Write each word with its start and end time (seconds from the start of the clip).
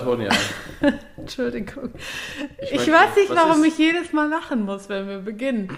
Antonia. 0.00 0.30
Entschuldigung. 1.16 1.90
Ich, 2.62 2.72
Ich 2.72 2.92
weiß 2.92 3.16
nicht, 3.16 3.30
warum 3.34 3.62
ist- 3.64 3.68
ich 3.72 3.78
jedes 3.78 4.12
Mal 4.12 4.28
lachen 4.28 4.64
muss, 4.64 4.88
wenn 4.88 5.08
wir 5.08 5.18
beginnen. 5.18 5.76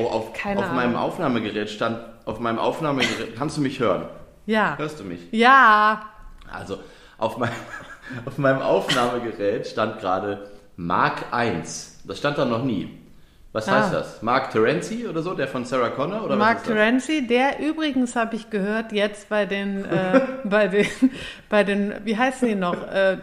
Oh, 0.00 0.06
auf, 0.06 0.32
Keine 0.32 0.58
auf 0.60 0.64
Ahnung. 0.66 0.76
meinem 0.76 0.96
Aufnahmegerät 0.96 1.70
stand, 1.70 1.98
auf 2.24 2.40
meinem 2.40 2.58
Aufnahmegerät, 2.58 3.36
kannst 3.36 3.56
du 3.56 3.60
mich 3.60 3.78
hören? 3.80 4.08
Ja. 4.46 4.76
Hörst 4.78 5.00
du 5.00 5.04
mich? 5.04 5.20
Ja. 5.30 6.08
Also, 6.50 6.78
auf, 7.18 7.36
mein, 7.38 7.50
auf 8.24 8.38
meinem 8.38 8.62
Aufnahmegerät 8.62 9.66
stand 9.66 10.00
gerade 10.00 10.48
Mark 10.76 11.26
1. 11.32 12.00
Das 12.04 12.18
stand 12.18 12.38
da 12.38 12.44
noch 12.44 12.62
nie. 12.64 12.98
Was 13.52 13.66
Ah. 13.68 13.82
heißt 13.82 13.94
das? 13.94 14.22
Mark 14.22 14.50
Terenzi 14.50 15.06
oder 15.08 15.22
so, 15.22 15.32
der 15.34 15.48
von 15.48 15.64
Sarah 15.64 15.88
Connor? 15.88 16.22
Oder 16.24 16.36
Mark? 16.36 16.64
Terenzi, 16.64 17.26
der 17.26 17.58
übrigens 17.60 18.14
habe 18.14 18.36
ich 18.36 18.50
gehört, 18.50 18.92
jetzt 18.92 19.28
bei 19.30 19.46
den, 19.46 19.84
äh, 19.90 20.20
bei 20.44 20.68
den, 20.68 20.86
bei 21.48 21.64
den, 21.64 21.94
wie 22.04 22.16
heißen 22.16 22.46
die 22.46 22.54
noch? 22.54 22.76
Äh, 22.92 23.16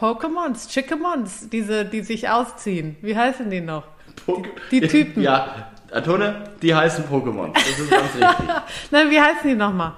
Pokémons, 0.00 0.68
Chickemons, 0.70 1.50
diese, 1.50 1.84
die 1.84 2.00
sich 2.00 2.28
ausziehen. 2.28 2.96
Wie 3.02 3.16
heißen 3.16 3.50
die 3.50 3.60
noch? 3.60 3.84
Poke- 4.24 4.48
Die 4.70 4.80
Typen. 4.80 5.22
Ja, 5.22 5.68
Antonia, 5.92 6.34
die 6.62 6.74
heißen 6.74 7.04
Pokémon. 7.04 7.52
Das 7.52 7.78
ist 7.78 7.90
ganz 7.90 8.14
richtig. 8.14 8.54
Nein, 8.90 9.10
wie 9.10 9.20
heißen 9.20 9.48
die 9.48 9.54
nochmal? 9.54 9.92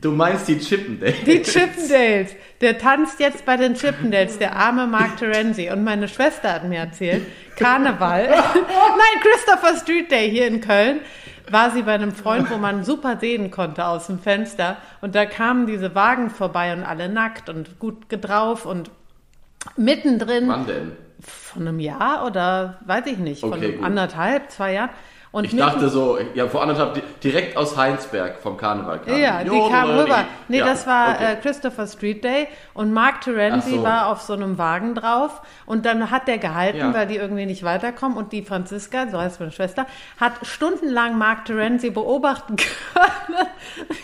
Du 0.00 0.12
meinst 0.12 0.48
die 0.48 0.58
Chippendale. 0.58 1.14
Die 1.24 1.42
Chippendales. 1.42 2.34
Der 2.60 2.78
tanzt 2.78 3.20
jetzt 3.20 3.44
bei 3.44 3.56
den 3.56 3.74
Chippendales, 3.74 4.38
der 4.38 4.56
arme 4.56 4.86
Mark 4.86 5.16
Terenzi. 5.16 5.70
Und 5.70 5.84
meine 5.84 6.08
Schwester 6.08 6.52
hat 6.54 6.64
mir 6.64 6.78
erzählt, 6.80 7.22
Karneval, 7.56 8.28
nein, 8.30 9.22
Christopher 9.22 9.76
Street 9.76 10.10
Day 10.10 10.30
hier 10.30 10.46
in 10.48 10.60
Köln, 10.60 11.00
war 11.50 11.70
sie 11.70 11.82
bei 11.82 11.92
einem 11.92 12.12
Freund, 12.12 12.50
wo 12.50 12.56
man 12.58 12.82
super 12.84 13.18
sehen 13.20 13.50
konnte 13.50 13.86
aus 13.86 14.08
dem 14.08 14.18
Fenster. 14.18 14.78
Und 15.00 15.14
da 15.14 15.24
kamen 15.26 15.66
diese 15.66 15.94
Wagen 15.94 16.30
vorbei 16.30 16.72
und 16.72 16.82
alle 16.82 17.08
nackt 17.08 17.48
und 17.48 17.78
gut 17.78 18.08
gedrauf 18.08 18.66
und 18.66 18.90
mittendrin 19.76 20.48
Wann 20.48 20.66
denn? 20.66 20.92
von 21.20 21.66
einem 21.68 21.80
Jahr 21.80 22.24
oder 22.26 22.78
weiß 22.86 23.06
ich 23.06 23.18
nicht, 23.18 23.40
von 23.40 23.52
Okay, 23.52 23.72
gut. 23.72 23.84
anderthalb, 23.84 24.50
zwei 24.50 24.72
Jahren. 24.74 24.90
Und 25.36 25.44
Ich 25.44 25.54
dachte 25.54 25.90
so, 25.90 26.16
ja, 26.32 26.46
vor 26.48 26.62
anderthalb, 26.62 26.94
di- 26.94 27.02
direkt 27.22 27.58
aus 27.58 27.76
Heinsberg 27.76 28.38
vom 28.38 28.56
Karneval 28.56 29.00
kam. 29.00 29.18
Ja, 29.20 29.42
die 29.44 29.48
Jo, 29.48 29.68
kam 29.68 29.90
oder 29.90 30.04
rüber. 30.04 30.16
die- 30.48 30.52
Nee, 30.54 30.58
ja, 30.60 30.64
das 30.64 30.86
war 30.86 31.10
okay. 31.16 31.32
äh, 31.32 31.36
Christopher 31.36 31.86
Street 31.86 32.24
Day 32.24 32.48
und 32.72 32.90
Mark 32.94 33.20
Terenzi 33.20 33.72
so. 33.72 33.82
war 33.82 34.06
auf 34.06 34.22
so 34.22 34.32
einem 34.32 34.56
Wagen 34.56 34.94
drauf 34.94 35.42
und 35.66 35.84
dann 35.84 36.10
hat 36.10 36.26
der 36.26 36.38
gehalten, 36.38 36.78
Ja. 36.78 36.94
weil 36.94 37.06
die 37.06 37.16
irgendwie 37.16 37.44
nicht 37.44 37.64
weiterkommen 37.64 38.16
und 38.16 38.32
die 38.32 38.40
Franziska, 38.40 39.08
so 39.10 39.18
heißt 39.20 39.38
meine 39.40 39.52
Schwester, 39.52 39.84
hat 40.18 40.32
stundenlang 40.46 41.18
Mark 41.18 41.44
Terenzi 41.44 41.90
beobachten 41.90 42.56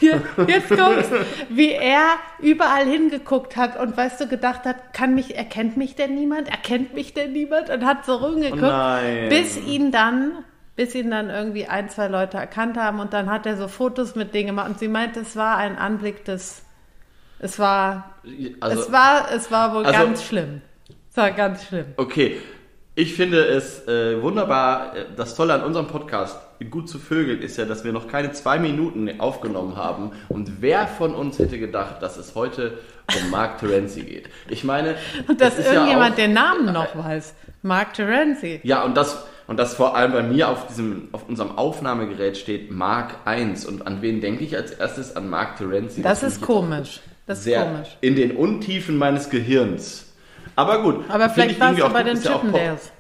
können. 0.01 0.49
Jetzt 0.49 0.69
kommt's, 0.69 1.09
wie 1.49 1.73
er 1.73 2.03
überall 2.41 2.85
hingeguckt 2.85 3.57
hat 3.57 3.81
und 3.81 3.97
weißt 3.97 4.21
du 4.21 4.27
gedacht 4.29 4.65
hat, 4.67 4.93
kann 4.93 5.15
mich 5.15 5.35
erkennt 5.37 5.79
mich 5.79 5.95
denn 5.95 6.15
niemand? 6.15 6.49
Erkennt 6.51 6.93
mich 6.93 7.15
denn 7.15 7.33
niemand? 7.33 7.71
Und 7.71 7.87
hat 7.87 8.05
so 8.05 8.17
rumgeguckt, 8.17 8.63
Oh 8.63 9.29
bis 9.31 9.57
ihn 9.57 9.93
dann 9.93 10.33
bis 10.77 10.95
ihn 10.95 11.11
dann 11.11 11.29
irgendwie 11.31 11.67
ein, 11.67 11.89
zwei 11.91 12.09
Leute 12.09 12.37
erkannt 12.39 12.77
haben 12.77 13.01
und 13.01 13.13
dann 13.13 13.31
hat 13.31 13.47
er 13.47 13.57
so 13.57 13.69
Fotos 13.69 14.15
mit 14.15 14.35
denen 14.35 14.49
gemacht 14.49 14.69
und 14.71 14.79
sie 14.79 14.89
meinte, 14.89 15.21
es 15.21 15.37
war 15.37 15.57
ein 15.59 15.77
Anblick 15.77 16.25
des, 16.25 16.63
es 17.39 17.59
war, 17.59 18.15
Also, 18.61 18.81
es 18.83 18.93
war, 18.93 19.31
es 19.35 19.51
war 19.51 19.75
wohl 19.75 19.85
also- 19.85 19.99
ganz 19.99 20.25
schlimm. 20.25 20.63
Es 21.11 21.17
war 21.19 21.31
ganz 21.33 21.67
schlimm. 21.67 21.87
Okay, 21.99 22.39
ich 22.95 23.15
finde 23.15 23.45
es 23.45 23.87
äh, 23.87 24.21
wunderbar. 24.23 24.95
Das 25.17 25.35
Tolle 25.35 25.53
an 25.55 25.63
unserem 25.63 25.87
Podcast, 25.87 26.39
gut 26.71 26.89
zu 26.89 26.99
Vögeln, 26.99 27.43
ist 27.43 27.59
ja, 27.59 27.67
dass 27.67 27.85
wir 27.85 27.93
noch 27.93 28.09
keine 28.09 28.33
zwei 28.33 28.59
Minuten 28.59 29.21
aufgenommen 29.21 29.77
haben. 29.77 30.13
Und 30.31 30.63
wer 30.63 30.87
von 30.87 31.15
uns 31.15 31.39
hätte 31.39 31.59
gedacht, 31.59 32.03
dass 32.03 32.17
es 32.17 32.35
heute 32.35 32.79
um 33.15 33.31
Mark 33.31 33.59
Terenzi 33.59 34.03
geht? 34.03 34.31
Ich 34.49 34.65
meine, 34.65 34.97
Und 35.29 35.39
dass 35.41 35.59
irgendjemand 35.59 36.19
ja 36.19 36.25
auch, 36.25 36.27
den 36.29 36.33
Namen 36.33 36.73
noch 36.73 36.97
weiß. 36.97 37.35
Mark 37.63 37.93
Terenzi. 37.95 38.61
Ja, 38.63 38.83
und 38.85 38.97
das, 38.97 39.25
und 39.53 39.59
das 39.59 39.75
vor 39.75 39.95
allem 39.95 40.13
bei 40.13 40.23
mir 40.23 40.49
auf 40.49 40.67
diesem, 40.67 41.11
auf 41.13 41.29
unserem 41.29 41.59
Aufnahmegerät 41.59 42.39
steht 42.39 42.71
Mark 42.71 43.17
1. 43.27 43.67
Und 43.67 43.87
an 43.87 44.01
wen 44.01 44.23
denke 44.23 44.45
ich 44.45 44.57
als 44.57 44.71
erstes? 44.71 45.15
An 45.15 45.29
Mark 45.29 45.59
Terenzi. 45.59 46.01
Das 46.01 46.21
finde 46.21 46.35
ist 46.35 46.41
komisch. 46.41 47.01
Das 47.27 47.45
ist 47.45 47.55
komisch. 47.55 47.99
in 48.01 48.17
den 48.17 48.35
Untiefen 48.35 48.97
meines 48.97 49.29
Gehirns. 49.29 50.07
Aber 50.57 50.83
gut. 50.83 51.05
Aber 51.11 51.29
vielleicht 51.29 51.51
ich 51.51 51.61
warst 51.61 51.79
du 51.79 51.87
bei 51.91 52.03
den 52.03 52.19
Chippendales. 52.19 52.93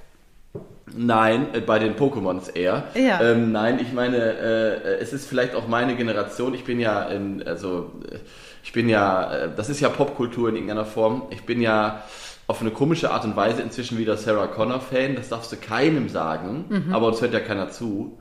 Nein, 0.95 1.47
äh, 1.55 1.61
bei 1.61 1.79
den 1.79 1.97
Pokémons 1.97 2.55
eher. 2.55 2.85
Ja. 2.97 3.23
Ähm, 3.23 3.51
nein, 3.51 3.79
ich 3.81 3.95
meine, 3.95 4.19
äh, 4.19 4.99
es 5.01 5.15
ist 5.15 5.27
vielleicht 5.27 5.55
auch 5.55 5.69
meine 5.69 5.97
Generation. 5.97 6.53
Ich 6.53 6.65
bin 6.65 6.79
ja 6.79 7.05
in, 7.05 7.43
also 7.45 7.93
äh, 8.11 8.19
ich 8.63 8.75
bin 8.75 8.91
ja, 8.91 9.45
äh, 9.45 9.49
das 9.57 9.71
ist 9.71 9.81
ja 9.81 9.89
Popkultur 9.89 10.51
in 10.51 10.57
irgendeiner 10.57 10.85
Form. 10.85 11.23
Ich 11.31 11.45
bin 11.45 11.63
ja 11.63 12.03
auf 12.47 12.61
eine 12.61 12.71
komische 12.71 13.11
Art 13.13 13.25
und 13.25 13.37
Weise 13.37 13.63
inzwischen 13.63 13.99
wieder 13.99 14.17
Sarah 14.17 14.47
Connor 14.49 14.81
Fan. 14.81 15.15
Das 15.17 15.29
darfst 15.29 15.53
du 15.53 15.57
keinem 15.57 16.09
sagen, 16.09 16.65
Mhm. 16.69 16.95
aber 16.95 17.07
uns 17.09 17.21
hört 17.23 17.33
ja 17.33 17.41
keiner 17.41 17.71
zu. 17.71 18.19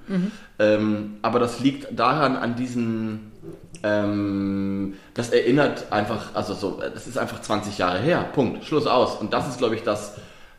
Ähm, 0.59 1.17
aber 1.21 1.39
das 1.39 1.59
liegt 1.59 1.87
daran 1.99 2.35
an 2.37 2.55
diesen 2.55 3.31
ähm, 3.83 4.93
das 5.15 5.29
erinnert 5.31 5.91
einfach, 5.91 6.35
also 6.35 6.53
so, 6.53 6.79
das 6.93 7.07
ist 7.07 7.17
einfach 7.17 7.41
20 7.41 7.77
Jahre 7.79 7.99
her. 7.99 8.25
Punkt. 8.33 8.63
Schluss 8.65 8.85
aus. 8.87 9.15
Und 9.15 9.33
das 9.33 9.47
ist, 9.47 9.57
glaube 9.57 9.75
ich, 9.75 9.83
das, 9.83 10.17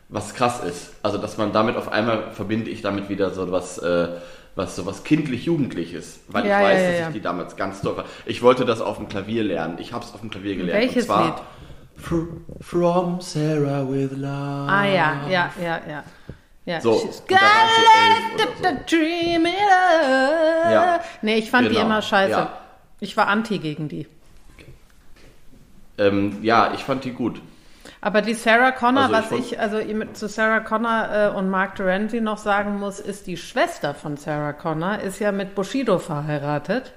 was 0.09 0.33
krass 0.33 0.61
ist. 0.63 0.91
Also, 1.03 1.17
dass 1.17 1.37
man 1.37 1.53
damit 1.53 1.77
auf 1.77 1.91
einmal 1.91 2.31
verbinde 2.31 2.69
ich 2.69 2.81
damit 2.81 3.09
wieder 3.09 3.29
so 3.29 3.49
was, 3.51 3.77
äh, 3.77 4.09
was 4.55 4.75
so 4.75 4.85
was 4.85 5.03
kindlich-jugendliches. 5.03 6.19
Weil 6.27 6.45
Ja, 6.47 6.59
ich 6.59 6.65
weiß, 6.65 6.81
ja, 6.81 6.89
ja, 6.91 6.99
dass 6.99 7.07
ich 7.07 7.13
die 7.13 7.21
damals 7.21 7.55
ganz 7.55 7.81
toll 7.81 7.97
war. 7.97 8.05
Ich 8.25 8.41
wollte 8.41 8.65
das 8.65 8.81
auf 8.81 8.97
dem 8.97 9.07
Klavier 9.07 9.43
lernen. 9.43 9.77
Ich 9.79 9.93
habe 9.93 10.03
es 10.03 10.13
auf 10.13 10.19
dem 10.19 10.29
Klavier 10.29 10.55
gelernt. 10.57 10.81
Welches 10.81 11.03
Und 11.03 11.07
zwar 11.07 11.25
Lied? 11.25 11.35
Fr 12.03 12.15
From 12.61 13.21
Sarah 13.21 13.87
with 13.89 14.11
Love. 14.11 14.69
Ah 14.69 14.85
ja, 14.85 15.21
ja, 15.29 15.51
ja, 15.61 15.79
ja. 15.89 16.03
ja. 16.65 16.81
So, 16.81 16.99
She's 16.99 17.21
gotta 17.27 17.45
let 18.35 18.47
oder 18.61 18.69
the 18.69 18.95
dream 18.95 19.45
it 19.45 19.53
up. 19.53 20.71
Ja. 20.71 20.99
Nee, 21.21 21.35
ich 21.37 21.49
fand 21.49 21.69
die 21.69 21.73
Genau, 21.75 21.85
immer 21.85 22.01
scheiße. 22.01 22.31
ja. 22.31 22.57
Ich 22.99 23.15
war 23.17 23.27
anti 23.27 23.59
gegen 23.59 23.87
die. 23.87 24.07
Ähm, 25.97 26.39
ja, 26.41 26.73
ich 26.73 26.83
fand 26.83 27.03
die 27.03 27.11
gut. 27.11 27.41
Aber 28.01 28.21
die 28.21 28.33
Sarah 28.33 28.71
Connor, 28.71 29.03
Also 29.03 29.13
ich 29.15 29.19
was 29.21 29.25
fand- 29.27 29.45
ich 29.45 29.59
also 29.59 29.79
zu 30.13 30.27
Sarah 30.27 30.59
Connor 30.59 31.09
äh, 31.33 31.37
und 31.37 31.49
Mark 31.49 31.75
Terenzi 31.75 32.19
noch 32.19 32.37
sagen 32.37 32.79
muss, 32.79 32.99
ist 32.99 33.27
die 33.27 33.37
Schwester 33.37 33.93
von 33.93 34.17
Sarah 34.17 34.53
Connor, 34.53 34.99
ist 34.99 35.19
ja 35.19 35.31
mit 35.31 35.55
Bushido 35.55 35.99
verheiratet. 35.99 36.91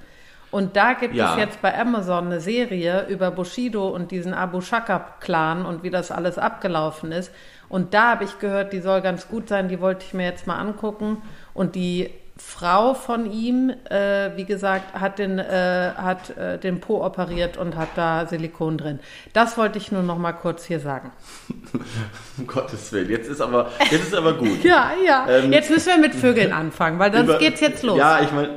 Und 0.51 0.77
da 0.77 0.93
gibt 0.95 1.15
Ja. 1.15 1.33
es 1.33 1.39
jetzt 1.39 1.61
bei 1.63 1.79
Amazon 1.79 2.27
eine 2.27 2.41
Serie 2.41 3.07
über 3.09 3.31
Bushido 3.31 3.89
und 3.89 4.11
diesen 4.11 4.33
Abu 4.33 4.61
Shaka-Clan 4.61 5.67
und 5.67 5.83
wie 5.83 5.91
das 5.91 6.11
alles 6.11 6.39
abgelaufen 6.39 7.13
ist. 7.13 7.33
Und 7.69 7.95
da 7.95 8.11
habe 8.13 8.25
ich 8.25 8.39
gehört, 8.39 8.73
die 8.73 8.81
soll 8.81 9.01
ganz 9.03 9.29
gut 9.29 9.49
sein, 9.49 9.69
die 9.69 9.81
wollte 9.81 10.05
ich 10.07 10.15
mir 10.15 10.25
jetzt 10.25 10.47
mal 10.47 10.57
angucken. 10.59 11.21
Und 11.53 11.75
die 11.75 12.11
Frau 12.39 12.93
von 12.95 13.31
ihm, 13.31 13.71
äh, 13.91 14.37
wie 14.37 14.45
gesagt, 14.45 14.95
hat 14.95 15.19
den, 15.19 15.39
äh, 15.39 15.91
hat, 15.97 16.37
äh, 16.37 16.59
den 16.59 16.81
Po 16.81 17.03
operiert 17.05 17.57
und 17.57 17.77
hat 17.77 17.89
da 17.97 18.27
Silikon 18.27 18.77
drin. 18.79 19.01
Das 19.33 19.57
wollte 19.59 19.79
ich 19.79 19.91
nur 19.91 20.03
noch 20.03 20.19
mal 20.19 20.33
kurz 20.33 20.65
hier 20.65 20.79
sagen. 20.81 21.11
Um 22.39 22.47
Gottes 22.47 22.93
Willen. 22.93 23.09
Jetzt 23.11 23.29
ist 23.31 23.41
aber, 23.41 23.71
jetzt 23.91 24.09
ist 24.09 24.15
aber 24.15 24.35
gut. 24.35 24.63
Ja, 24.65 24.91
ja. 25.05 25.27
Ähm, 25.29 25.53
jetzt 25.53 25.71
müssen 25.71 25.89
wir 25.89 25.99
mit 25.99 26.15
Vögeln 26.15 26.53
anfangen, 26.53 26.99
weil 26.99 27.11
sonst 27.13 27.29
Über- 27.31 27.39
geht's 27.39 27.61
jetzt 27.61 27.83
los. 27.83 27.99
Ja, 27.99 28.21
ich 28.21 28.31
meine, 28.33 28.51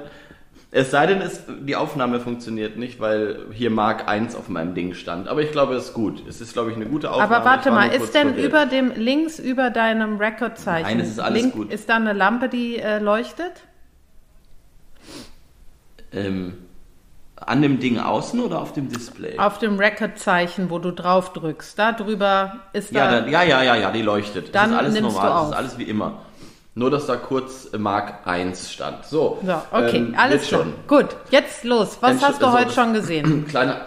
es 0.71 0.91
sei 0.91 1.07
denn, 1.07 1.21
es, 1.21 1.43
die 1.61 1.75
Aufnahme 1.75 2.19
funktioniert 2.19 2.77
nicht, 2.77 2.99
weil 2.99 3.47
hier 3.51 3.71
Mark 3.71 4.07
1 4.07 4.35
auf 4.35 4.49
meinem 4.49 4.75
Ding 4.75 4.93
stand. 4.93 5.27
Aber 5.27 5.41
ich 5.41 5.51
glaube, 5.51 5.73
es 5.73 5.85
ist 5.85 5.93
gut. 5.95 6.23
Es 6.27 6.41
ist, 6.41 6.53
glaube 6.53 6.69
ich, 6.69 6.75
eine 6.75 6.85
gute 6.85 7.09
Aufnahme. 7.09 7.35
Aber 7.37 7.45
warte 7.45 7.71
mal, 7.71 7.87
ist 7.87 8.13
denn 8.13 8.29
verwirrt. 8.29 8.47
über 8.47 8.65
dem 8.67 8.91
links 8.91 9.39
über 9.39 9.71
deinem 9.71 10.17
Rekordzeichen 10.17 10.85
Nein, 10.85 10.99
es 10.99 11.09
ist 11.09 11.19
alles 11.19 11.41
link, 11.41 11.53
gut. 11.55 11.73
ist 11.73 11.89
da 11.89 11.95
eine 11.95 12.13
Lampe, 12.13 12.49
die 12.49 12.77
äh, 12.77 12.99
leuchtet? 12.99 13.63
Ähm, 16.13 16.53
an 17.35 17.63
dem 17.63 17.79
Ding 17.79 17.97
außen 17.97 18.39
oder 18.39 18.61
auf 18.61 18.73
dem 18.73 18.89
Display? 18.89 19.39
Auf 19.39 19.57
dem 19.57 19.77
Rekordzeichen, 19.77 20.69
wo 20.69 20.77
du 20.77 20.91
drauf 20.91 21.33
drückst. 21.33 21.79
Da 21.79 21.93
drüber 21.93 22.59
ist 22.73 22.91
ja, 22.91 23.21
da. 23.21 23.27
ja, 23.27 23.41
ja, 23.41 23.63
ja, 23.63 23.75
ja, 23.75 23.91
die 23.91 24.03
leuchtet. 24.03 24.53
Dann 24.53 24.69
das 24.69 24.71
ist 24.71 24.77
alles 24.77 24.93
nimmst 24.93 25.15
normal, 25.15 25.31
auf. 25.31 25.49
ist 25.49 25.55
alles 25.55 25.77
wie 25.79 25.83
immer. 25.83 26.21
Nur, 26.79 26.89
dass 26.89 27.07
da 27.07 27.17
kurz 27.17 27.69
Mark 27.77 28.25
1 28.25 28.71
stand. 28.71 29.03
So, 29.05 29.37
so, 29.45 29.61
okay, 29.73 29.97
ähm, 29.97 30.15
alles 30.17 30.47
schon. 30.47 30.73
Gut, 30.87 31.07
jetzt 31.29 31.65
los. 31.65 31.97
Was 31.99 32.13
Entsch- 32.15 32.21
hast 32.21 32.41
du 32.41 32.45
also 32.45 32.57
heute 32.57 32.65
das- 32.67 32.75
schon 32.75 32.93
gesehen? 32.93 33.45
Kleiner. 33.49 33.81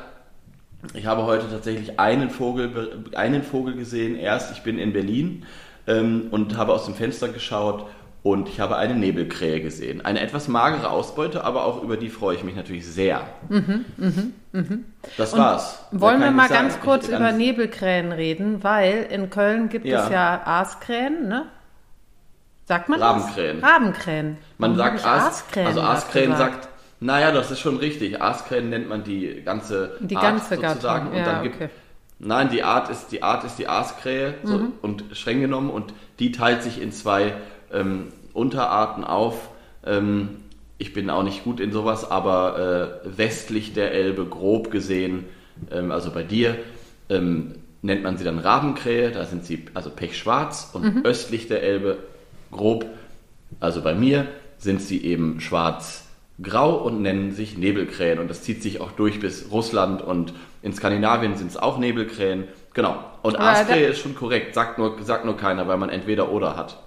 Ich 0.93 1.06
habe 1.06 1.23
heute 1.25 1.49
tatsächlich 1.50 1.99
einen 1.99 2.29
Vogel, 2.29 3.05
einen 3.15 3.43
Vogel 3.44 3.77
gesehen. 3.77 4.15
Erst, 4.17 4.53
ich 4.53 4.62
bin 4.62 4.79
in 4.79 4.93
Berlin 4.93 5.47
ähm, 5.87 6.27
und 6.33 6.59
habe 6.59 6.75
aus 6.75 6.85
dem 6.85 6.94
Fenster 6.94 7.29
geschaut 7.29 7.87
und 8.23 8.49
ich 8.50 8.61
habe 8.61 8.77
eine 8.77 8.94
Nebelkrähe 8.94 9.62
gesehen. 9.62 10.05
Eine 10.05 10.21
etwas 10.21 10.47
magere 10.49 10.91
Ausbeute, 10.91 11.44
aber 11.44 11.65
auch 11.65 11.83
über 11.83 11.97
die 11.97 12.11
freue 12.11 12.37
ich 12.37 12.44
mich 12.44 12.56
natürlich 12.56 12.87
sehr. 12.87 13.23
Das 15.17 15.35
war's. 15.37 15.83
Mehr 15.93 15.99
Mhm, 15.99 16.00
Wollen 16.03 16.12
kann 16.12 16.21
wir 16.21 16.27
ich 16.29 16.35
mal 16.35 16.43
nicht 16.43 16.53
sagen. 16.53 16.69
ganz 16.69 16.81
kurz 16.81 17.09
Ich- 17.09 17.15
über 17.17 17.33
Nebelkrähen 17.33 18.12
reden, 18.12 18.62
weil 18.62 19.06
in 19.11 19.31
Köln 19.31 19.71
gibt 19.71 19.87
Ja. 19.87 20.05
es 20.05 20.11
ja 20.11 20.43
Aaskrähen, 20.44 21.27
ne? 21.29 21.47
Sagt 22.64 22.88
man 22.88 23.00
Rabenkrähen. 23.03 23.61
das? 23.61 23.70
Rabenkrähen. 23.70 24.38
Man 24.59 24.79
Warum 24.79 24.93
sagt 24.99 25.06
Aas, 25.06 25.25
Aaskrähen 25.25 25.67
also 25.67 25.81
Aaskrähen 25.81 26.37
sagt, 26.37 26.69
Naja, 27.00 27.32
das 27.32 27.50
ist 27.50 27.59
schon 27.61 27.76
richtig. 27.79 28.23
Aaskrähen 28.23 28.70
nennt 28.70 28.88
man 28.88 29.03
die 29.03 29.43
ganze 29.44 29.97
Die 30.00 30.17
Art 30.17 30.25
ganze 30.25 30.55
sozusagen. 30.55 31.06
Gattung. 31.06 31.09
Und 31.12 31.19
Ja, 31.19 31.25
dann 31.25 31.43
gibt, 31.43 31.56
okay. 31.56 31.69
Nein, 32.20 32.49
die 32.50 32.62
Art 32.62 32.88
ist 32.88 33.11
die 33.11 33.23
Art 33.25 33.43
ist 33.43 33.56
die 33.59 33.67
Aaskrähe 33.67 34.35
so, 34.44 34.59
Mhm. 34.59 34.73
und 34.81 35.05
streng 35.12 35.41
genommen 35.41 35.70
und 35.70 35.93
die 36.20 36.31
teilt 36.31 36.62
sich 36.62 36.81
in 36.81 36.93
zwei 36.93 37.35
ähm, 37.73 38.12
Unterarten 38.32 39.03
auf. 39.03 39.49
Ähm, 39.85 40.37
ich 40.79 40.93
bin 40.93 41.11
auch 41.11 41.25
nicht 41.25 41.43
gut 41.43 41.58
in 41.58 41.73
sowas, 41.73 42.08
aber 42.08 43.00
äh, 43.05 43.19
westlich 43.19 43.73
der 43.75 43.91
Elbe, 43.93 44.25
grob 44.25 44.70
gesehen, 44.70 45.25
ähm, 45.73 45.91
also 45.91 46.12
bei 46.12 46.23
dir, 46.23 46.56
ähm, 47.08 47.56
nennt 47.82 48.05
man 48.05 48.17
sie 48.17 48.25
dann 48.25 48.38
Rabenkrähe, 48.38 49.11
da 49.11 49.25
sind 49.25 49.44
sie 49.44 49.65
also 49.75 49.91
pechschwarz 49.91 50.70
und 50.73 50.82
Mhm. 50.85 51.00
östlich 51.05 51.49
der 51.49 51.62
Elbe, 51.65 51.99
grob, 52.52 52.87
also 53.58 53.82
bei 53.82 53.94
mir, 53.94 54.28
sind 54.58 54.81
sie 54.81 55.04
eben 55.04 55.40
schwarz-grau 55.40 56.76
und 56.76 57.02
nennen 57.02 57.32
sich 57.32 57.58
Nebelkrähen 57.58 58.20
und 58.20 58.28
das 58.28 58.43
zieht 58.43 58.62
sich 58.62 58.81
auch 58.81 58.93
durch 58.93 59.19
bis 59.19 59.50
Russland 59.50 60.02
und 60.02 60.32
in 60.62 60.72
Skandinavien 60.72 61.34
sind 61.34 61.50
es 61.50 61.56
auch 61.56 61.78
Nebelkrähen. 61.78 62.44
Genau. 62.72 63.04
Und 63.22 63.38
Aaskrähe 63.38 63.88
ist 63.88 63.99
schon 63.99 64.14
korrekt, 64.14 64.54
sagt 64.54 64.78
nur, 64.78 65.02
sagt 65.02 65.25
nur 65.25 65.37
keiner, 65.37 65.66
weil 65.66 65.76
man 65.76 65.90
entweder 65.90 66.31
oder 66.31 66.56
hat. 66.56 66.78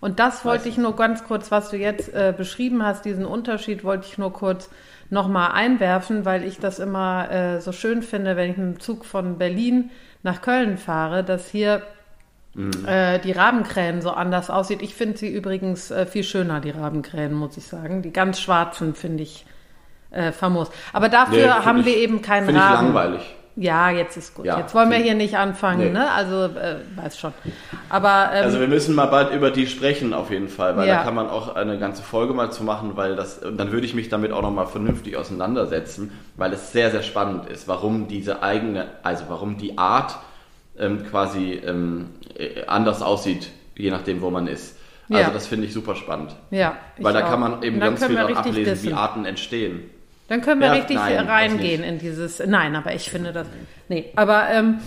Und 0.00 0.18
das 0.18 0.44
wollte 0.44 0.68
ich 0.68 0.76
nur 0.76 0.94
ganz 0.96 1.24
kurz, 1.24 1.50
was 1.50 1.70
du 1.70 1.78
jetzt 1.78 2.12
äh, 2.12 2.34
beschrieben 2.36 2.84
hast, 2.84 3.06
diesen 3.06 3.24
Unterschied 3.24 3.84
wollte 3.84 4.06
ich 4.06 4.18
nur 4.18 4.34
kurz 4.34 4.68
nochmal 5.08 5.52
einwerfen, 5.52 6.26
weil 6.26 6.44
ich 6.44 6.58
das 6.58 6.78
immer 6.78 7.30
äh, 7.30 7.60
so 7.62 7.72
schön 7.72 8.02
finde, 8.02 8.36
wenn 8.36 8.50
ich 8.50 8.56
mit 8.58 8.66
dem 8.66 8.80
Zug 8.80 9.06
von 9.06 9.38
Berlin 9.38 9.90
nach 10.22 10.42
Köln 10.42 10.76
fahre, 10.76 11.24
dass 11.24 11.48
hier 11.48 11.82
äh, 12.86 13.18
die 13.20 13.32
Rabenkrähen 13.32 14.00
so 14.02 14.10
anders 14.10 14.50
aussieht. 14.50 14.82
Ich 14.82 14.94
finde 14.94 15.18
sie 15.18 15.28
übrigens 15.28 15.90
äh, 15.90 16.06
viel 16.06 16.24
schöner, 16.24 16.60
die 16.60 16.70
Rabenkrähen, 16.70 17.32
muss 17.34 17.56
ich 17.56 17.66
sagen. 17.66 18.02
Die 18.02 18.12
ganz 18.12 18.40
schwarzen 18.40 18.94
finde 18.94 19.22
ich 19.24 19.44
äh, 20.10 20.30
famos. 20.32 20.70
Aber 20.92 21.08
dafür 21.08 21.36
Nee, 21.46 21.48
haben 21.64 21.80
ich- 21.80 21.86
wir 21.86 21.96
eben 21.96 22.22
keinen 22.22 22.46
Finde 22.46 22.60
ich 22.60 22.66
Raben. 22.66 22.86
langweilig. 22.86 23.34
Ja, 23.56 23.88
jetzt 23.90 24.16
ist 24.16 24.34
gut. 24.34 24.46
Ja, 24.46 24.58
jetzt 24.58 24.74
wollen 24.74 24.90
wir 24.90 24.96
hier 24.98 25.14
nicht 25.14 25.36
anfangen, 25.36 25.78
Nee. 25.78 25.90
ne? 25.90 26.10
Also, 26.10 26.46
äh, 26.46 26.78
weiß 26.96 27.16
schon. 27.16 27.32
Aber 27.88 28.30
ähm, 28.34 28.44
Also 28.46 28.58
wir 28.58 28.66
müssen 28.66 28.96
mal 28.96 29.06
bald 29.06 29.32
über 29.32 29.52
die 29.52 29.68
sprechen 29.68 30.12
auf 30.12 30.32
jeden 30.32 30.48
Fall, 30.48 30.76
weil 30.76 30.88
Ja. 30.88 30.96
da 30.96 31.02
kann 31.04 31.14
man 31.14 31.28
auch 31.30 31.54
eine 31.54 31.78
ganze 31.78 32.02
Folge 32.02 32.34
mal 32.34 32.50
zu 32.50 32.64
machen, 32.64 32.96
weil 32.96 33.14
das 33.14 33.40
dann 33.40 33.70
würde 33.70 33.86
ich 33.86 33.94
mich 33.94 34.08
damit 34.08 34.32
auch 34.32 34.42
nochmal 34.42 34.66
vernünftig 34.66 35.16
auseinandersetzen, 35.16 36.10
weil 36.36 36.52
es 36.52 36.72
sehr 36.72 36.90
sehr 36.90 37.04
spannend 37.04 37.46
ist, 37.48 37.68
warum 37.68 38.08
diese 38.08 38.42
eigene, 38.42 38.86
also 39.04 39.24
warum 39.28 39.56
die 39.56 39.78
Art 39.78 40.16
ähm, 40.76 41.04
quasi 41.08 41.52
ähm, 41.64 42.08
äh, 42.23 42.23
anders 42.66 43.02
aussieht, 43.02 43.50
je 43.76 43.90
nachdem 43.90 44.20
wo 44.20 44.30
man 44.30 44.46
ist. 44.46 44.76
Also 45.10 45.22
Ja. 45.22 45.30
das 45.30 45.46
finde 45.46 45.66
ich 45.66 45.72
super 45.74 45.94
spannend, 45.96 46.34
ja. 46.50 46.76
weil 46.98 47.12
da 47.12 47.24
auch. 47.24 47.30
kann 47.30 47.40
man 47.40 47.62
eben 47.62 47.76
Und 47.76 47.80
ganz 47.82 48.04
viel 48.04 48.16
ablesen, 48.18 48.64
dissen. 48.64 48.88
wie 48.88 48.92
Arten 48.94 49.24
entstehen. 49.26 49.90
Dann 50.28 50.40
können 50.40 50.60
wir 50.60 50.68
Ja, 50.68 50.72
richtig 50.72 50.96
nein, 50.96 51.26
reingehen 51.26 51.84
in 51.84 51.98
dieses. 51.98 52.42
Nein, 52.46 52.74
aber 52.74 52.94
ich 52.94 53.10
finde 53.10 53.32
das. 53.32 53.46
Nee, 53.90 54.06
aber 54.16 54.48
ähm, 54.50 54.78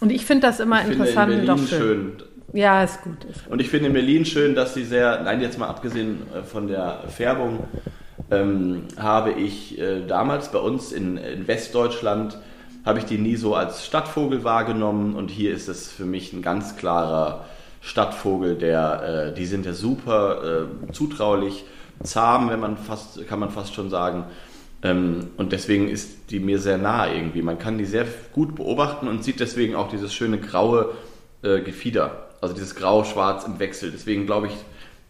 und 0.00 0.12
ich 0.12 0.26
finde 0.26 0.46
das 0.46 0.60
immer 0.60 0.76
Ich 0.80 0.88
finde 0.88 0.94
in 0.96 1.00
interessant 1.00 1.32
und 1.32 1.46
Berlin 1.46 1.62
doch 1.62 1.68
schön. 1.68 1.78
schön. 1.78 2.22
Ja, 2.52 2.82
ist 2.84 3.00
gut. 3.02 3.24
Ist 3.24 3.44
gut. 3.44 3.52
Und 3.52 3.60
ich 3.62 3.70
finde 3.70 3.86
in 3.86 3.92
Berlin 3.94 4.26
schön, 4.26 4.54
dass 4.54 4.74
sie 4.74 4.84
sehr, 4.84 5.22
nein, 5.22 5.40
jetzt 5.40 5.58
mal 5.58 5.68
abgesehen 5.68 6.22
äh, 6.34 6.42
von 6.42 6.68
der 6.68 7.04
Färbung, 7.08 7.64
ähm, 8.30 8.82
habe 8.98 9.32
ich 9.32 9.78
äh, 9.80 10.06
damals 10.06 10.52
bei 10.52 10.58
uns 10.58 10.92
in, 10.92 11.16
in 11.16 11.48
Westdeutschland, 11.48 12.36
habe 12.84 12.98
ich 12.98 13.04
die 13.04 13.18
nie 13.18 13.36
so 13.36 13.54
als 13.54 13.86
Stadtvogel 13.86 14.44
wahrgenommen 14.44 15.14
und 15.14 15.30
hier 15.30 15.52
ist 15.52 15.68
es 15.68 15.90
für 15.90 16.04
mich 16.04 16.32
ein 16.32 16.42
ganz 16.42 16.76
klarer 16.76 17.44
Stadtvogel, 17.80 18.56
der, 18.56 19.30
äh, 19.32 19.34
die 19.34 19.46
sind 19.46 19.66
ja 19.66 19.72
super 19.72 20.66
äh, 20.88 20.92
zutraulich, 20.92 21.64
zahm, 22.02 22.50
wenn 22.50 22.60
man 22.60 22.76
fast, 22.76 23.26
kann 23.26 23.40
man 23.40 23.50
fast 23.50 23.74
schon 23.74 23.90
sagen. 23.90 24.24
Ähm, 24.82 25.28
und 25.36 25.52
deswegen 25.52 25.88
ist 25.88 26.30
die 26.30 26.40
mir 26.40 26.58
sehr 26.58 26.78
nah 26.78 27.12
irgendwie. 27.12 27.42
Man 27.42 27.58
kann 27.58 27.78
die 27.78 27.84
sehr 27.84 28.06
gut 28.32 28.54
beobachten 28.56 29.08
und 29.08 29.22
sieht 29.22 29.40
deswegen 29.40 29.74
auch 29.74 29.88
dieses 29.88 30.12
schöne 30.12 30.38
graue 30.38 30.90
äh, 31.42 31.60
Gefieder. 31.60 32.28
Also 32.40 32.54
dieses 32.54 32.74
grau-schwarz 32.74 33.44
im 33.44 33.60
Wechsel. 33.60 33.92
Deswegen 33.92 34.26
glaube 34.26 34.48
ich, 34.48 34.54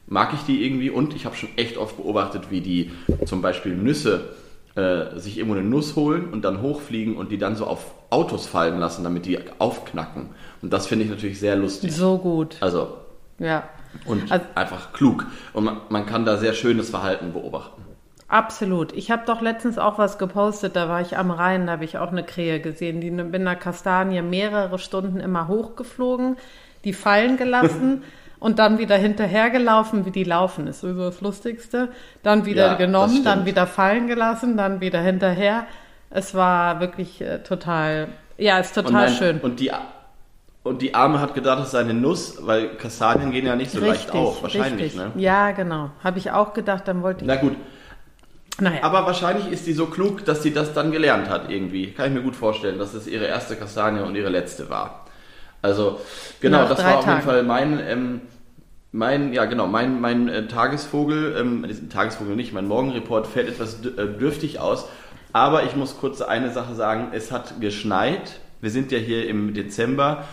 mag 0.06 0.34
ich 0.34 0.40
die 0.40 0.64
irgendwie 0.64 0.90
und 0.90 1.14
ich 1.14 1.24
habe 1.24 1.36
schon 1.36 1.48
echt 1.56 1.78
oft 1.78 1.96
beobachtet, 1.96 2.50
wie 2.50 2.60
die 2.60 2.90
zum 3.24 3.40
Beispiel 3.40 3.74
Nüsse 3.74 4.34
äh, 4.74 5.18
sich 5.18 5.38
irgendwo 5.38 5.58
eine 5.58 5.66
Nuss 5.68 5.96
holen 5.96 6.30
und 6.32 6.42
dann 6.44 6.62
hochfliegen 6.62 7.16
und 7.16 7.30
die 7.30 7.38
dann 7.38 7.56
so 7.56 7.66
auf 7.66 7.94
Autos 8.10 8.46
fallen 8.46 8.78
lassen, 8.78 9.04
damit 9.04 9.26
die 9.26 9.38
aufknacken. 9.58 10.30
Und 10.62 10.72
das 10.72 10.86
finde 10.86 11.04
ich 11.04 11.10
natürlich 11.10 11.38
sehr 11.40 11.56
lustig. 11.56 11.94
So 11.94 12.18
gut. 12.18 12.56
Also 12.60 12.96
Ja. 13.38 13.64
und 14.06 14.30
Also- 14.32 14.44
einfach 14.54 14.92
klug. 14.92 15.26
Und 15.52 15.64
man, 15.64 15.76
man 15.88 16.06
kann 16.06 16.24
da 16.24 16.36
sehr 16.36 16.52
schönes 16.54 16.90
Verhalten 16.90 17.32
beobachten. 17.32 17.82
Absolut. 18.28 18.94
Ich 18.94 19.10
habe 19.10 19.24
doch 19.26 19.42
letztens 19.42 19.76
auch 19.76 19.98
was 19.98 20.16
gepostet, 20.16 20.74
da 20.74 20.88
war 20.88 21.02
ich 21.02 21.18
am 21.18 21.30
Rhein, 21.30 21.66
da 21.66 21.72
habe 21.72 21.84
ich 21.84 21.98
auch 21.98 22.10
eine 22.12 22.24
Krähe 22.24 22.60
gesehen, 22.60 23.02
die 23.02 23.10
mit 23.10 23.34
einer 23.34 23.56
Kastanie 23.56 24.22
mehrere 24.22 24.78
Stunden 24.78 25.20
immer 25.20 25.48
hochgeflogen, 25.48 26.36
die 26.84 26.94
fallen 26.94 27.36
gelassen 27.36 28.02
und 28.42 28.58
dann 28.58 28.78
wieder 28.78 28.96
hinterhergelaufen, 28.96 30.04
wie 30.04 30.10
die 30.10 30.24
laufen, 30.24 30.66
ist 30.66 30.80
sowieso 30.80 31.04
das 31.06 31.20
Lustigste. 31.20 31.88
Dann 32.22 32.44
wieder 32.44 32.66
Ja, 32.66 32.74
genommen, 32.74 33.22
dann 33.24 33.46
wieder 33.46 33.66
fallen 33.66 34.08
gelassen, 34.08 34.56
dann 34.56 34.80
wieder 34.80 35.00
hinterher. 35.00 35.66
Es 36.10 36.34
war 36.34 36.80
wirklich 36.80 37.20
äh, 37.20 37.38
total, 37.42 38.08
ja, 38.36 38.58
ist 38.58 38.76
Und, 38.76 38.86
total 38.88 39.06
mein- 39.08 39.14
schön. 39.16 39.40
und 39.40 39.60
die 39.60 39.70
und 40.64 40.80
die 40.80 40.94
Arme 40.94 41.20
hat 41.20 41.34
gedacht, 41.34 41.60
es 41.64 41.72
sei 41.72 41.80
eine 41.80 41.94
Nuss, 41.94 42.38
weil 42.46 42.68
Kastanien 42.76 43.32
gehen 43.32 43.46
ja 43.46 43.56
nicht 43.56 43.70
so 43.72 43.80
leicht 43.80 44.12
auf, 44.12 44.42
wahrscheinlich. 44.42 44.94
richtig. 44.94 45.00
Ne? 45.00 45.10
Ja, 45.16 45.50
genau. 45.50 45.90
Habe 46.04 46.18
ich 46.18 46.30
auch 46.30 46.52
gedacht, 46.52 46.86
dann 46.86 47.02
wollte 47.02 47.22
ich. 47.22 47.26
Na 47.26 47.34
gut, 47.36 47.56
Naja. 48.60 48.78
aber 48.82 49.04
wahrscheinlich 49.06 49.50
ist 49.50 49.66
die 49.66 49.72
so 49.72 49.86
klug, 49.86 50.24
dass 50.24 50.42
sie 50.44 50.52
das 50.52 50.72
dann 50.72 50.92
gelernt 50.92 51.28
hat 51.28 51.50
irgendwie. 51.50 51.92
Kann 51.92 52.06
ich 52.08 52.12
mir 52.14 52.22
gut 52.22 52.36
vorstellen, 52.36 52.78
dass 52.78 52.94
es 52.94 53.08
ihre 53.08 53.24
erste 53.26 53.56
Kastanie 53.56 54.00
und 54.02 54.14
ihre 54.14 54.28
letzte 54.28 54.68
war. 54.70 55.01
Also 55.62 56.00
genau, 56.40 56.62
Nach 56.62 56.68
das 56.68 56.78
war 56.78 56.98
auf 56.98 57.06
jeden 57.06 57.06
Tagen. 57.06 57.22
Fall 57.22 57.42
mein 57.44 57.80
ähm, 57.80 58.20
mein, 58.92 59.32
ja 59.32 59.46
genau, 59.46 59.66
mein, 59.66 60.00
mein 60.00 60.28
äh, 60.28 60.46
Tagesvogel, 60.46 61.34
ähm, 61.38 61.64
diesen 61.66 61.88
Tagesvogel 61.88 62.36
nicht, 62.36 62.52
mein 62.52 62.68
Morgenreport 62.68 63.26
fällt 63.26 63.48
etwas 63.48 63.84
äh, 63.84 64.06
dürftig 64.06 64.60
aus. 64.60 64.86
Aber 65.32 65.64
ich 65.64 65.74
muss 65.74 65.98
kurz 65.98 66.20
eine 66.20 66.50
Sache 66.52 66.74
sagen, 66.74 67.08
es 67.12 67.32
hat 67.32 67.58
geschneit. 67.60 68.40
Wir 68.60 68.70
sind 68.70 68.92
ja 68.92 68.98
hier 68.98 69.26
im 69.28 69.54
Dezember 69.54 70.24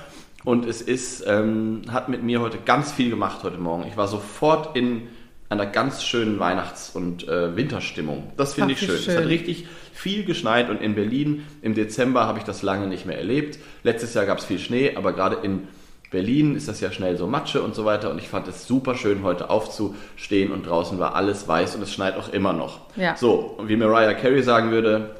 und 0.43 0.65
es 0.65 0.81
ist, 0.81 1.23
ähm, 1.25 1.83
hat 1.89 2.09
mit 2.09 2.21
mir 2.21 2.41
heute 2.41 2.57
ganz 2.57 2.91
viel 2.91 3.09
gemacht 3.09 3.43
heute 3.43 3.57
Morgen. 3.57 3.85
Ich 3.87 3.95
war 3.95 4.09
sofort 4.09 4.75
in 4.75 5.07
einer 5.47 5.65
ganz 5.65 6.03
schönen 6.03 6.37
Weihnachts- 6.39 6.91
und 6.93 7.27
äh, 7.27 7.55
Winterstimmung. 7.55 8.31
Das 8.35 8.53
finde 8.53 8.73
ich 8.73 8.81
wie 8.81 8.85
schön. 8.87 8.95
Es 8.95 9.07
hat 9.07 9.15
schön. 9.15 9.27
richtig 9.27 9.67
viel 9.99 10.23
geschneit 10.23 10.69
und 10.69 10.81
in 10.81 10.95
Berlin 10.95 11.45
im 11.61 11.73
Dezember 11.73 12.25
habe 12.25 12.39
ich 12.39 12.45
das 12.45 12.61
lange 12.61 12.87
nicht 12.87 13.05
mehr 13.05 13.17
erlebt. 13.17 13.59
Letztes 13.83 14.13
Jahr 14.13 14.25
gab 14.25 14.37
es 14.37 14.45
viel 14.45 14.59
Schnee, 14.59 14.95
aber 14.95 15.13
gerade 15.13 15.37
in 15.43 15.67
Berlin 16.09 16.55
ist 16.55 16.67
das 16.67 16.79
ja 16.79 16.91
schnell 16.91 17.17
so 17.17 17.27
Matsche 17.27 17.61
und 17.61 17.75
so 17.75 17.85
weiter 17.85 18.09
und 18.09 18.17
ich 18.17 18.29
fand 18.29 18.47
es 18.47 18.65
super 18.65 18.95
schön 18.95 19.23
heute 19.23 19.49
aufzustehen 19.49 20.51
und 20.51 20.65
draußen 20.65 20.97
war 20.99 21.15
alles 21.15 21.47
weiß 21.47 21.75
und 21.75 21.83
es 21.83 21.93
schneit 21.93 22.15
auch 22.15 22.29
immer 22.29 22.53
noch. 22.53 22.79
Ja. 22.95 23.15
So, 23.15 23.33
und 23.57 23.67
wie 23.67 23.75
Mariah 23.75 24.13
Carey 24.13 24.41
sagen 24.41 24.71
würde, 24.71 25.15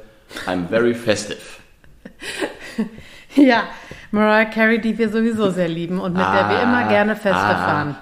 I'm 0.46 0.68
very 0.68 0.94
festive. 0.94 1.38
Ja, 3.36 3.64
Mariah 4.10 4.46
Carey, 4.46 4.80
die 4.80 4.98
wir 4.98 5.08
sowieso 5.08 5.50
sehr 5.50 5.68
lieben 5.68 6.00
und 6.00 6.14
mit 6.14 6.22
der 6.22 6.48
wir 6.48 6.62
immer 6.62 6.88
gerne 6.88 7.14
Feste 7.14 7.38
ah, 7.38 7.54
fahren. 7.54 7.96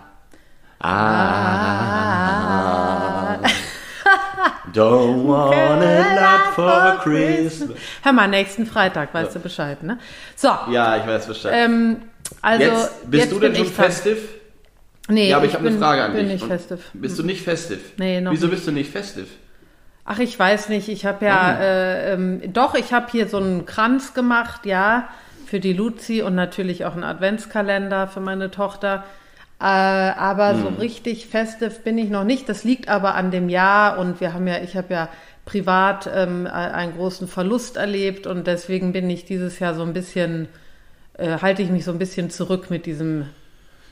Ah, 0.81 1.59
don't 4.79 5.27
want 5.27 5.83
a 5.83 6.15
lot 6.15 6.55
for 6.55 6.99
Christmas. 7.03 7.77
Hör 8.03 8.13
mal, 8.13 8.29
nächsten 8.29 8.67
Freitag, 8.67 9.13
weißt 9.15 9.35
du 9.35 9.41
Bescheid, 9.41 9.83
ne? 9.83 9.99
So, 10.37 10.49
Ja, 10.71 10.97
ich 10.97 11.07
weiß 11.07 11.27
Bescheid. 11.27 11.53
ähm, 11.55 11.97
also 12.43 12.63
jetzt 12.65 13.11
bist 13.11 13.25
jetzt 13.25 13.33
du 13.33 13.41
denn 13.41 13.55
schon 13.55 13.65
ich 13.67 13.73
festive? 13.73 14.19
Nee, 15.09 15.31
Ja, 15.31 15.37
aber 15.39 15.47
ich, 15.47 15.55
habe 15.55 15.67
eine 15.67 15.79
Frage 15.79 16.03
an 16.03 16.13
bin 16.13 16.25
dich. 16.25 16.35
nicht 16.35 16.43
Und 16.43 16.49
festive. 16.49 16.81
Bist 16.93 17.19
du 17.19 17.23
nicht 17.23 17.43
festive? 17.43 17.81
Nee, 17.97 18.21
noch 18.21 18.33
Wieso 18.33 18.47
nicht. 18.47 18.55
bist 18.57 18.67
du 18.67 18.73
nicht 18.73 18.91
festive? 18.93 19.27
Ach, 20.05 20.19
ich 20.19 20.39
weiß 20.39 20.69
nicht. 20.71 20.89
Ich 20.89 21.05
habe 21.07 21.25
ja, 21.27 21.53
Mhm. 21.55 21.61
äh, 21.61 22.13
ähm, 22.13 22.53
doch, 22.53 22.75
ich 22.75 22.93
habe 22.93 23.07
hier 23.11 23.29
so 23.29 23.39
einen 23.39 23.67
Kranz 23.67 24.15
gemacht, 24.15 24.65
ja, 24.67 25.09
für 25.47 25.61
die 25.61 25.73
Luzi 25.73 26.21
und 26.23 26.35
natürlich 26.35 26.85
auch 26.85 26.93
einen 26.93 27.05
Adventskalender 27.05 28.07
für 28.09 28.21
meine 28.21 28.51
Tochter. 28.51 29.05
Äh, 29.61 29.65
aber 29.65 30.55
so 30.55 30.71
Mhm. 30.71 30.77
richtig 30.77 31.27
festiv 31.27 31.81
bin 31.81 31.99
ich 31.99 32.11
noch 32.11 32.25
nicht. 32.25 32.49
Das 32.49 32.62
liegt 32.65 32.88
aber 32.88 33.15
an 33.17 33.31
dem 33.31 33.49
Jahr 33.49 33.99
und 33.99 34.21
wir 34.21 34.33
haben 34.33 34.47
ja, 34.47 34.59
ich 34.62 34.77
habe 34.77 34.95
ja 34.95 35.09
privat 35.45 36.09
ähm, 36.15 36.47
einen 36.47 36.95
großen 36.95 37.27
Verlust 37.27 37.77
erlebt 37.77 38.27
und 38.27 38.47
deswegen 38.47 38.93
bin 38.93 39.09
ich 39.11 39.25
dieses 39.25 39.59
Jahr 39.59 39.75
so 39.75 39.83
ein 39.83 39.95
bisschen, 39.95 40.49
äh, 41.15 41.38
halte 41.43 41.62
ich 41.62 41.71
mich 41.71 41.85
so 41.85 41.91
ein 41.91 41.99
bisschen 41.99 42.31
zurück 42.31 42.71
mit 42.71 42.87
diesem 42.87 43.27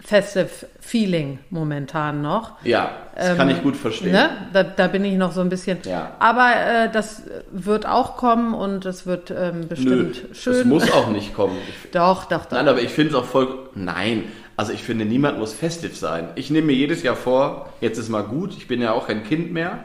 festive 0.04 0.50
Feeling 0.78 1.38
momentan 1.49 2.20
noch. 2.23 2.52
Ja, 2.62 2.90
das 3.16 3.37
kann 3.37 3.49
ich 3.49 3.62
gut 3.62 3.76
verstehen. 3.76 4.12
Ne? 4.12 4.28
Da, 4.52 4.62
da 4.62 4.87
bin 4.88 5.04
ich 5.04 5.14
noch 5.14 5.32
so 5.32 5.40
ein 5.40 5.49
bisschen. 5.49 5.78
Ja. 5.85 6.12
Aber 6.18 6.52
äh, 6.54 6.92
das 6.92 7.23
wird 7.50 7.87
auch 7.87 8.16
kommen 8.18 8.52
und 8.54 8.85
es 8.85 9.06
wird 9.06 9.30
ähm, 9.30 9.61
Nö, 9.62 9.66
bestimmt 9.66 10.23
das 10.30 10.37
schön. 10.38 10.68
muss 10.68 10.92
auch 10.92 11.08
nicht 11.08 11.35
kommen. 11.35 11.56
Ich, 11.68 11.90
Doch, 11.92 12.26
doch, 12.26 12.44
doch. 12.44 12.52
nein, 12.52 12.68
aber 12.68 12.82
ich 12.82 12.90
finde 12.90 13.12
es 13.12 13.16
auch 13.16 13.25
voll... 13.25 13.49
Nein, 13.75 14.25
also 14.56 14.72
ich 14.72 14.82
finde, 14.82 15.04
niemand 15.04 15.38
muss 15.38 15.52
festiv 15.52 15.96
sein. 15.96 16.28
Ich 16.34 16.50
nehme 16.50 16.68
mir 16.68 16.72
jedes 16.75 17.02
Jahr 17.02 17.16
vor, 17.16 17.72
jetzt 17.80 17.98
ist 17.98 18.08
mal 18.08 18.22
gut, 18.22 18.56
ich 18.56 18.66
bin 18.68 18.80
ja 18.80 18.92
auch 18.92 19.06
kein 19.06 19.22
Kind 19.25 19.52
mehr 19.52 19.84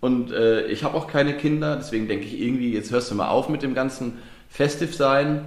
Und 0.00 0.30
äh, 0.32 0.66
ich 0.66 0.84
habe 0.84 0.94
auch 0.96 1.06
keine 1.08 1.34
Kinder, 1.36 1.76
deswegen 1.76 2.06
denke 2.08 2.26
ich 2.26 2.40
irgendwie, 2.40 2.72
jetzt 2.74 2.90
hörst 2.92 3.10
du 3.10 3.14
mal 3.14 3.28
auf 3.28 3.48
mit 3.48 3.62
dem 3.62 3.74
ganzen 3.74 4.18
Festiv 4.48 4.94
sein. 4.94 5.46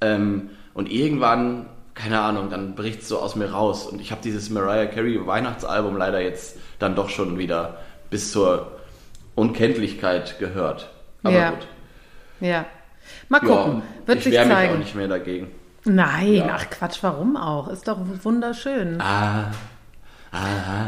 Ähm, 0.00 0.50
und 0.74 0.90
irgendwann, 0.90 1.66
keine 1.94 2.20
Ahnung, 2.20 2.48
dann 2.50 2.74
bricht 2.74 3.02
es 3.02 3.08
so 3.08 3.18
aus 3.18 3.36
mir 3.36 3.50
raus. 3.50 3.86
Und 3.86 4.00
ich 4.00 4.12
habe 4.12 4.22
dieses 4.22 4.48
Mariah 4.50 4.86
Carey 4.86 5.26
Weihnachtsalbum 5.26 5.96
leider 5.96 6.20
jetzt 6.20 6.56
dann 6.78 6.94
doch 6.94 7.08
schon 7.10 7.38
wieder 7.38 7.78
bis 8.10 8.32
zur 8.32 8.78
Unkenntlichkeit 9.34 10.38
gehört. 10.38 10.90
Aber 11.22 11.34
Ja. 11.36 11.50
gut. 11.50 11.66
Ja. 12.40 12.64
Mal 13.28 13.40
gucken. 13.40 13.82
Ja, 13.82 14.06
Wird 14.06 14.18
ich 14.18 14.24
sich 14.24 14.32
wehre 14.32 14.46
mich 14.46 14.54
zeigen. 14.54 14.74
auch 14.74 14.78
nicht 14.78 14.94
mehr 14.94 15.08
dagegen. 15.08 15.50
Nein, 15.84 16.34
Ja. 16.34 16.56
ach 16.56 16.68
Quatsch, 16.70 16.98
warum 17.02 17.36
auch? 17.36 17.68
Ist 17.68 17.88
doch 17.88 17.98
wunderschön. 18.22 19.00
Ah, 19.00 19.50
ah, 20.32 20.36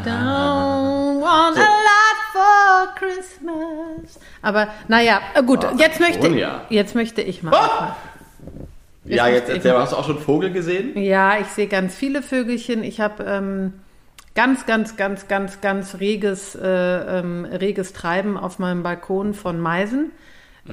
Don't 0.05 1.21
want 1.21 1.57
a 1.57 1.61
lot 1.61 2.19
for 2.31 2.95
Christmas. 2.95 4.19
Aber 4.41 4.67
naja, 4.87 5.19
äh, 5.33 5.43
gut, 5.43 5.65
Ah, 5.65 5.73
jetzt 5.77 5.99
möchte, 5.99 6.27
jetzt 6.69 6.95
möchte 6.95 7.21
ich 7.21 7.41
mal. 7.43 7.53
Ah! 7.55 7.95
Ja, 9.05 9.27
Jetzt 9.27 9.33
jetzt 9.33 9.47
möchte 9.47 9.51
ich 9.51 9.55
erzähl, 9.57 9.73
mal- 9.73 9.81
hast 9.81 9.91
du 9.93 9.97
auch 9.97 10.05
schon 10.05 10.19
Vogel 10.19 10.51
gesehen? 10.51 10.97
Ja, 10.97 11.37
ich 11.39 11.47
sehe 11.47 11.67
ganz 11.67 11.95
viele 11.95 12.21
Vögelchen. 12.21 12.83
Ich 12.83 13.01
habe 13.01 13.23
ähm, 13.25 13.73
ganz, 14.35 14.65
ganz, 14.65 14.95
ganz, 14.95 15.27
ganz, 15.27 15.59
ganz 15.59 15.95
reges, 15.99 16.55
äh, 16.55 17.19
ähm, 17.19 17.43
reges 17.45 17.91
Treiben 17.93 18.37
auf 18.37 18.59
meinem 18.59 18.81
Balkon 18.83 19.33
von 19.33 19.59
Meisen. 19.59 20.11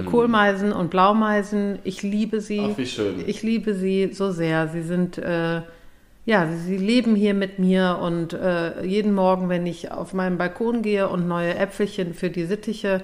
Kohlmeisen 0.07 0.73
und 0.73 0.91
Blaumeisen. 0.91 1.81
Ich 1.83 2.03
liebe 2.03 2.41
sie. 2.41 2.61
Mhm. 2.61 2.71
Ach, 2.75 2.79
wie 2.79 2.87
schön. 2.87 3.25
Ich 3.27 3.43
liebe 3.43 3.75
sie 3.75 4.11
so 4.13 4.31
sehr. 4.31 4.69
Sie 4.69 4.83
sind, 4.83 5.19
äh, 5.19 5.63
ja, 6.27 6.47
sie 6.65 6.77
leben 6.77 7.17
hier 7.17 7.35
mit 7.35 7.59
mir 7.59 7.99
und 8.01 8.33
äh, 8.33 8.85
jeden 8.85 9.13
Morgen, 9.15 9.49
wenn 9.49 9.67
ich 9.67 9.91
auf 9.91 10.13
meinen 10.15 10.39
Balkon 10.39 10.83
gehe 10.83 11.09
und 11.09 11.27
neue 11.27 11.57
Äpfelchen 11.57 12.15
für 12.15 12.31
die 12.31 12.45
Sittiche 12.45 13.03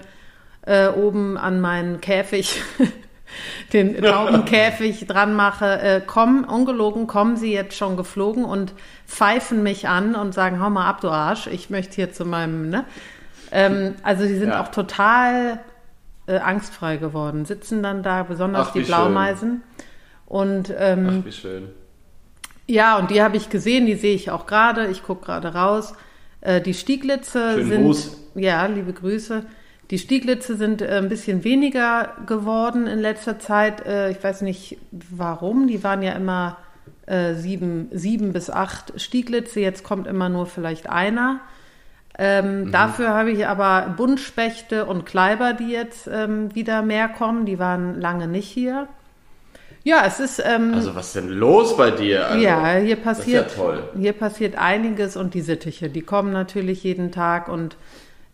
äh, 0.62 0.88
oben 0.88 1.36
an 1.36 1.60
meinen 1.60 2.00
Käfig, 2.00 2.62
den 3.72 3.96
Taubenkäfig 4.02 5.06
dran 5.08 5.34
mache, 5.34 5.80
äh, 5.80 6.00
kommen, 6.00 6.44
ungelogen, 6.44 7.08
kommen 7.08 7.36
sie 7.36 7.52
jetzt 7.52 7.76
schon 7.76 7.96
geflogen 7.96 8.44
und 8.44 8.74
pfeifen 9.08 9.64
mich 9.64 9.88
an 9.88 10.14
und 10.14 10.34
sagen, 10.34 10.60
hau 10.60 10.70
mal 10.70 10.86
ab, 10.88 11.00
du 11.00 11.08
Arsch, 11.08 11.48
ich 11.48 11.68
möchte 11.68 11.96
hier 11.96 12.12
zu 12.12 12.24
meinem, 12.24 12.70
ne? 12.70 12.84
Ähm, 13.50 13.94
also 14.04 14.24
die 14.24 14.36
sind 14.36 14.50
Ja. 14.50 14.62
auch 14.62 14.68
total 14.68 15.60
äh, 16.26 16.38
angstfrei 16.38 16.96
geworden, 16.96 17.44
sitzen 17.44 17.82
dann 17.82 18.02
da, 18.02 18.22
besonders 18.22 18.68
Ach, 18.68 18.72
die 18.72 18.80
wie 18.80 18.84
schön. 18.84 18.94
Blaumeisen. 18.94 19.62
Und 20.26 20.74
ähm, 20.76 21.20
Ach, 21.20 21.26
wie 21.26 21.32
schön. 21.32 21.68
ja, 22.66 22.98
und 22.98 23.10
die 23.10 23.22
habe 23.22 23.36
ich 23.36 23.48
gesehen, 23.48 23.86
die 23.86 23.94
sehe 23.94 24.14
ich 24.14 24.30
auch 24.30 24.46
gerade. 24.46 24.88
Ich 24.88 25.02
gucke 25.02 25.24
gerade 25.26 25.54
raus. 25.54 25.94
Äh, 26.40 26.60
die 26.60 26.74
Stieglitze 26.74 27.52
Schönen 27.54 27.68
sind. 27.68 27.84
Gruß. 27.84 28.20
Ja, 28.34 28.66
liebe 28.66 28.92
Grüße. 28.92 29.44
Die 29.90 29.98
Stieglitze 29.98 30.56
sind 30.56 30.82
äh, 30.82 30.98
ein 30.98 31.08
bisschen 31.08 31.44
weniger 31.44 32.14
geworden 32.26 32.86
in 32.86 32.98
letzter 32.98 33.38
Zeit. 33.38 33.86
Äh, 33.86 34.10
ich 34.10 34.22
weiß 34.22 34.42
nicht 34.42 34.78
warum. 34.90 35.68
Die 35.68 35.84
waren 35.84 36.02
ja 36.02 36.12
immer 36.12 36.56
äh, 37.06 37.34
sieben, 37.34 37.88
sieben 37.92 38.32
bis 38.32 38.50
acht 38.50 39.00
Stieglitze. 39.00 39.60
Jetzt 39.60 39.84
kommt 39.84 40.08
immer 40.08 40.28
nur 40.28 40.46
vielleicht 40.46 40.90
einer. 40.90 41.40
Ähm, 42.18 42.64
Mhm. 42.64 42.72
Dafür 42.72 43.08
habe 43.10 43.30
ich 43.30 43.46
aber 43.46 43.94
Buntspechte 43.96 44.86
und 44.86 45.04
Kleiber, 45.04 45.52
die 45.52 45.68
jetzt 45.70 46.08
ähm, 46.12 46.54
wieder 46.54 46.82
mehr 46.82 47.08
kommen. 47.08 47.44
Die 47.46 47.58
waren 47.58 48.00
lange 48.00 48.26
nicht 48.26 48.48
hier. 48.48 48.88
Ja, 49.84 50.02
es 50.06 50.18
ist. 50.18 50.42
Ähm, 50.44 50.72
Also 50.74 50.94
was 50.96 51.08
ist 51.08 51.16
denn 51.16 51.28
los 51.28 51.76
bei 51.76 51.90
dir? 51.90 52.26
Also, 52.28 52.42
ja, 52.42 52.72
hier 52.76 52.96
passiert, 52.96 53.46
Das 53.46 53.52
ist 53.52 53.58
ja 53.58 53.64
toll. 53.64 53.82
hier 53.96 54.12
passiert 54.14 54.56
einiges 54.56 55.16
und 55.16 55.34
die 55.34 55.42
Sittiche, 55.42 55.88
die 55.90 56.02
kommen 56.02 56.32
natürlich 56.32 56.82
jeden 56.82 57.12
Tag 57.12 57.48
und 57.48 57.76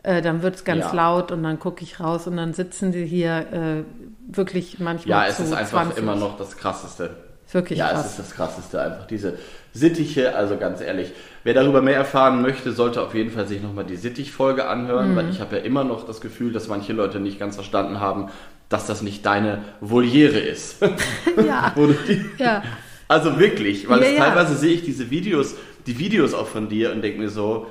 äh, 0.04 0.22
dann 0.22 0.42
wird 0.42 0.54
es 0.56 0.64
ganz 0.64 0.84
Ja. 0.86 0.92
laut 0.94 1.30
und 1.30 1.42
dann 1.42 1.58
gucke 1.58 1.82
ich 1.82 2.00
raus 2.00 2.26
und 2.26 2.36
dann 2.36 2.54
sitzen 2.54 2.92
sie 2.92 3.04
hier 3.04 3.46
äh, 3.52 3.84
wirklich 4.34 4.78
manchmal 4.78 5.24
Ja, 5.24 5.28
es 5.30 5.40
ist 5.40 5.52
einfach 5.52 5.82
20. 5.82 5.98
immer 6.02 6.14
noch 6.16 6.38
das 6.38 6.56
Krasseste. 6.56 7.10
Wirklich 7.52 7.78
ja, 7.78 7.88
krass. 7.90 8.04
es 8.06 8.10
ist 8.12 8.18
das 8.18 8.30
Krasseste 8.32 8.80
einfach. 8.80 9.06
Diese 9.06 9.34
Sittiche, 9.74 10.34
also 10.34 10.56
ganz 10.56 10.80
ehrlich, 10.80 11.12
wer 11.44 11.54
darüber 11.54 11.82
mehr 11.82 11.96
erfahren 11.96 12.42
möchte, 12.42 12.72
sollte 12.72 13.00
auf 13.02 13.14
jeden 13.14 13.30
Fall 13.30 13.46
sich 13.46 13.62
nochmal 13.62 13.84
die 13.84 13.96
Sittich-Folge 13.96 14.66
anhören, 14.68 15.12
Mhm. 15.12 15.16
weil 15.16 15.30
ich 15.30 15.40
habe 15.40 15.56
ja 15.56 15.62
immer 15.62 15.84
noch 15.84 16.06
das 16.06 16.20
Gefühl, 16.20 16.52
dass 16.52 16.68
manche 16.68 16.92
Leute 16.92 17.20
nicht 17.20 17.38
ganz 17.38 17.54
verstanden 17.56 18.00
haben, 18.00 18.28
dass 18.68 18.86
das 18.86 19.02
nicht 19.02 19.24
deine 19.26 19.58
Voliere 19.80 20.38
ist. 20.38 20.76
ja, 21.46 21.74
ja. 22.38 22.62
also 23.08 23.38
wirklich, 23.38 23.88
weil 23.88 24.00
Ja, 24.00 24.06
es 24.08 24.18
ja. 24.18 24.24
teilweise 24.24 24.56
sehe 24.56 24.72
ich 24.72 24.82
diese 24.84 25.10
Videos, 25.10 25.54
die 25.86 25.98
Videos 25.98 26.32
auch 26.34 26.46
von 26.46 26.68
dir 26.68 26.92
und 26.92 27.02
denke 27.02 27.18
mir 27.20 27.28
so, 27.28 27.66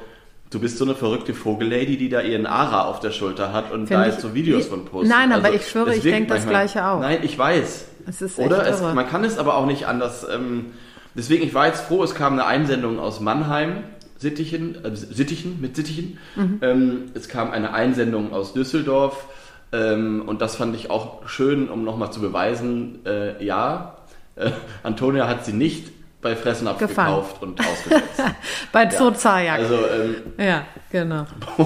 du 0.52 0.60
bist 0.60 0.78
so 0.78 0.86
eine 0.86 0.96
verrückte 0.96 1.34
Vogellady, 1.34 1.98
die 1.98 2.10
da 2.10 2.22
ihren 2.22 2.46
Ara 2.46 2.86
auf 2.86 3.00
der 3.00 3.12
Schulter 3.12 3.54
hat 3.54 3.72
und 3.72 3.88
Find 3.88 3.92
da 3.92 4.06
ich- 4.06 4.12
jetzt 4.14 4.22
so 4.22 4.34
Videos 4.34 4.68
von 4.68 4.86
postet. 4.86 5.10
Nein, 5.16 5.32
aber 5.32 5.46
Also, 5.46 5.58
ich 5.58 5.68
schwöre, 5.68 5.96
ich 5.96 6.04
wirkt 6.04 6.18
denk 6.18 6.28
das 6.28 6.48
Gleiche 6.48 6.86
auch. 6.86 7.00
Nein, 7.00 7.20
ich 7.24 7.38
weiß. 7.38 7.86
Es 8.08 8.38
Oder? 8.38 8.66
Es, 8.68 8.82
man 8.82 9.08
kann 9.08 9.24
es 9.24 9.38
aber 9.38 9.56
auch 9.56 9.66
nicht 9.66 9.88
anders. 9.88 10.26
Ähm, 10.30 10.68
deswegen, 11.16 11.44
ich 11.44 11.54
war 11.54 11.68
jetzt 11.68 11.82
froh, 11.82 12.04
es 12.04 12.16
kam 12.16 12.34
eine 12.34 12.46
Einsendung 12.46 13.00
aus 13.00 13.20
Mannheim, 13.20 13.84
Sittichen, 14.18 14.84
äh, 14.84 14.96
Sittichen, 14.96 15.60
mit 15.62 15.76
Sittichen. 15.76 16.18
Mhm. 16.36 16.60
Ähm, 16.62 17.04
es 17.14 17.28
kam 17.28 17.52
eine 17.52 17.74
Einsendung 17.74 18.34
aus 18.34 18.54
Düsseldorf. 18.54 19.26
Ähm, 19.74 20.24
und 20.28 20.42
das 20.42 20.58
fand 20.58 20.76
ich 20.76 20.90
auch 20.90 21.28
schön, 21.28 21.70
um 21.70 21.84
nochmal 21.84 22.12
zu 22.12 22.20
beweisen, 22.20 23.06
äh, 23.06 23.44
ja, 23.44 23.98
äh, 24.36 24.52
Antonia 24.84 25.28
hat 25.28 25.46
sie 25.46 25.54
nicht 25.54 25.92
bei 26.22 26.36
Fressnapf 26.36 26.78
Gefangen. 26.78 27.16
gekauft 27.16 27.42
und 27.42 27.60
ausgesetzt. 27.60 28.22
Bei 28.72 28.90
Zoo 28.90 29.12
Zayak. 29.12 29.60
also, 29.60 29.76
ähm, 29.76 30.16
ja, 30.38 30.66
genau. 30.92 31.26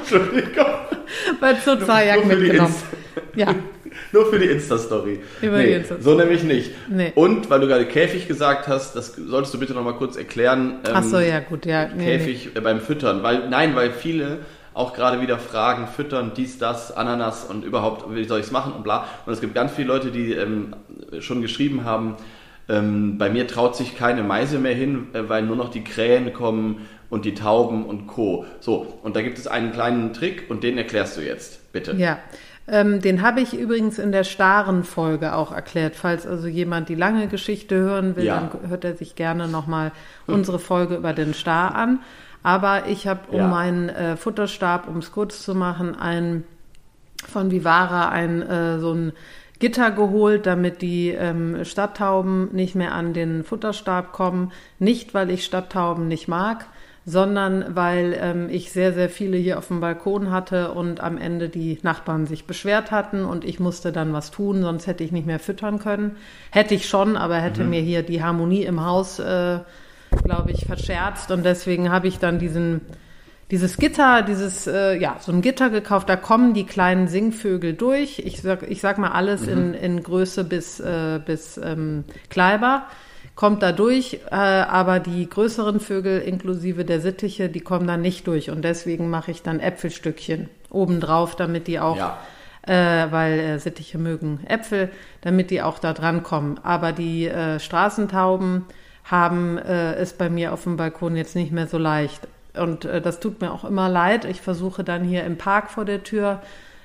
Entschuldigung. 0.00 0.64
Bei 1.40 1.52
die 1.52 2.26
mitgenommen. 2.26 2.74
Ja, 3.34 3.54
Nur 4.14 4.26
für 4.26 4.38
die 4.38 4.46
Insta-Story. 4.46 5.20
Über 5.42 5.58
die 5.58 5.64
Nee, 5.66 5.74
Insta-Story. 5.74 6.02
so 6.02 6.14
nämlich 6.14 6.42
nicht. 6.44 6.70
Nee. 6.88 7.12
Und 7.16 7.50
weil 7.50 7.60
du 7.60 7.66
gerade 7.66 7.84
Käfig 7.84 8.28
gesagt 8.28 8.68
hast, 8.68 8.94
das 8.96 9.14
solltest 9.16 9.52
du 9.52 9.58
bitte 9.58 9.74
noch 9.74 9.82
mal 9.84 9.94
kurz 9.94 10.16
erklären. 10.16 10.78
ähm, 10.86 10.92
ach 10.94 11.02
so, 11.02 11.18
ja, 11.18 11.40
gut, 11.40 11.66
ja. 11.66 11.88
Nee, 11.88 11.94
nee. 11.96 12.04
Käfig 12.18 12.50
äh, 12.54 12.60
beim 12.60 12.80
Füttern. 12.80 13.22
Weil, 13.22 13.48
nein, 13.48 13.74
weil 13.74 13.90
viele 13.90 14.38
auch 14.72 14.92
gerade 14.94 15.20
wieder 15.20 15.38
fragen, 15.38 15.86
füttern, 15.86 16.32
dies, 16.36 16.58
das, 16.58 16.90
Ananas 16.96 17.44
und 17.44 17.64
überhaupt, 17.64 18.12
wie 18.14 18.24
soll 18.24 18.40
ich 18.40 18.46
es 18.46 18.52
machen 18.52 18.72
und 18.72 18.82
bla. 18.84 19.06
Und 19.26 19.32
es 19.32 19.40
gibt 19.40 19.54
ganz 19.54 19.72
viele 19.72 19.88
Leute, 19.88 20.10
die 20.10 20.32
ähm, 20.32 20.74
schon 21.20 21.42
geschrieben 21.42 21.84
haben, 21.84 22.16
ähm, 22.68 23.18
bei 23.18 23.30
mir 23.30 23.46
traut 23.46 23.76
sich 23.76 23.96
keine 23.96 24.22
Meise 24.22 24.58
mehr 24.58 24.74
hin, 24.74 25.08
äh, 25.12 25.22
weil 25.28 25.42
nur 25.42 25.56
noch 25.56 25.70
die 25.70 25.84
Krähen 25.84 26.32
kommen 26.32 26.86
und 27.10 27.24
die 27.24 27.34
Tauben 27.34 27.84
und 27.84 28.06
Co. 28.06 28.46
So, 28.60 28.98
und 29.02 29.14
da 29.16 29.22
gibt 29.22 29.38
es 29.38 29.46
einen 29.46 29.72
kleinen 29.72 30.12
Trick 30.12 30.44
und 30.48 30.64
den 30.64 30.78
erklärst 30.78 31.16
du 31.16 31.20
jetzt, 31.20 31.72
bitte. 31.72 31.94
Ja, 31.98 32.18
ähm, 32.66 33.00
den 33.00 33.22
habe 33.22 33.40
ich 33.40 33.54
übrigens 33.58 33.98
in 33.98 34.10
der 34.12 34.24
starren 34.24 34.84
Folge 34.84 35.34
auch 35.34 35.52
erklärt. 35.52 35.96
Falls 35.96 36.26
also 36.26 36.46
jemand 36.46 36.88
die 36.88 36.94
lange 36.94 37.28
Geschichte 37.28 37.76
hören 37.76 38.16
will, 38.16 38.24
Ja. 38.24 38.40
dann 38.40 38.70
hört 38.70 38.84
er 38.84 38.94
sich 38.96 39.14
gerne 39.16 39.48
nochmal 39.48 39.92
unsere 40.26 40.58
Folge 40.58 40.96
über 40.96 41.12
den 41.12 41.34
Star 41.34 41.74
an. 41.74 42.00
Aber 42.42 42.86
ich 42.88 43.06
habe 43.06 43.30
um 43.30 43.38
Ja. 43.38 43.48
meinen 43.48 43.88
äh, 43.88 44.16
Futterstab, 44.16 44.88
um 44.88 44.98
es 44.98 45.12
kurz 45.12 45.42
zu 45.42 45.54
machen, 45.54 45.94
ein 45.98 46.44
von 47.26 47.50
Vivara 47.50 48.10
ein 48.10 48.42
äh, 48.42 48.78
so 48.80 48.92
ein 48.92 49.12
Gitter 49.60 49.92
geholt, 49.92 50.46
damit 50.46 50.82
die 50.82 51.08
ähm, 51.10 51.64
Stadttauben 51.64 52.52
nicht 52.54 52.74
mehr 52.74 52.92
an 52.92 53.14
den 53.14 53.44
Futterstab 53.44 54.12
kommen. 54.12 54.52
Nicht, 54.78 55.14
weil 55.14 55.30
ich 55.30 55.44
Stadttauben 55.44 56.06
nicht 56.08 56.28
mag, 56.28 56.66
sondern 57.06 57.76
weil 57.76 58.16
ähm, 58.18 58.48
ich 58.50 58.72
sehr, 58.72 58.92
sehr 58.92 59.10
viele 59.10 59.36
hier 59.36 59.58
auf 59.58 59.68
dem 59.68 59.80
Balkon 59.80 60.30
hatte 60.30 60.72
und 60.72 61.00
am 61.00 61.18
Ende 61.18 61.48
die 61.48 61.78
Nachbarn 61.82 62.26
sich 62.26 62.46
beschwert 62.46 62.90
hatten 62.90 63.24
und 63.24 63.44
ich 63.44 63.60
musste 63.60 63.92
dann 63.92 64.12
was 64.12 64.30
tun, 64.30 64.62
sonst 64.62 64.86
hätte 64.86 65.04
ich 65.04 65.12
nicht 65.12 65.26
mehr 65.26 65.38
füttern 65.38 65.78
können. 65.78 66.16
Hätte 66.50 66.74
ich 66.74 66.88
schon, 66.88 67.16
aber 67.16 67.36
hätte 67.36 67.64
mir 67.64 67.80
hier 67.80 68.02
die 68.02 68.22
Harmonie 68.22 68.64
im 68.64 68.84
Haus, 68.84 69.18
äh, 69.18 69.58
glaube 70.24 70.52
ich, 70.52 70.64
verscherzt 70.64 71.30
und 71.30 71.44
deswegen 71.44 71.90
habe 71.90 72.08
ich 72.08 72.18
dann 72.18 72.38
diesen 72.38 72.80
dieses 73.50 73.76
Gitter, 73.76 74.22
dieses, 74.22 74.66
äh, 74.66 74.96
ja, 74.98 75.16
so 75.20 75.30
ein 75.30 75.42
Gitter 75.42 75.68
gekauft, 75.68 76.08
da 76.08 76.16
kommen 76.16 76.54
die 76.54 76.64
kleinen 76.64 77.08
Singvögel 77.08 77.74
durch. 77.74 78.18
Ich 78.18 78.40
sag, 78.40 78.68
ich 78.68 78.80
sag 78.80 78.96
mal 78.98 79.10
alles 79.10 79.46
in, 79.46 79.74
in 79.74 80.02
Größe 80.02 80.44
bis, 80.44 80.80
äh, 80.80 81.20
bis 81.24 81.58
ähm, 81.62 82.04
Kleiber. 82.30 82.86
Kommt 83.34 83.62
da 83.64 83.72
durch, 83.72 84.20
äh, 84.30 84.34
aber 84.36 85.00
die 85.00 85.28
größeren 85.28 85.80
Vögel 85.80 86.20
inklusive 86.20 86.84
der 86.84 87.00
Sittiche, 87.00 87.48
die 87.48 87.60
kommen 87.60 87.86
da 87.86 87.96
nicht 87.96 88.26
durch. 88.28 88.50
Und 88.50 88.62
deswegen 88.62 89.10
mache 89.10 89.32
ich 89.32 89.42
dann 89.42 89.58
Äpfelstückchen 89.58 90.48
obendrauf, 90.70 91.34
damit 91.34 91.66
die 91.66 91.80
auch, 91.80 91.96
Ja. 91.96 92.18
äh, 92.62 93.10
weil 93.10 93.38
äh, 93.40 93.58
Sittiche 93.58 93.98
mögen 93.98 94.40
Äpfel, 94.48 94.88
damit 95.22 95.50
die 95.50 95.62
auch 95.62 95.80
da 95.80 95.92
dran 95.92 96.22
kommen. 96.22 96.60
Aber 96.62 96.92
die 96.92 97.26
äh, 97.26 97.58
Straßentauben 97.58 98.66
haben 99.04 99.58
äh, 99.58 99.94
es 99.96 100.12
bei 100.12 100.30
mir 100.30 100.52
auf 100.52 100.62
dem 100.62 100.76
Balkon 100.76 101.16
jetzt 101.16 101.34
nicht 101.34 101.50
mehr 101.50 101.66
so 101.66 101.76
leicht. 101.78 102.28
Und 102.56 102.84
äh, 102.84 103.00
das 103.00 103.18
tut 103.18 103.40
mir 103.40 103.52
auch 103.52 103.64
immer 103.64 103.88
leid. 103.88 104.24
Ich 104.26 104.40
versuche 104.40 104.84
dann 104.84 105.02
hier 105.02 105.24
im 105.24 105.38
Park 105.38 105.70
vor 105.72 105.84
der 105.84 106.04
Tür 106.04 106.40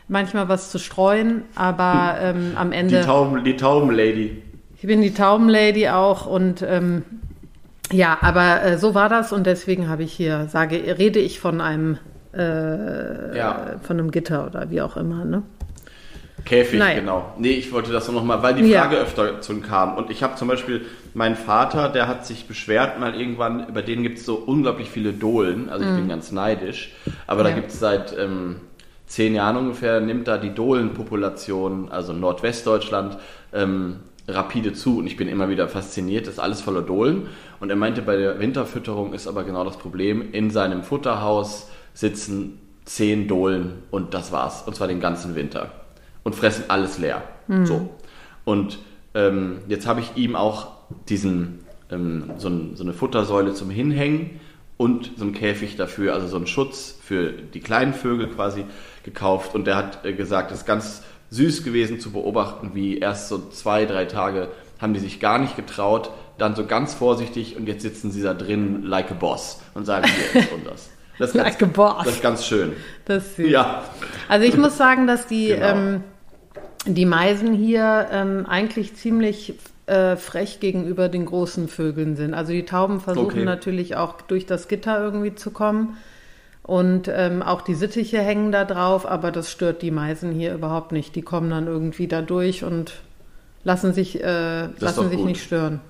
manchmal 0.08 0.50
was 0.50 0.72
zu 0.72 0.80
streuen, 0.80 1.44
aber 1.54 2.18
ähm, 2.20 2.54
am 2.56 2.72
Die 2.72 2.78
Ende. 2.78 3.02
Tauben, 3.06 3.44
die 3.44 3.56
Taubenlady. 3.56 4.42
Ich 4.82 4.88
bin 4.88 5.02
die 5.02 5.14
Taubenlady 5.14 5.90
auch 5.90 6.26
und 6.26 6.62
ähm, 6.62 7.04
ja, 7.92 8.18
aber 8.22 8.64
äh, 8.64 8.78
so 8.78 8.96
war 8.96 9.10
das 9.10 9.34
und 9.34 9.46
deswegen 9.46 9.90
habe 9.90 10.04
ich 10.04 10.14
hier, 10.14 10.48
sage, 10.48 10.76
rede 10.98 11.20
ich 11.20 11.40
von 11.40 11.60
einem 11.60 11.98
äh, 12.34 13.36
Ja. 13.38 13.76
von 13.82 14.00
einem 14.00 14.12
Gitter 14.12 14.46
oder 14.46 14.70
wie 14.70 14.82
auch 14.82 14.96
immer. 14.96 15.26
Ne? 15.26 15.44
Käfig, 16.46 16.80
Naja. 16.80 17.00
genau. 17.00 17.34
Nee, 17.38 17.52
ich 17.52 17.72
wollte 17.74 17.92
das 17.92 18.10
noch 18.10 18.24
mal, 18.24 18.42
weil 18.42 18.54
die 18.56 18.64
Ja. 18.70 18.84
Frage 18.84 18.98
öfter 18.98 19.42
zu 19.42 19.60
kam. 19.60 19.98
Und 19.98 20.10
ich 20.10 20.24
habe 20.24 20.36
zum 20.36 20.48
Beispiel 20.48 20.86
meinen 21.14 21.36
Vater, 21.36 21.90
der 21.90 22.08
hat 22.08 22.26
sich 22.26 22.48
beschwert 22.48 23.00
mal 23.00 23.20
irgendwann, 23.20 23.68
über 23.68 23.82
den 23.82 24.04
gibt 24.04 24.20
es 24.20 24.26
so 24.26 24.36
unglaublich 24.36 24.90
viele 24.90 25.12
Dohlen. 25.12 25.70
Also 25.70 25.84
ich 25.86 25.92
bin 25.96 26.08
ganz 26.08 26.32
neidisch. 26.32 26.94
Aber 27.28 27.44
da 27.44 27.50
Mhm. 27.50 27.56
Ja. 27.56 27.62
gibt 27.62 27.72
es 27.74 27.80
seit 27.80 28.18
ähm, 28.18 28.58
zehn 29.08 29.36
Jahren 29.36 29.58
ungefähr, 29.58 30.00
nimmt 30.00 30.28
da 30.30 30.38
die 30.38 30.54
Dohlenpopulation, 30.54 31.92
also 31.92 32.14
Nordwestdeutschland, 32.14 33.18
ähm, 33.54 33.98
rapide 34.30 34.74
zu. 34.74 35.00
Und 35.00 35.08
ich 35.08 35.18
bin 35.18 35.28
immer 35.28 35.50
wieder 35.50 35.68
fasziniert, 35.68 36.28
das 36.28 36.36
ist 36.36 36.40
alles 36.40 36.62
voller 36.62 36.82
Dohlen. 36.82 37.28
Und 37.60 37.70
er 37.70 37.76
meinte, 37.76 38.02
bei 38.02 38.16
der 38.16 38.40
Winterfütterung 38.40 39.14
ist 39.14 39.28
aber 39.28 39.44
genau 39.44 39.64
das 39.64 39.78
Problem, 39.78 40.32
in 40.32 40.50
seinem 40.52 40.84
Futterhaus 40.84 41.70
sitzen 41.94 42.60
zehn 42.86 43.28
Dohlen 43.28 43.84
und 43.92 44.14
das 44.14 44.32
war's. 44.32 44.64
Und 44.66 44.76
zwar 44.76 44.88
den 44.88 45.00
ganzen 45.00 45.36
Winter. 45.36 45.72
Und 46.24 46.36
fressen 46.36 46.66
alles 46.70 46.98
leer. 46.98 47.24
So. 47.66 47.90
Und 48.46 48.80
ähm, 49.14 49.60
jetzt 49.68 49.88
habe 49.88 50.00
ich 50.02 50.16
ihm 50.16 50.36
auch 50.36 50.68
diesen, 51.08 51.60
ähm, 51.92 52.32
so, 52.38 52.50
ein, 52.50 52.76
so 52.76 52.84
eine 52.84 52.94
Futtersäule 52.94 53.54
zum 53.54 53.70
Hinhängen 53.70 54.40
und 54.78 55.12
so 55.18 55.24
einen 55.24 55.34
Käfig 55.34 55.76
dafür, 55.76 56.14
also 56.14 56.28
so 56.28 56.38
einen 56.38 56.48
Schutz 56.48 56.98
für 57.02 57.32
die 57.32 57.60
kleinen 57.60 57.94
Vögel 57.94 58.28
quasi 58.28 58.66
gekauft. 59.04 59.56
Und 59.56 59.68
der 59.68 59.76
hat 59.76 60.06
äh, 60.06 60.14
gesagt, 60.14 60.52
es 60.52 60.60
ist 60.60 60.66
ganz 60.66 61.04
süß 61.32 61.64
gewesen 61.64 62.00
zu 62.00 62.12
beobachten, 62.12 62.72
wie 62.74 62.98
erst 62.98 63.30
so 63.30 63.50
zwei, 63.50 63.86
drei 63.86 64.06
Tage 64.06 64.50
haben 64.80 64.94
die 64.94 65.00
sich 65.00 65.20
gar 65.20 65.38
nicht 65.40 65.56
getraut, 65.56 66.10
dann 66.38 66.56
so 66.56 66.66
ganz 66.66 66.94
vorsichtig 66.94 67.58
und 67.58 67.68
jetzt 67.68 67.82
sitzen 67.84 68.12
sie 68.12 68.22
da 68.22 68.34
drin 68.34 68.84
like 68.84 69.12
a 69.12 69.14
boss 69.14 69.60
und 69.74 69.86
sagen 69.86 70.08
hier 70.34 70.42
ist 70.42 70.52
und 70.52 70.66
das. 70.66 70.90
Ist 71.20 71.36
Like 71.36 71.62
a 71.62 71.66
boss. 71.66 72.06
Das 72.06 72.16
ist 72.16 72.22
ganz 72.22 72.46
schön. 72.46 72.72
Das 73.04 73.26
ist 73.26 73.36
süß. 73.36 73.50
Ja. 73.50 73.84
Also 74.30 74.46
ich 74.48 74.56
muss 74.56 74.78
sagen, 74.78 75.06
dass 75.06 75.28
die, 75.28 75.48
Genau. 75.50 75.66
ähm, 75.66 76.04
die 76.86 77.06
Meisen 77.06 77.54
hier 77.54 78.08
ähm, 78.10 78.46
eigentlich 78.48 78.96
ziemlich 78.96 79.56
äh, 79.86 80.16
frech 80.16 80.62
gegenüber 80.62 81.10
den 81.10 81.26
großen 81.26 81.68
Vögeln 81.68 82.16
sind. 82.16 82.34
Also 82.34 82.54
die 82.54 82.64
Tauben 82.64 83.02
versuchen 83.02 83.26
Okay. 83.32 83.44
natürlich 83.44 83.98
auch 83.98 84.22
durch 84.22 84.46
das 84.46 84.70
Gitter 84.70 85.04
irgendwie 85.04 85.36
zu 85.36 85.52
kommen. 85.52 85.98
Und 86.70 87.08
ähm, 87.12 87.42
auch 87.42 87.62
die 87.62 87.74
Sittiche 87.74 88.20
hängen 88.20 88.52
da 88.52 88.64
drauf, 88.64 89.08
aber 89.10 89.32
das 89.32 89.52
stört 89.52 89.82
die 89.82 89.90
Meisen 89.90 90.32
hier 90.32 90.54
überhaupt 90.54 90.92
nicht. 90.92 91.16
Die 91.16 91.24
kommen 91.24 91.50
dann 91.50 91.66
irgendwie 91.66 92.08
da 92.08 92.22
durch 92.22 92.64
und 92.64 92.94
lassen 93.64 93.92
sich, 93.92 94.24
äh, 94.24 94.68
lassen 94.78 95.10
sich 95.10 95.18
gut. 95.18 95.26
nicht 95.26 95.44
stören. 95.44 95.82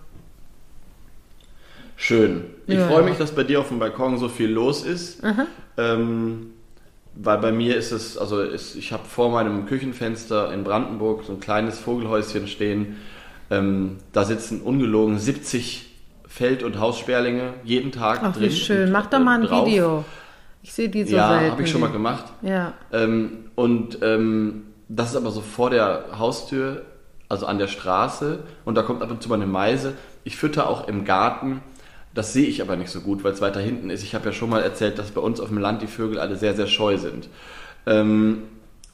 Schön. 1.98 2.46
Ich 2.66 2.76
Ja. 2.78 2.88
freue 2.88 3.04
mich, 3.04 3.18
dass 3.18 3.32
bei 3.32 3.44
dir 3.44 3.60
auf 3.60 3.68
dem 3.68 3.80
Balkon 3.80 4.18
so 4.18 4.30
viel 4.30 4.50
los 4.50 4.84
ist. 4.86 5.22
Ähm, 5.78 6.52
weil 7.14 7.38
bei 7.40 7.52
mir 7.52 7.76
ist 7.76 7.92
es, 7.92 8.18
also 8.18 8.40
ist, 8.42 8.76
ich 8.76 8.94
habe 8.94 9.04
vor 9.04 9.30
meinem 9.32 9.66
Küchenfenster 9.66 10.54
in 10.54 10.64
Brandenburg 10.64 11.26
so 11.26 11.34
ein 11.34 11.42
kleines 11.42 11.78
Vogelhäuschen 11.78 12.48
stehen. 12.48 12.96
Ähm, 13.52 13.98
da 14.14 14.24
sitzen 14.24 14.62
ungelogen 14.62 15.20
70 15.20 15.88
Feld- 16.26 16.64
und 16.64 16.80
Haussperlinge 16.80 17.54
jeden 17.66 17.92
Tag 17.92 18.22
Ach, 18.24 18.32
drin. 18.34 18.44
wie 18.50 18.56
schön. 18.56 18.84
und, 18.86 18.92
Mach 18.94 19.08
doch 19.08 19.20
äh, 19.20 19.24
mal 19.24 19.42
ein 19.42 19.46
drauf. 19.46 19.68
Video. 19.68 20.06
Ich 20.62 20.74
sehe 20.74 20.90
die 20.90 21.04
so 21.04 21.16
ja, 21.16 21.30
selten. 21.30 21.52
habe 21.52 21.64
ich 21.64 21.70
schon 21.70 21.82
mal 21.82 21.92
gemacht. 21.92 22.26
Ja. 22.42 22.74
Ähm, 22.92 23.46
und 23.56 24.00
ähm, 24.02 24.68
das 24.88 25.12
ist 25.12 25.16
aber 25.16 25.32
so 25.32 25.42
vor 25.42 25.70
der 25.70 26.06
Haustür, 26.18 26.84
also 27.30 27.46
an 27.46 27.60
der 27.60 27.68
Straße. 27.68 28.40
Und 28.66 28.76
da 28.76 28.82
kommt 28.82 29.02
ab 29.02 29.12
und 29.12 29.22
zu 29.22 29.30
mal 29.30 29.36
eine 29.36 29.46
Meise. 29.46 29.94
Ich 30.24 30.36
fütter 30.36 30.70
auch 30.70 30.88
im 30.88 31.06
Garten. 31.06 31.62
Das 32.14 32.34
sehe 32.34 32.48
ich 32.48 32.62
aber 32.62 32.76
nicht 32.76 32.90
so 32.90 33.02
gut, 33.02 33.24
weil 33.24 33.34
es 33.34 33.42
weiter 33.42 33.60
hinten 33.60 33.90
ist. 33.90 34.04
Ich 34.04 34.16
habe 34.16 34.26
ja 34.26 34.32
schon 34.32 34.50
mal 34.50 34.62
erzählt, 34.62 34.98
dass 34.98 35.12
bei 35.12 35.22
uns 35.22 35.40
auf 35.40 35.50
dem 35.50 35.60
Land 35.60 35.82
die 35.82 35.88
Vögel 35.88 36.20
alle 36.20 36.36
sehr, 36.36 36.56
sehr 36.56 36.68
scheu 36.68 36.98
sind. 36.98 37.30
Ähm, 37.86 38.44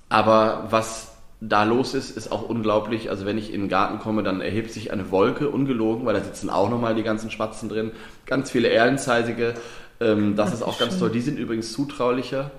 aber 0.09 0.67
was 0.69 1.15
da 1.41 1.63
los 1.63 1.93
ist, 1.93 2.15
ist 2.15 2.31
auch 2.31 2.47
unglaublich. 2.47 3.09
Also 3.09 3.25
wenn 3.25 3.37
ich 3.37 3.53
in 3.53 3.61
den 3.61 3.69
Garten 3.69 3.99
komme, 3.99 4.23
dann 4.23 4.41
erhebt 4.41 4.71
sich 4.71 4.91
eine 4.91 5.11
Wolke, 5.11 5.49
ungelogen, 5.49 6.05
weil 6.05 6.13
da 6.13 6.21
sitzen 6.21 6.49
auch 6.49 6.69
nochmal 6.69 6.95
die 6.95 7.03
ganzen 7.03 7.31
Spatzen 7.31 7.69
drin. 7.69 7.91
Ganz 8.25 8.51
viele 8.51 8.69
Erlenzeisige. 8.69 9.55
Ähm, 9.99 10.35
das 10.35 10.53
ist 10.53 10.61
auch 10.63 10.79
ganz 10.79 10.99
toll. 10.99 11.09
Die 11.09 11.21
sind 11.21 11.39
übrigens 11.39 11.71
zutraulicher. 11.71 12.51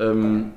Ähm, 0.00 0.52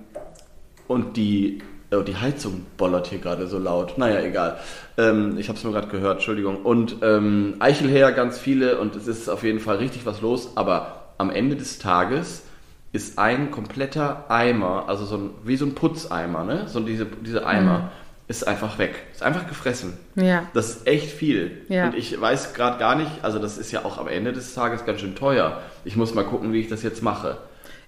und 0.87 1.17
die, 1.17 1.61
oh, 1.91 2.01
die 2.01 2.15
Heizung 2.17 2.65
bollert 2.77 3.07
hier 3.07 3.19
gerade 3.19 3.47
so 3.47 3.57
laut. 3.57 3.97
Naja, 3.97 4.21
egal. 4.21 4.57
Ähm, 4.97 5.37
ich 5.37 5.47
habe 5.49 5.57
es 5.57 5.63
nur 5.63 5.73
gerade 5.73 5.87
gehört, 5.87 6.17
Entschuldigung. 6.17 6.57
Und 6.63 6.97
ähm, 7.01 7.55
Eichelherr 7.59 8.11
ganz 8.11 8.39
viele 8.39 8.79
und 8.79 8.95
es 8.95 9.07
ist 9.07 9.29
auf 9.29 9.43
jeden 9.43 9.59
Fall 9.59 9.77
richtig 9.77 10.05
was 10.05 10.21
los. 10.21 10.51
Aber 10.55 11.13
am 11.17 11.29
Ende 11.29 11.55
des 11.55 11.79
Tages 11.79 12.43
ist 12.93 13.17
ein 13.17 13.51
kompletter 13.51 14.25
Eimer, 14.29 14.89
also 14.89 15.05
so 15.05 15.15
ein, 15.15 15.29
wie 15.45 15.55
so 15.55 15.65
ein 15.65 15.75
Putzeimer, 15.75 16.43
ne? 16.43 16.67
So 16.67 16.81
diese, 16.81 17.05
diese 17.05 17.45
Eimer, 17.45 17.91
ist 18.31 18.47
einfach 18.47 18.77
weg. 18.79 18.95
Ist 19.13 19.21
einfach 19.23 19.47
gefressen. 19.47 19.97
Ja. 20.15 20.43
Das 20.53 20.69
ist 20.69 20.87
echt 20.87 21.11
viel. 21.11 21.61
Ja. 21.69 21.85
Und 21.85 21.95
ich 21.95 22.19
weiß 22.19 22.53
gerade 22.53 22.79
gar 22.79 22.95
nicht, 22.95 23.11
also 23.21 23.37
das 23.39 23.57
ist 23.57 23.71
ja 23.71 23.85
auch 23.85 23.97
am 23.97 24.07
Ende 24.07 24.33
des 24.33 24.53
Tages 24.55 24.85
ganz 24.85 25.01
schön 25.01 25.15
teuer. 25.15 25.61
Ich 25.85 25.95
muss 25.95 26.13
mal 26.13 26.23
gucken, 26.23 26.51
wie 26.53 26.59
ich 26.61 26.67
das 26.67 26.81
jetzt 26.83 27.03
mache. 27.03 27.37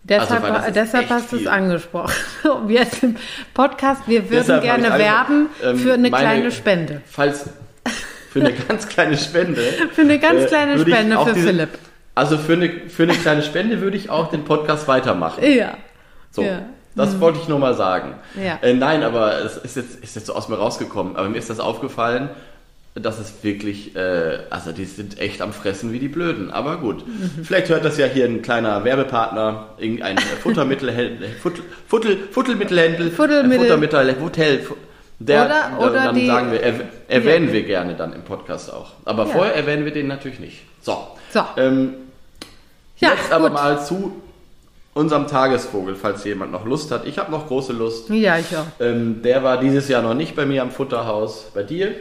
Deshalb, 0.03 0.43
Also, 0.43 0.71
deshalb 0.71 1.09
hast 1.09 1.31
du 1.31 1.37
es 1.37 1.47
angesprochen. 1.47 2.13
Wir 2.67 2.85
im 3.01 3.15
Podcast, 3.53 4.01
wir 4.05 4.23
würden 4.29 4.39
Deshalb 4.47 4.63
gerne 4.63 4.89
werben 4.99 5.47
ähm, 5.63 5.77
für 5.77 5.93
eine 5.93 6.09
meine- 6.09 6.23
kleine 6.27 6.51
Spende. 6.51 7.01
Falls 7.09 7.49
für 8.29 8.41
eine 8.41 8.51
ganz 8.67 8.87
kleine 8.89 9.17
Spende. 9.17 9.61
Für 9.93 10.01
eine 10.01 10.19
ganz 10.19 10.41
äh, 10.43 10.47
kleine 10.47 10.75
ich 10.75 10.81
Spende 10.81 11.17
für 11.23 11.33
diese- 11.33 11.47
Philipp. 11.47 11.69
Also 12.15 12.37
für 12.37 12.53
eine, 12.53 12.69
für 12.89 13.03
eine 13.03 13.13
kleine 13.13 13.41
Spende 13.43 13.79
würde 13.81 13.95
ich 13.95 14.09
auch 14.09 14.29
den 14.29 14.43
Podcast 14.43 14.87
weitermachen. 14.89 15.41
Ja. 15.43 15.77
So, 16.31 16.43
Ja. 16.43 16.63
Das 16.95 17.19
wollte 17.19 17.39
ich 17.41 17.47
nur 17.47 17.59
mal 17.59 17.73
sagen. 17.75 18.15
Ja. 18.35 18.59
Äh, 18.61 18.73
nein, 18.73 19.03
aber 19.03 19.39
es 19.43 19.57
ist 19.57 19.75
jetzt, 19.75 20.03
ist 20.03 20.15
jetzt 20.15 20.27
so 20.27 20.33
aus 20.35 20.49
mir 20.49 20.55
rausgekommen. 20.57 21.15
Aber 21.15 21.29
mir 21.29 21.37
ist 21.37 21.49
das 21.49 21.59
aufgefallen, 21.59 22.29
dass 22.95 23.19
es 23.19 23.43
wirklich, 23.43 23.95
äh, 23.95 24.39
also 24.51 24.71
die 24.71 24.85
sind 24.85 25.19
echt 25.19 25.41
am 25.41 25.51
Fressen 25.51 25.91
wie 25.91 25.97
die 25.99 26.07
Blöden. 26.09 26.51
Aber 26.51 26.77
gut, 26.77 27.07
Mhm. 27.07 27.43
vielleicht 27.43 27.69
hört 27.69 27.83
das 27.83 27.97
ja 27.97 28.05
hier 28.05 28.25
ein 28.25 28.43
kleiner 28.43 28.83
Werbepartner, 28.83 29.69
irgendein 29.79 30.17
Futtermittelhändler, 30.43 31.29
Futtel, 31.41 31.63
Futtel, 31.87 32.17
Futtelmittelhändler, 32.31 33.07
Futtelmittel- 33.11 33.59
Futtermittel, 33.61 34.15
Hotel. 34.21 34.59
Der, 35.19 35.45
Oder- 35.45 35.79
oder 35.87 35.93
dann 36.05 36.15
die- 36.15 36.27
sagen 36.27 36.51
wir, 36.51 36.61
erw- 36.63 36.81
erwähnen 37.07 37.51
wir 37.53 37.63
gerne 37.63 37.95
dann 37.95 38.13
im 38.13 38.23
Podcast 38.23 38.71
auch. 38.73 38.91
Aber 39.05 39.23
Ja. 39.25 39.29
vorher 39.31 39.55
erwähnen 39.55 39.85
wir 39.85 39.93
den 39.93 40.07
natürlich 40.07 40.39
nicht. 40.39 40.61
So. 40.81 41.07
So. 41.31 41.41
Ähm, 41.57 41.93
Ja, 42.97 43.09
Jetzt 43.09 43.31
aber 43.31 43.45
gut. 43.49 43.53
mal 43.53 43.83
zu 43.83 44.21
unserem 44.93 45.27
Tagesvogel, 45.27 45.95
falls 45.95 46.23
jemand 46.23 46.51
noch 46.51 46.65
Lust 46.65 46.91
hat. 46.91 47.05
Ich 47.07 47.17
habe 47.17 47.31
noch 47.31 47.47
große 47.47 47.73
Lust. 47.73 48.09
Ja, 48.09 48.37
ich 48.37 48.55
auch. 48.55 48.65
Ähm, 48.79 49.21
der 49.23 49.43
war 49.43 49.59
dieses 49.59 49.87
Jahr 49.87 50.01
noch 50.01 50.13
nicht 50.13 50.35
bei 50.35 50.45
mir 50.45 50.61
am 50.61 50.71
Futterhaus. 50.71 51.49
Bei 51.53 51.63
dir? 51.63 51.91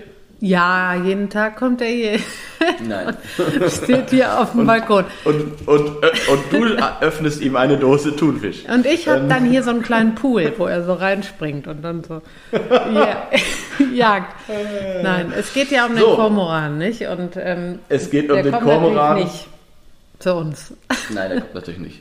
Ja, 0.44 0.96
jeden 0.96 1.31
Tag 1.31 1.57
kommt 1.57 1.81
er 1.81 1.87
hier. 1.88 2.18
Nein. 2.85 3.16
Steht 3.70 4.11
hier 4.11 4.40
auf 4.40 4.50
dem 4.52 4.66
Balkon. 4.66 5.05
Und, 5.24 5.68
und, 5.68 6.02
äh, 6.02 6.11
und 6.33 6.42
du 6.50 6.64
öffnest 7.00 7.40
ihm 7.42 7.55
eine 7.55 7.76
Dose 7.78 8.16
Thunfisch. 8.16 8.64
Und 8.68 8.85
ich 8.85 9.07
Ähm. 9.07 9.12
habe 9.12 9.28
dann 9.28 9.44
hier 9.44 9.62
so 9.62 9.70
einen 9.70 9.83
kleinen 9.83 10.16
Pool, 10.16 10.52
wo 10.59 10.66
er 10.66 10.83
so 10.85 10.94
reinspringt 10.94 11.68
und 11.68 11.83
dann 11.83 12.02
so 12.02 12.20
ja, 12.92 13.28
jagt. 13.94 14.35
Nein, 15.02 15.33
es 15.38 15.55
geht 15.55 15.70
ja 15.70 15.87
um 15.87 15.94
den 15.94 16.00
So. 16.05 16.16
Kormoran, 16.16 16.76
nicht? 16.76 17.02
Und 17.07 17.37
ähm, 17.37 17.78
Es 17.88 18.11
geht 18.11 18.28
um 18.28 18.42
den 18.42 18.50
kommt 18.50 18.64
Kormoran. 18.64 19.18
nicht 19.22 19.46
zu 20.18 20.35
uns. 20.35 20.74
Nein, 21.11 21.31
der 21.31 21.40
kommt 21.42 21.55
natürlich 21.55 21.81
nicht. 21.81 22.00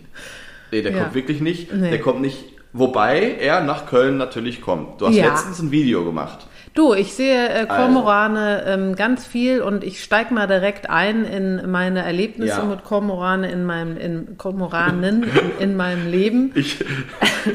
Nee, 0.72 0.82
der 0.82 0.92
Ja. 0.92 1.00
kommt 1.04 1.16
wirklich 1.16 1.42
nicht. 1.42 1.74
Nee. 1.74 1.90
Der 1.90 2.00
kommt 2.00 2.22
nicht. 2.22 2.46
Wobei 2.74 3.36
er 3.40 3.62
nach 3.62 3.86
Köln 3.86 4.16
natürlich 4.18 4.62
kommt. 4.62 5.02
Du 5.02 5.08
hast 5.08 5.16
Ja. 5.16 5.26
letztens 5.30 5.60
ein 5.62 5.72
Video 5.72 6.06
gemacht. 6.06 6.48
Du, 6.74 6.94
ich 6.94 7.14
sehe 7.14 7.50
äh, 7.50 7.66
Also. 7.68 7.84
Kormorane 7.84 8.64
ähm, 8.66 8.96
ganz 8.96 9.28
viel 9.28 9.62
und 9.62 9.84
ich 9.84 10.02
steig 10.02 10.32
mal 10.32 10.48
direkt 10.48 10.90
ein 10.90 11.26
in 11.26 11.70
meine 11.70 12.02
Erlebnisse 12.06 12.60
Ja. 12.60 12.64
mit 12.64 12.86
Kormorane 12.86 13.52
in 13.52 13.66
meinem 13.66 13.98
in 13.98 14.38
Kormoranen 14.38 15.24
in, 15.60 15.72
in 15.72 15.76
meinem 15.76 16.10
Leben. 16.10 16.52
Ich, 16.56 16.78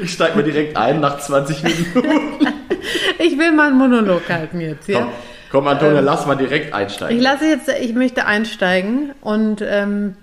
ich 0.03 0.13
steige 0.13 0.37
mal 0.37 0.43
direkt 0.43 0.77
ein 0.77 1.01
nach 1.01 1.19
20 1.19 1.63
Minuten. 1.63 2.47
Ich 3.19 3.37
will 3.39 3.51
mal 3.53 3.69
einen 3.69 3.79
Monolog 3.79 4.29
halten 4.29 4.61
jetzt, 4.61 4.89
ja? 4.89 5.01
Komm, 5.01 5.09
komm 5.51 5.69
Antonia, 5.69 6.01
lass 6.01 6.27
mal 6.27 6.37
direkt 6.37 6.73
einsteigen. 6.73 7.17
Ich 7.17 7.23
lasse 7.23 7.47
jetzt, 7.47 7.69
ich 7.81 7.95
möchte 7.95 8.27
einsteigen 8.27 9.13
und 9.23 9.63
ähm, 9.67 10.15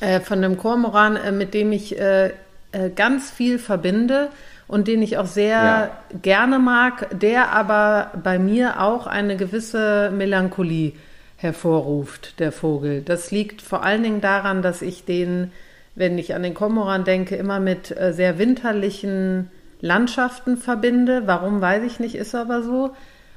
äh, 0.00 0.20
von 0.20 0.42
dem 0.42 0.56
Kormoran, 0.58 1.16
äh, 1.16 1.32
mit 1.32 1.54
dem 1.54 1.72
ich 1.72 1.98
äh, 1.98 2.26
äh, 2.72 2.90
ganz 2.94 3.30
viel 3.30 3.58
verbinde 3.58 4.28
und 4.68 4.88
den 4.88 5.02
ich 5.02 5.18
auch 5.18 5.26
sehr 5.26 5.48
Ja. 5.48 5.90
gerne 6.22 6.58
mag, 6.58 7.08
der 7.18 7.52
aber 7.52 8.10
bei 8.22 8.38
mir 8.38 8.80
auch 8.82 9.06
eine 9.06 9.36
gewisse 9.36 10.10
Melancholie 10.14 10.92
hervorruft, 11.36 12.40
der 12.40 12.50
Vogel. 12.52 13.02
Das 13.02 13.30
liegt 13.30 13.62
vor 13.62 13.82
allen 13.84 14.02
Dingen 14.02 14.20
daran, 14.20 14.62
dass 14.62 14.82
ich 14.82 15.04
den, 15.04 15.52
wenn 15.94 16.18
ich 16.18 16.34
an 16.34 16.42
den 16.42 16.54
Kormoran 16.54 17.04
denke, 17.04 17.36
immer 17.36 17.60
mit 17.60 17.96
äh, 17.96 18.12
sehr 18.12 18.38
winterlichen 18.38 19.50
Landschaften 19.80 20.56
verbinde. 20.56 21.22
Warum 21.26 21.60
weiß 21.60 21.82
ich 21.84 22.00
nicht, 22.00 22.14
ist 22.14 22.34
aber 22.34 22.62
so. 22.62 22.90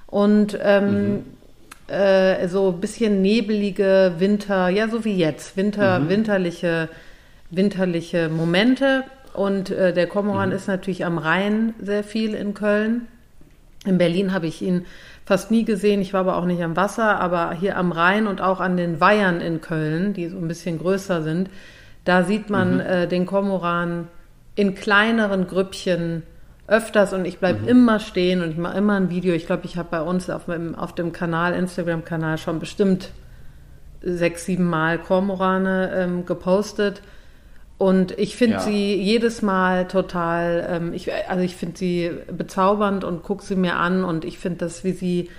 Und 0.08 0.58
ähm, 0.62 1.24
äh, 1.89 2.47
so 2.47 2.69
ein 2.69 2.80
bisschen 2.80 3.21
nebelige 3.21 4.13
Winter, 4.17 4.69
ja, 4.69 4.88
so 4.88 5.06
wie 5.06 5.15
jetzt, 5.15 5.58
Winter, 5.58 6.08
winterliche, 6.10 6.89
winterliche 7.49 8.30
Momente. 8.30 9.04
Und 9.34 9.69
äh, 9.69 9.93
der 9.93 10.08
Kormoran 10.08 10.49
mhm. 10.49 10.56
ist 10.56 10.67
natürlich 10.67 11.06
am 11.06 11.17
Rhein 11.17 11.73
sehr 11.82 12.04
viel 12.04 12.34
in 12.34 12.54
Köln. 12.54 13.08
In 13.86 13.97
Berlin 13.97 14.34
habe 14.34 14.47
ich 14.47 14.62
ihn 14.62 14.86
fast 15.25 15.52
nie 15.52 15.63
gesehen. 15.63 16.02
Ich 16.02 16.13
war 16.13 16.21
aber 16.21 16.38
auch 16.38 16.45
nicht 16.45 16.62
am 16.63 16.75
Wasser, 16.75 17.19
aber 17.19 17.54
hier 17.54 17.78
am 17.78 17.91
Rhein 17.91 18.28
und 18.28 18.41
auch 18.41 18.60
an 18.60 18.78
den 18.78 18.99
Weihern 18.99 19.41
in 19.41 19.62
Köln, 19.62 20.13
die 20.13 20.28
so 20.28 20.38
ein 20.38 20.47
bisschen 20.47 20.80
größer 20.80 21.21
sind, 21.21 21.49
da 22.04 22.23
sieht 22.23 22.49
man 22.49 22.75
mhm. 22.75 22.80
äh, 22.82 23.08
den 23.08 23.25
Kormoran 23.25 24.08
in 24.56 24.75
kleineren 24.75 25.47
Grüppchen 25.47 26.23
öfters 26.70 27.14
und 27.14 27.26
ich 27.26 27.40
bleibe 27.40 27.62
mhm. 27.62 27.68
immer 27.68 28.00
stehen 28.00 28.42
und 28.42 28.52
ich 28.52 28.58
mache 28.58 28.78
immer 28.78 28.96
ein 28.96 29.10
Video. 29.10 29.34
Ich 29.34 29.46
glaube, 29.46 29.66
ich 29.66 29.78
habe 29.78 29.90
bei 29.92 30.02
uns 30.02 30.30
auf, 30.30 30.48
meinem, 30.48 30.76
auf 30.76 30.94
dem 30.94 31.12
Kanal, 31.12 31.54
Instagram-Kanal, 31.54 32.38
schon 32.38 32.60
bestimmt 32.60 33.12
sechs, 34.02 34.46
sieben 34.46 34.66
Mal 34.66 34.98
Kormorane 35.00 35.92
ähm, 35.94 36.26
gepostet. 36.26 37.02
Und 37.78 38.18
ich 38.18 38.36
finde 38.36 38.56
ja. 38.56 38.60
sie 38.60 38.96
jedes 38.96 39.42
Mal 39.42 39.88
total, 39.88 40.68
ähm, 40.70 40.94
ich, 40.94 41.12
also 41.30 41.44
ich 41.44 41.56
finde 41.56 41.78
sie 41.78 42.12
bezaubernd 42.30 43.04
und 43.06 43.24
gucke 43.24 43.44
sie 43.44 43.56
mir 43.56 43.78
an 43.78 44.04
und 44.04 44.26
ich 44.26 44.38
finde 44.38 44.60
das, 44.60 44.84
wie 44.84 44.92
sie, 44.92 45.30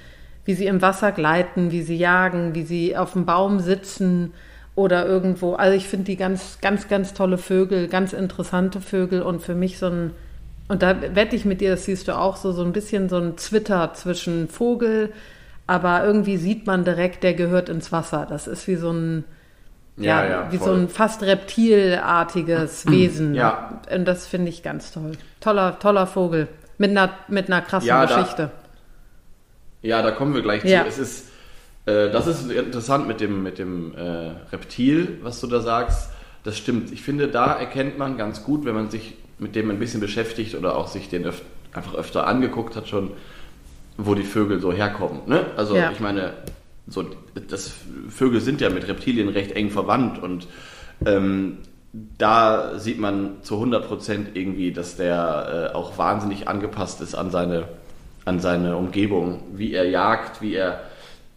wie 0.46 0.54
sie 0.54 0.66
im 0.66 0.80
Wasser 0.80 1.12
gleiten, 1.12 1.70
wie 1.70 1.82
sie 1.82 1.96
jagen, 1.96 2.54
wie 2.54 2.62
sie 2.62 2.96
auf 2.96 3.12
dem 3.12 3.26
Baum 3.26 3.60
sitzen 3.60 4.32
oder 4.74 5.04
irgendwo. 5.06 5.52
Also 5.52 5.76
ich 5.76 5.86
finde 5.86 6.06
die 6.06 6.16
ganz, 6.16 6.58
ganz, 6.62 6.88
ganz 6.88 7.12
tolle 7.12 7.36
Vögel, 7.36 7.88
ganz 7.88 8.14
interessante 8.14 8.80
Vögel 8.80 9.20
und 9.20 9.42
für 9.42 9.54
mich 9.54 9.78
so 9.78 9.86
ein, 9.86 10.12
und 10.70 10.82
da 10.82 11.16
wette 11.16 11.34
ich 11.34 11.44
mit 11.44 11.60
dir, 11.60 11.70
das 11.70 11.84
siehst 11.84 12.06
du 12.06 12.16
auch 12.16 12.36
so, 12.36 12.52
so 12.52 12.62
ein 12.62 12.72
bisschen 12.72 13.08
so 13.08 13.16
ein 13.16 13.36
Zwitter 13.36 13.92
zwischen 13.94 14.48
Vogel, 14.48 15.12
aber 15.66 16.04
irgendwie 16.04 16.36
sieht 16.36 16.64
man 16.64 16.84
direkt, 16.84 17.24
der 17.24 17.34
gehört 17.34 17.68
ins 17.68 17.90
Wasser. 17.90 18.24
Das 18.30 18.46
ist 18.46 18.68
wie 18.68 18.76
so 18.76 18.92
ein, 18.92 19.24
ja, 19.96 20.24
ja, 20.24 20.52
wie 20.52 20.58
voll. 20.58 20.68
so 20.68 20.74
ein 20.74 20.88
fast 20.88 21.24
reptilartiges 21.24 22.86
Wesen. 22.90 23.34
Ja. 23.34 23.80
Und 23.92 24.04
das 24.04 24.28
finde 24.28 24.48
ich 24.48 24.62
ganz 24.62 24.92
toll. 24.92 25.12
Toller, 25.40 25.76
toller 25.80 26.06
Vogel. 26.06 26.46
Mit 26.78 26.90
einer, 26.90 27.10
mit 27.26 27.48
einer 27.48 27.62
krassen 27.62 27.88
ja, 27.88 28.04
Geschichte. 28.04 28.52
Da, 29.82 29.88
ja, 29.88 30.02
da 30.02 30.12
kommen 30.12 30.34
wir 30.36 30.42
gleich 30.42 30.62
ja. 30.62 30.82
zu. 30.82 30.88
Es 30.88 30.98
ist, 30.98 31.28
äh, 31.86 32.10
das 32.10 32.28
ist 32.28 32.48
interessant 32.48 33.08
mit 33.08 33.20
dem, 33.20 33.42
mit 33.42 33.58
dem 33.58 33.92
äh, 33.96 34.30
Reptil, 34.52 35.18
was 35.22 35.40
du 35.40 35.48
da 35.48 35.58
sagst. 35.58 36.10
Das 36.44 36.56
stimmt. 36.56 36.92
Ich 36.92 37.02
finde, 37.02 37.26
da 37.26 37.54
erkennt 37.54 37.98
man 37.98 38.16
ganz 38.16 38.44
gut, 38.44 38.64
wenn 38.64 38.76
man 38.76 38.88
sich 38.88 39.16
mit 39.40 39.56
dem 39.56 39.70
ein 39.70 39.78
bisschen 39.78 40.00
beschäftigt 40.00 40.54
oder 40.54 40.76
auch 40.76 40.88
sich 40.88 41.08
den 41.08 41.24
öf 41.24 41.42
einfach 41.72 41.94
öfter 41.94 42.26
angeguckt 42.26 42.74
hat, 42.74 42.88
schon, 42.88 43.12
wo 43.96 44.14
die 44.14 44.24
Vögel 44.24 44.60
so 44.60 44.72
herkommen. 44.72 45.20
Ne? 45.26 45.46
Also 45.56 45.76
ja. 45.76 45.92
ich 45.92 46.00
meine, 46.00 46.32
so, 46.88 47.04
das, 47.48 47.72
Vögel 48.08 48.40
sind 48.40 48.60
ja 48.60 48.70
mit 48.70 48.88
Reptilien 48.88 49.28
recht 49.28 49.52
eng 49.52 49.70
verwandt 49.70 50.20
und 50.20 50.48
ähm, 51.06 51.58
da 52.18 52.78
sieht 52.78 52.98
man 52.98 53.42
zu 53.42 53.54
100 53.54 53.86
Prozent 53.86 54.28
irgendwie, 54.34 54.72
dass 54.72 54.96
der 54.96 55.70
äh, 55.72 55.76
auch 55.76 55.98
wahnsinnig 55.98 56.48
angepasst 56.48 57.00
ist 57.00 57.14
an 57.14 57.30
seine, 57.30 57.68
an 58.24 58.40
seine 58.40 58.76
Umgebung, 58.76 59.42
wie 59.52 59.74
er 59.74 59.88
jagt, 59.88 60.42
wie 60.42 60.54
er 60.54 60.80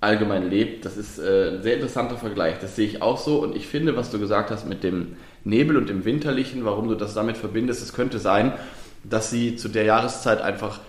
allgemein 0.01 0.49
lebt. 0.49 0.85
Das 0.85 0.97
ist 0.97 1.17
äh, 1.17 1.55
ein 1.55 1.63
sehr 1.63 1.75
interessanter 1.75 2.17
Vergleich. 2.17 2.55
Das 2.59 2.75
sehe 2.75 2.85
ich 2.85 3.01
auch 3.01 3.17
so. 3.17 3.41
Und 3.41 3.55
ich 3.55 3.67
finde, 3.67 3.95
was 3.95 4.11
du 4.11 4.19
gesagt 4.19 4.51
hast 4.51 4.67
mit 4.67 4.83
dem 4.83 5.15
Nebel 5.43 5.77
und 5.77 5.89
dem 5.89 6.05
Winterlichen, 6.05 6.65
warum 6.65 6.87
du 6.87 6.95
das 6.95 7.13
damit 7.13 7.37
verbindest, 7.37 7.81
es 7.81 7.93
könnte 7.93 8.19
sein, 8.19 8.53
dass 9.03 9.29
sie 9.29 9.55
zu 9.55 9.69
der 9.69 9.83
Jahreszeit 9.83 10.41
einfach 10.41 10.79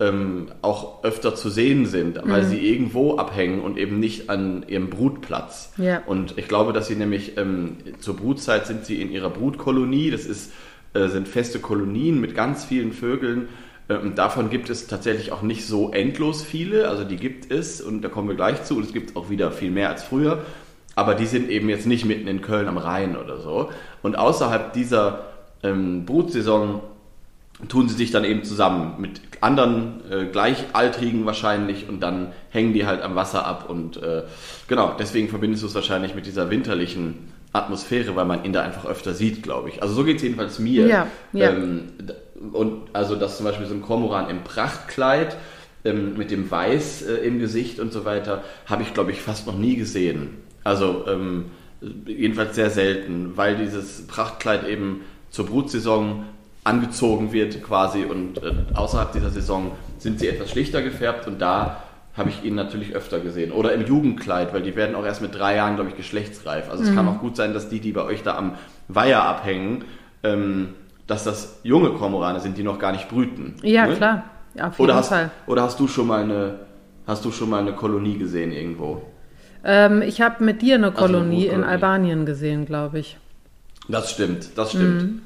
ähm, 0.00 0.48
auch 0.62 1.04
öfter 1.04 1.34
zu 1.34 1.48
sehen 1.48 1.86
sind, 1.86 2.20
weil 2.24 2.42
mhm. 2.42 2.48
sie 2.48 2.58
irgendwo 2.58 3.16
abhängen 3.16 3.60
und 3.60 3.78
eben 3.78 4.00
nicht 4.00 4.30
an 4.30 4.64
ihrem 4.66 4.90
Brutplatz. 4.90 5.72
Ja. 5.76 6.02
Und 6.06 6.38
ich 6.38 6.48
glaube, 6.48 6.72
dass 6.72 6.88
sie 6.88 6.96
nämlich 6.96 7.38
ähm, 7.38 7.76
zur 8.00 8.16
Brutzeit 8.16 8.66
sind 8.66 8.84
sie 8.84 9.00
in 9.00 9.10
ihrer 9.10 9.30
Brutkolonie. 9.30 10.10
Das 10.10 10.26
ist, 10.26 10.52
äh, 10.94 11.08
sind 11.08 11.28
feste 11.28 11.60
Kolonien 11.60 12.20
mit 12.20 12.34
ganz 12.34 12.64
vielen 12.64 12.92
Vögeln. 12.92 13.48
Ähm, 13.88 14.14
davon 14.14 14.50
gibt 14.50 14.70
es 14.70 14.86
tatsächlich 14.86 15.30
auch 15.30 15.42
nicht 15.42 15.66
so 15.66 15.92
endlos 15.92 16.42
viele. 16.42 16.88
Also 16.88 17.04
die 17.04 17.16
gibt 17.16 17.50
es 17.50 17.80
und 17.80 18.02
da 18.02 18.08
kommen 18.08 18.28
wir 18.28 18.36
gleich 18.36 18.64
zu. 18.64 18.76
Und 18.76 18.86
es 18.86 18.92
gibt 18.92 19.16
auch 19.16 19.30
wieder 19.30 19.52
viel 19.52 19.70
mehr 19.70 19.90
als 19.90 20.02
früher. 20.02 20.44
Aber 20.94 21.14
die 21.14 21.26
sind 21.26 21.48
eben 21.48 21.68
jetzt 21.68 21.86
nicht 21.86 22.04
mitten 22.04 22.28
in 22.28 22.42
Köln 22.42 22.68
am 22.68 22.76
Rhein 22.76 23.16
oder 23.16 23.38
so. 23.40 23.70
Und 24.02 24.16
außerhalb 24.16 24.72
dieser 24.72 25.24
ähm, 25.62 26.04
Brutsaison 26.04 26.82
tun 27.68 27.88
sie 27.88 27.94
sich 27.94 28.10
dann 28.10 28.24
eben 28.24 28.44
zusammen 28.44 29.00
mit 29.00 29.20
anderen 29.40 30.00
äh, 30.10 30.26
Gleichaltrigen 30.26 31.26
wahrscheinlich 31.26 31.88
und 31.88 32.00
dann 32.00 32.32
hängen 32.50 32.72
die 32.72 32.86
halt 32.86 33.02
am 33.02 33.14
Wasser 33.14 33.46
ab 33.46 33.68
und 33.68 34.02
äh, 34.02 34.22
genau, 34.68 34.94
deswegen 34.98 35.28
verbindest 35.28 35.62
du 35.62 35.68
es 35.68 35.74
wahrscheinlich 35.74 36.14
mit 36.14 36.26
dieser 36.26 36.50
winterlichen 36.50 37.32
Atmosphäre, 37.52 38.16
weil 38.16 38.24
man 38.24 38.44
ihn 38.44 38.52
da 38.52 38.62
einfach 38.62 38.86
öfter 38.86 39.14
sieht, 39.14 39.42
glaube 39.42 39.68
ich. 39.68 39.82
Also 39.82 39.94
so 39.94 40.04
geht 40.04 40.16
es 40.16 40.22
jedenfalls 40.22 40.58
mir. 40.58 40.86
Ja, 40.86 41.06
ja. 41.32 41.50
Ähm, 41.50 41.92
und 42.52 42.88
also 42.92 43.14
dass 43.14 43.36
zum 43.36 43.46
Beispiel 43.46 43.66
so 43.66 43.74
ein 43.74 43.82
Kormoran 43.82 44.30
im 44.30 44.42
Prachtkleid 44.42 45.36
ähm, 45.84 46.16
mit 46.16 46.30
dem 46.30 46.50
Weiß 46.50 47.02
äh, 47.02 47.14
im 47.16 47.38
Gesicht 47.38 47.78
und 47.78 47.92
so 47.92 48.04
weiter, 48.04 48.42
habe 48.66 48.82
ich, 48.82 48.94
glaube 48.94 49.12
ich, 49.12 49.20
fast 49.20 49.46
noch 49.46 49.56
nie 49.56 49.76
gesehen. 49.76 50.38
Also 50.64 51.04
ähm, 51.08 51.46
jedenfalls 52.06 52.54
sehr 52.54 52.70
selten, 52.70 53.32
weil 53.36 53.56
dieses 53.56 54.06
Prachtkleid 54.06 54.66
eben 54.66 55.02
zur 55.30 55.46
Brutsaison 55.46 56.24
angezogen 56.64 57.32
wird 57.32 57.62
quasi 57.62 58.04
und 58.04 58.42
äh, 58.42 58.52
außerhalb 58.74 59.12
dieser 59.12 59.30
Saison 59.30 59.72
sind 59.98 60.20
sie 60.20 60.28
etwas 60.28 60.50
schlichter 60.50 60.82
gefärbt 60.82 61.26
und 61.26 61.40
da 61.40 61.82
habe 62.14 62.28
ich 62.28 62.44
ihn 62.44 62.54
natürlich 62.54 62.94
öfter 62.94 63.20
gesehen. 63.20 63.52
Oder 63.52 63.72
im 63.72 63.86
Jugendkleid, 63.86 64.52
weil 64.52 64.62
die 64.62 64.76
werden 64.76 64.94
auch 64.94 65.04
erst 65.04 65.22
mit 65.22 65.34
drei 65.34 65.56
Jahren, 65.56 65.76
glaube 65.76 65.90
ich, 65.90 65.96
geschlechtsreif. 65.96 66.70
Also 66.70 66.82
mhm. 66.82 66.90
es 66.90 66.94
kann 66.94 67.08
auch 67.08 67.20
gut 67.20 67.36
sein, 67.36 67.54
dass 67.54 67.68
die, 67.68 67.80
die 67.80 67.92
bei 67.92 68.02
euch 68.02 68.22
da 68.22 68.36
am 68.36 68.54
Weiher 68.88 69.22
abhängen, 69.24 69.84
ähm, 70.22 70.74
dass 71.06 71.24
das 71.24 71.60
junge 71.62 71.90
Kormorane 71.90 72.40
sind, 72.40 72.58
die 72.58 72.62
noch 72.62 72.78
gar 72.78 72.92
nicht 72.92 73.08
brüten. 73.08 73.56
Ja, 73.62 73.86
ne? 73.86 73.96
klar. 73.96 74.24
Ja, 74.54 74.68
auf 74.68 74.78
jeden 74.78 74.84
oder 74.84 74.94
hast, 74.94 75.08
Fall. 75.08 75.30
Oder 75.46 75.62
hast 75.62 75.80
du 75.80 75.88
schon 75.88 76.06
mal 76.06 76.22
eine, 76.22 76.60
hast 77.06 77.24
du 77.24 77.32
schon 77.32 77.48
mal 77.48 77.60
eine 77.60 77.72
Kolonie 77.72 78.18
gesehen 78.18 78.52
irgendwo? 78.52 79.02
Ähm, 79.64 80.02
ich 80.02 80.20
habe 80.20 80.42
mit 80.44 80.62
dir 80.62 80.76
eine 80.76 80.92
Kolonie, 80.92 81.48
also 81.48 81.54
eine 81.54 81.64
in 81.64 81.68
Albanien 81.68 82.26
gesehen, 82.26 82.66
glaube 82.66 82.98
ich. 82.98 83.16
Das 83.88 84.10
stimmt, 84.10 84.50
das 84.56 84.70
stimmt. 84.70 85.02
Mhm. 85.02 85.22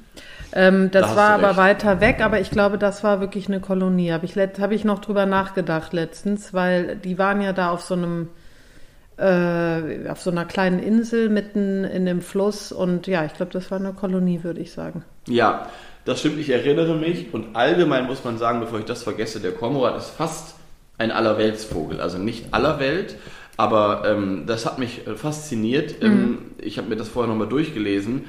Ähm, 0.52 0.90
das 0.90 1.10
da 1.10 1.16
war 1.16 1.30
aber 1.30 1.56
weiter 1.56 2.00
weg, 2.00 2.20
aber 2.20 2.40
ich 2.40 2.50
glaube, 2.50 2.78
das 2.78 3.04
war 3.04 3.20
wirklich 3.20 3.48
eine 3.48 3.60
Kolonie. 3.60 4.12
Habe 4.12 4.24
ich, 4.24 4.36
hab 4.36 4.72
ich 4.72 4.84
noch 4.84 5.00
drüber 5.00 5.26
nachgedacht 5.26 5.92
letztens, 5.92 6.54
weil 6.54 6.96
die 6.96 7.18
waren 7.18 7.42
ja 7.42 7.52
da 7.52 7.70
auf 7.70 7.82
so 7.82 7.94
einem, 7.94 8.28
äh, 9.18 10.08
auf 10.08 10.20
so 10.20 10.30
einer 10.30 10.44
kleinen 10.44 10.78
Insel 10.78 11.28
mitten 11.28 11.84
in 11.84 12.06
dem 12.06 12.22
Fluss 12.22 12.72
und 12.72 13.06
ja, 13.06 13.24
ich 13.24 13.34
glaube, 13.34 13.52
das 13.52 13.70
war 13.70 13.78
eine 13.78 13.92
Kolonie, 13.92 14.44
würde 14.44 14.60
ich 14.60 14.72
sagen. 14.72 15.04
Ja, 15.26 15.68
das 16.04 16.20
stimmt, 16.20 16.38
ich 16.38 16.50
erinnere 16.50 16.94
mich 16.94 17.34
und 17.34 17.56
allgemein 17.56 18.06
muss 18.06 18.24
man 18.24 18.38
sagen, 18.38 18.60
bevor 18.60 18.78
ich 18.78 18.84
das 18.84 19.02
vergesse, 19.02 19.40
der 19.40 19.52
Kormoran 19.52 19.96
ist 19.96 20.10
fast 20.10 20.54
ein 20.98 21.10
Allerweltsvogel, 21.10 22.00
also 22.00 22.16
nicht 22.16 22.54
aller 22.54 22.78
Welt, 22.78 23.16
aber 23.56 24.04
ähm, 24.06 24.44
das 24.46 24.66
hat 24.66 24.78
mich 24.78 25.06
äh, 25.06 25.14
fasziniert. 25.14 26.02
Mhm. 26.02 26.06
Ähm, 26.06 26.38
ich 26.58 26.78
habe 26.78 26.88
mir 26.88 26.96
das 26.96 27.08
vorher 27.08 27.30
nochmal 27.30 27.48
durchgelesen 27.48 28.24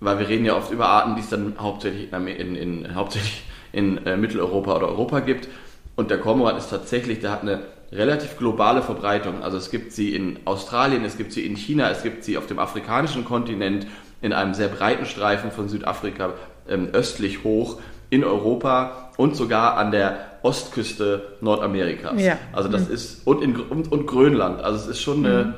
weil 0.00 0.18
wir 0.18 0.28
reden 0.28 0.44
ja 0.44 0.56
oft 0.56 0.70
über 0.70 0.88
Arten, 0.88 1.14
die 1.14 1.20
es 1.20 1.28
dann 1.28 1.54
hauptsächlich 1.58 2.12
in, 2.12 2.26
in, 2.26 2.56
in 2.56 2.94
hauptsächlich 2.94 3.44
in 3.72 4.04
äh, 4.06 4.16
Mitteleuropa 4.16 4.76
oder 4.76 4.88
Europa 4.88 5.20
gibt. 5.20 5.48
Und 5.96 6.10
der 6.10 6.18
Kormoran 6.18 6.56
ist 6.56 6.68
tatsächlich, 6.68 7.20
der 7.20 7.30
hat 7.30 7.42
eine 7.42 7.62
relativ 7.92 8.36
globale 8.36 8.82
Verbreitung. 8.82 9.42
Also 9.42 9.56
es 9.56 9.70
gibt 9.70 9.92
sie 9.92 10.14
in 10.14 10.38
Australien, 10.44 11.04
es 11.04 11.16
gibt 11.16 11.32
sie 11.32 11.46
in 11.46 11.56
China, 11.56 11.90
es 11.90 12.02
gibt 12.02 12.24
sie 12.24 12.36
auf 12.36 12.46
dem 12.46 12.58
afrikanischen 12.58 13.24
Kontinent, 13.24 13.86
in 14.22 14.32
einem 14.32 14.54
sehr 14.54 14.68
breiten 14.68 15.06
Streifen 15.06 15.50
von 15.50 15.68
Südafrika 15.68 16.34
ähm, 16.68 16.88
östlich 16.92 17.44
hoch, 17.44 17.78
in 18.10 18.24
Europa 18.24 19.10
und 19.16 19.36
sogar 19.36 19.76
an 19.76 19.90
der 19.90 20.18
Ostküste 20.42 21.22
Nordamerikas. 21.40 22.22
Ja. 22.22 22.38
Also 22.52 22.68
das 22.68 22.88
mhm. 22.88 22.94
ist 22.94 23.26
und, 23.26 23.42
in, 23.42 23.56
und, 23.56 23.90
und 23.90 24.06
Grönland. 24.06 24.62
Also 24.62 24.78
es 24.78 24.86
ist 24.86 25.02
schon 25.02 25.24
eine 25.24 25.44
mhm 25.44 25.54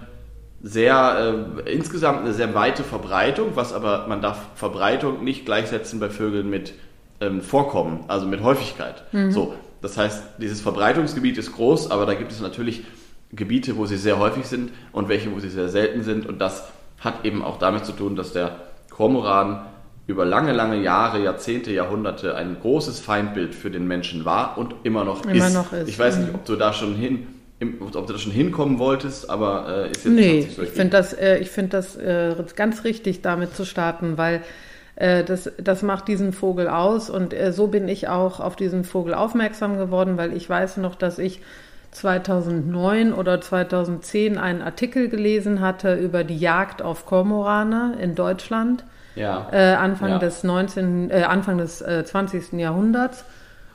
sehr 0.63 1.55
äh, 1.65 1.73
insgesamt 1.73 2.21
eine 2.21 2.33
sehr 2.33 2.55
weite 2.55 2.83
Verbreitung, 2.83 3.53
was 3.55 3.73
aber 3.73 4.07
man 4.09 4.21
darf 4.21 4.41
Verbreitung 4.57 5.23
nicht 5.23 5.45
gleichsetzen 5.45 6.01
bei 6.01 6.11
Vögeln 6.11 6.51
mit 6.51 6.75
ähm, 7.21 7.41
Vorkommen, 7.43 8.05
also 8.09 8.27
mit 8.27 8.43
Häufigkeit. 8.43 9.05
Mhm. 9.13 9.31
So, 9.31 9.55
das 9.81 9.97
heißt, 9.97 10.23
dieses 10.39 10.61
Verbreitungsgebiet 10.61 11.39
ist 11.39 11.53
groß, 11.53 11.91
aber 11.91 12.07
da 12.07 12.15
gibt 12.15 12.33
es 12.33 12.41
natürlich 12.41 12.85
Gebiete, 13.31 13.77
wo 13.77 13.87
sie 13.87 13.97
sehr 13.97 14.19
häufig 14.19 14.47
sind 14.47 14.73
und 14.93 15.09
welche, 15.09 15.33
wo 15.33 15.39
sie 15.39 15.51
sehr 15.51 15.69
selten 15.69 16.03
sind. 16.03 16.27
Und 16.27 16.41
das 16.41 16.65
hat 16.99 17.25
eben 17.25 17.45
auch 17.45 17.59
damit 17.59 17.85
zu 17.85 17.93
tun, 17.93 18.17
dass 18.17 18.33
der 18.33 18.57
Kormoran 18.91 19.67
über 20.09 20.25
lange, 20.25 20.53
lange 20.53 20.83
Jahre, 20.83 21.23
Jahrzehnte, 21.23 21.71
Jahrhunderte 21.71 22.35
ein 22.35 22.57
großes 22.61 22.99
Feindbild 22.99 23.55
für 23.55 23.71
den 23.71 23.87
Menschen 23.87 24.25
war 24.25 24.57
und 24.57 24.75
immer 24.83 25.05
noch, 25.05 25.25
immer 25.27 25.47
ist. 25.47 25.55
noch 25.55 25.73
ist. 25.73 25.89
Ich 25.89 25.99
weiß 25.99 26.17
nicht, 26.17 26.35
ob 26.35 26.45
du 26.47 26.57
da 26.57 26.73
schon 26.73 26.97
hin 26.97 27.29
ob 27.93 28.07
du 28.07 28.13
da 28.13 28.19
schon 28.21 28.31
hinkommen 28.31 28.79
wolltest, 28.79 29.29
aber 29.29 29.67
äh, 29.69 29.91
ist 29.91 30.05
jetzt 30.05 30.15
nee, 30.15 30.33
nicht 30.35 30.55
so 30.55 30.63
ich 30.63 30.69
finde 30.69 30.91
das, 30.91 31.13
äh, 31.13 31.39
ich 31.39 31.51
find 31.51 31.75
das 31.75 31.97
äh, 31.97 32.37
ganz 32.55 32.85
richtig, 32.85 33.21
damit 33.21 33.57
zu 33.57 33.65
starten, 33.65 34.17
weil 34.17 34.43
äh, 34.95 35.25
das, 35.25 35.51
das 35.59 35.83
macht 35.83 36.07
diesen 36.07 36.33
Vogel 36.33 36.69
aus 36.69 37.11
und 37.11 37.35
äh, 37.35 37.53
so 37.53 37.67
bin 37.67 37.89
ich 37.89 38.07
auch 38.07 38.39
auf 38.39 38.55
diesen 38.55 38.85
Vogel 38.85 39.13
aufmerksam 39.13 39.77
geworden, 39.77 40.17
weil 40.17 40.37
ich 40.37 40.49
weiß 40.49 40.77
noch, 40.77 40.95
dass 40.95 41.19
ich 41.19 41.41
2009 41.91 43.13
oder 43.13 43.41
2010 43.41 44.39
einen 44.39 44.63
Artikel 44.63 45.09
gelesen 45.09 45.61
hatte 45.61 45.97
über 45.97 46.23
die 46.23 46.39
Jagd 46.39 46.81
auf 46.81 47.07
Kormorane 47.07 47.97
in 48.01 48.15
Deutschland. 48.15 48.85
Ja. 49.19 49.49
äh, 49.53 49.75
Anfang, 49.75 50.11
ja. 50.11 50.19
Des 50.19 50.45
19, 50.45 51.11
äh, 51.11 51.23
Anfang 51.23 51.59
des 51.59 51.83
äh, 51.83 52.05
20. 52.05 52.55
Jahrhunderts. 52.55 53.25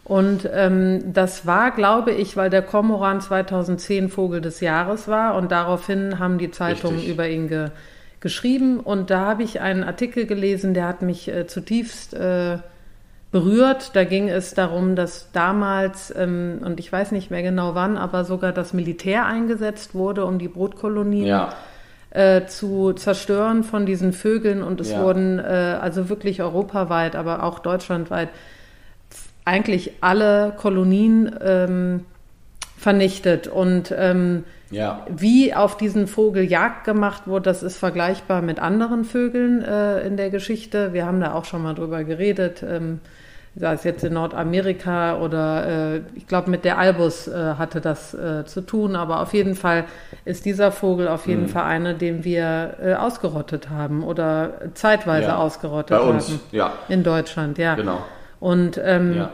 Und 0.06 0.50
ähm, 0.52 1.14
das 1.14 1.46
war, 1.46 1.72
glaube 1.72 2.12
ich, 2.12 2.36
weil 2.36 2.50
der 2.50 2.62
Kormoran 2.62 3.22
2010 3.22 4.10
Vogel 4.10 4.42
des 4.42 4.60
Jahres 4.60 5.08
war 5.08 5.36
und 5.36 5.52
daraufhin 5.52 6.20
haben 6.20 6.38
die 6.38 6.52
Zeitungen 6.52 6.98
Richtig. 6.98 7.14
über 7.14 7.28
ihn 7.28 7.48
ge 7.48 7.70
geschrieben. 8.20 8.80
Und 8.80 9.10
da 9.10 9.20
habe 9.20 9.44
ich 9.44 9.60
einen 9.60 9.84
Artikel 9.84 10.26
gelesen, 10.26 10.74
der 10.74 10.88
hat 10.88 11.02
mich 11.02 11.28
äh, 11.28 11.46
zutiefst 11.46 12.14
äh, 12.14 12.58
berührt. 13.32 13.98
Da 13.98 14.06
ging 14.06 14.30
es 14.30 14.54
darum, 14.54 14.96
dass 14.96 15.32
damals, 15.34 16.14
ähm, 16.16 16.62
und 16.64 16.80
ich 16.80 16.90
weiß 16.90 17.12
nicht 17.12 17.32
mehr 17.32 17.44
genau 17.44 17.76
wann, 17.76 17.98
aber 17.98 18.24
sogar 18.24 18.54
das 18.54 18.72
Militär 18.72 19.26
eingesetzt 19.26 19.94
wurde, 19.94 20.24
um 20.24 20.40
die 20.40 20.48
Brutkolonien 20.48 21.28
ja. 21.28 21.54
Äh, 22.14 22.46
zu 22.46 22.94
zerstören 22.94 23.64
von 23.64 23.86
diesen 23.86 24.14
Vögeln. 24.14 24.62
Und 24.62 24.80
es 24.80 24.92
ja. 24.92 25.02
wurden 25.02 25.40
äh, 25.40 25.78
also 25.82 26.10
wirklich 26.10 26.42
europaweit, 26.42 27.16
aber 27.16 27.44
auch 27.44 27.60
deutschlandweit 27.60 28.30
eigentlich 29.46 29.94
alle 30.02 30.54
Kolonien 30.56 31.36
ähm, 31.42 32.06
vernichtet. 32.78 33.48
Und 33.48 33.94
ähm, 33.98 34.44
ja. 34.70 35.06
wie 35.10 35.54
auf 35.54 35.76
diesen 35.76 36.08
Vogel 36.08 36.44
Jagd 36.44 36.84
gemacht 36.86 37.28
wurde, 37.28 37.46
das 37.46 37.64
ist 37.64 37.78
vergleichbar 37.78 38.42
mit 38.42 38.60
anderen 38.60 39.06
Vögeln 39.06 39.64
äh, 39.64 40.06
in 40.06 40.16
der 40.16 40.30
Geschichte. 40.30 40.94
Wir 40.94 41.06
haben 41.06 41.20
da 41.20 41.34
auch 41.34 41.46
schon 41.46 41.64
mal 41.64 41.74
drüber 41.74 42.04
geredet. 42.04 42.64
Ähm, 42.64 43.00
sei 43.56 43.74
es 43.74 43.84
jetzt 43.84 44.04
in 44.04 44.14
Nordamerika 44.14 45.18
oder 45.18 45.96
äh, 45.96 46.02
ich 46.16 46.28
glaube 46.28 46.50
mit 46.50 46.66
der 46.66 46.78
Albus 46.80 47.28
äh, 47.28 47.56
hatte 47.58 47.82
das 47.82 48.14
äh, 48.14 48.46
zu 48.46 48.62
tun, 48.62 48.96
aber 48.96 49.22
auf 49.22 49.34
jeden 49.34 49.56
Fall 49.56 49.86
ist 50.26 50.46
dieser 50.46 50.72
Vogel 50.72 51.08
auf 51.08 51.28
jeden 51.28 51.44
mhm. 51.44 51.50
Fall 51.50 51.64
einer, 51.66 51.94
den 51.94 52.24
wir 52.24 52.78
äh, 52.82 52.94
ausgerottet 52.96 53.70
haben 53.70 54.04
oder 54.04 54.72
zeitweise 54.74 55.28
ja. 55.28 55.38
ausgerottet 55.38 55.98
Bei 55.98 56.04
uns, 56.04 56.30
haben. 56.30 56.40
ja. 56.52 56.74
In 56.90 57.04
Deutschland, 57.04 57.58
ja. 57.58 57.76
Genau. 57.76 58.04
Und 58.40 58.82
ähm, 58.84 59.18
ja. 59.18 59.30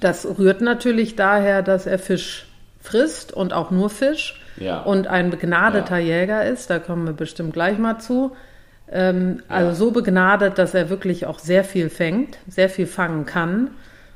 das 0.00 0.26
rührt 0.38 0.60
natürlich 0.60 1.16
daher, 1.16 1.62
dass 1.62 1.86
er 1.86 1.98
Fisch 1.98 2.46
frisst 2.80 3.32
und 3.32 3.52
auch 3.52 3.70
nur 3.70 3.90
Fisch 3.90 4.40
ja. 4.56 4.80
und 4.82 5.06
ein 5.06 5.30
begnadeter. 5.30 5.98
Jäger 5.98 6.44
ist. 6.44 6.70
Da 6.70 6.78
kommen 6.78 7.06
wir 7.06 7.12
bestimmt 7.12 7.52
gleich 7.52 7.78
mal 7.78 7.98
zu. 7.98 8.32
Ähm, 8.90 9.42
also 9.48 9.86
so 9.86 9.90
begnadet, 9.90 10.58
dass 10.58 10.74
er 10.74 10.90
wirklich 10.90 11.26
auch 11.26 11.38
sehr 11.38 11.64
viel 11.64 11.90
fängt, 11.90 12.38
sehr 12.48 12.68
viel 12.68 12.86
fangen 12.86 13.26
kann. 13.26 13.70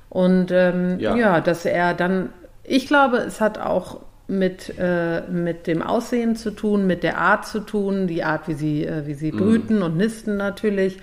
Und 0.08 0.50
ähm, 0.50 0.98
ja. 0.98 1.40
dass 1.40 1.64
er 1.64 1.94
dann, 1.94 2.30
ich 2.64 2.86
glaube, 2.86 3.18
es 3.18 3.40
hat 3.40 3.58
auch 3.58 4.00
mit, 4.28 4.74
äh, 4.78 5.22
mit 5.22 5.66
dem 5.66 5.82
Aussehen 5.82 6.36
zu 6.36 6.50
tun, 6.50 6.86
mit 6.86 7.02
der 7.02 7.18
Art 7.18 7.46
zu 7.46 7.60
tun, 7.60 8.06
die 8.06 8.24
Art, 8.24 8.48
wie 8.48 8.54
sie, 8.54 8.84
äh, 8.84 9.06
wie 9.06 9.14
sie 9.14 9.32
mhm. 9.32 9.36
brüten 9.38 9.82
und 9.82 9.96
nisten 9.96 10.36
natürlich 10.36 10.98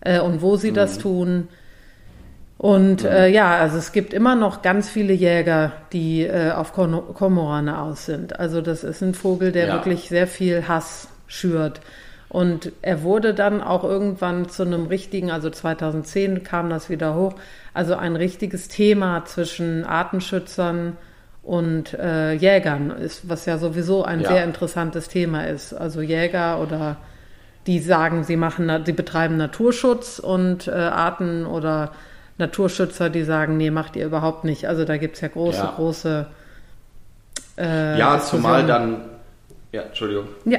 äh, 0.00 0.20
und 0.20 0.42
wo 0.42 0.56
sie 0.56 0.70
mhm. 0.70 0.74
das 0.74 0.98
tun. 0.98 1.48
Und 2.56 3.02
ja. 3.02 3.10
äh, 3.10 3.32
ja, 3.32 3.56
also 3.56 3.76
es 3.76 3.92
gibt 3.92 4.14
immer 4.14 4.36
noch 4.36 4.62
ganz 4.62 4.88
viele 4.88 5.12
Jäger, 5.12 5.72
die 5.92 6.22
äh, 6.22 6.52
auf 6.52 6.72
Kormorane 6.72 7.78
aus 7.78 8.06
sind. 8.06 8.38
Also 8.38 8.60
das 8.60 8.84
ist 8.84 9.02
ein 9.02 9.14
Vogel, 9.14 9.52
der 9.52 9.66
ja. 9.66 9.74
wirklich 9.74 10.08
sehr 10.08 10.26
viel 10.26 10.66
Hass 10.68 11.08
schürt. 11.26 11.80
Und 12.34 12.72
er 12.82 13.04
wurde 13.04 13.32
dann 13.32 13.60
auch 13.60 13.84
irgendwann 13.84 14.48
zu 14.48 14.64
einem 14.64 14.86
richtigen, 14.86 15.30
also 15.30 15.50
2010 15.50 16.42
kam 16.42 16.68
das 16.68 16.90
wieder 16.90 17.14
hoch, 17.14 17.34
also 17.74 17.94
ein 17.94 18.16
richtiges 18.16 18.66
Thema 18.66 19.24
zwischen 19.24 19.84
Artenschützern 19.84 20.96
und 21.44 21.94
äh, 21.94 22.32
Jägern, 22.32 22.90
ist, 22.90 23.28
was 23.28 23.46
ja 23.46 23.56
sowieso 23.56 24.02
ein 24.02 24.20
ja. 24.20 24.30
sehr 24.30 24.42
interessantes 24.42 25.06
Thema 25.06 25.46
ist. 25.46 25.74
Also 25.74 26.00
Jäger 26.00 26.60
oder 26.60 26.96
die 27.68 27.78
sagen, 27.78 28.24
sie 28.24 28.36
machen, 28.36 28.68
sie 28.84 28.92
betreiben 28.92 29.36
Naturschutz 29.36 30.18
und 30.18 30.66
äh, 30.66 30.72
Arten 30.72 31.46
oder 31.46 31.92
Naturschützer, 32.38 33.10
die 33.10 33.22
sagen, 33.22 33.58
nee, 33.58 33.70
macht 33.70 33.94
ihr 33.94 34.06
überhaupt 34.06 34.42
nicht. 34.42 34.66
Also 34.66 34.84
da 34.84 34.96
gibt 34.96 35.14
es 35.14 35.20
ja 35.20 35.28
große, 35.28 35.58
ja. 35.58 35.72
große. 35.76 36.26
Äh, 37.58 37.96
ja, 37.96 38.18
zumal 38.18 38.66
dann. 38.66 39.02
Ja, 39.70 39.82
Entschuldigung. 39.82 40.26
Ja. 40.46 40.58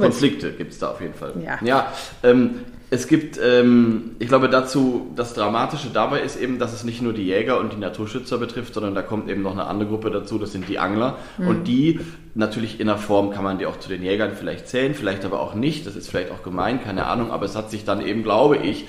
Konflikte 0.00 0.52
gibt 0.52 0.72
es 0.72 0.78
da 0.78 0.90
auf 0.90 1.00
jeden 1.00 1.14
Fall. 1.14 1.34
Ja. 1.44 1.58
ja 1.62 1.92
ähm, 2.22 2.60
es 2.92 3.08
gibt, 3.08 3.40
ähm, 3.42 4.16
ich 4.18 4.28
glaube 4.28 4.50
dazu, 4.50 5.10
das 5.16 5.32
Dramatische 5.32 5.88
dabei 5.90 6.20
ist 6.20 6.38
eben, 6.38 6.58
dass 6.58 6.74
es 6.74 6.84
nicht 6.84 7.00
nur 7.00 7.14
die 7.14 7.24
Jäger 7.24 7.58
und 7.58 7.72
die 7.72 7.78
Naturschützer 7.78 8.36
betrifft, 8.36 8.74
sondern 8.74 8.94
da 8.94 9.00
kommt 9.00 9.30
eben 9.30 9.40
noch 9.40 9.52
eine 9.52 9.64
andere 9.64 9.88
Gruppe 9.88 10.10
dazu, 10.10 10.38
das 10.38 10.52
sind 10.52 10.68
die 10.68 10.78
Angler. 10.78 11.16
Mhm. 11.38 11.48
Und 11.48 11.64
die, 11.68 12.00
natürlich 12.34 12.80
in 12.80 12.88
der 12.88 12.98
Form 12.98 13.30
kann 13.30 13.44
man 13.44 13.56
die 13.56 13.64
auch 13.64 13.78
zu 13.78 13.88
den 13.88 14.02
Jägern 14.02 14.32
vielleicht 14.38 14.68
zählen, 14.68 14.94
vielleicht 14.94 15.24
aber 15.24 15.40
auch 15.40 15.54
nicht, 15.54 15.86
das 15.86 15.96
ist 15.96 16.10
vielleicht 16.10 16.30
auch 16.30 16.42
gemein, 16.42 16.84
keine 16.84 17.06
Ahnung, 17.06 17.30
aber 17.30 17.46
es 17.46 17.56
hat 17.56 17.70
sich 17.70 17.86
dann 17.86 18.04
eben, 18.04 18.22
glaube 18.22 18.58
ich, 18.58 18.84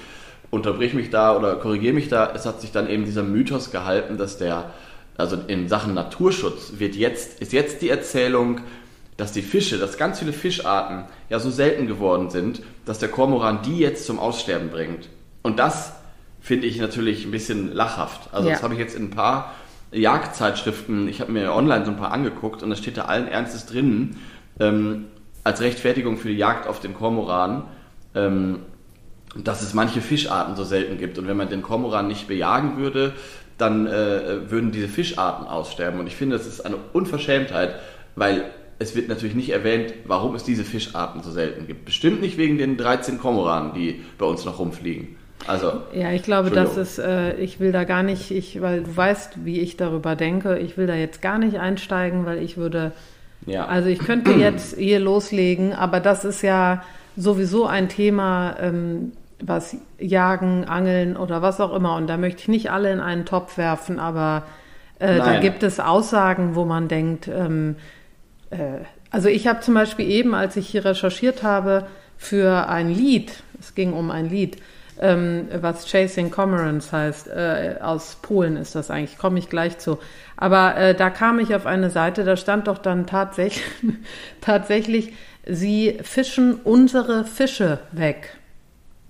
unterbrich 0.49 0.93
mich 0.93 1.09
da 1.09 1.37
oder 1.37 1.55
korrigiere 1.55 1.93
mich 1.93 2.09
da, 2.09 2.29
es 2.35 2.45
hat 2.45 2.59
sich 2.59 2.73
dann 2.73 2.89
eben 2.89 3.05
dieser 3.05 3.23
Mythos 3.23 3.71
gehalten, 3.71 4.17
dass 4.17 4.37
der, 4.37 4.71
also 5.15 5.37
in 5.47 5.69
Sachen 5.69 5.93
Naturschutz 5.93 6.73
wird 6.77 6.97
jetzt, 6.97 7.39
ist 7.39 7.53
jetzt 7.53 7.81
die 7.81 7.87
Erzählung, 7.87 8.59
dass 9.17 9.31
die 9.31 9.41
Fische, 9.41 9.77
dass 9.77 9.97
ganz 9.97 10.19
viele 10.19 10.33
Fischarten 10.33 11.05
ja 11.29 11.39
so 11.39 11.49
selten 11.49 11.87
geworden 11.87 12.29
sind, 12.29 12.61
dass 12.85 12.99
der 12.99 13.09
Kormoran 13.09 13.61
die 13.63 13.77
jetzt 13.77 14.05
zum 14.05 14.19
Aussterben 14.19 14.69
bringt. 14.69 15.09
Und 15.41 15.59
das 15.59 15.93
finde 16.41 16.67
ich 16.67 16.79
natürlich 16.79 17.25
ein 17.25 17.31
bisschen 17.31 17.73
lachhaft. 17.73 18.33
Also 18.33 18.47
ja. 18.47 18.55
das 18.55 18.63
habe 18.63 18.73
ich 18.73 18.79
jetzt 18.79 18.95
in 18.95 19.05
ein 19.05 19.09
paar 19.11 19.53
Jagdzeitschriften, 19.91 21.07
ich 21.07 21.21
habe 21.21 21.31
mir 21.31 21.53
online 21.53 21.85
so 21.85 21.91
ein 21.91 21.97
paar 21.97 22.11
angeguckt 22.11 22.63
und 22.63 22.69
da 22.69 22.75
steht 22.75 22.97
da 22.97 23.05
allen 23.05 23.27
Ernstes 23.27 23.65
drin, 23.65 24.17
ähm, 24.59 25.05
als 25.43 25.61
Rechtfertigung 25.61 26.17
für 26.17 26.29
die 26.29 26.37
Jagd 26.37 26.67
auf 26.67 26.79
den 26.79 26.93
Kormoran, 26.93 27.63
ähm, 28.15 28.59
dass 29.35 29.61
es 29.61 29.73
manche 29.73 30.01
Fischarten 30.01 30.55
so 30.55 30.63
selten 30.63 30.97
gibt. 30.97 31.17
Und 31.17 31.27
wenn 31.27 31.37
man 31.37 31.49
den 31.49 31.61
Kormoran 31.61 32.07
nicht 32.07 32.27
bejagen 32.27 32.77
würde, 32.77 33.13
dann 33.57 33.87
äh, 33.87 34.49
würden 34.49 34.71
diese 34.71 34.87
Fischarten 34.87 35.47
aussterben. 35.47 35.99
Und 35.99 36.07
ich 36.07 36.15
finde, 36.15 36.37
das 36.37 36.47
ist 36.47 36.61
eine 36.61 36.77
Unverschämtheit, 36.93 37.79
weil 38.15 38.45
es 38.79 38.95
wird 38.95 39.07
natürlich 39.07 39.35
nicht 39.35 39.49
erwähnt, 39.49 39.93
warum 40.05 40.35
es 40.35 40.43
diese 40.43 40.63
Fischarten 40.63 41.21
so 41.23 41.31
selten 41.31 41.67
gibt. 41.67 41.85
Bestimmt 41.85 42.21
nicht 42.21 42.37
wegen 42.37 42.57
den 42.57 42.77
13 42.77 43.19
Kormoranen, 43.19 43.73
die 43.73 44.01
bei 44.17 44.25
uns 44.25 44.45
noch 44.45 44.59
rumfliegen. 44.59 45.15
Also, 45.45 45.81
ja, 45.93 46.11
ich 46.11 46.23
glaube, 46.23 46.51
das 46.51 46.77
ist, 46.77 46.99
äh, 46.99 47.35
ich 47.35 47.59
will 47.59 47.71
da 47.71 47.83
gar 47.83 48.01
nicht, 48.01 48.31
ich, 48.31 48.61
weil 48.61 48.83
du 48.83 48.95
weißt, 48.95 49.43
wie 49.43 49.59
ich 49.59 49.75
darüber 49.75 50.15
denke, 50.15 50.57
ich 50.57 50.77
will 50.77 50.87
da 50.87 50.95
jetzt 50.95 51.21
gar 51.21 51.37
nicht 51.37 51.59
einsteigen, 51.59 52.25
weil 52.25 52.41
ich 52.41 52.55
würde, 52.55 52.93
ja. 53.45 53.65
also 53.65 53.89
ich 53.89 53.99
könnte 53.99 54.31
jetzt 54.37 54.77
hier 54.77 54.99
loslegen, 54.99 55.73
aber 55.73 55.99
das 55.99 56.23
ist 56.23 56.43
ja 56.43 56.83
sowieso 57.17 57.65
ein 57.65 57.89
Thema, 57.89 58.55
ähm, 58.59 59.11
was 59.41 59.75
Jagen, 59.99 60.63
Angeln 60.63 61.17
oder 61.17 61.41
was 61.41 61.59
auch 61.59 61.75
immer. 61.75 61.97
Und 61.97 62.07
da 62.07 62.15
möchte 62.15 62.43
ich 62.43 62.47
nicht 62.47 62.71
alle 62.71 62.91
in 62.93 63.01
einen 63.01 63.25
Topf 63.25 63.57
werfen, 63.57 63.99
aber 63.99 64.43
äh, 64.99 65.17
da 65.17 65.39
gibt 65.39 65.63
es 65.63 65.81
Aussagen, 65.81 66.55
wo 66.55 66.63
man 66.63 66.87
denkt, 66.87 67.27
ähm, 67.27 67.75
äh, 67.75 68.02
also 69.09 69.29
ich 69.29 69.47
habe 69.47 69.59
zum 69.61 69.73
Beispiel 69.73 70.09
eben, 70.09 70.33
als 70.33 70.55
ich 70.55 70.67
hier 70.67 70.85
recherchiert 70.85 71.43
habe 71.43 71.87
für 72.17 72.67
ein 72.67 72.89
Lied, 72.89 73.43
es 73.59 73.75
ging 73.75 73.93
um 73.93 74.11
ein 74.11 74.29
Lied, 74.29 74.57
ähm, 74.99 75.47
was 75.59 75.85
Chasing 75.87 76.31
Cormorants 76.31 76.91
heißt, 76.91 77.27
äh, 77.27 77.75
aus 77.81 78.17
Polen 78.21 78.57
ist 78.57 78.75
das 78.75 78.91
eigentlich, 78.91 79.17
komme 79.17 79.39
ich 79.39 79.49
gleich 79.49 79.77
zu. 79.79 79.99
Aber 80.37 80.75
äh, 80.77 80.95
da 80.95 81.09
kam 81.09 81.39
ich 81.39 81.55
auf 81.55 81.65
eine 81.65 81.89
Seite, 81.89 82.23
da 82.23 82.37
stand 82.37 82.67
doch 82.67 82.77
dann 82.77 83.07
tatsächlich, 83.07 83.63
tatsächlich, 84.41 85.13
sie 85.45 85.99
fischen 86.03 86.55
unsere 86.63 87.25
Fische 87.25 87.79
weg. 87.91 88.37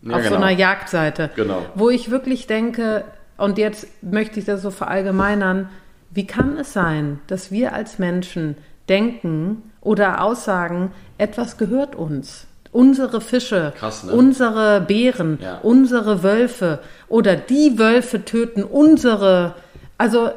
Ja, 0.02 0.16
auf 0.16 0.24
genau. 0.24 0.36
so 0.36 0.36
einer 0.36 0.52
Jagdseite. 0.52 1.30
Genau. 1.36 1.66
Wo 1.76 1.90
ich 1.90 2.12
wirklich 2.12 2.48
denke, 2.48 3.06
und 3.38 3.58
jetzt 3.58 3.88
möchte 4.02 4.40
ich 4.40 4.46
das 4.46 4.62
so 4.62 4.72
verallgemeinern, 4.72 5.70
wie 6.12 6.28
kann 6.28 6.58
es 6.58 6.74
sein, 6.74 7.20
dass 7.28 7.52
wir 7.52 7.74
als 7.74 8.00
Menschen 8.00 8.56
denken 8.90 9.72
oder 9.82 10.22
aussagen, 10.22 10.92
etwas 11.18 11.58
gehört 11.58 11.96
uns? 11.96 12.48
Unsere 12.72 13.22
Fische, 13.22 13.74
Krass, 13.78 14.04
ne? 14.04 14.14
unsere 14.14 14.82
Bären, 14.82 15.38
ja. 15.42 15.60
unsere 15.62 16.24
Wölfe 16.24 16.80
oder 17.08 17.36
die 17.36 17.78
Wölfe 17.78 18.26
töten 18.26 18.64
unsere. 18.64 19.54
Also 19.98 20.32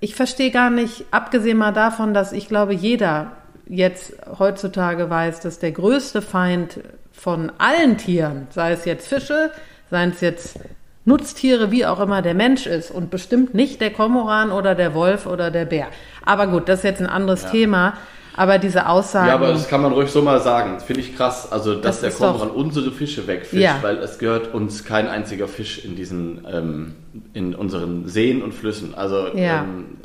ich 0.00 0.16
verstehe 0.16 0.50
gar 0.50 0.70
nicht, 0.70 1.04
abgesehen 1.12 1.58
mal 1.58 1.72
davon, 1.72 2.12
dass 2.12 2.32
ich 2.32 2.48
glaube, 2.48 2.74
jeder 2.74 3.32
jetzt 3.68 4.14
heutzutage 4.38 5.08
weiß, 5.08 5.40
dass 5.40 5.60
der 5.60 5.70
größte 5.70 6.22
Feind 6.22 6.80
von 7.12 7.52
allen 7.58 7.98
Tieren, 7.98 8.48
sei 8.50 8.72
es 8.72 8.84
jetzt 8.84 9.06
Fische, 9.06 9.52
seien 9.90 10.10
es 10.10 10.20
jetzt 10.20 10.58
Nutztiere, 11.04 11.70
wie 11.70 11.86
auch 11.86 12.00
immer 12.00 12.22
der 12.22 12.34
Mensch 12.34 12.66
ist 12.66 12.90
und 12.90 13.10
bestimmt 13.10 13.54
nicht 13.54 13.80
der 13.80 13.90
Kormoran 13.90 14.50
oder 14.52 14.74
der 14.74 14.94
Wolf 14.94 15.26
oder 15.26 15.50
der 15.50 15.64
Bär. 15.64 15.88
Aber 16.24 16.46
gut, 16.46 16.68
das 16.68 16.80
ist 16.80 16.84
jetzt 16.84 17.00
ein 17.00 17.06
anderes 17.06 17.44
ja. 17.44 17.50
Thema. 17.50 17.94
Aber 18.36 18.58
diese 18.58 18.88
Aussagen. 18.88 19.28
Ja, 19.28 19.34
aber 19.34 19.48
das 19.48 19.68
kann 19.68 19.82
man 19.82 19.92
ruhig 19.92 20.10
so 20.10 20.22
mal 20.22 20.40
sagen. 20.40 20.80
Finde 20.80 21.00
ich 21.00 21.16
krass. 21.16 21.50
Also, 21.50 21.74
dass 21.74 22.00
das 22.00 22.18
der 22.18 22.26
Kormoran 22.28 22.50
unsere 22.50 22.92
Fische 22.92 23.26
wegfischt, 23.26 23.60
ja. 23.60 23.78
weil 23.82 23.98
es 23.98 24.18
gehört 24.18 24.54
uns 24.54 24.84
kein 24.84 25.08
einziger 25.08 25.48
Fisch 25.48 25.84
in 25.84 25.96
diesen, 25.96 26.46
ähm, 26.50 26.94
in 27.34 27.54
unseren 27.54 28.06
Seen 28.08 28.42
und 28.42 28.54
Flüssen. 28.54 28.94
Also, 28.94 29.34
ja. 29.34 29.62
ähm, 29.62 29.98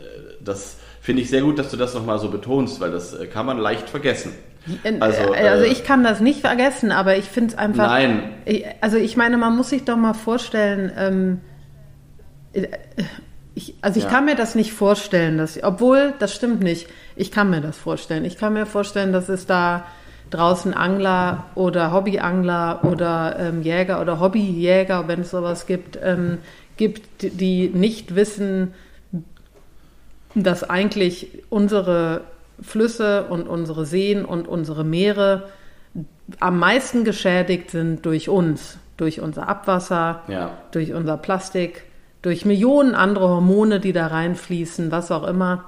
das 0.43 0.77
finde 1.01 1.21
ich 1.21 1.29
sehr 1.29 1.41
gut, 1.41 1.59
dass 1.59 1.69
du 1.69 1.77
das 1.77 1.93
nochmal 1.93 2.17
so 2.17 2.29
betonst, 2.29 2.81
weil 2.81 2.91
das 2.91 3.13
äh, 3.13 3.27
kann 3.27 3.45
man 3.45 3.59
leicht 3.59 3.89
vergessen. 3.89 4.33
Also, 4.99 5.33
äh, 5.33 5.47
also 5.47 5.63
ich 5.63 5.83
kann 5.83 6.03
das 6.03 6.21
nicht 6.21 6.41
vergessen, 6.41 6.91
aber 6.91 7.17
ich 7.17 7.25
finde 7.25 7.53
es 7.53 7.57
einfach. 7.57 7.87
Nein. 7.87 8.23
Also 8.81 8.97
ich 8.97 9.15
meine, 9.15 9.37
man 9.37 9.55
muss 9.55 9.69
sich 9.69 9.85
doch 9.85 9.97
mal 9.97 10.13
vorstellen, 10.13 10.91
ähm, 10.97 11.41
ich, 13.53 13.75
also 13.81 13.97
ich 13.97 14.05
ja. 14.05 14.09
kann 14.09 14.25
mir 14.25 14.35
das 14.35 14.55
nicht 14.55 14.73
vorstellen, 14.73 15.37
dass, 15.37 15.61
obwohl, 15.61 16.13
das 16.19 16.33
stimmt 16.33 16.61
nicht, 16.61 16.87
ich 17.15 17.31
kann 17.31 17.49
mir 17.49 17.61
das 17.61 17.77
vorstellen. 17.77 18.25
Ich 18.25 18.37
kann 18.37 18.53
mir 18.53 18.65
vorstellen, 18.65 19.13
dass 19.13 19.29
es 19.29 19.45
da 19.45 19.85
draußen 20.29 20.73
Angler 20.73 21.45
oder 21.55 21.91
Hobbyangler 21.93 22.83
oder 22.83 23.37
ähm, 23.39 23.61
Jäger 23.61 24.01
oder 24.01 24.19
Hobbyjäger, 24.19 25.07
wenn 25.07 25.21
es 25.21 25.31
sowas 25.31 25.67
gibt, 25.67 25.97
ähm, 26.01 26.39
gibt, 26.77 27.21
die 27.21 27.69
nicht 27.69 28.15
wissen, 28.15 28.73
dass 30.33 30.69
eigentlich 30.69 31.43
unsere 31.49 32.21
Flüsse 32.61 33.25
und 33.25 33.47
unsere 33.47 33.85
Seen 33.85 34.25
und 34.25 34.47
unsere 34.47 34.83
Meere 34.83 35.49
am 36.39 36.59
meisten 36.59 37.03
geschädigt 37.03 37.71
sind 37.71 38.05
durch 38.05 38.29
uns, 38.29 38.77
durch 38.97 39.21
unser 39.21 39.47
Abwasser, 39.47 40.23
ja. 40.27 40.51
durch 40.71 40.93
unser 40.93 41.17
Plastik, 41.17 41.83
durch 42.21 42.45
Millionen 42.45 42.95
andere 42.95 43.29
Hormone, 43.29 43.79
die 43.79 43.93
da 43.93 44.07
reinfließen, 44.07 44.91
was 44.91 45.11
auch 45.11 45.25
immer. 45.27 45.65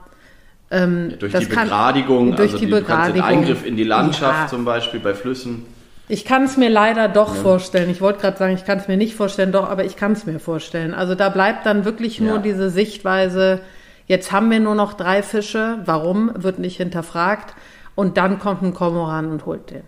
Ähm, 0.70 1.14
durch 1.20 1.34
die 1.34 1.46
Begradigung, 1.46 2.36
durch 2.36 2.54
also 2.54 2.58
die, 2.58 2.66
die 2.66 2.72
Begradigung. 2.72 3.24
Eingriff 3.24 3.66
in 3.66 3.78
die 3.78 3.84
Landschaft 3.84 4.40
ja. 4.42 4.48
zum 4.48 4.66
Beispiel 4.66 5.00
bei 5.00 5.14
Flüssen. 5.14 5.66
Ich 6.10 6.26
kann 6.26 6.44
es 6.44 6.58
mir 6.58 6.70
leider 6.70 7.10
doch 7.10 7.36
ja. 7.36 7.42
vorstellen. 7.42 7.90
Ich 7.90 8.02
wollte 8.02 8.20
gerade 8.20 8.38
sagen, 8.38 8.56
ich 8.56 8.66
kann 8.66 8.80
es 8.80 8.88
mir 8.88 8.98
nicht 8.98 9.16
vorstellen, 9.16 9.52
doch, 9.52 9.70
aber 9.70 9.86
ich 9.86 9.98
kann 9.98 10.14
es 10.14 10.26
mir 10.26 10.40
vorstellen. 10.40 10.94
Also 10.94 11.16
da 11.16 11.30
bleibt 11.30 11.66
dann 11.66 11.86
wirklich 11.86 12.20
nur 12.20 12.36
ja. 12.36 12.42
diese 12.42 12.70
Sichtweise, 12.70 13.60
jetzt 14.08 14.32
haben 14.32 14.50
wir 14.50 14.60
nur 14.60 14.76
noch 14.76 14.94
drei 14.94 15.22
Fische, 15.22 15.80
warum, 15.86 16.32
wird 16.36 16.60
nicht 16.60 16.78
hinterfragt. 16.78 17.54
Und 17.96 18.18
dann 18.18 18.40
kommt 18.40 18.62
ein 18.62 18.74
Kormoran 18.74 19.32
und 19.32 19.46
holt 19.46 19.72
den. 19.72 19.84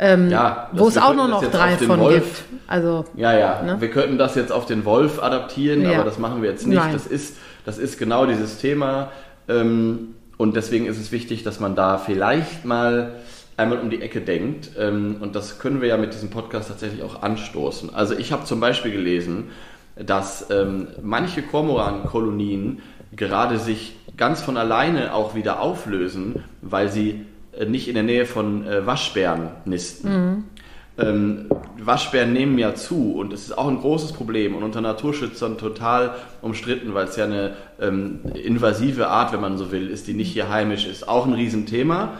Ähm, 0.00 0.30
ja, 0.30 0.70
wo 0.72 0.86
es 0.86 0.96
auch 0.96 1.14
nur 1.14 1.26
noch 1.26 1.42
drei 1.50 1.76
von 1.76 1.98
Wolf, 1.98 2.44
gibt. 2.48 2.62
Also, 2.68 3.04
ja, 3.16 3.36
ja. 3.36 3.62
Ne? 3.62 3.80
Wir 3.80 3.90
könnten 3.90 4.16
das 4.16 4.36
jetzt 4.36 4.52
auf 4.52 4.66
den 4.66 4.84
Wolf 4.84 5.20
adaptieren, 5.20 5.84
aber 5.86 6.04
das 6.04 6.18
machen 6.18 6.40
wir 6.40 6.50
jetzt 6.50 6.66
nicht. 6.66 6.94
Das 6.94 7.06
ist, 7.06 7.36
das 7.64 7.78
ist 7.78 7.98
genau 7.98 8.26
dieses 8.26 8.58
Thema. 8.58 9.10
Ähm, 9.48 10.14
und 10.36 10.54
deswegen 10.54 10.86
ist 10.86 11.00
es 11.00 11.10
wichtig, 11.10 11.42
dass 11.42 11.58
man 11.58 11.74
da 11.74 11.98
vielleicht 11.98 12.64
mal 12.64 13.14
einmal 13.56 13.78
um 13.80 13.90
die 13.90 14.00
Ecke 14.00 14.20
denkt. 14.20 14.70
Ähm, 14.78 15.16
und 15.20 15.34
das 15.34 15.58
können 15.58 15.80
wir 15.80 15.88
ja 15.88 15.96
mit 15.96 16.14
diesem 16.14 16.30
Podcast 16.30 16.68
tatsächlich 16.68 17.02
auch 17.02 17.22
anstoßen. 17.22 17.92
Also 17.92 18.14
ich 18.16 18.30
habe 18.30 18.44
zum 18.44 18.60
Beispiel 18.60 18.92
gelesen, 18.92 19.50
dass 20.04 20.50
ähm, 20.50 20.88
manche 21.02 21.42
Kormoran-Kolonien 21.42 22.80
gerade 23.14 23.58
sich 23.58 23.96
ganz 24.16 24.40
von 24.40 24.56
alleine 24.56 25.14
auch 25.14 25.34
wieder 25.34 25.60
auflösen, 25.60 26.44
weil 26.62 26.88
sie 26.88 27.24
äh, 27.52 27.64
nicht 27.64 27.88
in 27.88 27.94
der 27.94 28.02
Nähe 28.02 28.26
von 28.26 28.66
äh, 28.66 28.86
Waschbären 28.86 29.50
nisten. 29.64 30.10
Mhm. 30.10 30.44
Ähm, 30.98 31.46
Waschbären 31.78 32.32
nehmen 32.32 32.58
ja 32.58 32.74
zu 32.74 33.14
und 33.14 33.32
es 33.32 33.44
ist 33.44 33.56
auch 33.56 33.68
ein 33.68 33.78
großes 33.78 34.12
Problem 34.12 34.56
und 34.56 34.64
unter 34.64 34.80
Naturschützern 34.80 35.56
total 35.56 36.16
umstritten, 36.42 36.92
weil 36.92 37.06
es 37.06 37.14
ja 37.14 37.24
eine 37.24 37.52
ähm, 37.80 38.20
invasive 38.34 39.06
Art, 39.06 39.32
wenn 39.32 39.40
man 39.40 39.58
so 39.58 39.70
will, 39.70 39.88
ist, 39.88 40.08
die 40.08 40.14
nicht 40.14 40.32
hier 40.32 40.48
heimisch 40.48 40.86
ist. 40.86 41.08
Auch 41.08 41.24
ein 41.24 41.34
Riesenthema. 41.34 42.14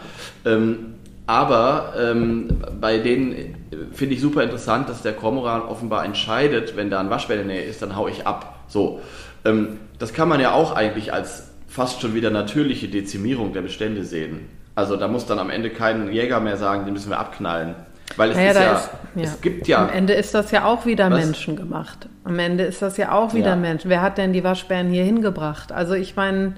Ähm, 0.45 0.95
aber 1.29 1.93
ähm, 1.95 2.47
bei 2.81 2.97
denen 2.97 3.33
äh, 3.33 3.45
finde 3.91 4.15
ich 4.15 4.19
super 4.19 4.41
interessant, 4.41 4.89
dass 4.89 5.03
der 5.03 5.13
Kormoran 5.13 5.61
offenbar 5.61 6.03
entscheidet, 6.03 6.75
wenn 6.75 6.89
da 6.89 6.99
ein 6.99 7.11
Waschbär 7.11 7.39
in 7.39 7.47
der 7.47 7.57
Nähe 7.57 7.65
ist, 7.65 7.83
dann 7.83 7.95
haue 7.95 8.09
ich 8.09 8.25
ab. 8.25 8.63
So. 8.67 8.99
Ähm, 9.45 9.77
das 9.99 10.11
kann 10.11 10.27
man 10.27 10.39
ja 10.39 10.53
auch 10.53 10.75
eigentlich 10.75 11.13
als 11.13 11.51
fast 11.67 12.01
schon 12.01 12.15
wieder 12.15 12.31
natürliche 12.31 12.87
Dezimierung 12.87 13.53
der 13.53 13.61
Bestände 13.61 14.05
sehen. 14.05 14.49
Also 14.73 14.95
da 14.95 15.07
muss 15.07 15.27
dann 15.27 15.37
am 15.37 15.51
Ende 15.51 15.69
kein 15.69 16.11
Jäger 16.11 16.39
mehr 16.39 16.57
sagen, 16.57 16.85
den 16.85 16.93
müssen 16.95 17.11
wir 17.11 17.19
abknallen. 17.19 17.75
Weil 18.17 18.31
es 18.31 18.35
naja, 18.35 18.49
ist 18.49 18.57
ja, 18.57 18.73
ist, 18.73 18.89
ja, 19.13 19.23
es 19.23 19.41
gibt 19.41 19.67
ja. 19.67 19.83
Am 19.83 19.89
Ende 19.89 20.13
ist 20.13 20.33
das 20.33 20.49
ja 20.49 20.65
auch 20.65 20.87
wieder 20.87 21.11
was? 21.11 21.23
Menschen 21.23 21.55
gemacht. 21.55 22.09
Am 22.23 22.39
Ende 22.39 22.63
ist 22.63 22.81
das 22.81 22.97
ja 22.97 23.11
auch 23.11 23.35
wieder 23.35 23.49
ja. 23.49 23.55
Menschen. 23.55 23.91
Wer 23.91 24.01
hat 24.01 24.17
denn 24.17 24.33
die 24.33 24.43
Waschbären 24.43 24.89
hier 24.89 25.03
hingebracht? 25.03 25.71
Also 25.71 25.93
ich 25.93 26.15
meine, 26.15 26.55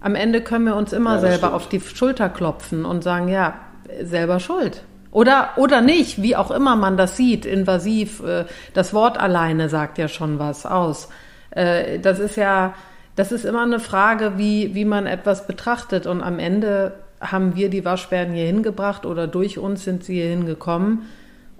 am 0.00 0.16
Ende 0.16 0.40
können 0.40 0.64
wir 0.64 0.74
uns 0.74 0.92
immer 0.92 1.14
ja, 1.14 1.20
selber 1.20 1.36
stimmt. 1.36 1.54
auf 1.54 1.68
die 1.68 1.80
Schulter 1.80 2.28
klopfen 2.28 2.84
und 2.84 3.04
sagen, 3.04 3.28
ja, 3.28 3.54
selber 4.02 4.40
schuld. 4.40 4.82
Oder, 5.12 5.50
oder 5.56 5.82
nicht, 5.82 6.22
wie 6.22 6.36
auch 6.36 6.50
immer 6.50 6.74
man 6.74 6.96
das 6.96 7.16
sieht, 7.18 7.44
invasiv. 7.44 8.22
Äh, 8.24 8.46
das 8.72 8.94
Wort 8.94 9.18
alleine 9.18 9.68
sagt 9.68 9.98
ja 9.98 10.08
schon 10.08 10.38
was 10.38 10.64
aus. 10.64 11.10
Äh, 11.50 11.98
das 12.00 12.18
ist 12.18 12.36
ja, 12.36 12.74
das 13.14 13.30
ist 13.30 13.44
immer 13.44 13.62
eine 13.62 13.78
Frage, 13.78 14.38
wie, 14.38 14.74
wie 14.74 14.86
man 14.86 15.06
etwas 15.06 15.46
betrachtet. 15.46 16.06
Und 16.06 16.22
am 16.22 16.38
Ende 16.38 16.94
haben 17.20 17.54
wir 17.54 17.68
die 17.68 17.84
Waschbären 17.84 18.32
hier 18.32 18.46
hingebracht 18.46 19.04
oder 19.04 19.26
durch 19.26 19.58
uns 19.58 19.84
sind 19.84 20.02
sie 20.02 20.14
hier 20.14 20.30
hingekommen. 20.30 21.02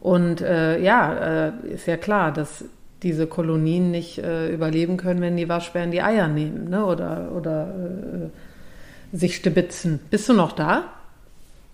Und 0.00 0.40
äh, 0.40 0.80
ja, 0.80 1.48
äh, 1.48 1.52
ist 1.74 1.86
ja 1.86 1.98
klar, 1.98 2.32
dass 2.32 2.64
diese 3.02 3.26
Kolonien 3.26 3.90
nicht 3.90 4.18
äh, 4.18 4.48
überleben 4.48 4.96
können, 4.96 5.20
wenn 5.20 5.36
die 5.36 5.48
Waschbären 5.48 5.90
die 5.90 6.02
Eier 6.02 6.26
nehmen 6.26 6.70
ne? 6.70 6.86
oder, 6.86 7.32
oder 7.36 7.68
sich 9.12 9.36
stibitzen. 9.36 10.00
Bist 10.08 10.28
du 10.28 10.32
noch 10.32 10.52
da? 10.52 10.84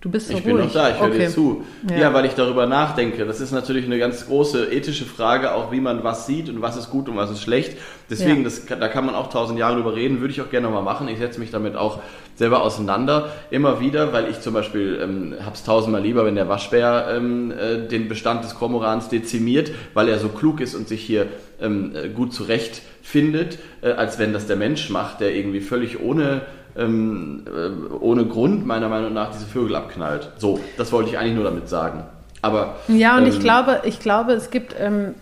Du 0.00 0.11
bist 0.11 0.28
so 0.28 0.32
Ich 0.34 0.44
ruhig. 0.44 0.54
bin 0.54 0.64
noch 0.64 0.72
da, 0.72 0.90
ich 0.90 1.00
höre 1.00 1.08
okay. 1.08 1.18
dir 1.18 1.28
zu. 1.28 1.64
Ja. 1.90 1.96
ja. 1.96 2.14
weil 2.14 2.24
ich 2.24 2.34
darüber 2.34 2.66
nachdenke. 2.66 3.26
Das 3.26 3.40
ist 3.40 3.50
natürlich 3.50 3.84
eine 3.84 3.98
ganz 3.98 4.26
große 4.26 4.66
ethische 4.70 5.04
Frage, 5.04 5.54
auch 5.54 5.72
wie 5.72 5.80
man 5.80 6.04
was 6.04 6.26
sieht 6.26 6.48
und 6.48 6.62
was 6.62 6.76
ist 6.76 6.90
gut 6.90 7.08
und 7.08 7.16
was 7.16 7.32
ist 7.32 7.42
schlecht. 7.42 7.76
Deswegen, 8.08 8.38
ja. 8.38 8.44
das, 8.44 8.66
da 8.66 8.88
kann 8.88 9.04
man 9.06 9.16
auch 9.16 9.28
tausend 9.28 9.58
Jahre 9.58 9.74
drüber 9.74 9.96
reden, 9.96 10.20
würde 10.20 10.32
ich 10.32 10.40
auch 10.40 10.50
gerne 10.50 10.68
mal 10.68 10.82
machen. 10.82 11.08
Ich 11.08 11.18
setze 11.18 11.40
mich 11.40 11.50
damit 11.50 11.74
auch 11.74 11.98
selber 12.37 12.62
auseinander. 12.62 13.32
Immer 13.50 13.80
wieder, 13.80 14.12
weil 14.12 14.30
ich 14.30 14.40
zum 14.40 14.54
Beispiel 14.54 15.00
ähm, 15.02 15.34
habe 15.44 15.56
es 15.56 15.64
tausendmal 15.64 16.02
lieber, 16.02 16.24
wenn 16.24 16.37
der 16.37 16.48
Waschbär 16.48 17.08
ähm, 17.16 17.50
äh, 17.50 17.88
den 17.88 18.08
Bestand 18.08 18.44
des 18.44 18.54
Kormorans 18.54 19.08
dezimiert, 19.08 19.72
weil 19.94 20.08
er 20.08 20.20
so 20.20 20.28
klug 20.28 20.61
ist 20.61 20.76
und 20.76 20.87
sich 20.87 21.02
hier 21.02 21.26
ähm, 21.61 21.92
äh, 21.96 22.08
gut 22.08 22.32
zurechtfindet, 22.32 23.58
äh, 23.82 23.90
als 23.90 24.20
wenn 24.20 24.32
das 24.32 24.46
der 24.46 24.54
Mensch 24.56 24.90
macht, 24.90 25.20
der 25.20 25.34
irgendwie 25.34 25.61
völlig 25.61 26.00
ohne 26.00 26.42
ähm, 26.79 27.45
äh, 27.47 27.95
ohne 27.95 28.25
Grund 28.27 28.67
meiner 28.67 28.88
Meinung 28.88 29.12
nach 29.12 29.33
diese 29.33 29.47
Vögel 29.47 29.77
abknallt. 29.77 30.31
So, 30.38 30.61
das 30.77 30.93
wollte 30.93 31.11
ich 31.11 31.19
eigentlich 31.19 31.35
nur 31.35 31.45
damit 31.45 31.69
sagen. 31.69 32.05
Aber 32.41 32.77
ja, 32.88 33.17
und 33.17 33.25
ähm, 33.25 33.31
ich 33.31 33.41
glaube, 33.41 33.83
ich 33.85 34.01
glaube, 34.01 34.33
es 34.33 34.51
gibt 34.51 34.75
ähm, 34.79 35.14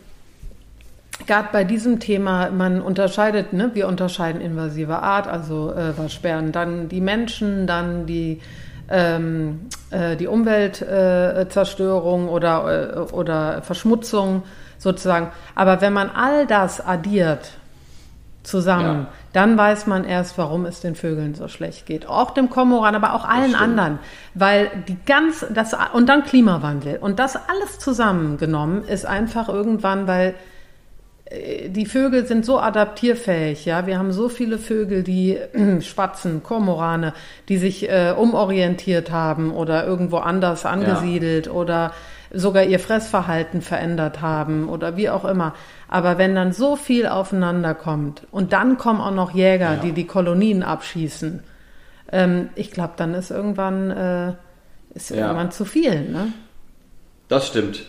gerade 1.27 1.49
bei 1.53 1.65
diesem 1.65 1.99
Thema, 1.99 2.51
man 2.51 2.81
unterscheidet, 2.81 3.53
ne, 3.53 3.71
wir 3.75 3.89
unterscheiden 3.89 4.41
invasive 4.41 4.99
Art, 4.99 5.27
also 5.27 5.73
äh, 5.73 5.97
Waschbären, 5.97 6.53
dann 6.53 6.89
die 6.89 7.01
Menschen, 7.01 7.67
dann 7.67 8.07
die 8.07 8.41
ähm, 8.89 9.67
äh, 9.91 10.17
die 10.17 10.27
Umweltzerstörung 10.29 12.27
äh, 12.27 12.31
oder, 12.31 13.13
oder 13.13 13.63
Verschmutzung 13.63 14.45
sozusagen. 14.79 15.33
Aber 15.55 15.81
wenn 15.81 15.93
man 15.93 16.11
all 16.11 16.47
das 16.47 16.81
addiert 16.81 17.51
zusammen, 18.47 19.01
ja. 19.03 19.07
dann 19.33 19.59
weiß 19.59 19.87
man 19.87 20.05
erst, 20.05 20.39
warum 20.39 20.65
es 20.67 20.81
den 20.81 20.95
Vögeln 20.95 21.35
so 21.35 21.49
schlecht 21.49 21.87
geht. 21.87 22.07
Auch 22.07 22.31
dem 22.31 22.49
Kormoran, 22.49 22.95
aber 22.95 23.15
auch 23.15 23.25
allen 23.25 23.55
anderen. 23.55 23.99
Weil 24.35 24.71
die 24.89 24.97
ganz, 25.05 25.45
das, 25.53 25.77
und 25.93 26.09
dann 26.09 26.25
Klimawandel. 26.25 26.99
Und 26.99 27.19
das 27.19 27.37
alles 27.37 27.79
zusammengenommen 27.79 28.85
ist 28.85 29.05
einfach 29.05 29.49
irgendwann, 29.49 30.07
weil 30.07 30.35
äh, 31.27 31.69
die 31.69 31.87
Vögel 31.87 32.27
sind 32.27 32.45
so 32.45 32.59
adaptierfähig, 32.59 33.65
ja. 33.65 33.87
Wir 33.87 33.99
haben 33.99 34.13
so 34.13 34.29
viele 34.29 34.59
Vögel, 34.59 35.03
die 35.03 35.37
äh, 35.37 35.81
Spatzen, 35.81 36.43
Kormorane, 36.43 37.13
die 37.49 37.59
sich 37.59 37.89
äh, 37.89 38.15
umorientiert 38.17 39.11
haben 39.11 39.53
oder 39.53 39.87
irgendwo 39.87 40.19
anders 40.19 40.65
angesiedelt 40.65 41.47
ja. 41.47 41.53
oder 41.53 41.93
sogar 42.33 42.65
ihr 42.65 42.79
Fressverhalten 42.79 43.63
verändert 43.63 44.21
haben 44.21 44.69
oder 44.69 44.97
wie 44.97 45.09
auch 45.11 45.25
immer. 45.25 45.55
Aber 45.89 46.19
wenn 46.19 46.35
dann 46.35 46.53
so 46.53 46.77
viel 46.77 47.07
aufeinander 47.07 47.75
kommt 47.75 48.23
und 48.31 48.53
dann 48.53 48.79
kommen 48.79 49.01
auch 49.01 49.15
noch 49.15 49.33
Jäger, 49.33 49.75
ja. 49.75 49.77
die 49.77 49.93
die 49.93 50.07
Kolonien 50.07 50.63
abschießen, 50.63 51.43
ähm, 52.13 52.49
ich 52.55 52.71
glaube, 52.71 52.95
dann 52.97 53.15
ist 53.15 53.31
irgendwann, 53.31 53.91
äh, 53.91 54.33
ist 54.95 55.11
ja. 55.11 55.17
irgendwann 55.17 55.51
zu 55.51 55.65
viel. 55.65 56.09
Ne? 56.09 56.33
Das 57.29 57.47
stimmt. 57.47 57.85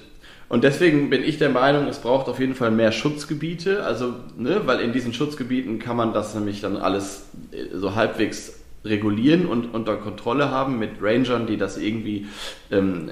Und 0.50 0.64
deswegen 0.64 1.10
bin 1.10 1.24
ich 1.24 1.38
der 1.38 1.50
Meinung, 1.50 1.88
es 1.88 2.00
braucht 2.00 2.30
auf 2.30 2.40
jeden 2.40 2.56
Fall 2.56 2.72
mehr 2.72 2.94
Schutzgebiete, 2.94 3.84
also, 3.84 4.14
ne, 4.38 4.62
weil 4.66 4.80
in 4.80 4.94
diesen 4.94 5.14
Schutzgebieten 5.14 5.78
kann 5.78 5.98
man 5.98 6.14
das 6.14 6.34
nämlich 6.36 6.62
dann 6.62 6.78
alles 6.78 7.26
äh, 7.52 7.76
so 7.76 7.96
halbwegs 7.96 8.57
regulieren 8.88 9.46
und 9.46 9.74
unter 9.74 9.96
Kontrolle 9.98 10.52
haben 10.52 10.80
mit 10.80 11.02
Rangern, 11.02 11.48
die 11.48 11.58
das 11.58 11.78
irgendwie 11.78 12.28
ähm, 12.72 13.12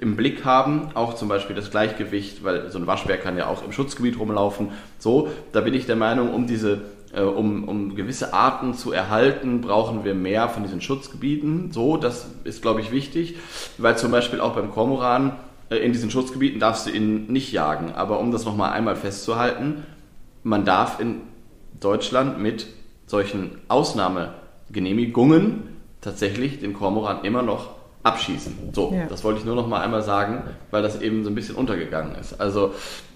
im 0.00 0.16
Blick 0.16 0.44
haben. 0.44 0.90
Auch 0.94 1.14
zum 1.14 1.28
Beispiel 1.28 1.56
das 1.56 1.70
Gleichgewicht, 1.70 2.44
weil 2.44 2.70
so 2.70 2.78
ein 2.78 2.86
Waschbär 2.86 3.18
kann 3.18 3.36
ja 3.36 3.46
auch 3.46 3.64
im 3.64 3.72
Schutzgebiet 3.72 4.18
rumlaufen. 4.18 4.70
So, 4.98 5.28
da 5.52 5.60
bin 5.60 5.74
ich 5.74 5.86
der 5.86 5.96
Meinung, 5.96 6.32
um 6.32 6.46
diese 6.46 6.82
äh, 7.12 7.22
um, 7.22 7.64
um 7.64 7.94
gewisse 7.94 8.34
Arten 8.34 8.74
zu 8.74 8.92
erhalten, 8.92 9.60
brauchen 9.60 10.04
wir 10.04 10.14
mehr 10.14 10.48
von 10.48 10.62
diesen 10.62 10.80
Schutzgebieten. 10.80 11.72
So, 11.72 11.96
das 11.96 12.28
ist, 12.44 12.62
glaube 12.62 12.80
ich, 12.80 12.92
wichtig, 12.92 13.36
weil 13.78 13.96
zum 13.96 14.10
Beispiel 14.10 14.40
auch 14.40 14.54
beim 14.54 14.70
Kormoran 14.70 15.36
äh, 15.70 15.76
in 15.76 15.92
diesen 15.92 16.10
Schutzgebieten 16.10 16.60
darfst 16.60 16.86
du 16.86 16.90
ihn 16.90 17.26
nicht 17.26 17.52
jagen. 17.52 17.92
Aber 17.94 18.20
um 18.20 18.30
das 18.30 18.44
nochmal 18.44 18.72
einmal 18.72 18.96
festzuhalten, 18.96 19.84
man 20.42 20.64
darf 20.64 21.00
in 21.00 21.22
Deutschland 21.80 22.40
mit 22.40 22.66
solchen 23.06 23.58
Ausnahme 23.68 24.34
Genehmigungen 24.70 25.62
tatsächlich 26.00 26.60
den 26.60 26.74
Kormoran 26.74 27.24
immer 27.24 27.42
noch 27.42 27.70
abschießen. 28.02 28.70
So, 28.72 28.92
Ja. 28.94 29.06
das 29.06 29.24
wollte 29.24 29.40
ich 29.40 29.44
nur 29.44 29.56
noch 29.56 29.66
mal 29.66 29.80
einmal 29.80 30.02
sagen, 30.02 30.42
weil 30.70 30.82
das 30.82 31.00
eben 31.00 31.24
so 31.24 31.30
ein 31.30 31.34
bisschen 31.34 31.56
untergegangen 31.56 32.14
ist. 32.16 32.40
Also 32.40 32.72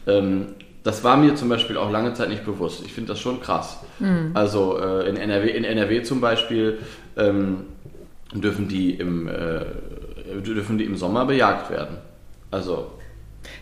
ähm, 0.07 0.48
das 0.84 1.05
war 1.05 1.16
mir 1.16 1.36
zum 1.36 1.48
Beispiel 1.48 1.76
auch 1.76 1.90
lange 1.90 2.12
Zeit 2.14 2.28
nicht 2.28 2.44
bewusst. 2.44 2.82
Ich 2.84 2.92
finde 2.92 3.12
das 3.12 3.20
schon 3.20 3.40
krass. 3.40 3.78
Also 4.34 4.78
äh, 4.80 5.09
in, 5.09 5.16
NRW, 5.16 5.50
in 5.50 5.62
NRW 5.62 6.03
zum 6.03 6.20
Beispiel 6.20 6.78
ähm, 7.16 7.59
dürfen, 8.34 8.66
die 8.66 8.94
im, 8.94 9.28
äh, 9.28 9.61
dürfen 10.44 10.78
die 10.78 10.84
im 10.84 10.96
Sommer 10.96 11.24
bejagt 11.24 11.70
werden. 11.70 11.98
Also 12.50 12.90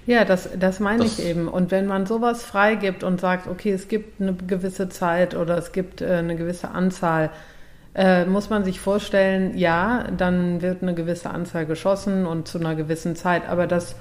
Ja, 0.06 0.24
das, 0.24 0.48
das 0.58 0.80
meine 0.80 1.02
Das- 1.04 1.18
ich 1.18 1.26
eben. 1.26 1.46
Und 1.46 1.70
wenn 1.70 1.86
man 1.86 2.06
sowas 2.06 2.42
freigibt 2.42 3.04
und 3.04 3.20
sagt, 3.20 3.48
okay, 3.48 3.72
es 3.72 3.88
gibt 3.88 4.20
eine 4.22 4.32
gewisse 4.34 4.88
Zeit 4.88 5.36
oder 5.36 5.58
es 5.58 5.72
gibt 5.72 6.00
äh, 6.00 6.06
eine 6.14 6.36
gewisse 6.36 6.70
Anzahl, 6.70 7.28
äh, 7.94 8.24
muss 8.24 8.50
man 8.50 8.64
sich 8.64 8.80
vorstellen, 8.80 9.56
ja, 9.58 10.04
dann 10.16 10.62
wird 10.62 10.82
eine 10.82 10.94
gewisse 10.94 11.30
Anzahl 11.30 11.66
geschossen 11.66 12.26
und 12.26 12.46
zu 12.48 12.58
einer 12.58 12.74
gewissen 12.74 13.16
Zeit, 13.16 13.48
aber 13.48 13.66
das, 13.66 13.96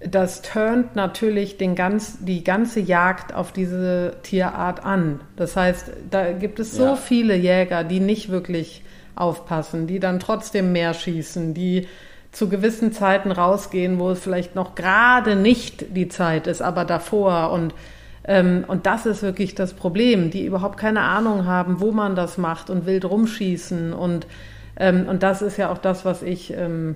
das 0.00 0.42
turnt 0.42 0.94
natürlich 0.94 1.56
den 1.58 1.74
ganz, 1.74 2.18
die 2.24 2.44
ganze 2.44 2.78
Jagd 2.80 3.34
auf 3.34 3.50
diese 3.52 4.16
Tierart 4.22 4.84
an. 4.84 5.20
Das 5.36 5.56
heißt, 5.56 5.90
da 6.10 6.32
gibt 6.32 6.60
es 6.60 6.72
so 6.72 6.84
Ja. 6.84 6.96
viele 6.96 7.34
Jäger, 7.34 7.82
die 7.82 7.98
nicht 8.00 8.30
wirklich 8.30 8.84
aufpassen, 9.16 9.88
die 9.88 9.98
dann 9.98 10.20
trotzdem 10.20 10.70
mehr 10.70 10.94
schießen, 10.94 11.52
die 11.54 11.88
zu 12.30 12.48
gewissen 12.48 12.92
Zeiten 12.92 13.32
rausgehen, 13.32 13.98
wo 13.98 14.10
es 14.10 14.20
vielleicht 14.20 14.54
noch 14.54 14.76
gerade 14.76 15.34
nicht 15.34 15.96
die 15.96 16.08
Zeit 16.08 16.46
ist, 16.46 16.62
aber 16.62 16.84
davor 16.84 17.50
und 17.50 17.74
und 18.28 18.84
das 18.84 19.06
ist 19.06 19.22
wirklich 19.22 19.54
das 19.54 19.72
Problem, 19.72 20.30
die 20.30 20.44
überhaupt 20.44 20.76
keine 20.78 21.00
Ahnung 21.00 21.46
haben, 21.46 21.80
wo 21.80 21.92
man 21.92 22.14
das 22.14 22.36
macht 22.36 22.68
und 22.68 22.84
wild 22.84 23.04
rumschießen 23.06 23.92
und 23.94 24.26
ähm, 24.76 25.06
und 25.08 25.22
das 25.22 25.40
ist 25.42 25.56
ja 25.56 25.70
auch 25.70 25.78
das, 25.78 26.04
was 26.04 26.22
ich 26.22 26.52
ähm, 26.52 26.94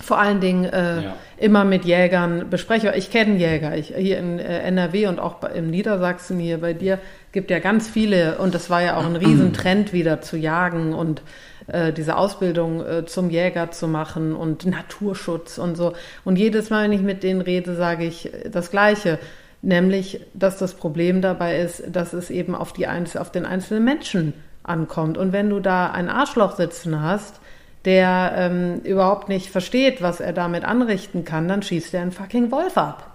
vor 0.00 0.18
allen 0.18 0.40
Dingen 0.40 0.64
äh, 0.64 1.02
Ja. 1.02 1.14
immer 1.36 1.64
mit 1.64 1.84
Jägern 1.84 2.48
bespreche. 2.50 2.92
Ich 2.96 3.10
kenne 3.10 3.36
Jäger. 3.36 3.76
Ich, 3.76 3.94
hier 3.96 4.18
in 4.18 4.38
äh, 4.38 4.60
NRW 4.60 5.06
und 5.06 5.18
auch 5.20 5.34
bei, 5.34 5.48
im 5.48 5.68
Niedersachsen 5.70 6.38
hier 6.38 6.58
bei 6.60 6.74
dir 6.74 6.98
gibt 7.32 7.50
ja 7.50 7.58
ganz 7.58 7.88
viele 7.88 8.38
und 8.38 8.54
das 8.54 8.68
war 8.68 8.82
ja 8.82 8.96
auch 8.96 9.04
ein 9.06 9.16
Riesentrend 9.16 9.92
wieder 9.92 10.20
zu 10.20 10.36
jagen 10.36 10.92
und 10.92 11.22
äh, 11.68 11.92
diese 11.92 12.16
Ausbildung 12.16 12.84
äh, 12.84 13.06
zum 13.06 13.30
Jäger 13.30 13.70
zu 13.70 13.88
machen 13.88 14.34
und 14.34 14.66
Naturschutz 14.66 15.58
und 15.58 15.76
so. 15.76 15.92
Und 16.24 16.36
jedes 16.36 16.68
Mal, 16.70 16.84
wenn 16.84 16.92
ich 16.92 17.02
mit 17.02 17.22
denen 17.22 17.40
rede, 17.40 17.74
sage 17.74 18.04
ich 18.04 18.30
das 18.50 18.70
Gleiche. 18.70 19.18
Nämlich, 19.62 20.20
dass 20.34 20.58
das 20.58 20.74
Problem 20.74 21.22
dabei 21.22 21.60
ist, 21.60 21.84
dass 21.92 22.12
es 22.12 22.30
eben 22.30 22.54
auf, 22.54 22.72
die, 22.72 22.86
auf 22.88 23.30
den 23.30 23.46
einzelnen 23.46 23.84
Menschen 23.84 24.34
ankommt. 24.64 25.16
Und 25.16 25.32
wenn 25.32 25.48
du 25.48 25.60
da 25.60 25.90
ein 25.90 26.08
Arschloch 26.08 26.56
sitzen 26.56 27.00
hast, 27.00 27.40
der 27.84 28.32
ähm, 28.36 28.80
überhaupt 28.84 29.28
nicht 29.28 29.50
versteht, 29.50 30.02
was 30.02 30.20
er 30.20 30.32
damit 30.32 30.64
anrichten 30.64 31.24
kann, 31.24 31.48
dann 31.48 31.62
schießt 31.62 31.94
er 31.94 32.02
einen 32.02 32.12
fucking 32.12 32.50
Wolf 32.50 32.76
ab. 32.76 33.10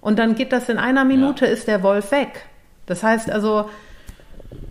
Und 0.00 0.18
dann 0.18 0.34
geht 0.34 0.52
das 0.52 0.68
in 0.68 0.78
einer 0.78 1.04
Minute, 1.04 1.46
ist 1.46 1.68
der 1.68 1.82
Wolf 1.82 2.10
weg. 2.10 2.46
Das 2.86 3.04
heißt 3.04 3.30
also, 3.30 3.70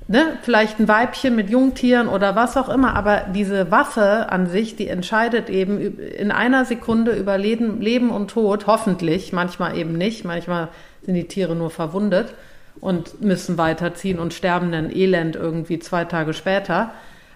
ne, 0.07 0.37
vielleicht 0.41 0.79
ein 0.79 0.87
Weibchen 0.87 1.35
mit 1.35 1.49
Jungtieren 1.49 2.07
oder 2.09 2.35
was 2.35 2.57
auch 2.57 2.69
immer, 2.69 2.95
aber 2.95 3.27
diese 3.33 3.71
Waffe 3.71 4.29
an 4.29 4.47
sich, 4.47 4.75
die 4.75 4.89
entscheidet 4.89 5.49
eben 5.49 5.97
in 5.97 6.31
einer 6.31 6.65
Sekunde 6.65 7.13
über 7.13 7.37
Leben, 7.37 7.81
Leben 7.81 8.09
und 8.09 8.29
Tod, 8.29 8.67
hoffentlich, 8.67 9.31
manchmal 9.31 9.77
eben 9.77 9.93
nicht, 9.93 10.25
manchmal 10.25 10.69
sind 11.03 11.15
die 11.15 11.27
Tiere 11.27 11.55
nur 11.55 11.69
verwundet 11.69 12.33
und 12.79 13.21
müssen 13.21 13.57
weiterziehen 13.57 14.19
und 14.19 14.33
sterben 14.33 14.71
dann 14.71 14.91
elend 14.95 15.35
irgendwie 15.35 15.79
zwei 15.79 16.05
Tage 16.05 16.33
später. 16.33 16.91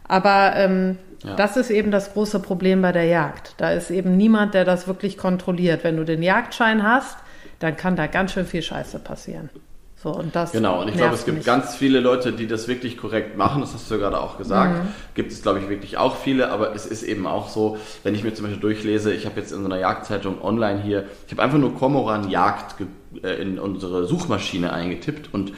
Aber 0.07 0.53
ähm, 0.55 0.97
Ja. 1.23 1.35
das 1.35 1.57
ist 1.57 1.71
eben 1.71 1.89
das 1.91 2.13
große 2.13 2.39
Problem 2.39 2.81
bei 2.81 2.91
der 2.91 3.05
Jagd. 3.05 3.55
Da 3.57 3.71
ist 3.71 3.89
eben 3.89 4.15
niemand, 4.17 4.53
der 4.53 4.65
das 4.65 4.87
wirklich 4.87 5.17
kontrolliert. 5.17 5.83
Wenn 5.83 5.97
du 5.97 6.03
den 6.05 6.21
Jagdschein 6.21 6.83
hast, 6.83 7.17
dann 7.59 7.75
kann 7.75 7.95
da 7.95 8.05
ganz 8.07 8.33
schön 8.33 8.45
viel 8.45 8.61
Scheiße 8.61 8.99
passieren. 8.99 9.49
So, 9.95 10.11
und 10.11 10.35
das 10.35 10.51
Genau, 10.51 10.81
und 10.81 10.89
ich 10.89 10.95
glaube, 10.97 11.15
es 11.15 11.25
gibt 11.25 11.37
mich. 11.37 11.45
ganz 11.47 11.73
viele 11.75 11.99
Leute, 11.99 12.31
die 12.31 12.45
das 12.45 12.67
wirklich 12.67 12.95
korrekt 12.97 13.37
machen, 13.37 13.61
das 13.61 13.73
hast 13.73 13.89
du 13.89 13.95
ja 13.95 14.01
gerade 14.01 14.19
auch 14.19 14.37
gesagt. 14.37 14.83
Mhm. 14.83 14.87
Gibt 15.15 15.31
es, 15.31 15.41
glaube 15.41 15.57
ich, 15.59 15.69
wirklich 15.69 15.97
auch 15.97 16.15
viele, 16.17 16.51
aber 16.51 16.75
es 16.75 16.85
ist 16.85 17.01
eben 17.01 17.25
auch 17.25 17.49
so, 17.49 17.77
wenn 18.03 18.13
ich 18.13 18.23
mir 18.23 18.31
zum 18.35 18.45
Beispiel 18.45 18.61
durchlese, 18.61 19.11
ich 19.11 19.25
habe 19.25 19.39
jetzt 19.39 19.51
in 19.51 19.61
so 19.61 19.65
einer 19.65 19.79
Jagdzeitung 19.79 20.43
online 20.43 20.79
hier, 20.83 21.05
ich 21.25 21.31
habe 21.31 21.41
einfach 21.41 21.57
nur 21.57 21.73
Kormoran 21.73 22.29
Jagd 22.29 22.77
ge- 22.77 22.85
äh, 23.23 23.41
in 23.41 23.59
unsere 23.59 24.05
Suchmaschine 24.05 24.71
eingetippt 24.73 25.33
und 25.33 25.53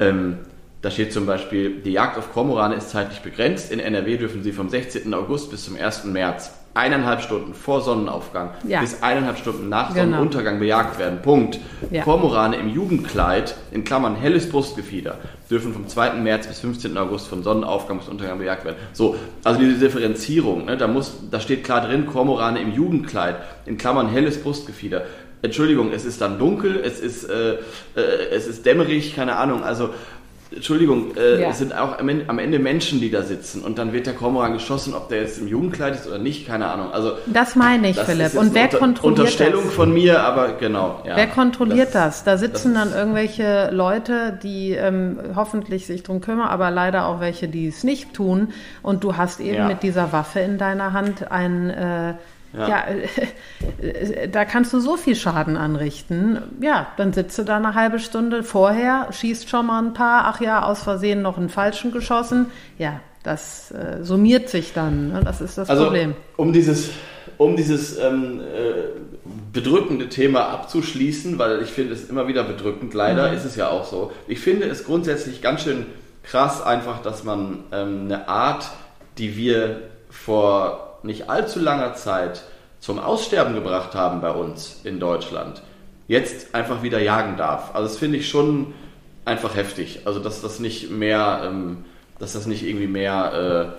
ähm, 0.00 0.38
da 0.82 0.90
steht 0.90 1.12
zum 1.12 1.26
Beispiel, 1.26 1.80
die 1.80 1.92
Jagd 1.92 2.18
auf 2.18 2.32
Kormorane 2.32 2.74
ist 2.74 2.90
zeitlich 2.90 3.20
begrenzt. 3.20 3.70
In 3.70 3.78
NRW 3.78 4.16
dürfen 4.16 4.42
sie 4.42 4.50
vom 4.50 4.68
16. 4.68 5.14
August 5.14 5.52
bis 5.52 5.64
zum 5.64 5.76
1. 5.76 6.06
März 6.06 6.54
eineinhalb 6.74 7.20
Stunden 7.20 7.54
vor 7.54 7.82
Sonnenaufgang 7.82 8.50
Ja. 8.66 8.80
bis 8.80 9.00
eineinhalb 9.00 9.38
Stunden 9.38 9.68
nach 9.68 9.90
Genau. 9.94 10.00
Sonnenuntergang 10.16 10.58
bejagt 10.58 10.98
werden. 10.98 11.20
Punkt. 11.22 11.60
Ja. 11.92 12.02
Kormorane 12.02 12.56
im 12.56 12.68
Jugendkleid, 12.68 13.54
in 13.70 13.84
Klammern 13.84 14.16
helles 14.16 14.48
Brustgefieder, 14.48 15.18
dürfen 15.48 15.72
vom 15.72 15.86
2. 15.86 16.14
März 16.14 16.48
bis 16.48 16.58
15. 16.58 16.96
August 16.98 17.28
von 17.28 17.44
Sonnenaufgang 17.44 17.98
bis 17.98 18.08
Untergang 18.08 18.38
bejagt 18.38 18.64
werden. 18.64 18.76
So, 18.92 19.14
also 19.44 19.60
diese 19.60 19.78
Differenzierung, 19.78 20.64
ne, 20.64 20.76
da, 20.76 20.88
muss, 20.88 21.12
da 21.30 21.38
steht 21.38 21.62
klar 21.62 21.86
drin, 21.86 22.06
Kormorane 22.06 22.60
im 22.60 22.72
Jugendkleid, 22.72 23.36
in 23.66 23.78
Klammern 23.78 24.08
helles 24.08 24.42
Brustgefieder. 24.42 25.02
Entschuldigung, 25.42 25.90
es 25.92 26.04
ist 26.04 26.20
dann 26.20 26.38
dunkel, 26.38 26.80
es 26.84 27.00
ist, 27.00 27.28
äh, 27.28 27.54
äh, 27.54 27.58
es 28.32 28.46
ist 28.46 28.64
dämmerig, 28.64 29.14
keine 29.16 29.36
Ahnung, 29.36 29.62
also 29.64 29.90
Entschuldigung, 30.54 31.16
äh, 31.16 31.40
Ja. 31.40 31.48
es 31.48 31.58
sind 31.58 31.74
auch 31.74 31.98
am 31.98 32.08
Ende, 32.10 32.24
am 32.28 32.38
Ende 32.38 32.58
Menschen, 32.58 33.00
die 33.00 33.10
da 33.10 33.22
sitzen 33.22 33.62
und 33.62 33.78
dann 33.78 33.94
wird 33.94 34.06
der 34.06 34.12
Kormoran 34.12 34.52
geschossen, 34.52 34.92
ob 34.92 35.08
der 35.08 35.22
jetzt 35.22 35.38
im 35.38 35.48
Jugendkleid 35.48 35.94
ist 35.94 36.06
oder 36.06 36.18
nicht, 36.18 36.46
keine 36.46 36.66
Ahnung. 36.66 36.92
Also 36.92 37.12
Das 37.26 37.56
meine 37.56 37.88
ich, 37.88 37.96
das 37.96 38.04
Philipp. 38.04 38.34
Und 38.34 38.52
wer 38.54 38.64
Unter 38.64 38.76
kontrolliert 38.78 39.18
Unterstellung 39.20 39.64
das? 39.64 39.72
von 39.74 39.94
mir, 39.94 40.20
aber 40.20 40.52
genau. 40.60 41.00
Ja. 41.06 41.16
Wer 41.16 41.26
kontrolliert 41.28 41.94
das? 41.94 42.22
Da 42.24 42.36
sitzen 42.36 42.74
das 42.74 42.84
dann 42.90 42.92
irgendwelche 42.98 43.70
Leute, 43.72 44.38
die 44.42 44.72
ähm, 44.72 45.18
hoffentlich 45.34 45.86
sich 45.86 46.02
drum 46.02 46.20
kümmern, 46.20 46.48
aber 46.48 46.70
leider 46.70 47.06
auch 47.06 47.18
welche, 47.20 47.48
die 47.48 47.68
es 47.68 47.82
nicht 47.82 48.12
tun. 48.12 48.52
Und 48.82 49.04
du 49.04 49.16
hast 49.16 49.40
eben 49.40 49.54
Ja. 49.54 49.68
mit 49.68 49.82
dieser 49.82 50.12
Waffe 50.12 50.40
in 50.40 50.58
deiner 50.58 50.92
Hand 50.92 51.32
ein, 51.32 51.70
äh, 51.70 52.14
ja, 52.52 52.68
Ja. 52.68 52.84
äh, 53.80 54.28
da 54.28 54.44
kannst 54.44 54.72
du 54.72 54.80
so 54.80 54.96
viel 54.96 55.16
Schaden 55.16 55.56
anrichten. 55.56 56.38
Ja, 56.60 56.88
dann 56.96 57.12
sitzt 57.12 57.38
du 57.38 57.42
da 57.44 57.56
eine 57.56 57.74
halbe 57.74 57.98
Stunde 57.98 58.42
vorher, 58.42 59.08
schießt 59.10 59.48
schon 59.48 59.66
mal 59.66 59.82
ein 59.82 59.94
paar, 59.94 60.24
ach 60.26 60.40
ja, 60.40 60.62
aus 60.64 60.82
Versehen 60.82 61.22
noch 61.22 61.38
einen 61.38 61.48
falschen 61.48 61.92
geschossen. 61.92 62.46
Ja, 62.78 63.00
das 63.22 63.70
äh, 63.70 64.02
summiert 64.02 64.48
sich 64.48 64.72
dann. 64.72 65.08
Ne? 65.12 65.22
Das 65.24 65.40
ist 65.40 65.56
das 65.58 65.70
Also, 65.70 65.84
Problem. 65.84 66.14
um 66.36 66.52
dieses, 66.52 66.90
um 67.38 67.56
dieses 67.56 67.98
ähm, 67.98 68.40
äh, 68.40 69.00
bedrückende 69.52 70.08
Thema 70.08 70.48
abzuschließen, 70.50 71.38
weil 71.38 71.62
ich 71.62 71.70
finde 71.70 71.94
es 71.94 72.08
immer 72.10 72.26
wieder 72.28 72.42
bedrückend, 72.44 72.94
leider 72.94 73.28
Mhm. 73.30 73.36
ist 73.36 73.44
es 73.44 73.56
ja 73.56 73.68
auch 73.68 73.84
so. 73.84 74.12
Ich 74.26 74.40
finde 74.40 74.66
es 74.66 74.84
grundsätzlich 74.84 75.40
ganz 75.42 75.62
schön 75.62 75.86
krass 76.24 76.62
einfach, 76.62 77.02
dass 77.02 77.24
man 77.24 77.64
ähm, 77.72 78.02
eine 78.06 78.28
Art, 78.28 78.70
die 79.18 79.36
wir 79.36 79.82
vor 80.10 80.91
nicht 81.04 81.30
allzu 81.30 81.58
langer 81.60 81.94
Zeit 81.94 82.42
zum 82.80 82.98
Aussterben 82.98 83.54
gebracht 83.54 83.94
haben 83.94 84.20
bei 84.20 84.30
uns 84.30 84.80
in 84.84 84.98
Deutschland, 84.98 85.62
jetzt 86.08 86.54
einfach 86.54 86.82
wieder 86.82 87.00
jagen 87.00 87.36
darf. 87.36 87.74
Also 87.74 87.88
das 87.88 87.96
finde 87.98 88.18
ich 88.18 88.28
schon 88.28 88.74
einfach 89.24 89.54
heftig. 89.54 90.00
Also 90.04 90.18
dass 90.20 90.42
das 90.42 90.58
nicht 90.58 90.90
mehr, 90.90 91.42
ähm, 91.44 91.84
dass 92.18 92.32
das 92.32 92.46
nicht 92.46 92.64
irgendwie 92.66 92.88
mehr 92.88 93.74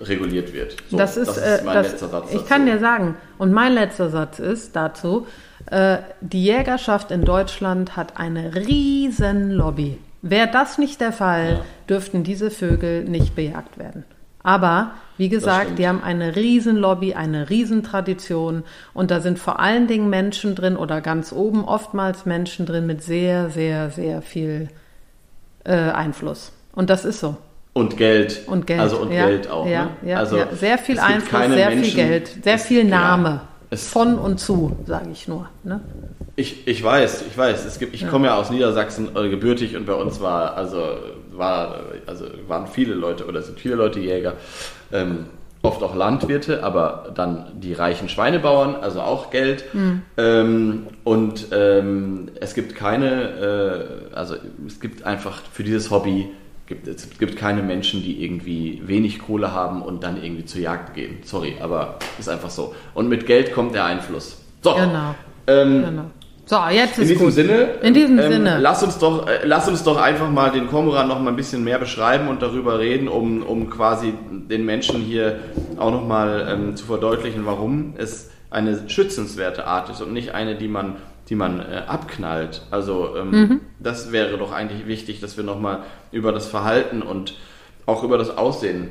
äh, 0.00 0.04
reguliert 0.04 0.52
wird. 0.52 0.76
So, 0.90 0.96
das 0.96 1.16
ist, 1.16 1.36
äh, 1.36 1.62
mein 1.64 1.74
das, 1.74 1.92
letzter 1.92 2.08
Satz. 2.08 2.26
Ich 2.30 2.38
dazu. 2.38 2.46
kann 2.48 2.66
dir 2.66 2.78
sagen, 2.78 3.16
und 3.38 3.52
mein 3.52 3.72
letzter 3.72 4.08
Satz 4.10 4.38
ist 4.38 4.74
dazu, 4.74 5.26
äh, 5.70 5.98
die 6.20 6.44
Jägerschaft 6.44 7.10
in 7.10 7.24
Deutschland 7.24 7.96
hat 7.96 8.16
eine 8.16 8.54
riesen 8.54 9.50
Lobby. 9.50 9.98
Wäre 10.22 10.48
das 10.50 10.78
nicht 10.78 11.00
der 11.00 11.12
Fall, 11.12 11.52
Ja. 11.52 11.64
dürften 11.88 12.24
diese 12.24 12.50
Vögel 12.50 13.04
nicht 13.04 13.34
bejagt 13.34 13.78
werden. 13.78 14.04
Aber, 14.42 14.92
wie 15.20 15.28
gesagt, 15.28 15.78
die 15.78 15.86
haben 15.86 16.02
eine 16.02 16.34
riesen 16.34 16.76
Lobby, 16.78 17.12
eine 17.12 17.50
riesen 17.50 17.82
Tradition 17.82 18.64
und 18.94 19.10
da 19.10 19.20
sind 19.20 19.38
vor 19.38 19.60
allen 19.60 19.86
Dingen 19.86 20.08
Menschen 20.08 20.54
drin 20.54 20.78
oder 20.78 21.02
ganz 21.02 21.30
oben 21.30 21.62
oftmals 21.66 22.24
Menschen 22.24 22.64
drin 22.64 22.86
mit 22.86 23.02
sehr, 23.02 23.50
sehr, 23.50 23.90
sehr 23.90 24.22
viel 24.22 24.70
äh, 25.64 25.72
Einfluss. 25.74 26.52
Und 26.74 26.88
das 26.88 27.04
ist 27.04 27.20
so. 27.20 27.36
Und 27.74 27.98
Geld. 27.98 28.44
Und 28.46 28.66
Geld. 28.66 28.80
Also 28.80 28.96
und 28.96 29.12
ja, 29.12 29.26
Geld 29.26 29.50
auch. 29.50 29.66
Ja, 29.66 29.84
ne? 29.84 29.90
ja, 30.10 30.16
also 30.16 30.38
ja. 30.38 30.46
Sehr 30.54 30.78
viel 30.78 30.98
Einfluss, 30.98 31.48
sehr 31.48 31.68
Menschen, 31.68 31.84
viel 31.84 31.94
Geld, 31.94 32.28
sehr 32.42 32.54
es- 32.54 32.64
viel 32.64 32.84
Name. 32.84 33.42
es- 33.68 33.88
Von 33.90 34.18
und 34.18 34.40
zu, 34.40 34.74
sage 34.86 35.10
ich 35.12 35.28
nur. 35.28 35.50
Ne? 35.64 35.80
Ich, 36.36 36.66
ich 36.66 36.82
weiß, 36.82 37.24
ich 37.28 37.36
weiß. 37.36 37.66
Es 37.66 37.78
gibt, 37.78 37.94
ich 37.94 38.08
komme 38.08 38.28
ja 38.28 38.36
aus 38.36 38.48
Niedersachsen 38.50 39.14
äh, 39.14 39.28
gebürtig 39.28 39.76
und 39.76 39.84
bei 39.84 39.92
uns 39.92 40.22
war, 40.22 40.56
also, 40.56 40.82
war, 41.30 41.80
also 42.06 42.24
waren 42.48 42.66
viele 42.68 42.94
Leute 42.94 43.26
oder 43.26 43.42
sind 43.42 43.60
viele 43.60 43.74
Leute 43.74 44.00
Jäger. 44.00 44.32
Ähm, 44.92 45.26
oft 45.62 45.82
auch 45.82 45.94
Landwirte, 45.94 46.64
aber 46.64 47.12
dann 47.14 47.60
die 47.60 47.74
reichen 47.74 48.08
Schweinebauern, 48.08 48.76
also 48.76 49.02
auch 49.02 49.30
Geld. 49.30 49.64
Ähm, 50.16 50.86
und 51.04 51.48
ähm, 51.52 52.30
es 52.40 52.54
gibt 52.54 52.74
keine, 52.74 54.08
äh, 54.10 54.14
also 54.14 54.36
es 54.66 54.80
gibt 54.80 55.04
einfach 55.04 55.42
für 55.52 55.62
dieses 55.62 55.90
Hobby 55.90 56.30
Gibt, 56.70 56.86
es 56.86 57.18
gibt 57.18 57.36
keine 57.36 57.64
Menschen, 57.64 58.00
die 58.00 58.22
irgendwie 58.22 58.80
wenig 58.84 59.18
Kohle 59.18 59.52
haben 59.52 59.82
und 59.82 60.04
dann 60.04 60.22
irgendwie 60.22 60.44
zur 60.44 60.60
Jagd 60.60 60.94
gehen. 60.94 61.18
Sorry, 61.24 61.56
aber 61.60 61.98
ist 62.16 62.28
einfach 62.28 62.48
so. 62.48 62.76
Und 62.94 63.08
mit 63.08 63.26
Geld 63.26 63.52
kommt 63.52 63.74
der 63.74 63.86
Einfluss. 63.86 64.40
So. 64.62 64.76
Genau. 64.76 65.16
Ähm, 65.48 65.84
genau. 65.84 66.04
So, 66.50 66.56
jetzt 66.68 66.96
In 66.98 67.04
ist 67.04 67.10
diesem 67.10 67.24
gut. 67.26 67.32
Sinne, 67.32 67.68
In 67.80 67.94
diesem 67.94 68.18
ähm, 68.18 68.32
Sinne. 68.32 68.58
Lass 68.58 68.82
uns 68.82 68.98
doch, 68.98 69.28
äh, 69.28 69.42
lass 69.44 69.68
uns 69.68 69.84
doch 69.84 69.96
einfach 69.96 70.28
mal 70.28 70.50
den 70.50 70.66
Komoran 70.66 71.06
noch 71.06 71.20
mal 71.20 71.30
ein 71.30 71.36
bisschen 71.36 71.62
mehr 71.62 71.78
beschreiben 71.78 72.26
und 72.26 72.42
darüber 72.42 72.80
reden, 72.80 73.06
um, 73.06 73.44
um 73.44 73.70
quasi 73.70 74.14
den 74.50 74.64
Menschen 74.66 75.00
hier 75.00 75.38
auch 75.78 75.92
noch 75.92 76.04
mal 76.04 76.48
ähm, 76.50 76.74
zu 76.74 76.86
verdeutlichen, 76.86 77.46
warum 77.46 77.94
es 77.98 78.30
eine 78.50 78.88
schützenswerte 78.88 79.64
Art 79.64 79.90
ist 79.90 80.02
und 80.02 80.12
nicht 80.12 80.34
eine, 80.34 80.56
die 80.56 80.66
man, 80.66 80.96
die 81.28 81.36
man 81.36 81.60
äh, 81.60 81.82
abknallt. 81.86 82.62
Also 82.72 83.14
ähm, 83.16 83.30
Mhm. 83.30 83.60
das 83.78 84.10
wäre 84.10 84.36
doch 84.36 84.50
eigentlich 84.50 84.88
wichtig, 84.88 85.20
dass 85.20 85.36
wir 85.36 85.44
noch 85.44 85.60
mal 85.60 85.84
über 86.10 86.32
das 86.32 86.48
Verhalten 86.48 87.00
und 87.02 87.34
auch 87.86 88.02
über 88.02 88.18
das 88.18 88.36
Aussehen 88.36 88.88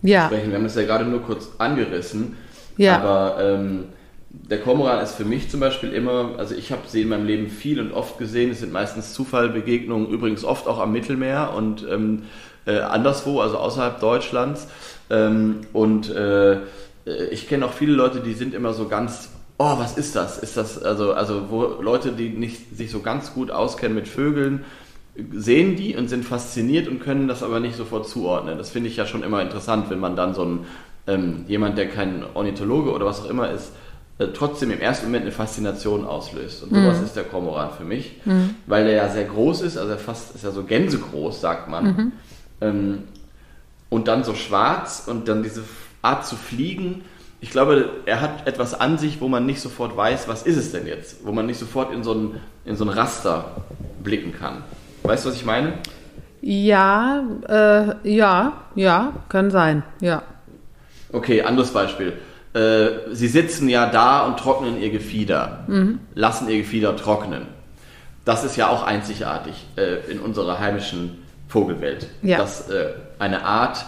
Ja, 0.00 0.28
sprechen. 0.28 0.48
Wir 0.48 0.56
haben 0.56 0.64
das 0.64 0.76
ja 0.76 0.84
gerade 0.84 1.04
nur 1.04 1.20
kurz 1.20 1.50
angerissen. 1.58 2.38
Ja. 2.78 2.96
Aber 2.96 3.36
ähm, 3.38 3.84
der 4.44 4.60
Kormoran 4.60 5.02
ist 5.02 5.14
für 5.14 5.24
mich 5.24 5.50
zum 5.50 5.60
Beispiel 5.60 5.92
immer, 5.92 6.34
also 6.38 6.54
ich 6.54 6.70
habe 6.72 6.82
sie 6.86 7.02
in 7.02 7.08
meinem 7.08 7.26
Leben 7.26 7.48
viel 7.48 7.80
und 7.80 7.92
oft 7.92 8.18
gesehen. 8.18 8.50
Es 8.50 8.60
sind 8.60 8.72
meistens 8.72 9.12
Zufallbegegnungen, 9.12 10.08
übrigens 10.08 10.44
oft 10.44 10.66
auch 10.66 10.78
am 10.78 10.92
Mittelmeer 10.92 11.52
und 11.56 11.86
ähm, 11.90 12.22
äh, 12.66 12.78
anderswo, 12.78 13.40
also 13.40 13.58
außerhalb 13.58 14.00
Deutschlands. 14.00 14.68
Ähm, 15.10 15.60
und 15.72 16.10
äh, 16.10 16.52
äh, 16.52 16.58
ich 17.30 17.48
kenne 17.48 17.66
auch 17.66 17.72
viele 17.72 17.92
Leute, 17.92 18.20
die 18.20 18.34
sind 18.34 18.54
immer 18.54 18.72
so 18.72 18.88
ganz, 18.88 19.30
oh, 19.58 19.78
was 19.78 19.96
ist 19.96 20.16
das? 20.16 20.38
Ist 20.38 20.56
das, 20.56 20.82
also, 20.82 21.12
also 21.12 21.50
wo 21.50 21.80
Leute, 21.80 22.12
die 22.12 22.28
nicht 22.28 22.76
sich 22.76 22.90
so 22.90 23.00
ganz 23.00 23.32
gut 23.32 23.50
auskennen 23.50 23.94
mit 23.94 24.08
Vögeln, 24.08 24.64
sehen 25.32 25.76
die 25.76 25.96
und 25.96 26.08
sind 26.08 26.24
fasziniert 26.24 26.88
und 26.88 27.00
können 27.00 27.26
das 27.26 27.42
aber 27.42 27.58
nicht 27.58 27.76
sofort 27.76 28.08
zuordnen. 28.08 28.58
Das 28.58 28.70
finde 28.70 28.90
ich 28.90 28.96
ja 28.96 29.06
schon 29.06 29.22
immer 29.22 29.40
interessant, 29.40 29.88
wenn 29.88 29.98
man 29.98 30.14
dann 30.14 30.34
so 30.34 30.44
ein 30.44 30.66
ähm, 31.06 31.44
jemand, 31.46 31.78
der 31.78 31.88
kein 31.88 32.24
Ornithologe 32.34 32.90
oder 32.90 33.06
was 33.06 33.20
auch 33.22 33.30
immer 33.30 33.50
ist, 33.50 33.72
trotzdem 34.18 34.70
im 34.70 34.80
ersten 34.80 35.06
Moment 35.06 35.22
eine 35.22 35.32
Faszination 35.32 36.06
auslöst. 36.06 36.62
Und 36.62 36.70
sowas 36.70 37.00
ist 37.02 37.16
der 37.16 37.24
Kormoran 37.24 37.70
für 37.76 37.84
mich, 37.84 38.20
weil 38.66 38.84
der 38.84 38.94
ja 38.94 39.08
sehr 39.08 39.24
groß 39.24 39.62
ist, 39.62 39.76
also 39.76 39.90
er 39.90 39.98
fast 39.98 40.34
ist 40.34 40.44
ja 40.44 40.50
so 40.50 40.62
gänsegroß, 40.64 41.40
sagt 41.40 41.68
man. 41.68 42.12
Ähm, 42.60 43.04
und 43.90 44.08
dann 44.08 44.24
so 44.24 44.34
schwarz 44.34 45.04
und 45.06 45.28
dann 45.28 45.42
diese 45.42 45.62
Art 46.02 46.26
zu 46.26 46.36
fliegen. 46.36 47.04
Ich 47.40 47.50
glaube, 47.50 47.90
er 48.06 48.20
hat 48.22 48.46
etwas 48.46 48.78
an 48.78 48.96
sich, 48.98 49.20
wo 49.20 49.28
man 49.28 49.44
nicht 49.44 49.60
sofort 49.60 49.96
weiß, 49.96 50.28
was 50.28 50.42
ist 50.42 50.56
es 50.56 50.72
denn 50.72 50.86
jetzt? 50.86 51.24
Wo 51.24 51.32
man 51.32 51.46
nicht 51.46 51.58
sofort 51.58 51.92
in 51.92 52.02
so 52.02 52.14
ein, 52.14 52.40
in 52.64 52.76
so 52.76 52.84
ein 52.84 52.88
Raster 52.88 53.64
blicken 54.02 54.32
kann. 54.32 54.64
Weißt 55.02 55.24
du, 55.24 55.28
was 55.28 55.36
ich 55.36 55.44
meine? 55.44 55.74
ja, 56.46 57.24
äh, 57.48 58.08
ja, 58.08 58.52
ja, 58.76 59.12
kann 59.28 59.50
sein, 59.50 59.82
ja. 60.00 60.22
Okay, 61.12 61.42
anderes 61.42 61.72
Beispiel. 61.72 62.12
Äh, 62.56 63.14
sie 63.14 63.28
sitzen 63.28 63.68
ja 63.68 63.86
da 63.90 64.24
und 64.26 64.38
trocknen 64.38 64.80
ihr 64.80 64.90
Gefieder, 64.90 65.66
lassen 66.14 66.48
ihr 66.48 66.56
Gefieder 66.58 66.96
trocknen. 66.96 67.42
Das 68.24 68.44
ist 68.44 68.56
ja 68.56 68.68
auch 68.68 68.82
einzigartig 68.82 69.66
äh, 69.76 70.10
in 70.10 70.18
unserer 70.20 70.58
heimischen 70.58 71.22
Vogelwelt. 71.48 72.08
Ja. 72.22 72.38
Dass 72.38 72.70
äh, 72.70 72.86
eine 73.18 73.44
Art 73.44 73.84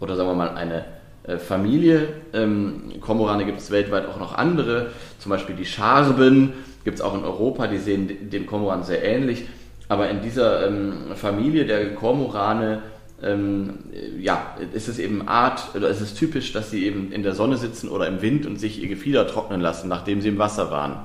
oder 0.00 0.14
sagen 0.16 0.28
wir 0.30 0.34
mal 0.34 0.50
eine 0.54 0.84
äh, 1.24 1.38
Familie, 1.38 2.08
ähm, 2.32 2.92
Kormorane 3.00 3.44
gibt 3.44 3.58
es 3.58 3.70
weltweit 3.70 4.06
auch 4.06 4.18
noch 4.18 4.34
andere, 4.38 4.92
zum 5.18 5.30
Beispiel 5.30 5.56
die 5.56 5.66
Scharben 5.66 6.52
gibt 6.84 6.98
es 6.98 7.04
auch 7.04 7.14
in 7.14 7.24
Europa, 7.24 7.66
die 7.66 7.78
sehen 7.78 8.06
de- 8.08 8.16
dem 8.24 8.46
Kormoran 8.46 8.84
sehr 8.84 9.02
ähnlich. 9.04 9.46
Aber 9.88 10.08
in 10.08 10.22
dieser 10.22 10.66
ähm, 10.66 10.92
Familie 11.16 11.64
der 11.66 11.94
Kormorane 11.94 12.82
ähm, 13.22 13.74
äh, 13.92 14.20
ja, 14.20 14.54
ist 14.72 14.88
es 14.88 14.98
eben 14.98 15.26
Art, 15.28 15.74
oder 15.74 15.88
ist 15.88 16.00
es 16.00 16.14
typisch, 16.14 16.52
dass 16.52 16.70
sie 16.70 16.84
eben 16.86 17.10
in 17.12 17.22
der 17.22 17.34
Sonne 17.34 17.56
sitzen 17.56 17.88
oder 17.88 18.06
im 18.06 18.22
Wind 18.22 18.46
und 18.46 18.58
sich 18.60 18.80
ihr 18.82 18.88
Gefieder 18.88 19.26
trocknen 19.26 19.60
lassen, 19.60 19.88
nachdem 19.88 20.20
sie 20.20 20.28
im 20.28 20.38
Wasser 20.38 20.70
waren. 20.70 20.96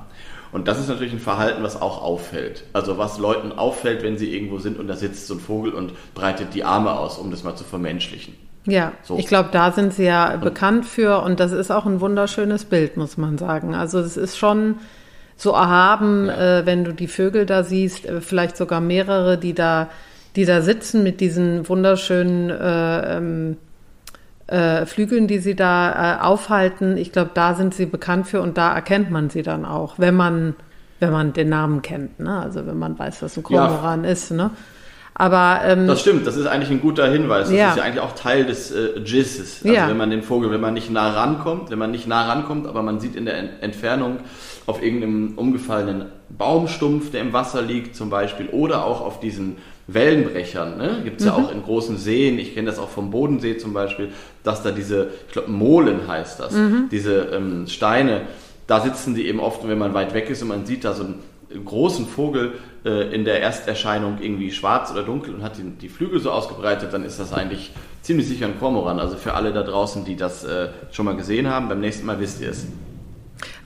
Und 0.51 0.67
das 0.67 0.79
ist 0.79 0.87
natürlich 0.87 1.13
ein 1.13 1.19
Verhalten, 1.19 1.63
was 1.63 1.81
auch 1.81 2.03
auffällt. 2.03 2.63
Also 2.73 2.99
was 2.99 3.17
Leuten 3.17 3.51
auffällt, 3.51 4.03
wenn 4.03 4.17
sie 4.19 4.31
irgendwo 4.35 4.59
sind 4.59 4.79
und 4.79 4.87
da 4.87 4.95
sitzt 4.95 5.25
so 5.25 5.33
ein 5.33 5.39
Vogel 5.39 5.73
und 5.73 5.93
breitet 6.13 6.53
die 6.53 6.63
Arme 6.63 6.91
aus, 6.91 7.17
um 7.17 7.31
das 7.31 7.43
mal 7.43 7.55
zu 7.55 7.63
vermenschlichen. 7.63 8.35
Ja, 8.65 8.93
So. 9.01 9.17
ich 9.17 9.25
glaube, 9.27 9.49
da 9.51 9.71
sind 9.71 9.93
sie 9.93 10.05
ja 10.05 10.37
bekannt 10.37 10.85
für 10.85 11.21
und 11.23 11.39
das 11.39 11.51
ist 11.51 11.71
auch 11.71 11.85
ein 11.87 11.99
wunderschönes 12.01 12.65
Bild, 12.65 12.95
muss 12.97 13.17
man 13.17 13.37
sagen. 13.39 13.73
Also 13.75 13.99
es 13.99 14.15
ist 14.15 14.37
schon 14.37 14.75
so 15.35 15.51
erhaben, 15.51 16.27
Ja. 16.27 16.59
äh, 16.59 16.65
wenn 16.67 16.83
du 16.85 16.93
die 16.93 17.07
Vögel 17.07 17.45
da 17.47 17.63
siehst, 17.63 18.05
äh, 18.05 18.21
vielleicht 18.21 18.55
sogar 18.55 18.79
mehrere, 18.79 19.37
die 19.39 19.53
da, 19.53 19.89
die 20.35 20.45
da 20.45 20.61
sitzen 20.61 21.03
mit 21.03 21.19
diesen 21.21 21.67
wunderschönen 21.69 22.49
äh, 22.49 23.17
ähm, 23.17 23.57
äh, 24.47 24.85
Flügeln, 24.85 25.27
die 25.27 25.39
sie 25.39 25.55
da 25.55 26.17
äh, 26.19 26.21
aufhalten. 26.23 26.97
Ich 26.97 27.11
glaube, 27.11 27.31
da 27.33 27.53
sind 27.53 27.73
sie 27.73 27.85
bekannt 27.85 28.27
für 28.27 28.41
und 28.41 28.57
da 28.57 28.73
erkennt 28.73 29.09
man 29.11 29.29
sie 29.29 29.41
dann 29.41 29.63
auch, 29.65 29.95
wenn 29.99 30.15
man, 30.15 30.55
wenn 30.99 31.11
man 31.11 31.33
den 31.33 31.49
Namen 31.49 31.81
kennt, 31.81 32.19
ne? 32.19 32.39
Also 32.39 32.65
wenn 32.65 32.77
man 32.77 32.97
weiß, 32.97 33.21
was 33.21 33.37
ein 33.37 33.43
Ja. 33.49 33.67
Kormoran 33.67 34.03
ist, 34.03 34.31
ne? 34.31 34.49
Aber 35.15 35.61
ähm, 35.63 35.85
Das 35.85 36.01
stimmt, 36.01 36.25
das 36.25 36.35
ist 36.37 36.47
eigentlich 36.47 36.71
ein 36.71 36.81
guter 36.81 37.07
Hinweis. 37.07 37.47
Das 37.49 37.55
Ja. 37.55 37.69
ist 37.69 37.77
ja 37.77 37.83
eigentlich 37.83 37.99
auch 38.01 38.13
Teil 38.15 38.45
des 38.45 38.71
äh, 38.71 38.99
Jizzes. 39.05 39.61
Also 39.63 39.73
Ja. 39.75 39.87
wenn 39.87 39.95
man 39.97 40.09
den 40.09 40.23
Vogel, 40.23 40.49
wenn 40.49 40.59
man 40.61 40.73
nicht 40.73 40.89
nah 40.89 41.11
rankommt, 41.11 41.69
wenn 41.69 41.77
man 41.77 41.91
nicht 41.91 42.07
nah 42.07 42.27
rankommt, 42.27 42.65
aber 42.65 42.81
man 42.81 42.99
sieht 42.99 43.15
in 43.15 43.25
der 43.25 43.37
Ent- 43.37 43.61
Entfernung 43.61 44.21
auf 44.65 44.81
irgendeinem 44.81 45.33
umgefallenen 45.37 46.05
Baumstumpf, 46.35 47.11
der 47.11 47.21
im 47.21 47.31
Wasser 47.31 47.61
liegt 47.61 47.95
zum 47.95 48.09
Beispiel, 48.09 48.47
oder 48.47 48.85
auch 48.85 49.01
auf 49.01 49.19
diesen 49.19 49.57
Wellenbrechern, 49.87 50.77
ne? 50.77 51.01
gibt 51.03 51.19
es 51.19 51.25
ja 51.27 51.37
Mhm. 51.37 51.45
auch 51.45 51.51
in 51.51 51.63
großen 51.63 51.97
Seen, 51.97 52.39
ich 52.39 52.53
kenne 52.53 52.69
das 52.69 52.79
auch 52.79 52.89
vom 52.89 53.11
Bodensee 53.11 53.57
zum 53.57 53.73
Beispiel, 53.73 54.09
dass 54.43 54.63
da 54.63 54.71
diese, 54.71 55.09
ich 55.27 55.33
glaube 55.33 55.51
Molen 55.51 56.07
heißt 56.07 56.39
das, 56.39 56.53
Mhm. 56.53 56.87
diese 56.91 57.13
ähm, 57.33 57.67
Steine, 57.67 58.21
da 58.67 58.79
sitzen 58.79 59.13
die 59.15 59.27
eben 59.27 59.39
oft, 59.39 59.67
wenn 59.67 59.77
man 59.77 59.93
weit 59.93 60.13
weg 60.13 60.29
ist 60.29 60.41
und 60.41 60.47
man 60.47 60.65
sieht 60.65 60.85
da 60.85 60.93
so 60.93 61.03
einen 61.03 61.19
großen 61.65 62.07
Vogel 62.07 62.53
äh, 62.85 63.13
in 63.13 63.25
der 63.25 63.41
Ersterscheinung 63.41 64.17
irgendwie 64.21 64.51
schwarz 64.51 64.89
oder 64.91 65.03
dunkel 65.03 65.35
und 65.35 65.43
hat 65.43 65.57
die, 65.57 65.63
die 65.63 65.89
Flügel 65.89 66.19
so 66.19 66.31
ausgebreitet, 66.31 66.93
dann 66.93 67.03
ist 67.03 67.19
das 67.19 67.33
eigentlich 67.33 67.71
ziemlich 68.01 68.27
sicher 68.27 68.45
ein 68.47 68.57
Kormoran. 68.59 68.99
Also 68.99 69.17
für 69.17 69.33
alle 69.33 69.51
da 69.53 69.63
draußen, 69.63 70.05
die 70.05 70.15
das 70.15 70.43
äh, 70.45 70.69
schon 70.91 71.05
mal 71.05 71.15
gesehen 71.15 71.47
haben, 71.49 71.67
beim 71.69 71.79
nächsten 71.81 72.05
Mal 72.05 72.19
wisst 72.19 72.41
ihr 72.41 72.49
es. 72.49 72.65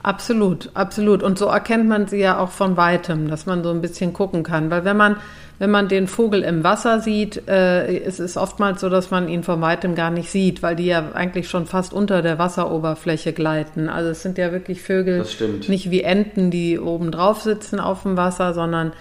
Absolut, 0.08 0.70
absolut. 0.74 1.22
Und 1.22 1.38
so 1.38 1.47
erkennt 1.47 1.89
man 1.89 2.08
sie 2.08 2.20
ja 2.20 2.39
auch 2.39 2.51
von 2.51 2.78
weitem, 2.78 3.28
dass 3.28 3.45
man 3.45 3.62
so 3.62 3.72
ein 3.72 3.82
bisschen 3.82 4.14
gucken 4.14 4.41
kann. 4.41 4.72
Weil 4.72 4.86
wenn 4.86 4.95
man, 4.95 5.18
wenn 5.60 5.70
man 5.70 5.89
den 5.89 6.08
Vogel 6.08 6.43
im 6.43 6.64
Wasser 6.64 7.01
sieht, 7.01 7.45
äh, 7.49 7.99
es 8.05 8.18
ist 8.18 8.38
oftmals 8.38 8.80
so, 8.80 8.88
dass 8.88 9.12
man 9.12 9.28
ihn 9.28 9.43
von 9.43 9.60
weitem 9.60 9.95
gar 9.95 10.10
nicht 10.10 10.30
sieht, 10.30 10.64
weil 10.64 10.78
die 10.78 10.86
ja 10.86 11.12
eigentlich 11.14 11.49
schon 11.49 11.66
fast 11.66 11.91
unter 11.91 12.22
der 12.22 12.39
Wasseroberfläche 12.39 13.34
gleiten. 13.34 13.89
Also 13.89 14.12
es 14.12 14.22
sind 14.22 14.38
ja 14.38 14.53
wirklich 14.53 14.82
Vögel, 14.82 15.26
nicht 15.68 15.91
wie 15.91 16.03
Enten, 16.03 16.51
die 16.51 16.80
oben 16.80 17.12
drauf 17.12 17.41
sitzen 17.41 17.82
auf 17.82 18.03
dem 18.03 18.16
Wasser, 18.16 18.53
sondern 18.53 18.93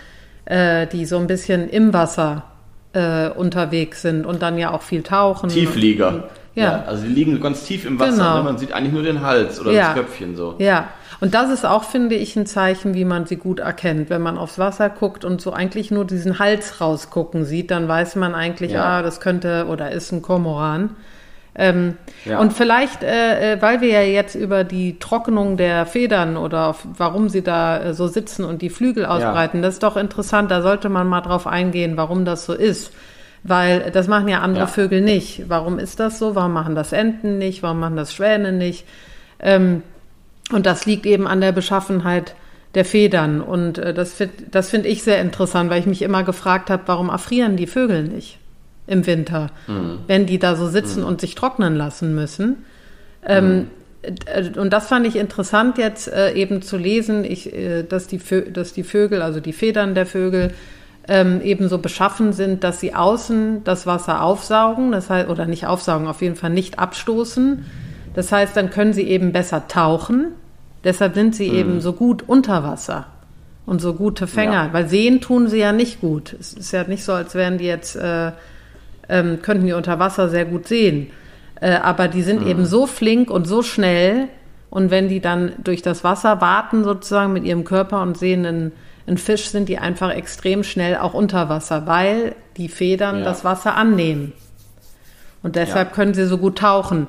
äh, 0.44 0.88
die 0.88 1.06
so 1.06 1.18
ein 1.18 1.28
bisschen 1.28 1.68
im 1.68 1.92
Wasser 1.92 2.46
äh, 2.94 3.28
unterwegs 3.28 4.02
sind 4.02 4.26
und 4.26 4.42
dann 4.42 4.58
ja 4.58 4.72
auch 4.72 4.82
viel 4.82 5.04
tauchen. 5.04 5.50
Tieflieger. 5.50 6.30
Ja. 6.62 6.84
also 6.86 7.02
die 7.02 7.08
liegen 7.12 7.40
ganz 7.40 7.64
tief 7.64 7.84
im 7.84 7.98
Wasser. 8.00 8.12
Genau. 8.16 8.36
Ne? 8.38 8.42
Man 8.44 8.58
sieht 8.58 8.72
eigentlich 8.72 8.92
nur 8.92 9.02
den 9.02 9.20
Hals 9.22 9.60
oder 9.60 9.72
Ja. 9.72 9.88
das 9.88 9.94
Köpfchen 9.94 10.36
so. 10.36 10.54
Ja, 10.58 10.88
und 11.20 11.34
das 11.34 11.50
ist 11.50 11.64
auch, 11.66 11.84
finde 11.84 12.14
ich, 12.14 12.34
ein 12.36 12.46
Zeichen, 12.46 12.94
wie 12.94 13.04
man 13.04 13.26
sie 13.26 13.36
gut 13.36 13.60
erkennt. 13.60 14.10
Wenn 14.10 14.22
man 14.22 14.38
aufs 14.38 14.58
Wasser 14.58 14.88
guckt 14.90 15.24
und 15.24 15.40
so 15.40 15.52
eigentlich 15.52 15.90
nur 15.90 16.04
diesen 16.04 16.38
Hals 16.38 16.80
rausgucken 16.80 17.44
sieht, 17.44 17.70
dann 17.70 17.88
weiß 17.88 18.16
man 18.16 18.34
eigentlich, 18.34 18.72
Ja. 18.72 18.84
ah, 18.98 19.02
das 19.02 19.20
könnte 19.20 19.66
oder 19.68 19.92
ist 19.92 20.12
ein 20.12 20.22
Kormoran. 20.22 20.96
Ähm, 21.58 21.96
Ja. 22.26 22.38
Und 22.38 22.52
vielleicht, 22.52 23.02
äh, 23.02 23.54
äh, 23.54 23.62
weil 23.62 23.80
wir 23.80 23.88
ja 23.88 24.02
jetzt 24.02 24.34
über 24.34 24.62
die 24.62 24.98
Trocknung 24.98 25.56
der 25.56 25.86
Federn 25.86 26.36
oder 26.36 26.66
auf, 26.68 26.86
warum 26.98 27.30
sie 27.30 27.40
da 27.42 27.78
äh, 27.78 27.94
so 27.94 28.08
sitzen 28.08 28.44
und 28.44 28.60
die 28.60 28.68
Flügel 28.68 29.06
ausbreiten, 29.06 29.62
das 29.62 29.74
ist 29.74 29.82
doch 29.82 29.96
interessant. 29.96 30.50
Da 30.50 30.60
sollte 30.60 30.90
man 30.90 31.06
mal 31.06 31.22
drauf 31.22 31.46
eingehen, 31.46 31.96
warum 31.96 32.26
das 32.26 32.44
so 32.44 32.52
ist. 32.52 32.92
Weil 33.46 33.90
das 33.92 34.08
machen 34.08 34.28
ja 34.28 34.40
andere 34.40 34.64
Ja. 34.64 34.66
Vögel 34.66 35.00
nicht. 35.00 35.44
Warum 35.48 35.78
ist 35.78 36.00
das 36.00 36.18
so? 36.18 36.34
Warum 36.34 36.52
machen 36.52 36.74
das 36.74 36.92
Enten 36.92 37.38
nicht? 37.38 37.62
Warum 37.62 37.80
machen 37.80 37.96
das 37.96 38.12
Schwäne 38.12 38.52
nicht? 38.52 38.84
Ähm, 39.38 39.82
und 40.52 40.66
das 40.66 40.86
liegt 40.86 41.06
eben 41.06 41.26
an 41.26 41.40
der 41.40 41.52
Beschaffenheit 41.52 42.34
der 42.74 42.84
Federn. 42.84 43.40
Und 43.40 43.78
äh, 43.78 43.94
das 43.94 44.14
finde 44.14 44.34
das 44.50 44.70
find 44.70 44.86
ich 44.86 45.02
sehr 45.02 45.20
interessant, 45.20 45.70
weil 45.70 45.80
ich 45.80 45.86
mich 45.86 46.02
immer 46.02 46.24
gefragt 46.24 46.70
habe, 46.70 46.82
warum 46.86 47.08
erfrieren 47.08 47.56
die 47.56 47.66
Vögel 47.66 48.04
nicht 48.04 48.38
im 48.86 49.04
Winter, 49.06 49.50
wenn 50.06 50.26
die 50.26 50.38
da 50.38 50.54
so 50.54 50.68
sitzen 50.68 51.02
und 51.02 51.20
sich 51.20 51.34
trocknen 51.34 51.74
lassen 51.74 52.14
müssen. 52.14 52.64
Ähm, 53.26 53.66
äh, 54.02 54.58
Und 54.58 54.72
das 54.72 54.86
fand 54.86 55.06
ich 55.08 55.16
interessant 55.16 55.78
jetzt 55.78 56.06
äh, 56.06 56.32
eben 56.34 56.62
zu 56.62 56.76
lesen, 56.76 57.24
ich, 57.24 57.52
äh, 57.52 57.82
dass, 57.82 58.06
die 58.06 58.20
dass 58.52 58.72
die 58.72 58.84
Vögel, 58.84 59.22
also 59.22 59.40
die 59.40 59.52
Federn 59.52 59.96
der 59.96 60.06
Vögel, 60.06 60.52
ähm, 61.08 61.40
eben 61.42 61.68
so 61.68 61.78
beschaffen 61.78 62.32
sind, 62.32 62.64
dass 62.64 62.80
sie 62.80 62.94
außen 62.94 63.62
das 63.64 63.86
Wasser 63.86 64.22
aufsaugen, 64.22 64.92
das 64.92 65.08
heißt, 65.10 65.28
oder 65.28 65.46
nicht 65.46 65.66
aufsaugen, 65.66 66.08
auf 66.08 66.22
jeden 66.22 66.36
Fall 66.36 66.50
nicht 66.50 66.78
abstoßen. 66.78 67.64
Das 68.14 68.32
heißt, 68.32 68.56
dann 68.56 68.70
können 68.70 68.92
sie 68.92 69.02
eben 69.08 69.32
besser 69.32 69.68
tauchen. 69.68 70.28
Deshalb 70.84 71.14
sind 71.14 71.34
sie 71.34 71.48
eben 71.48 71.80
so 71.80 71.92
gut 71.92 72.24
unter 72.26 72.62
Wasser 72.64 73.06
und 73.66 73.80
so 73.80 73.94
gute 73.94 74.26
Fänger, 74.26 74.66
Ja. 74.66 74.72
weil 74.72 74.88
sehen 74.88 75.20
tun 75.20 75.48
sie 75.48 75.58
ja 75.58 75.72
nicht 75.72 76.00
gut. 76.00 76.34
Es 76.38 76.52
ist 76.52 76.72
ja 76.72 76.84
nicht 76.84 77.04
so, 77.04 77.12
als 77.12 77.34
wären 77.34 77.58
die 77.58 77.64
jetzt 77.66 77.96
äh, 77.96 78.32
ähm, 79.08 79.40
könnten 79.42 79.66
die 79.66 79.72
unter 79.72 79.98
Wasser 79.98 80.28
sehr 80.28 80.44
gut 80.44 80.66
sehen. 80.66 81.08
Äh, 81.60 81.76
aber 81.76 82.08
die 82.08 82.22
sind 82.22 82.46
eben 82.46 82.64
so 82.66 82.86
flink 82.86 83.30
und 83.30 83.46
so 83.46 83.62
schnell. 83.62 84.28
Und 84.70 84.90
wenn 84.90 85.08
die 85.08 85.20
dann 85.20 85.52
durch 85.62 85.82
das 85.82 86.04
Wasser 86.04 86.40
warten, 86.40 86.84
sozusagen 86.84 87.32
mit 87.32 87.44
ihrem 87.44 87.64
Körper 87.64 88.02
und 88.02 88.18
sehen 88.18 88.72
einen 89.06 89.18
Fisch, 89.18 89.48
sind 89.48 89.68
die 89.68 89.78
einfach 89.78 90.10
extrem 90.10 90.64
schnell 90.64 90.96
auch 90.96 91.14
unter 91.14 91.48
Wasser, 91.48 91.86
weil 91.86 92.34
die 92.56 92.68
Federn 92.68 93.18
Ja. 93.18 93.24
das 93.24 93.44
Wasser 93.44 93.74
annehmen. 93.76 94.32
Und 95.42 95.56
deshalb 95.56 95.88
Ja. 95.90 95.94
können 95.94 96.14
sie 96.14 96.26
so 96.26 96.38
gut 96.38 96.58
tauchen. 96.58 97.06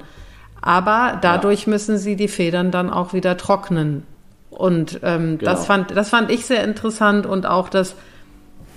Aber 0.61 1.17
dadurch 1.21 1.65
müssen 1.67 1.97
sie 1.97 2.15
die 2.15 2.27
Federn 2.27 2.71
dann 2.71 2.89
auch 2.89 3.13
wieder 3.13 3.37
trocknen. 3.37 4.03
Und 4.49 4.99
ähm, 5.03 5.37
Genau. 5.37 5.51
das, 5.51 5.65
fand, 5.65 5.95
das 5.95 6.09
fand 6.09 6.29
ich 6.31 6.45
sehr 6.45 6.63
interessant 6.63 7.25
und 7.25 7.45
auch 7.45 7.69
das, 7.69 7.95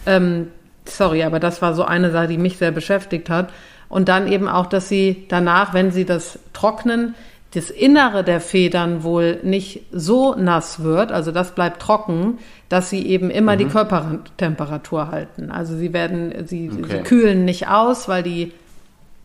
ähm, 0.06 0.48
sorry, 0.84 1.22
aber 1.24 1.40
das 1.40 1.62
war 1.62 1.74
so 1.74 1.84
eine 1.84 2.10
Sache, 2.10 2.28
die 2.28 2.38
mich 2.38 2.58
sehr 2.58 2.70
beschäftigt 2.70 3.28
hat. 3.30 3.50
Und 3.88 4.08
dann 4.08 4.30
eben 4.30 4.48
auch, 4.48 4.66
dass 4.66 4.88
sie 4.88 5.26
danach, 5.28 5.74
wenn 5.74 5.90
sie 5.90 6.04
das 6.04 6.38
trocknen, 6.52 7.14
das 7.52 7.68
Innere 7.70 8.22
der 8.22 8.40
Federn 8.40 9.02
wohl 9.02 9.40
nicht 9.42 9.82
so 9.90 10.34
nass 10.36 10.82
wird, 10.84 11.10
also 11.10 11.32
das 11.32 11.54
bleibt 11.54 11.82
trocken, 11.82 12.38
dass 12.68 12.90
sie 12.90 13.04
eben 13.06 13.28
immer 13.30 13.54
Mhm. 13.54 13.58
die 13.58 13.64
Körpertemperatur 13.66 15.10
halten. 15.10 15.50
Also 15.50 15.76
sie 15.76 15.92
werden, 15.92 16.46
sie, 16.46 16.70
sie 16.70 16.82
Okay. 16.84 17.02
kühlen 17.02 17.44
nicht 17.44 17.68
aus, 17.68 18.08
weil 18.08 18.22
die 18.22 18.52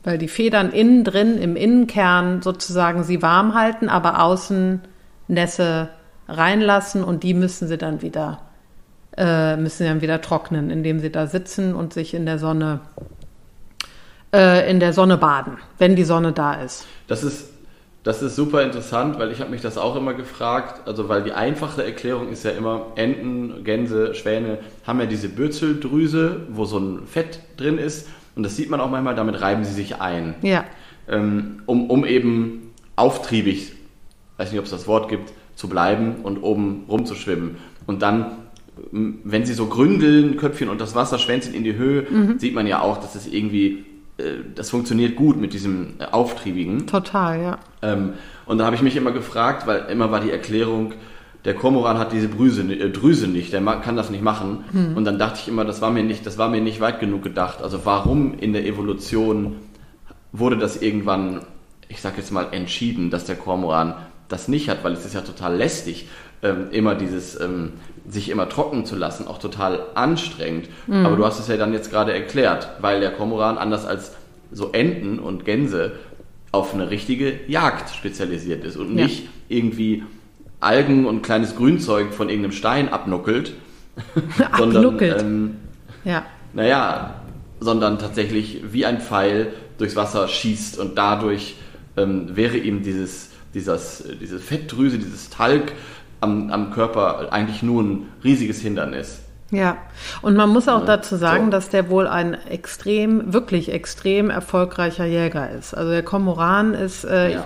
weil 0.04 0.20
die 0.20 0.28
Federn 0.28 0.72
innen 0.72 1.04
drin 1.04 1.40
im 1.40 1.56
Innenkern 1.56 2.44
sozusagen 2.44 3.04
sie 3.04 3.24
warm 3.24 3.56
halten, 3.56 3.90
aber 3.90 4.22
außen 4.22 4.82
Nässe 5.28 5.90
reinlassen 6.28 7.04
und 7.04 7.24
die 7.24 7.34
müssen 7.34 7.68
sie 7.68 7.78
dann 7.80 8.04
wieder 8.04 8.42
äh, 9.18 9.56
müssen 9.58 9.78
sie 9.80 9.86
dann 9.86 10.02
wieder 10.02 10.22
trocknen, 10.22 10.70
indem 10.70 11.00
sie 11.00 11.10
da 11.12 11.26
sitzen 11.26 11.74
und 11.74 11.92
sich 11.94 12.14
in 12.14 12.28
der 12.28 12.38
Sonne 12.38 12.82
äh, 14.34 14.70
in 14.70 14.80
der 14.80 14.94
Sonne 14.94 15.18
baden, 15.18 15.58
wenn 15.78 15.96
die 15.96 16.04
Sonne 16.04 16.34
da 16.34 16.54
ist. 16.56 16.86
Das 17.08 17.24
ist, 17.24 17.50
das 18.06 18.22
ist 18.22 18.36
super 18.36 18.62
interessant, 18.62 19.18
weil 19.18 19.32
ich 19.32 19.42
habe 19.42 19.50
mich 19.50 19.62
das 19.62 19.80
auch 19.80 19.96
immer 19.96 20.14
gefragt. 20.14 20.88
Also 20.88 21.10
weil 21.10 21.24
die 21.24 21.34
einfache 21.34 21.84
Erklärung 21.84 22.30
ist 22.30 22.46
ja 22.46 22.52
immer, 22.52 22.94
Enten, 22.96 23.64
Gänse, 23.64 24.14
Schwäne 24.14 24.60
haben 24.86 25.00
ja 25.00 25.08
diese 25.08 25.28
Bürzeldrüse, 25.28 26.42
wo 26.50 26.66
so 26.66 26.78
ein 26.78 27.08
Fett 27.08 27.40
drin 27.58 27.80
ist. 27.80 28.08
Und 28.36 28.44
das 28.44 28.56
sieht 28.56 28.70
man 28.70 28.80
auch 28.80 28.92
manchmal, 28.92 29.16
damit 29.16 29.42
reiben 29.42 29.66
sie 29.66 29.74
sich 29.74 30.00
ein. 30.00 30.36
Ja, 30.44 30.66
Ähm, 31.08 31.64
um, 31.66 31.90
um 31.90 32.06
eben 32.06 32.74
auftriebig, 32.96 33.72
weiß 34.38 34.52
nicht, 34.52 34.60
ob 34.60 34.66
es 34.66 34.72
das 34.72 34.88
Wort 34.88 35.10
gibt, 35.10 35.34
zu 35.56 35.68
bleiben 35.68 36.18
und 36.22 36.44
oben 36.44 36.86
rumzuschwimmen. 36.88 37.58
Und 37.88 38.04
dann, 38.04 38.34
wenn 38.92 39.46
sie 39.46 39.54
so 39.54 39.66
gründeln, 39.66 40.38
Köpfchen 40.38 40.70
und 40.70 40.80
das 40.80 40.94
Wasser 40.94 41.18
Schwänzchen 41.18 41.56
in 41.56 41.64
die 41.64 41.76
Höhe, 41.76 42.06
sieht 42.38 42.54
man 42.54 42.68
ja 42.68 42.82
auch, 42.82 42.98
dass 42.98 43.16
es 43.16 43.26
irgendwie, 43.26 43.86
äh, 44.18 44.44
das 44.54 44.70
funktioniert 44.70 45.16
gut 45.16 45.40
mit 45.40 45.54
diesem 45.54 45.96
äh, 46.00 46.06
Auftriebigen. 46.06 46.86
total, 46.86 47.42
ja. 47.42 47.58
Ähm, 47.86 48.14
und 48.46 48.58
da 48.58 48.66
habe 48.66 48.76
ich 48.76 48.82
mich 48.82 48.96
immer 48.96 49.12
gefragt, 49.12 49.68
weil 49.68 49.86
immer 49.90 50.12
war 50.12 50.20
die 50.20 50.32
Erklärung, 50.32 50.94
der 51.46 51.54
Kormoran 51.54 52.00
hat 52.00 52.12
diese 52.12 52.28
Drüse, 52.28 52.64
äh, 52.64 52.90
Drüse 52.90 53.28
nicht, 53.28 53.54
der 53.54 53.62
kann 53.62 53.96
das 53.96 54.10
nicht 54.10 54.24
machen. 54.24 54.66
Und 54.96 55.06
dann 55.06 55.20
dachte 55.20 55.40
ich 55.42 55.48
immer, 55.48 55.64
das 55.64 55.82
war 55.82 55.92
mir 55.92 56.04
nicht, 56.04 56.26
das 56.26 56.38
war 56.38 56.50
mir 56.50 56.62
nicht 56.62 56.82
weit 56.82 57.00
genug 57.00 57.24
gedacht. 57.24 57.62
Also 57.62 57.86
warum 57.86 58.38
in 58.38 58.54
der 58.54 58.66
Evolution 58.66 59.58
wurde 60.32 60.58
das 60.58 60.82
irgendwann, 60.82 61.42
ich 61.88 62.02
sag 62.02 62.18
jetzt 62.18 62.32
mal, 62.32 62.48
entschieden, 62.52 63.10
dass 63.12 63.26
der 63.26 63.36
Kormoran 63.36 63.94
das 64.28 64.48
nicht 64.48 64.70
hat, 64.70 64.84
weil 64.84 64.94
es 64.94 65.06
ist 65.06 65.14
ja 65.14 65.22
total 65.22 65.56
lästig, 65.56 66.08
ähm, 66.42 66.68
immer 66.72 66.96
dieses, 66.96 67.40
ähm, 67.40 67.74
sich 68.08 68.30
immer 68.30 68.50
trocken 68.50 68.86
zu 68.86 68.96
lassen, 68.96 69.28
auch 69.28 69.38
total 69.38 69.80
anstrengend. 69.94 70.68
Aber 71.06 71.16
du 71.16 71.26
hast 71.26 71.40
es 71.40 71.48
ja 71.48 71.58
dann 71.58 71.74
jetzt 71.74 71.92
gerade 71.92 72.14
erklärt, 72.14 72.70
weil 72.82 73.00
der 73.00 73.12
Kormoran 73.12 73.58
anders 73.58 73.86
als 73.86 74.14
so 74.52 74.72
Enten 74.72 75.20
und 75.20 75.46
Gänse 75.46 75.94
auf 76.56 76.74
eine 76.74 76.90
richtige 76.90 77.40
Jagd 77.48 77.94
spezialisiert 77.96 78.64
ist 78.64 78.78
und 78.78 78.98
Ja. 78.98 79.04
nicht 79.06 79.28
irgendwie 79.50 80.04
Algen 80.60 81.06
und 81.06 81.22
kleines 81.22 81.56
Grünzeug 81.56 82.14
von 82.14 82.30
irgendeinem 82.30 82.54
Stein 82.54 82.90
abnuckelt, 82.90 83.54
Abnuckelt. 84.52 85.22
ähm, 85.22 85.56
Ja, 86.04 86.26
naja, 86.54 87.16
sondern 87.60 88.00
tatsächlich 88.00 88.62
wie 88.72 88.86
ein 88.86 89.00
Pfeil 89.02 89.54
durchs 89.78 89.96
Wasser 89.96 90.28
schießt 90.28 90.80
und 90.80 90.98
dadurch 90.98 91.56
ähm, 91.98 92.36
wäre 92.36 92.58
ihm 92.58 92.84
dieses, 92.84 93.30
dieses, 93.54 94.04
diese 94.22 94.40
Fettdrüse, 94.40 94.98
dieses 94.98 95.30
Talg 95.30 95.72
am, 96.22 96.50
am 96.52 96.72
Körper 96.72 97.32
eigentlich 97.32 97.62
nur 97.64 97.84
ein 97.84 98.06
riesiges 98.24 98.62
Hindernis. 98.62 99.22
Ja, 99.52 99.78
und 100.24 100.36
man 100.36 100.50
muss 100.50 100.68
auch 100.68 100.80
Ja, 100.82 100.86
dazu 100.86 101.16
sagen, 101.18 101.46
so. 101.46 101.52
dass 101.52 101.70
der 101.70 101.90
wohl 101.90 102.08
ein 102.08 102.36
extrem, 102.50 103.32
wirklich 103.32 103.72
extrem 103.72 104.30
erfolgreicher 104.30 105.06
Jäger 105.06 105.50
ist. 105.52 105.74
Also 105.76 105.92
der 105.92 106.02
Kormoran 106.04 106.74
ist, 106.74 107.04
äh, 107.06 107.34
Ja. 107.34 107.46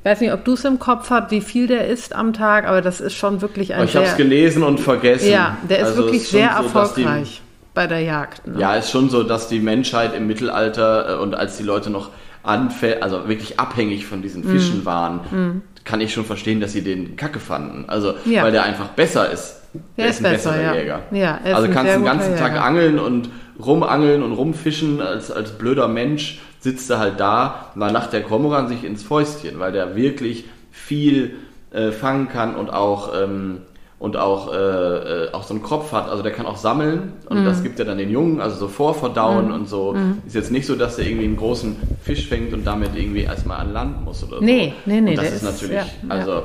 ich 0.00 0.04
weiß 0.10 0.20
nicht, 0.20 0.32
ob 0.32 0.44
du 0.44 0.54
es 0.54 0.64
im 0.64 0.78
Kopf 0.80 1.08
hast, 1.10 1.30
wie 1.30 1.40
viel 1.40 1.68
der 1.68 1.86
isst 1.86 2.14
am 2.14 2.32
Tag, 2.32 2.66
aber 2.66 2.82
das 2.82 3.00
ist 3.00 3.14
schon 3.14 3.42
wirklich 3.42 3.72
ein 3.74 3.80
Aber 3.80 3.88
ich 3.88 3.96
habe 3.96 4.06
es 4.06 4.16
gelesen 4.16 4.62
und 4.64 4.80
vergessen. 4.80 5.30
ja, 5.30 5.56
der 5.68 5.78
ist 5.78 5.84
Also 5.88 5.98
wirklich 6.04 6.28
schon 6.28 6.40
sehr 6.40 6.56
so, 6.62 6.68
dass 6.74 6.94
die- 6.94 7.02
erfolgreich 7.02 7.42
bei 7.74 7.86
der 7.86 8.00
Jagd. 8.00 8.46
Ne? 8.46 8.58
Ja, 8.60 8.74
ist 8.74 8.90
schon 8.90 9.08
so, 9.08 9.22
dass 9.22 9.48
die 9.48 9.60
Menschheit 9.60 10.14
im 10.14 10.26
Mittelalter 10.26 11.14
äh, 11.14 11.22
und 11.22 11.34
als 11.36 11.56
die 11.58 11.62
Leute 11.62 11.90
noch 11.90 12.10
anfällig, 12.42 13.02
also 13.02 13.28
wirklich 13.28 13.60
abhängig 13.60 14.06
von 14.06 14.20
diesen 14.22 14.44
Mhm. 14.44 14.50
Fischen 14.50 14.84
waren, 14.84 15.62
kann 15.84 16.00
ich 16.00 16.12
schon 16.12 16.24
verstehen, 16.24 16.60
dass 16.60 16.72
sie 16.72 16.82
den 16.82 17.16
Kacke 17.16 17.38
fanden. 17.38 17.84
Also, 17.88 18.14
Ja. 18.24 18.42
weil 18.42 18.52
der 18.52 18.62
einfach 18.64 18.88
besser 18.88 19.30
ist. 19.30 19.62
Der 19.96 20.08
ist 20.08 20.18
ein 20.18 20.22
besser, 20.32 20.50
besserer 20.52 20.62
ja. 20.62 20.74
Jäger. 20.74 21.00
Ja, 21.10 21.36
ist 21.36 21.54
also 21.54 21.68
kannst 21.68 21.90
sehr 21.92 21.96
den 22.00 22.04
ganzen 22.04 22.36
Tag 22.36 22.52
Jäger. 22.52 22.64
angeln 22.64 22.98
und 22.98 23.28
rumangeln 23.64 24.22
und 24.22 24.32
rumfischen 24.32 25.00
als, 25.00 25.30
als 25.30 25.52
blöder 25.52 25.88
Mensch 25.88 26.40
sitzt 26.60 26.90
er 26.90 26.98
halt 26.98 27.20
da, 27.20 27.70
dann 27.76 27.92
lacht 27.92 28.12
der 28.12 28.22
Kormoran 28.22 28.68
sich 28.68 28.84
ins 28.84 29.02
Fäustchen, 29.02 29.58
weil 29.60 29.72
der 29.72 29.94
wirklich 29.96 30.44
viel 30.70 31.36
äh, 31.72 31.90
fangen 31.92 32.28
kann 32.28 32.54
und 32.56 32.70
auch 32.72 33.12
ähm, 33.20 33.58
und 33.98 34.18
auch, 34.18 34.52
äh, 34.52 34.56
äh, 34.56 35.32
auch 35.32 35.42
so 35.44 35.54
einen 35.54 35.62
Kopf 35.62 35.90
hat. 35.92 36.10
Also 36.10 36.22
der 36.22 36.30
kann 36.32 36.44
auch 36.44 36.58
sammeln 36.58 37.14
und 37.30 37.40
Mhm. 37.40 37.44
das 37.46 37.62
gibt 37.62 37.78
er 37.78 37.86
dann 37.86 37.96
den 37.96 38.10
Jungen, 38.10 38.42
also 38.42 38.54
so 38.56 38.68
vorverdauen 38.68 39.50
und 39.50 39.70
so. 39.70 39.96
Ist 40.26 40.34
jetzt 40.34 40.52
nicht 40.52 40.66
so, 40.66 40.74
dass 40.76 40.98
er 40.98 41.06
irgendwie 41.06 41.24
einen 41.24 41.38
großen 41.38 41.76
Fisch 42.02 42.28
fängt 42.28 42.52
und 42.52 42.66
damit 42.66 42.90
irgendwie 42.94 43.22
erstmal 43.22 43.58
an 43.60 43.72
Land 43.72 44.04
muss 44.04 44.22
oder 44.22 44.42
Nee, 44.42 44.74
so. 44.84 44.90
nee, 44.90 45.00
nee, 45.00 45.10
Und 45.12 45.16
das 45.16 45.28
ist 45.28 45.34
ist- 45.36 45.42
natürlich, 45.44 45.76
ja, 45.78 45.86
also 46.10 46.30
Ja, 46.32 46.42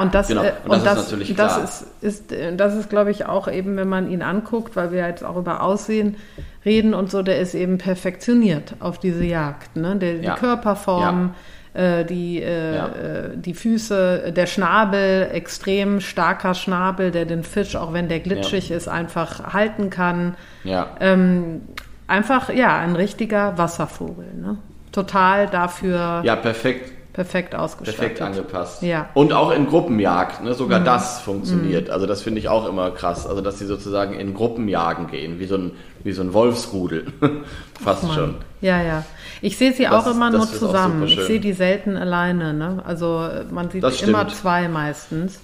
und 0.00 0.14
das, 0.14 0.28
Genau, 0.28 0.42
äh, 0.44 0.52
und 0.68 0.86
das 0.86 0.98
ist 1.00 1.04
natürlich 1.10 1.34
das 1.34 1.52
klar. 1.54 1.64
ist, 1.64 1.86
ist, 2.00 2.32
äh, 2.32 2.54
das 2.54 2.74
ist, 2.76 2.88
glaube 2.90 3.10
ich, 3.10 3.26
auch 3.26 3.48
eben, 3.48 3.76
wenn 3.76 3.88
man 3.88 4.08
ihn 4.10 4.22
anguckt, 4.22 4.76
weil 4.76 4.92
wir 4.92 5.06
jetzt 5.06 5.24
auch 5.24 5.36
über 5.36 5.62
Aussehen 5.62 6.16
reden 6.64 6.94
und 6.94 7.10
so, 7.10 7.22
der 7.22 7.40
ist 7.40 7.54
eben 7.54 7.78
perfektioniert 7.78 8.74
auf 8.80 8.98
diese 8.98 9.24
Jagd. 9.24 9.76
Ne? 9.76 9.96
Der, 9.96 10.16
Ja. 10.20 10.34
Die 10.34 10.40
Körperform, 10.40 11.34
äh, 11.74 12.04
die, 12.04 12.40
äh, 12.40 12.76
Ja. 12.76 12.86
äh, 12.86 13.30
die 13.36 13.52
Füße, 13.54 14.32
der 14.34 14.46
Schnabel, 14.46 15.28
extrem 15.32 16.00
starker 16.00 16.54
Schnabel, 16.54 17.10
der 17.10 17.24
den 17.24 17.42
Fisch, 17.42 17.74
auch 17.74 17.92
wenn 17.92 18.08
der 18.08 18.20
glitschig 18.20 18.70
ist, 18.70 18.86
einfach 18.88 19.52
halten 19.52 19.90
kann. 19.90 20.36
ja. 20.62 20.90
Ähm, 21.00 21.62
einfach, 22.06 22.48
ja, 22.50 22.78
ein 22.78 22.94
richtiger 22.96 23.58
Wasservogel. 23.58 24.26
Ne? 24.40 24.56
Total 24.92 25.48
dafür 25.48 26.20
Ja, 26.22 26.36
perfekt, 26.36 26.92
perfekt 27.14 27.54
ausgestattet. 27.54 28.00
perfekt 28.00 28.20
angepasst. 28.22 28.82
Ja. 28.82 29.02
Mhm. 29.02 29.06
Und 29.14 29.32
auch 29.32 29.52
in 29.52 29.66
Gruppenjagd, 29.66 30.42
ne? 30.42 30.52
sogar 30.52 30.80
das 30.80 31.20
funktioniert. 31.20 31.88
Also 31.88 32.06
das 32.06 32.20
finde 32.22 32.40
ich 32.40 32.48
auch 32.48 32.68
immer 32.68 32.90
krass. 32.90 33.26
Also 33.26 33.40
dass 33.40 33.58
sie 33.58 33.66
sozusagen 33.66 34.14
in 34.14 34.34
Gruppen 34.34 34.68
jagen 34.68 35.06
gehen, 35.06 35.38
wie 35.38 35.46
so 35.46 35.56
ein, 35.56 35.70
wie 36.02 36.12
so 36.12 36.22
ein 36.22 36.34
Wolfsrudel. 36.34 37.06
Fast 37.82 38.12
schon. 38.12 38.34
Ja, 38.60 38.82
ja. 38.82 39.04
Ich 39.40 39.56
sehe 39.56 39.72
sie 39.72 39.84
Das 39.84 39.92
auch 40.06 40.10
immer 40.10 40.30
nur 40.30 40.46
zusammen. 40.46 41.04
Ich 41.04 41.20
sehe 41.20 41.40
die 41.40 41.52
selten 41.52 41.96
alleine. 41.96 42.52
Ne? 42.52 42.82
Also 42.84 43.28
man 43.50 43.70
sieht 43.70 43.84
immer 44.02 44.28
zwei 44.28 44.68
meistens. 44.68 45.40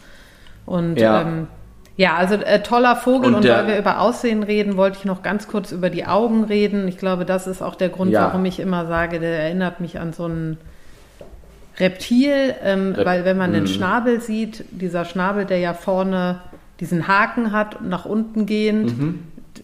Und 0.67 0.99
Ja. 0.99 1.23
ähm, 1.23 1.47
ja, 1.97 2.17
also 2.17 2.35
äh, 2.35 2.63
toller 2.63 2.97
Vogel. 2.97 3.29
Und, 3.29 3.45
Und 3.45 3.49
weil 3.49 3.69
wir 3.69 3.79
über 3.79 4.01
Aussehen 4.01 4.43
reden, 4.43 4.77
wollte 4.77 4.99
ich 4.99 5.05
noch 5.05 5.23
ganz 5.23 5.47
kurz 5.47 5.71
über 5.71 5.89
die 5.91 6.07
Augen 6.07 6.45
reden. 6.45 6.89
Ich 6.89 6.99
glaube, 6.99 7.25
das 7.25 7.47
ist 7.47 7.63
auch 7.63 7.75
der 7.77 7.91
Grund, 7.91 8.11
Ja. 8.11 8.23
warum 8.25 8.45
ich 8.45 8.59
immer 8.59 8.87
sage, 8.87 9.21
der 9.21 9.39
erinnert 9.45 9.81
mich 9.81 10.01
an 10.01 10.13
so 10.13 10.27
ein 10.27 10.57
Reptil, 11.81 12.55
ähm, 12.63 12.93
Rep- 12.95 13.05
weil 13.07 13.25
wenn 13.25 13.37
man 13.39 13.53
den 13.53 13.63
Mhm. 13.65 13.69
Schnabel 13.69 14.21
sieht, 14.21 14.65
dieser 14.71 15.05
Schnabel, 15.05 15.45
der 15.47 15.59
ja 15.59 15.75
vorne 15.75 16.41
diesen 16.79 17.09
Haken 17.09 17.53
hat 17.53 17.81
und 17.81 17.89
nach 17.89 18.05
unten 18.05 18.47
gehend, 18.47 18.99
Mhm. 18.99 19.21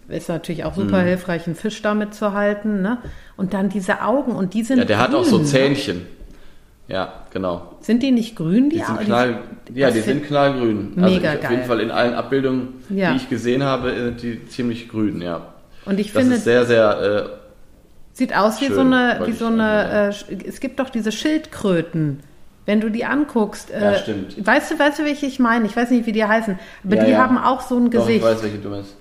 ist 0.08 0.28
natürlich 0.28 0.64
auch 0.64 0.74
super 0.74 1.00
hilfreich, 1.00 1.46
einen 1.46 1.56
Fisch 1.56 1.80
damit 1.82 2.14
zu 2.14 2.32
halten. 2.32 2.82
Ne? 2.82 2.98
Und 3.36 3.54
dann 3.54 3.68
diese 3.68 4.02
Augen 4.02 4.32
und 4.32 4.54
die 4.54 4.62
sind 4.62 4.78
Ja, 4.78 4.84
der 4.84 4.98
hat 4.98 5.14
auch 5.14 5.22
grün, 5.22 5.30
so 5.30 5.38
ne? 5.38 5.44
Zähnchen. 5.44 6.02
Ja, 6.88 7.12
genau. 7.32 7.74
Sind 7.80 8.02
die 8.04 8.12
nicht 8.12 8.36
grün, 8.36 8.70
die 8.70 8.76
Die 8.76 8.82
sind 8.82 8.94
Augen? 8.96 9.04
knall, 9.06 9.38
ja, 9.74 9.86
das 9.88 9.96
die 9.96 10.00
sind 10.02 10.24
knallgrün. 10.24 10.92
also 10.96 11.14
Mega 11.16 11.30
ich, 11.32 11.36
auf 11.38 11.42
geil. 11.42 11.50
jeden 11.52 11.64
Fall 11.64 11.80
in 11.80 11.90
allen 11.90 12.14
Abbildungen, 12.14 12.68
Ja. 12.90 13.10
die 13.10 13.16
ich 13.16 13.28
gesehen 13.28 13.64
habe, 13.64 13.92
sind 13.94 14.22
die 14.22 14.46
ziemlich 14.46 14.88
grün, 14.88 15.20
ja. 15.20 15.48
Und 15.84 15.98
ich 15.98 16.12
Das 16.12 16.22
finde, 16.22 16.36
ist 16.36 16.44
sehr, 16.44 16.64
sehr, 16.64 17.28
sieht 18.16 18.34
aus 18.34 18.60
wie 18.62 18.66
schön, 18.66 18.74
so 18.74 18.80
eine, 18.80 19.20
wie 19.26 19.32
so 19.32 19.46
eine, 19.46 20.10
äh, 20.30 20.34
es 20.48 20.60
gibt 20.60 20.80
doch 20.80 20.88
diese 20.90 21.12
Schildkröten. 21.12 22.20
Wenn 22.64 22.80
du 22.80 22.90
die 22.90 23.04
anguckst, 23.04 23.70
äh, 23.70 23.92
Ja, 23.92 23.98
stimmt. 23.98 24.44
weißt 24.44 24.72
du, 24.72 24.78
weißt 24.78 24.98
du, 24.98 25.04
welche 25.04 25.26
ich 25.26 25.38
meine? 25.38 25.66
Ich 25.66 25.76
weiß 25.76 25.90
nicht, 25.90 26.06
wie 26.06 26.12
die 26.12 26.24
heißen, 26.24 26.58
aber 26.84 26.96
Ja, 26.96 27.04
die 27.04 27.10
ja. 27.12 27.18
haben 27.18 27.38
auch 27.38 27.60
so 27.60 27.76
ein 27.76 27.86
äh, 27.86 27.90
doch, 27.90 28.00
ich 28.00 28.06
Gesicht. 28.06 28.24
weiß, 28.24 28.42
welche 28.42 28.58
du 28.58 28.68
meinst. 28.70 28.94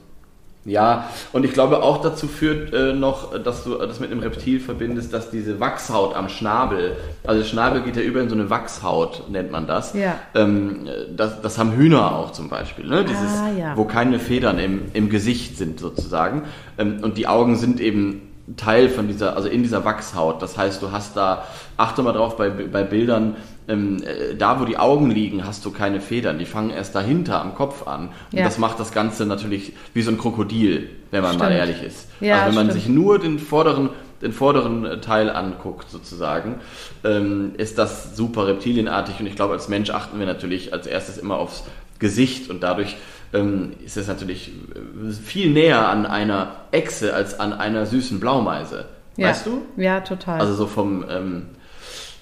Ja, 0.67 1.09
und 1.31 1.45
ich 1.45 1.53
glaube 1.53 1.81
auch 1.83 2.01
dazu 2.01 2.27
führt 2.27 2.73
äh, 2.73 2.91
noch, 2.93 3.39
dass 3.41 3.63
du 3.63 3.75
das 3.75 3.99
mit 3.99 4.11
einem 4.11 4.19
Reptil 4.21 4.59
verbindest, 4.59 5.13
dass 5.13 5.29
diese 5.29 5.59
Wachshaut 5.59 6.15
am 6.15 6.27
Schnabel, 6.27 6.95
also 7.23 7.41
der 7.41 7.47
Schnabel 7.47 7.81
geht 7.83 7.95
ja 7.95 8.01
über 8.01 8.19
in 8.19 8.29
so 8.29 8.35
eine 8.35 8.49
Wachshaut, 8.49 9.29
nennt 9.29 9.51
man 9.51 9.67
das. 9.67 9.93
Ja. 9.93 10.15
Ähm, 10.33 10.87
das, 11.15 11.39
das 11.41 11.57
haben 11.59 11.73
Hühner 11.73 12.15
auch 12.15 12.31
zum 12.31 12.49
Beispiel, 12.49 12.85
ne? 12.87 13.05
Dieses, 13.05 13.31
Ah, 13.39 13.49
ja. 13.57 13.77
wo 13.77 13.85
keine 13.85 14.17
Federn 14.19 14.57
im, 14.57 14.81
im 14.93 15.09
Gesicht 15.09 15.55
sind 15.57 15.79
sozusagen. 15.79 16.43
Ähm, 16.79 16.97
und 17.03 17.17
die 17.17 17.27
Augen 17.27 17.55
sind 17.57 17.79
eben 17.79 18.21
Teil 18.57 18.89
von 18.89 19.07
dieser, 19.07 19.35
also 19.35 19.49
in 19.49 19.63
dieser 19.63 19.85
Wachshaut. 19.85 20.41
Das 20.41 20.57
heißt, 20.57 20.81
du 20.81 20.91
hast 20.91 21.17
da, 21.17 21.45
achte 21.77 22.03
mal 22.03 22.11
drauf 22.13 22.37
bei, 22.37 22.49
bei 22.49 22.83
Bildern, 22.83 23.35
ähm, 23.67 23.97
äh, 24.03 24.35
da 24.35 24.59
wo 24.59 24.65
die 24.65 24.77
Augen 24.77 25.09
liegen, 25.09 25.45
hast 25.45 25.65
du 25.65 25.71
keine 25.71 25.99
Federn. 25.99 26.37
Die 26.37 26.45
fangen 26.45 26.69
erst 26.69 26.93
dahinter 26.93 27.41
am 27.41 27.55
Kopf 27.55 27.87
an. 27.87 28.09
Und 28.31 28.37
Ja. 28.37 28.45
das 28.45 28.59
macht 28.59 28.79
das 28.79 28.91
Ganze 28.91 29.25
natürlich 29.25 29.73
wie 29.93 30.03
so 30.03 30.11
ein 30.11 30.19
Krokodil, 30.19 30.89
wenn 31.09 31.23
man 31.23 31.37
mal 31.37 31.45
Stimmt. 31.45 31.59
ehrlich 31.59 31.83
ist. 31.83 32.07
Ja, 32.19 32.35
also 32.43 32.47
wenn 32.49 32.55
man 32.55 32.65
stimmt. 32.67 32.83
sich 32.83 32.89
nur 32.89 33.17
den 33.17 33.39
vorderen, 33.39 33.89
den 34.21 34.31
vorderen 34.31 35.01
Teil 35.01 35.31
anguckt, 35.31 35.89
sozusagen, 35.89 36.59
ähm, 37.03 37.53
ist 37.57 37.79
das 37.79 38.15
super 38.15 38.45
reptilienartig. 38.45 39.19
Und 39.19 39.25
ich 39.25 39.35
glaube, 39.35 39.53
als 39.53 39.69
Mensch 39.69 39.89
achten 39.89 40.19
wir 40.19 40.27
natürlich 40.27 40.71
als 40.71 40.85
erstes 40.85 41.17
immer 41.17 41.37
aufs 41.37 41.63
Gesicht 41.97 42.49
und 42.51 42.61
dadurch 42.61 42.97
ähm, 43.35 43.73
ist 43.83 43.97
es 43.97 44.07
natürlich 44.07 44.49
äh, 44.49 45.11
viel 45.11 45.51
näher 45.51 45.87
an 45.87 46.05
einer 46.05 46.51
Echse 46.71 47.13
als 47.13 47.39
an 47.39 47.53
einer 47.53 47.85
süßen 47.85 48.19
Blaumeise. 48.19 48.85
Ja. 49.17 49.29
Weißt 49.29 49.45
du? 49.45 49.61
Ja, 49.77 50.01
total. 50.01 50.39
Also 50.39 50.55
so 50.55 50.67
vom, 50.67 51.05
ähm, 51.09 51.43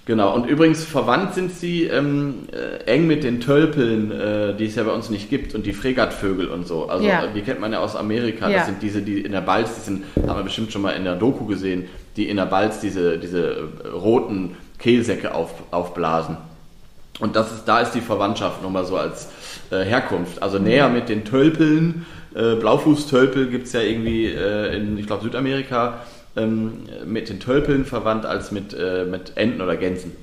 genau. 0.06 0.34
Und 0.36 0.46
übrigens 0.46 0.84
verwandt 0.84 1.34
sind 1.34 1.52
sie 1.52 1.86
ähm, 1.86 2.48
äh, 2.52 2.84
eng 2.86 3.08
mit 3.08 3.24
den 3.24 3.40
Tölpeln, 3.40 4.12
äh, 4.12 4.56
die 4.56 4.66
es 4.66 4.76
ja 4.76 4.84
bei 4.84 4.92
uns 4.92 5.10
nicht 5.10 5.30
gibt 5.30 5.56
und 5.56 5.66
die 5.66 5.74
Fregattvögel 5.74 6.48
und 6.48 6.68
so. 6.68 6.90
Also 6.90 7.06
Ja. 7.06 7.26
äh, 7.26 7.34
die 7.34 7.42
kennt 7.42 7.60
man 7.60 7.72
ja 7.74 7.80
aus 7.80 7.96
Amerika. 7.96 8.50
Ja. 8.50 8.58
Das 8.58 8.66
sind 8.68 8.82
diese, 8.82 9.02
die 9.02 9.22
in 9.22 9.32
der 9.32 9.42
Balz, 9.42 9.76
die 9.76 9.82
sind, 9.82 10.04
haben 10.28 10.38
wir 10.38 10.44
bestimmt 10.44 10.72
schon 10.72 10.82
mal 10.84 10.92
in 10.92 11.04
der 11.04 11.16
Doku 11.16 11.46
gesehen, 11.46 11.86
die 12.16 12.30
in 12.30 12.38
der 12.38 12.46
Balz 12.46 12.80
diese, 12.80 13.18
diese 13.18 13.70
äh, 13.84 13.88
roten 13.88 14.56
Kehlsäcke 14.78 15.34
auf, 15.34 15.52
aufblasen. 15.72 16.38
Und 17.20 17.36
das 17.36 17.52
ist, 17.52 17.66
da 17.66 17.80
ist 17.80 17.92
die 17.92 18.02
Verwandtschaft 18.02 18.62
nochmal 18.62 18.86
so 18.86 18.98
als 18.98 19.30
äh, 19.74 19.84
Herkunft. 19.86 20.42
Also 20.42 20.60
näher 20.60 20.90
mit 20.90 21.10
den 21.10 21.26
Tölpeln. 21.26 22.06
Äh, 22.36 22.56
Blaufußtölpel 22.56 23.48
gibt 23.48 23.68
es 23.68 23.74
ja 23.74 23.82
irgendwie 23.82 24.28
äh, 24.28 24.76
in, 24.76 24.98
ich 24.98 25.08
glaube, 25.08 25.24
Südamerika 25.24 26.00
ähm, 26.36 26.84
mit 27.06 27.30
den 27.30 27.40
Tölpeln 27.40 27.86
verwandt 27.86 28.26
als 28.26 28.52
mit, 28.52 28.74
äh, 28.74 29.06
mit 29.06 29.34
Enten 29.36 29.62
oder 29.62 29.76
Gänsen. 29.76 30.14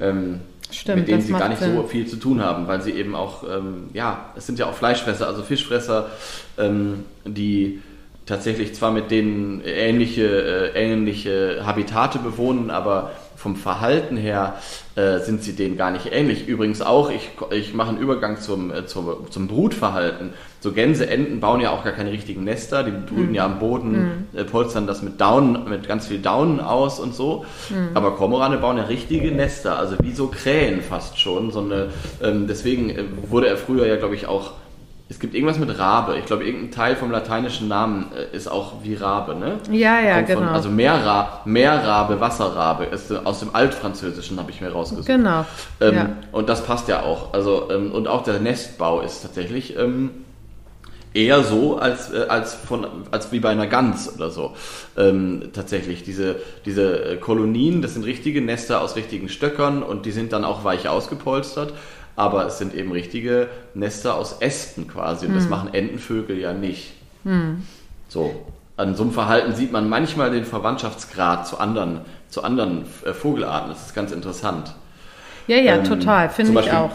Ähm, 0.00 0.40
Stimmt, 0.70 1.00
mit 1.00 1.08
denen 1.08 1.20
sie 1.20 1.32
gar 1.32 1.48
nicht 1.48 1.60
Sinn. 1.60 1.76
so 1.76 1.82
viel 1.82 2.06
zu 2.06 2.16
tun 2.16 2.42
haben, 2.42 2.66
weil 2.66 2.80
sie 2.80 2.92
eben 2.92 3.14
auch, 3.14 3.44
ähm, 3.44 3.90
ja, 3.92 4.32
es 4.36 4.46
sind 4.46 4.58
ja 4.58 4.66
auch 4.66 4.74
Fleischfresser, 4.74 5.26
also 5.26 5.42
Fischfresser, 5.42 6.10
ähm, 6.58 7.04
die 7.24 7.80
tatsächlich 8.24 8.74
zwar 8.74 8.90
mit 8.90 9.10
denen 9.10 9.60
ähnliche, 9.64 10.72
äh, 10.74 10.92
ähnliche 10.92 11.66
Habitate 11.66 12.18
bewohnen, 12.18 12.70
aber 12.70 13.12
vom 13.36 13.56
Verhalten 13.56 14.16
her 14.16 14.54
äh, 14.94 15.18
sind 15.20 15.42
sie 15.42 15.54
denen 15.54 15.76
gar 15.76 15.90
nicht 15.90 16.12
ähnlich. 16.12 16.46
Übrigens 16.46 16.82
auch, 16.82 17.10
ich, 17.10 17.30
ich 17.50 17.74
mache 17.74 17.90
einen 17.90 17.98
Übergang 17.98 18.40
zum, 18.40 18.70
äh, 18.70 18.86
zum, 18.86 19.08
zum 19.30 19.48
Brutverhalten. 19.48 20.34
So 20.60 20.72
Gänse, 20.72 21.08
Enten 21.08 21.40
bauen 21.40 21.60
ja 21.60 21.70
auch 21.70 21.82
gar 21.82 21.92
keine 21.92 22.12
richtigen 22.12 22.44
Nester, 22.44 22.84
die 22.84 22.90
brüten 22.90 23.30
Mhm. 23.30 23.34
ja 23.34 23.44
am 23.46 23.58
Boden, 23.58 24.28
äh, 24.34 24.44
polstern 24.44 24.86
das 24.86 25.02
mit 25.02 25.20
Daunen, 25.20 25.68
mit 25.68 25.88
ganz 25.88 26.06
viel 26.06 26.18
Daunen 26.18 26.60
aus 26.60 27.00
und 27.00 27.14
so. 27.14 27.44
Mhm. 27.70 27.88
Aber 27.94 28.16
Kormorane 28.16 28.58
bauen 28.58 28.76
ja 28.76 28.84
richtige 28.84 29.32
Nester, 29.32 29.78
also 29.78 29.96
wie 30.02 30.12
so 30.12 30.28
Krähen 30.28 30.82
fast 30.82 31.18
schon. 31.18 31.50
So 31.50 31.60
eine, 31.60 31.88
ähm, 32.22 32.46
deswegen 32.46 32.90
äh, 32.90 33.04
wurde 33.28 33.48
er 33.48 33.56
früher 33.56 33.86
ja, 33.86 33.96
glaube 33.96 34.14
ich, 34.14 34.26
auch. 34.26 34.52
Es 35.12 35.18
gibt 35.20 35.34
irgendwas 35.34 35.58
mit 35.58 35.78
Rabe. 35.78 36.16
Ich 36.18 36.24
glaube, 36.24 36.42
irgendein 36.44 36.70
Teil 36.70 36.96
vom 36.96 37.10
lateinischen 37.10 37.68
Namen 37.68 38.10
äh, 38.16 38.34
ist 38.34 38.50
auch 38.50 38.82
wie 38.82 38.94
Rabe, 38.94 39.34
ne? 39.34 39.58
Ja, 39.70 40.00
ja, 40.00 40.14
Kommt 40.22 40.30
von- 40.30 40.38
genau. 40.40 40.52
also 40.52 40.70
Meerra 40.70 41.42
Meerrabe, 41.44 42.18
Wasserrabe 42.18 42.86
ist 42.86 43.12
aus 43.12 43.40
dem 43.40 43.54
Altfranzösischen, 43.54 44.38
habe 44.38 44.50
ich 44.50 44.62
mir 44.62 44.72
rausgesucht. 44.72 45.06
genau. 45.06 45.44
Ähm, 45.82 45.94
ja. 45.94 46.08
Und 46.32 46.48
das 46.48 46.64
passt 46.64 46.88
ja 46.88 47.02
auch. 47.02 47.34
Also, 47.34 47.68
ähm, 47.70 47.92
und 47.92 48.08
auch 48.08 48.24
der 48.24 48.40
Nestbau 48.40 49.02
ist 49.02 49.20
tatsächlich 49.20 49.76
ähm, 49.78 50.12
eher 51.12 51.42
so 51.44 51.76
als, 51.76 52.10
äh, 52.10 52.24
als, 52.30 52.54
von, 52.54 52.86
als 53.10 53.32
wie 53.32 53.40
bei 53.40 53.50
einer 53.50 53.66
Gans 53.66 54.14
oder 54.14 54.30
so. 54.30 54.52
Ähm, 54.96 55.50
tatsächlich, 55.52 56.04
diese, 56.04 56.36
diese 56.64 57.04
äh, 57.04 57.16
Kolonien, 57.18 57.82
das 57.82 57.92
sind 57.92 58.04
richtige 58.06 58.40
Nester 58.40 58.80
aus 58.80 58.96
richtigen 58.96 59.28
Stöckern 59.28 59.82
und 59.82 60.06
die 60.06 60.10
sind 60.10 60.32
dann 60.32 60.46
auch 60.46 60.64
weich 60.64 60.88
ausgepolstert. 60.88 61.74
Aber 62.16 62.46
es 62.46 62.58
sind 62.58 62.74
eben 62.74 62.92
richtige 62.92 63.48
Nester 63.74 64.16
aus 64.16 64.36
Ästen 64.40 64.86
quasi. 64.86 65.26
Und 65.26 65.34
das 65.34 65.48
machen 65.48 65.72
Entenvögel 65.72 66.38
ja 66.38 66.52
nicht. 66.52 66.92
So. 68.08 68.46
An 68.76 68.94
so 68.94 69.02
einem 69.02 69.12
Verhalten 69.12 69.54
sieht 69.54 69.70
man 69.70 69.88
manchmal 69.88 70.30
den 70.30 70.44
Verwandtschaftsgrad 70.44 71.46
zu 71.46 71.58
anderen, 71.58 72.00
zu 72.28 72.42
anderen 72.42 72.84
äh, 73.04 73.12
Vogelarten. 73.12 73.70
Das 73.70 73.86
ist 73.86 73.94
ganz 73.94 74.12
interessant. 74.12 74.74
ja, 75.46 75.56
ja, 75.56 75.76
ähm, 75.76 75.84
total. 75.84 76.30
Finde 76.30 76.58
ich 76.60 76.72
auch. 76.72 76.90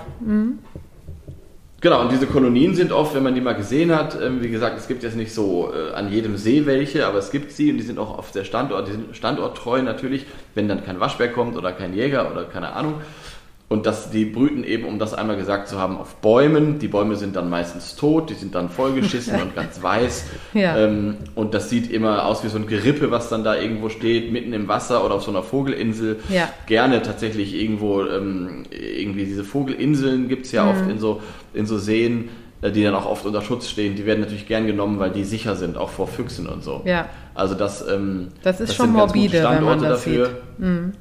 Genau, 1.80 2.01
und 2.01 2.11
diese 2.11 2.26
Kolonien 2.26 2.74
sind 2.74 2.91
oft, 2.91 3.13
wenn 3.13 3.22
man 3.22 3.36
die 3.36 3.41
mal 3.41 3.53
gesehen 3.53 3.95
hat, 3.95 4.20
ähm, 4.20 4.41
wie 4.41 4.49
gesagt, 4.49 4.80
es 4.80 4.88
gibt 4.88 5.03
jetzt 5.03 5.15
nicht 5.15 5.32
so 5.32 5.72
äh, 5.72 5.93
an 5.93 6.11
jedem 6.11 6.36
See 6.36 6.65
welche, 6.65 7.05
aber 7.05 7.20
es 7.20 7.30
gibt 7.30 7.51
sie 7.51 7.70
und 7.70 7.78
die 7.78 7.84
sind 7.84 7.99
auch 7.99 8.18
auf 8.18 8.32
der 8.32 8.45
Standort, 8.45 8.88
die 8.88 8.93
sind 8.93 9.15
standorttreu 9.15 9.84
natürlich, 9.84 10.26
wenn 10.55 10.68
dann 10.68 10.84
kein 10.84 10.99
Waschbär 10.99 11.32
kommt 11.32 11.55
oder 11.55 11.72
kein 11.74 11.93
Jäger 11.93 12.32
oder 12.32 12.45
keine 12.45 12.74
Ahnung. 12.74 12.95
Und 13.70 13.86
dass 13.86 14.11
die 14.11 14.24
brüten 14.24 14.63
eben, 14.63 14.86
um 14.86 14.97
das 14.97 15.13
einmal 15.13 15.36
gesagt 15.36 15.68
zu 15.68 15.78
haben, 15.78 15.97
auf 15.97 16.15
Bäumen. 16.15 16.80
Die 16.80 16.88
Bäume 16.88 17.18
sind 17.18 17.36
dann 17.36 17.49
meistens 17.49 17.97
tot, 17.97 18.30
die 18.30 18.34
sind 18.36 18.55
dann 18.55 18.70
vollgeschissen 18.70 19.41
und 19.41 19.55
ganz 19.55 19.84
weiß. 19.84 20.26
Ja. 20.53 20.78
Ähm, 20.78 21.18
und 21.36 21.53
das 21.53 21.70
sieht 21.70 21.91
immer 21.91 22.26
aus 22.26 22.43
wie 22.45 22.47
so 22.47 22.57
ein 22.57 22.65
Gerippe, 22.68 23.11
was 23.11 23.28
dann 23.28 23.43
da 23.43 23.55
irgendwo 23.59 23.89
steht, 23.89 24.32
mitten 24.32 24.53
im 24.53 24.70
Wasser 24.70 25.03
oder 25.03 25.15
auf 25.15 25.24
so 25.24 25.32
einer 25.32 25.43
Vogelinsel. 25.43 26.20
Ja. 26.30 26.47
Gerne 26.65 27.01
tatsächlich 27.01 27.53
irgendwo, 27.53 28.03
ähm, 28.05 28.63
irgendwie 28.72 29.26
diese 29.26 29.43
Vogelinseln 29.43 30.30
gibt's 30.30 30.53
ja 30.53 30.63
Mhm. 30.63 30.70
oft 30.70 30.89
in 30.89 30.99
so, 30.99 31.22
in 31.53 31.65
so 31.65 31.78
Seen, 31.78 32.30
äh, 32.61 32.72
die 32.72 32.84
dann 32.84 32.95
auch 32.95 33.05
oft 33.05 33.26
unter 33.26 33.41
Schutz 33.41 33.68
stehen. 33.70 33.95
Die 33.95 34.05
werden 34.05 34.22
natürlich 34.22 34.47
gern 34.47 34.65
genommen, 34.65 34.97
weil 34.99 35.11
die 35.11 35.26
sicher 35.26 35.57
sind, 35.57 35.78
auch 35.78 35.89
vor 35.89 36.07
Füchsen 36.07 36.47
und 36.47 36.63
so. 36.63 36.82
Ja. 36.86 37.07
Also 37.36 37.53
das, 37.53 37.86
ähm, 37.88 38.30
Das 38.43 38.61
ist 38.61 38.76
schon 38.76 38.93
ganz 38.95 39.11
gute 39.11 39.20
morbide, 39.20 39.34
wenn 39.34 39.43
man 39.43 39.53
Standorte 39.80 39.84
das 39.89 40.03
dafür. 40.05 40.26
sieht. 40.28 40.59
Mhm. 40.59 40.91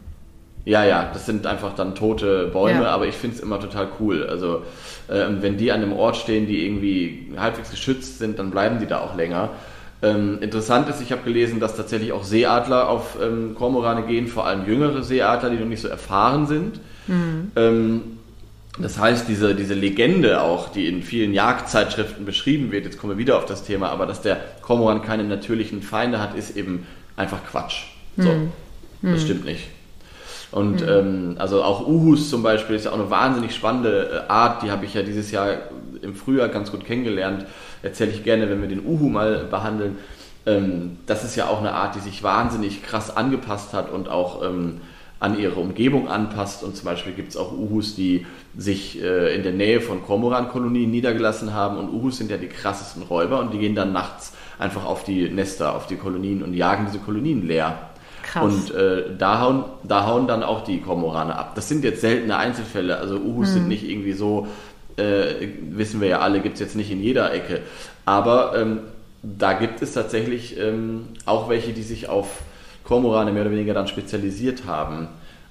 Ja, 0.66 0.84
ja, 0.84 1.08
das 1.12 1.26
sind 1.26 1.46
einfach 1.46 1.74
dann 1.76 1.94
tote 1.94 2.48
Bäume, 2.48 2.82
Ja. 2.82 2.90
aber 2.90 3.06
ich 3.06 3.14
finde 3.14 3.36
es 3.36 3.42
immer 3.42 3.60
total 3.60 3.88
cool. 4.00 4.26
Also 4.28 4.62
ähm, 5.08 5.38
wenn 5.40 5.56
die 5.56 5.70
an 5.70 5.80
einem 5.80 5.92
Ort 5.92 6.16
stehen, 6.16 6.46
die 6.48 6.66
irgendwie 6.66 7.32
halbwegs 7.38 7.70
geschützt 7.70 8.18
sind, 8.18 8.38
dann 8.40 8.50
bleiben 8.50 8.80
die 8.80 8.86
da 8.86 8.98
auch 8.98 9.16
länger. 9.16 9.50
Ähm, 10.02 10.38
interessant 10.42 10.88
ist, 10.88 11.00
ich 11.00 11.12
habe 11.12 11.22
gelesen, 11.22 11.60
dass 11.60 11.76
tatsächlich 11.76 12.10
auch 12.12 12.24
Seeadler 12.24 12.88
auf 12.88 13.16
ähm, 13.22 13.54
Kormorane 13.54 14.02
gehen, 14.02 14.26
vor 14.26 14.44
allem 14.44 14.66
jüngere 14.66 15.02
Seeadler, 15.04 15.50
die 15.50 15.56
noch 15.56 15.66
nicht 15.66 15.80
so 15.80 15.88
erfahren 15.88 16.46
sind. 16.48 16.80
Ähm, 17.54 18.02
das 18.78 18.98
heißt, 18.98 19.28
diese, 19.28 19.54
diese 19.54 19.74
Legende 19.74 20.42
auch, 20.42 20.68
die 20.68 20.86
in 20.88 21.02
vielen 21.02 21.32
Jagdzeitschriften 21.32 22.26
beschrieben 22.26 22.72
wird, 22.72 22.84
jetzt 22.84 22.98
kommen 22.98 23.12
wir 23.12 23.18
wieder 23.18 23.38
auf 23.38 23.46
das 23.46 23.62
Thema, 23.64 23.88
aber 23.90 24.04
dass 24.04 24.20
der 24.20 24.38
Kormoran 24.62 25.00
keine 25.02 25.22
natürlichen 25.24 25.80
Feinde 25.80 26.20
hat, 26.20 26.34
ist 26.36 26.56
eben 26.56 26.86
einfach 27.16 27.38
Quatsch. 27.48 27.84
So, 28.16 28.30
das 29.02 29.22
stimmt 29.22 29.44
nicht. 29.44 29.68
Und 30.52 30.82
ähm, 30.86 31.36
also 31.38 31.62
auch 31.62 31.86
Uhus 31.86 32.30
zum 32.30 32.42
Beispiel 32.42 32.76
ist 32.76 32.84
ja 32.84 32.92
auch 32.92 32.98
eine 32.98 33.10
wahnsinnig 33.10 33.54
spannende 33.54 34.24
äh, 34.28 34.30
Art, 34.30 34.62
die 34.62 34.70
habe 34.70 34.84
ich 34.84 34.94
ja 34.94 35.02
dieses 35.02 35.30
Jahr 35.30 35.56
im 36.02 36.14
Frühjahr 36.14 36.48
ganz 36.48 36.70
gut 36.70 36.84
kennengelernt. 36.84 37.46
Erzähle 37.82 38.12
ich 38.12 38.22
gerne, 38.22 38.48
wenn 38.48 38.60
wir 38.60 38.68
den 38.68 38.86
Uhu 38.86 39.08
mal 39.08 39.44
behandeln. 39.50 39.96
Ähm, 40.46 40.98
das 41.06 41.24
ist 41.24 41.36
ja 41.36 41.48
auch 41.48 41.58
eine 41.58 41.72
Art, 41.72 41.96
die 41.96 42.00
sich 42.00 42.22
wahnsinnig 42.22 42.82
krass 42.82 43.16
angepasst 43.16 43.72
hat 43.72 43.90
und 43.90 44.08
auch 44.08 44.42
ähm, 44.44 44.80
an 45.18 45.38
ihre 45.38 45.58
Umgebung 45.58 46.08
anpasst. 46.08 46.62
Und 46.62 46.76
zum 46.76 46.84
Beispiel 46.84 47.12
gibt 47.12 47.30
es 47.30 47.36
auch 47.36 47.52
Uhus, 47.52 47.96
die 47.96 48.26
sich 48.56 49.02
äh, 49.02 49.34
in 49.34 49.42
der 49.42 49.52
Nähe 49.52 49.80
von 49.80 50.02
Kormoran-Kolonien 50.04 50.90
niedergelassen 50.90 51.52
haben. 51.54 51.78
Und 51.78 51.92
Uhus 51.92 52.18
sind 52.18 52.30
ja 52.30 52.36
die 52.36 52.48
krassesten 52.48 53.02
Räuber 53.02 53.40
und 53.40 53.52
die 53.52 53.58
gehen 53.58 53.74
dann 53.74 53.92
nachts 53.92 54.32
einfach 54.58 54.84
auf 54.84 55.04
die 55.04 55.28
Nester, 55.28 55.74
auf 55.74 55.86
die 55.86 55.96
Kolonien 55.96 56.42
und 56.42 56.54
jagen 56.54 56.86
diese 56.86 57.02
Kolonien 57.02 57.46
leer. 57.46 57.90
Krass. 58.26 58.44
Und 58.44 58.74
äh, 58.74 59.04
da, 59.16 59.40
hauen, 59.40 59.64
da 59.84 60.06
hauen 60.06 60.26
dann 60.26 60.42
auch 60.42 60.64
die 60.64 60.80
Kormorane 60.80 61.36
ab. 61.36 61.54
Das 61.54 61.68
sind 61.68 61.84
jetzt 61.84 62.00
seltene 62.00 62.36
Einzelfälle. 62.36 62.98
Also 62.98 63.16
Uhus 63.16 63.48
Mhm. 63.48 63.52
sind 63.52 63.68
nicht 63.68 63.88
irgendwie 63.88 64.12
so, 64.12 64.46
äh, 64.96 65.48
wissen 65.70 66.00
wir 66.00 66.08
ja 66.08 66.18
alle, 66.20 66.40
gibt 66.40 66.54
es 66.54 66.60
jetzt 66.60 66.76
nicht 66.76 66.90
in 66.90 67.00
jeder 67.02 67.32
Ecke. 67.32 67.60
Aber 68.04 68.54
ähm, 68.56 68.80
da 69.22 69.52
gibt 69.52 69.82
es 69.82 69.92
tatsächlich 69.92 70.58
ähm, 70.58 71.08
auch 71.24 71.48
welche, 71.48 71.72
die 71.72 71.82
sich 71.82 72.08
auf 72.08 72.40
Kormorane 72.84 73.32
mehr 73.32 73.42
oder 73.42 73.50
weniger 73.52 73.74
dann 73.74 73.88
spezialisiert 73.88 74.66
haben. 74.66 75.08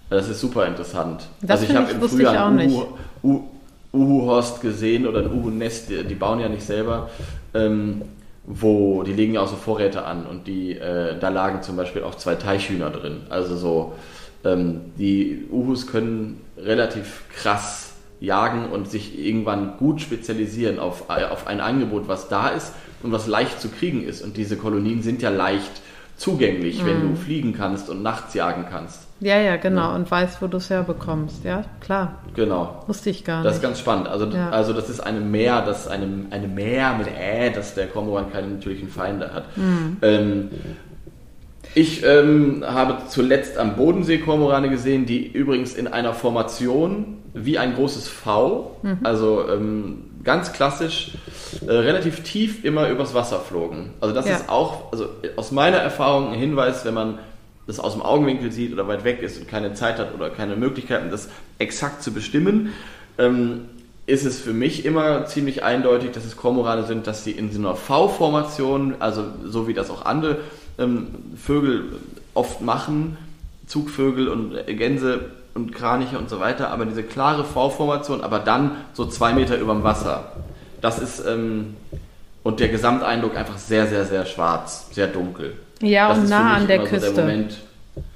Das 0.09 0.30
ist 0.30 0.39
super 0.39 0.65
interessant. 0.67 1.28
Das 1.41 1.61
also 1.61 1.71
ich 1.71 1.78
habe 1.78 1.91
im 1.91 2.01
Frühjahr 2.01 2.47
einen. 2.47 2.69
Uhu, 2.71 2.86
Uhu, 3.23 3.43
Uhu-Horst 3.93 4.61
gesehen 4.61 5.07
oder 5.07 5.19
ein 5.19 5.32
Uhu-Nest, 5.32 5.89
die, 5.89 6.03
die 6.03 6.15
bauen 6.15 6.39
ja 6.41 6.49
nicht 6.49 6.63
selber. 6.63 7.09
Ähm, 7.53 8.01
wo 8.48 9.04
die 9.04 9.14
legen 9.14 9.34
ja 9.34 9.41
auch 9.41 9.48
so 9.48 9.56
Vorräte 9.56 10.06
an 10.06 10.26
und 10.26 10.48
die 10.48 10.78
äh, 10.78 11.18
da 11.20 11.30
lagen 11.30 11.62
zum 11.64 11.76
Beispiel 11.76 12.04
auch 12.04 12.16
zwei 12.16 12.36
Teichhühner 12.36 12.89
drin. 12.89 13.22
Also 13.30 13.56
so 13.56 13.93
ähm, 14.43 14.82
die 14.98 15.46
Uhus 15.52 15.88
können 15.88 16.41
relativ 16.58 17.24
krass 17.34 17.93
jagen 18.20 18.70
und 18.70 18.89
sich 18.89 19.20
irgendwann 19.20 19.78
gut 19.78 20.02
spezialisieren 20.02 20.80
auf, 20.80 21.10
auf 21.10 21.48
ein 21.48 21.60
Angebot, 21.60 22.08
was 22.08 22.30
da 22.30 22.50
ist 22.50 22.74
und 23.04 23.12
was 23.12 23.28
leicht 23.28 23.60
zu 23.60 23.70
kriegen 23.70 24.04
ist. 24.04 24.24
Und 24.24 24.38
diese 24.38 24.58
Kolonien 24.58 25.02
sind 25.02 25.22
ja 25.22 25.30
leicht 25.30 25.82
zugänglich, 26.18 26.82
mhm. 26.82 26.86
wenn 26.86 27.02
du 27.02 27.16
fliegen 27.16 27.54
kannst 27.54 27.89
und 27.89 28.02
nachts 28.02 28.34
jagen 28.34 28.66
kannst. 28.70 29.05
Ja, 29.20 29.39
ja, 29.39 29.55
genau. 29.55 29.89
Ja. 29.89 29.95
Und 29.95 30.09
weißt, 30.11 30.41
wo 30.41 30.47
du 30.47 30.57
es 30.57 30.70
herbekommst. 30.70 31.43
Ja, 31.43 31.63
klar. 31.80 32.20
Genau. 32.36 32.84
Wusste 32.88 33.09
ich 33.09 33.24
gar 33.24 33.38
nicht. 33.38 33.47
Das 33.47 33.55
ist 33.55 33.61
ganz 33.61 33.80
spannend. 33.80 34.07
Also, 34.07 34.26
ja. 34.26 34.49
also 34.49 34.74
das 34.74 34.89
ist 34.89 34.99
eine 34.99 35.22
Meer, 35.22 35.61
das 35.61 35.88
eine, 35.88 36.26
eine 36.32 36.47
Meer 36.47 36.95
mit 36.97 37.07
Äh, 37.07 37.51
dass 37.51 37.76
der 37.76 37.88
Kormoran 37.88 38.32
keine 38.32 38.47
natürlichen 38.47 38.89
Feinde 38.89 39.34
hat. 39.34 39.57
Mhm. 39.57 39.97
Ähm, 40.01 40.49
ich 41.74 42.03
ähm, 42.05 42.63
habe 42.66 42.97
zuletzt 43.09 43.57
am 43.57 43.76
Bodensee 43.76 44.18
Kormorane 44.20 44.70
gesehen, 44.70 45.05
die 45.05 45.28
übrigens 45.28 45.76
in 45.76 45.88
einer 45.88 46.13
Formation 46.13 47.18
wie 47.34 47.57
ein 47.57 47.76
großes 47.76 48.07
V, 48.07 48.78
mhm. 48.82 48.99
also 49.03 49.45
ähm, 49.49 50.05
ganz 50.24 50.53
klassisch, 50.53 51.11
äh, 51.68 51.72
relativ 51.72 52.24
tief 52.24 52.63
immer 52.63 52.89
übers 52.89 53.13
Wasser 53.13 53.39
flogen. 53.39 53.93
Also 53.99 54.16
das 54.16 54.28
ja. 54.28 54.36
ist 54.38 54.49
auch, 54.49 54.91
also 54.91 55.07
aus 55.36 55.51
meiner 55.51 55.78
Erfahrung 55.78 56.30
ein 56.30 56.39
Hinweis, 56.39 56.86
wenn 56.86 56.93
man 56.93 57.20
das 57.68 57.80
aus 57.80 57.93
dem 57.93 58.01
Augenwinkel 58.01 58.51
sieht 58.51 58.74
oder 58.74 58.88
weit 58.88 59.03
weg 59.03 59.22
ist 59.22 59.39
und 59.39 59.47
keine 59.47 59.74
Zeit 59.74 59.97
hat 59.97 60.13
oder 60.13 60.30
keine 60.30 60.55
Möglichkeiten, 60.55 61.09
das 61.09 61.30
exakt 61.57 62.03
zu 62.03 62.13
bestimmen, 62.13 62.74
ähm, 63.18 63.66
ist 64.07 64.26
es 64.26 64.39
für 64.39 64.53
mich 64.53 64.86
immer 64.86 65.26
ziemlich 65.26 65.63
eindeutig, 65.63 66.11
dass 66.11 66.26
es 66.26 66.38
Kormorane 66.38 66.86
sind, 66.86 67.07
dass 67.07 67.24
sie 67.24 67.32
in 67.32 67.51
so 67.51 67.59
einer 67.59 67.76
V-Formation, 67.76 68.95
also 68.99 69.24
so 69.45 69.68
wie 69.68 69.74
das 69.74 69.89
auch 69.89 70.05
andere 70.05 70.38
ähm, 70.78 71.07
Vögel 71.36 71.93
oft 72.36 72.61
machen, 72.61 73.18
Zugvögel 73.66 74.28
und 74.28 74.53
Gänse 74.68 75.32
und 75.55 75.74
Kraniche 75.74 76.20
und 76.20 76.30
so 76.30 76.39
weiter, 76.39 76.70
aber 76.70 76.86
diese 76.86 77.01
klare 77.01 77.45
V-Formation, 77.45 78.22
aber 78.22 78.39
dann 78.39 78.72
so 78.93 79.05
zwei 79.05 79.34
Meter 79.34 79.57
über 79.57 79.74
dem 79.74 79.84
Wasser. 79.84 80.34
Das 80.82 80.99
ist, 80.99 81.26
ähm, 81.26 81.76
und 82.43 82.59
der 82.59 82.68
Gesamteindruck 82.68 83.36
einfach 83.36 83.57
sehr, 83.57 83.88
sehr, 83.88 84.05
sehr 84.05 84.26
schwarz, 84.28 84.89
sehr 84.91 85.07
dunkel. 85.07 85.53
Ja, 85.86 86.09
das 86.09 86.19
und 86.19 86.29
nah 86.29 86.55
an 86.55 86.67
der 86.67 86.79
Küste. 86.79 87.09
So 87.09 87.15
der 87.15 87.45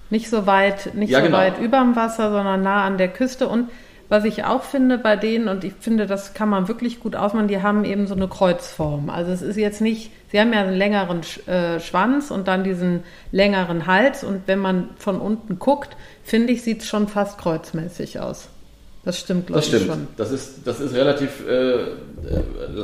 nicht 0.09 0.29
so 0.29 0.45
weit, 0.47 0.95
nicht 0.95 1.11
ja, 1.11 1.19
so 1.19 1.25
genau. 1.25 1.37
weit 1.37 1.59
überm 1.59 1.95
Wasser, 1.95 2.31
sondern 2.31 2.63
nah 2.63 2.83
an 2.83 2.97
der 2.97 3.09
Küste 3.09 3.47
und 3.47 3.69
was 4.09 4.25
ich 4.25 4.43
auch 4.43 4.63
finde 4.63 4.97
bei 4.97 5.15
denen, 5.15 5.47
und 5.47 5.63
ich 5.63 5.73
finde, 5.79 6.07
das 6.07 6.33
kann 6.33 6.49
man 6.49 6.67
wirklich 6.67 6.99
gut 6.99 7.15
ausmachen, 7.15 7.47
die 7.47 7.61
haben 7.61 7.85
eben 7.85 8.07
so 8.07 8.15
eine 8.15 8.27
Kreuzform. 8.27 9.11
Also 9.11 9.31
es 9.31 9.43
ist 9.43 9.55
jetzt 9.55 9.81
nicht, 9.81 10.11
sie 10.31 10.39
haben 10.39 10.51
ja 10.51 10.61
einen 10.61 10.75
längeren 10.75 11.21
äh, 11.45 11.79
Schwanz 11.79 12.31
und 12.31 12.47
dann 12.47 12.63
diesen 12.63 13.03
längeren 13.31 13.85
Hals. 13.85 14.23
Und 14.23 14.47
wenn 14.47 14.57
man 14.57 14.89
von 14.97 15.21
unten 15.21 15.59
guckt, 15.59 15.95
finde 16.23 16.53
ich, 16.53 16.63
sieht 16.63 16.81
es 16.81 16.87
schon 16.87 17.07
fast 17.07 17.37
kreuzmäßig 17.37 18.19
aus. 18.19 18.49
Das 19.09 19.19
stimmt, 19.19 19.47
glaube 19.47 19.63
ich 19.63 19.69
schon. 19.69 20.07
Das 20.17 20.31
ist, 20.31 20.59
das 20.65 20.79
ist 20.79 20.93
relativ 20.93 21.47
äh, 21.47 21.81
äh, 21.81 21.87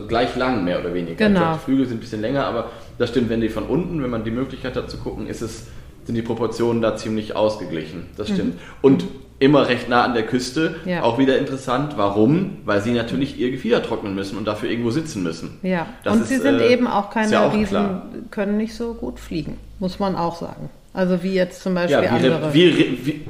gleich 0.08 0.36
lang, 0.36 0.64
mehr 0.64 0.80
oder 0.80 0.92
weniger. 0.92 1.16
Genau. 1.16 1.40
Glaub, 1.40 1.54
die 1.54 1.66
Flügel 1.66 1.86
sind 1.86 1.98
ein 1.98 2.00
bisschen 2.00 2.22
länger, 2.22 2.48
aber 2.48 2.72
das 2.98 3.12
stimmt, 3.12 3.30
wenn 3.30 3.42
die 3.42 3.50
von 3.50 3.66
unten, 3.66 4.02
wenn 4.02 4.10
man 4.10 4.24
die 4.24 4.32
Möglichkeit 4.32 4.76
hat 4.76 4.90
zu 4.90 4.98
gucken, 4.98 5.28
ist 5.28 5.44
es, 5.44 5.68
sind 6.06 6.16
die 6.16 6.24
Proportionen 6.24 6.82
da 6.82 6.96
ziemlich 6.96 7.36
ausgeglichen. 7.36 8.08
Das 8.18 8.30
stimmt. 8.30 8.56
Mhm. 8.56 8.60
Und 8.82 9.04
immer 9.38 9.68
recht 9.68 9.88
nah 9.88 10.04
an 10.04 10.16
der 10.16 10.26
Küste. 10.26 10.78
Ja. 10.86 11.04
Auch 11.04 11.20
wieder 11.20 11.38
interessant. 11.38 11.94
Warum? 11.96 12.58
Weil 12.66 12.82
sie 12.82 12.92
natürlich 12.92 13.38
ihr 13.38 13.52
Gefieder 13.52 13.84
trocknen 13.84 14.16
müssen 14.16 14.36
und 14.36 14.46
dafür 14.46 14.70
irgendwo 14.70 14.90
sitzen 14.90 15.22
müssen. 15.22 15.60
Ja, 15.62 15.86
das 16.04 16.16
und 16.16 16.22
ist, 16.24 16.30
sie 16.30 16.38
sind 16.38 16.60
äh, 16.60 16.74
eben 16.74 16.88
auch 16.88 17.12
keine 17.12 17.32
ja 17.32 17.48
auch 17.48 17.54
Riesen, 17.54 17.68
klar. 17.68 18.10
können 18.32 18.58
nicht 18.58 18.74
so 18.74 18.96
gut 18.96 19.20
fliegen, 19.20 19.58
muss 19.78 20.00
man 20.00 20.16
auch 20.16 20.40
sagen. 20.40 20.70
Also 20.92 21.22
wie 21.22 21.34
jetzt 21.34 21.62
zum 21.62 21.76
Beispiel 21.76 21.98
ja, 21.98 22.02
wie 22.04 22.08
andere. 22.08 22.54
Wie, 22.54 23.00
wie, 23.06 23.22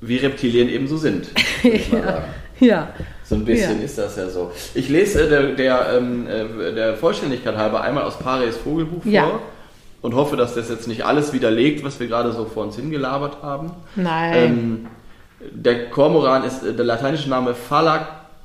wie 0.00 0.16
Reptilien 0.16 0.68
eben 0.68 0.88
so 0.88 0.96
sind. 0.96 1.28
ja. 1.62 2.24
ja. 2.66 2.88
So 3.24 3.34
ein 3.36 3.44
bisschen 3.44 3.78
ja. 3.78 3.84
ist 3.84 3.98
das 3.98 4.16
ja 4.16 4.28
so. 4.28 4.50
Ich 4.74 4.88
lese 4.88 5.24
äh, 5.24 5.28
der, 5.28 5.42
der, 5.52 5.86
ähm, 5.96 6.26
äh, 6.26 6.72
der 6.72 6.96
Vollständigkeit 6.96 7.56
halber 7.56 7.82
einmal 7.82 8.04
aus 8.04 8.18
Pares 8.18 8.56
Vogelbuch 8.56 9.02
vor. 9.02 9.12
Ja 9.12 9.40
und 10.02 10.14
hoffe, 10.14 10.36
dass 10.36 10.54
das 10.54 10.68
jetzt 10.68 10.86
nicht 10.88 11.04
alles 11.04 11.32
widerlegt, 11.32 11.84
was 11.84 12.00
wir 12.00 12.06
gerade 12.08 12.32
so 12.32 12.46
vor 12.46 12.64
uns 12.64 12.76
hingelabert 12.76 13.42
haben. 13.42 13.72
Nein. 13.96 14.34
Ähm, 14.34 14.86
der 15.40 15.90
Kormoran 15.90 16.44
ist 16.44 16.62
der 16.62 16.84
lateinische 16.84 17.28
Name 17.28 17.54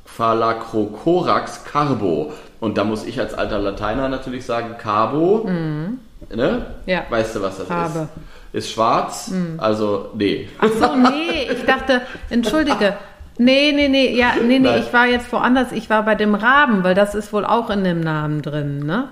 Phalacrocorax 0.06 1.64
carbo. 1.66 2.34
Und 2.60 2.78
da 2.78 2.84
muss 2.84 3.06
ich 3.06 3.20
als 3.20 3.34
alter 3.34 3.60
Lateiner 3.60 4.10
natürlich 4.10 4.46
sagen, 4.46 4.76
Carbo. 4.78 5.46
Mhm. 5.46 6.00
Ne? 6.34 6.66
Ja. 6.86 7.04
Weißt 7.10 7.36
du, 7.36 7.42
was 7.42 7.58
das 7.58 7.68
Farbe. 7.68 8.08
ist? 8.54 8.66
Ist 8.66 8.72
schwarz, 8.72 9.28
mhm. 9.28 9.60
also 9.60 10.12
nee. 10.16 10.48
Ach 10.60 10.70
so, 10.70 10.96
nee, 10.96 11.50
ich 11.52 11.66
dachte, 11.66 12.02
entschuldige. 12.30 12.96
Nee, 13.38 13.74
nee, 13.74 13.90
nee, 13.90 14.16
ja, 14.16 14.34
nee, 14.42 14.60
nee, 14.60 14.70
Nein. 14.70 14.84
ich 14.86 14.94
war 14.94 15.08
jetzt 15.08 15.32
woanders. 15.32 15.72
Ich 15.72 15.90
war 15.90 16.04
bei 16.04 16.16
dem 16.16 16.36
Raben, 16.36 16.84
weil 16.84 16.96
das 16.96 17.16
ist 17.16 17.34
wohl 17.34 17.46
auch 17.46 17.70
in 17.70 17.84
dem 17.84 18.00
Namen 18.00 18.42
drin, 18.42 18.86
ne? 18.86 19.10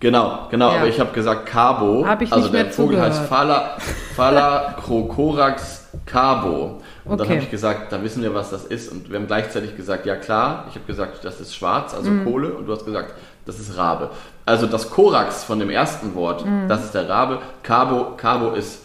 Genau, 0.00 0.48
genau, 0.50 0.70
ja. 0.70 0.78
aber 0.78 0.88
ich 0.88 1.00
habe 1.00 1.12
gesagt 1.12 1.46
Carbo. 1.46 2.06
Hab 2.06 2.20
ich 2.20 2.32
also 2.32 2.50
nicht 2.50 2.54
der 2.54 2.66
Vogel 2.66 2.96
zugehört. 2.96 3.12
heißt 3.12 3.26
Phala, 3.26 3.76
Phalacrocorax 4.14 5.88
carbo. 6.06 6.82
Und 7.04 7.12
okay. 7.12 7.18
dann 7.18 7.28
habe 7.28 7.40
ich 7.40 7.50
gesagt, 7.50 7.92
da 7.92 8.02
wissen 8.02 8.22
wir, 8.22 8.34
was 8.34 8.50
das 8.50 8.64
ist. 8.64 8.90
Und 8.90 9.10
wir 9.10 9.18
haben 9.18 9.26
gleichzeitig 9.26 9.76
gesagt, 9.76 10.06
ja 10.06 10.16
klar. 10.16 10.66
Ich 10.68 10.74
habe 10.74 10.84
gesagt, 10.86 11.24
das 11.24 11.40
ist 11.40 11.54
schwarz, 11.54 11.94
also 11.94 12.10
mm. 12.10 12.24
Kohle. 12.24 12.54
Und 12.54 12.66
du 12.66 12.72
hast 12.72 12.84
gesagt, 12.84 13.14
das 13.46 13.58
ist 13.58 13.76
Rabe. 13.76 14.10
Also 14.46 14.66
das 14.66 14.90
Korax 14.90 15.44
von 15.44 15.58
dem 15.58 15.70
ersten 15.70 16.14
Wort, 16.14 16.44
mm. 16.44 16.68
das 16.68 16.84
ist 16.84 16.94
der 16.94 17.08
Rabe. 17.08 17.38
Carbo, 17.62 18.14
Carbo 18.16 18.52
ist 18.52 18.82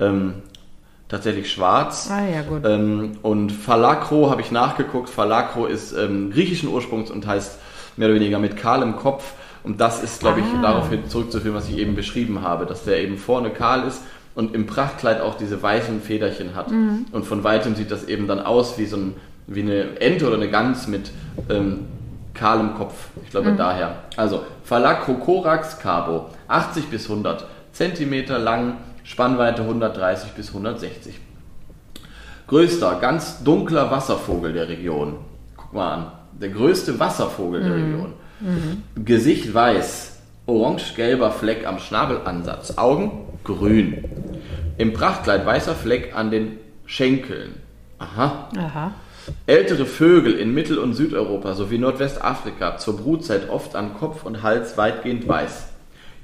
ähm, 0.00 0.42
tatsächlich 1.08 1.50
schwarz. 1.50 2.10
Ah 2.10 2.26
ja, 2.26 2.42
gut. 2.42 2.62
Ähm, 2.64 3.12
und 3.22 3.52
Phalakro 3.52 4.30
habe 4.30 4.40
ich 4.40 4.50
nachgeguckt. 4.50 5.10
Phalakro 5.10 5.66
ist 5.66 5.92
ähm, 5.92 6.30
griechischen 6.30 6.68
Ursprungs 6.68 7.10
und 7.10 7.26
heißt 7.26 7.58
mehr 7.96 8.08
oder 8.08 8.16
weniger 8.16 8.38
mit 8.38 8.56
kahlem 8.56 8.96
Kopf. 8.96 9.34
Und 9.62 9.80
das 9.80 10.02
ist, 10.02 10.20
glaube 10.20 10.40
ich, 10.40 10.46
ah. 10.58 10.62
darauf 10.62 10.88
zurückzuführen, 11.08 11.56
was 11.56 11.68
ich 11.68 11.78
eben 11.78 11.94
beschrieben 11.94 12.42
habe, 12.42 12.66
dass 12.66 12.84
der 12.84 13.02
eben 13.02 13.16
vorne 13.16 13.50
kahl 13.50 13.86
ist 13.86 14.02
und 14.34 14.54
im 14.54 14.66
Prachtkleid 14.66 15.20
auch 15.20 15.36
diese 15.36 15.62
weißen 15.62 16.02
Federchen 16.02 16.54
hat. 16.54 16.70
Mhm. 16.70 17.06
Und 17.12 17.24
von 17.24 17.44
weitem 17.44 17.74
sieht 17.74 17.90
das 17.90 18.04
eben 18.04 18.26
dann 18.26 18.40
aus 18.40 18.78
wie 18.78 18.86
so 18.86 18.96
ein, 18.96 19.14
wie 19.46 19.62
eine 19.62 20.00
Ente 20.00 20.26
oder 20.26 20.36
eine 20.36 20.50
Gans 20.50 20.86
mit 20.86 21.12
ähm, 21.48 21.86
kahlem 22.34 22.74
Kopf. 22.74 22.94
Ich 23.24 23.30
glaube 23.30 23.52
mhm. 23.52 23.56
daher. 23.56 24.04
Also 24.16 24.44
Phalacrocorax 24.64 25.78
cabo, 25.78 26.26
80 26.48 26.88
bis 26.88 27.08
100 27.08 27.46
Zentimeter 27.72 28.38
lang, 28.38 28.76
Spannweite 29.04 29.62
130 29.62 30.32
bis 30.32 30.48
160. 30.48 31.20
Größter, 32.46 32.98
ganz 33.00 33.44
dunkler 33.44 33.90
Wasservogel 33.90 34.52
der 34.52 34.68
Region. 34.68 35.18
Guck 35.56 35.72
mal 35.74 35.94
an. 35.94 36.12
Der 36.32 36.48
größte 36.48 36.98
Wasservogel 36.98 37.60
mhm. 37.62 37.66
der 37.66 37.76
Region. 37.76 38.12
Mhm. 38.40 39.04
Gesicht 39.04 39.54
weiß, 39.54 40.20
orange-gelber 40.46 41.30
Fleck 41.30 41.66
am 41.66 41.78
Schnabelansatz, 41.78 42.76
Augen 42.76 43.28
grün. 43.44 44.04
Im 44.78 44.92
Prachtkleid 44.92 45.46
weißer 45.46 45.74
Fleck 45.74 46.16
an 46.16 46.30
den 46.30 46.58
Schenkeln. 46.86 47.54
Aha. 47.98 48.48
Aha. 48.56 48.92
Ältere 49.46 49.86
Vögel 49.86 50.34
in 50.34 50.52
Mittel- 50.52 50.78
und 50.78 50.94
Südeuropa 50.94 51.54
sowie 51.54 51.78
Nordwestafrika 51.78 52.76
zur 52.78 52.98
Brutzeit 52.98 53.48
oft 53.48 53.76
an 53.76 53.94
Kopf 53.94 54.24
und 54.24 54.42
Hals 54.42 54.76
weitgehend 54.76 55.28
weiß. 55.28 55.68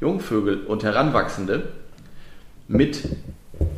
Jungvögel 0.00 0.64
und 0.66 0.82
Heranwachsende 0.82 1.68
mit 2.70 3.02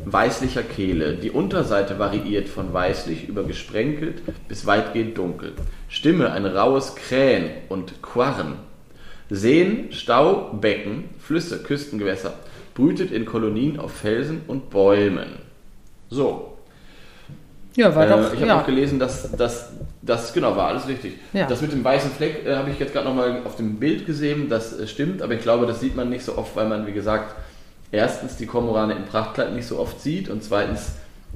weißlicher 0.05 0.61
Kehle. 0.61 1.15
Die 1.15 1.31
Unterseite 1.31 1.97
variiert 1.97 2.47
von 2.47 2.71
weißlich 2.71 3.27
über 3.27 3.43
gesprenkelt 3.43 4.21
bis 4.47 4.67
weitgehend 4.67 5.17
dunkel. 5.17 5.53
Stimme 5.89 6.31
ein 6.31 6.45
raues 6.45 6.95
Krähen 6.95 7.49
und 7.69 8.03
Quarren. 8.03 8.57
Seen, 9.31 9.91
Stau, 9.91 10.53
Becken, 10.53 11.05
Flüsse, 11.17 11.63
Küstengewässer 11.63 12.35
brütet 12.75 13.11
in 13.11 13.25
Kolonien 13.25 13.79
auf 13.79 13.93
Felsen 13.93 14.41
und 14.47 14.69
Bäumen. 14.69 15.39
So. 16.09 16.57
Ja, 17.75 17.95
war 17.95 18.05
doch. 18.05 18.31
Äh, 18.31 18.35
ich 18.35 18.41
habe 18.41 18.47
ja. 18.47 18.61
auch 18.61 18.65
gelesen, 18.67 18.99
dass 18.99 19.31
das, 19.31 20.33
genau, 20.33 20.55
war 20.55 20.67
alles 20.67 20.87
richtig. 20.87 21.13
Ja. 21.33 21.47
Das 21.47 21.63
mit 21.63 21.71
dem 21.71 21.83
weißen 21.83 22.11
Fleck 22.11 22.45
äh, 22.45 22.55
habe 22.55 22.69
ich 22.69 22.77
jetzt 22.77 22.93
gerade 22.93 23.07
nochmal 23.07 23.41
auf 23.45 23.55
dem 23.55 23.77
Bild 23.77 24.05
gesehen, 24.05 24.49
das 24.49 24.79
äh, 24.79 24.85
stimmt, 24.85 25.23
aber 25.23 25.33
ich 25.33 25.41
glaube, 25.41 25.65
das 25.65 25.79
sieht 25.79 25.95
man 25.95 26.11
nicht 26.11 26.23
so 26.23 26.37
oft, 26.37 26.55
weil 26.55 26.67
man, 26.67 26.85
wie 26.85 26.93
gesagt, 26.93 27.35
erstens 27.93 28.35
die 28.35 28.47
Kormorane 28.47 28.93
im 28.93 29.05
Prachtkleid 29.05 29.53
nicht 29.53 29.67
so 29.67 29.79
oft 29.79 30.01
sieht 30.01 30.27
und 30.27 30.43
zweitens 30.43 30.93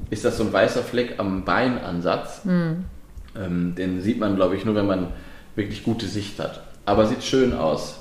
ist 0.10 0.26
das 0.26 0.38
so 0.38 0.44
ein 0.44 0.52
weißer 0.52 0.84
Fleck 0.84 1.16
am 1.18 1.46
Beinansatz. 1.46 2.44
Mhm. 2.44 2.86
Ähm, 3.40 3.76
den 3.76 4.02
sieht 4.02 4.20
man, 4.20 4.36
glaube 4.36 4.56
ich, 4.56 4.66
nur, 4.66 4.76
wenn 4.76 4.88
man 4.88 5.08
wirklich 5.56 5.84
gute 5.84 6.08
Sicht 6.08 6.40
hat. 6.40 6.62
Aber 6.86 7.06
sieht 7.06 7.24
schön 7.24 7.54
aus. 7.54 8.00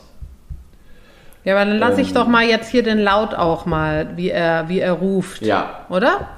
Ja, 1.44 1.54
aber 1.54 1.66
dann 1.66 1.78
lasse 1.78 2.00
ich 2.00 2.08
ähm, 2.08 2.14
doch 2.14 2.26
mal 2.26 2.44
jetzt 2.44 2.70
hier 2.70 2.82
den 2.82 2.98
Laut 2.98 3.34
auch 3.34 3.66
mal, 3.66 4.16
wie 4.16 4.30
er, 4.30 4.68
wie 4.68 4.80
er 4.80 4.92
ruft. 4.92 5.42
Ja. 5.42 5.86
Oder? 5.90 6.28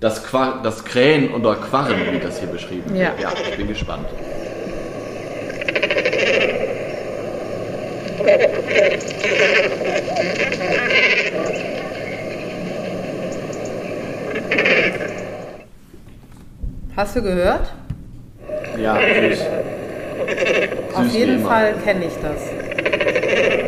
Das, 0.00 0.24
Qua 0.24 0.60
das 0.62 0.84
Krähen 0.84 1.34
oder 1.34 1.56
Quarren, 1.56 1.96
wie 2.12 2.18
das 2.18 2.40
hier 2.40 2.48
beschrieben 2.48 2.94
ja. 2.96 3.10
wird. 3.10 3.20
Ja, 3.20 3.32
ich 3.50 3.56
bin 3.56 3.68
gespannt. 3.68 4.06
Hast 16.98 17.14
du 17.14 17.22
gehört? 17.22 17.72
Ja, 18.76 18.96
süß. 18.98 19.40
Auf 20.96 21.04
Süß 21.04 21.14
jeden. 21.14 21.44
Fall 21.44 21.74
kenne 21.84 22.06
ich 22.06 22.14
das. 22.14 22.40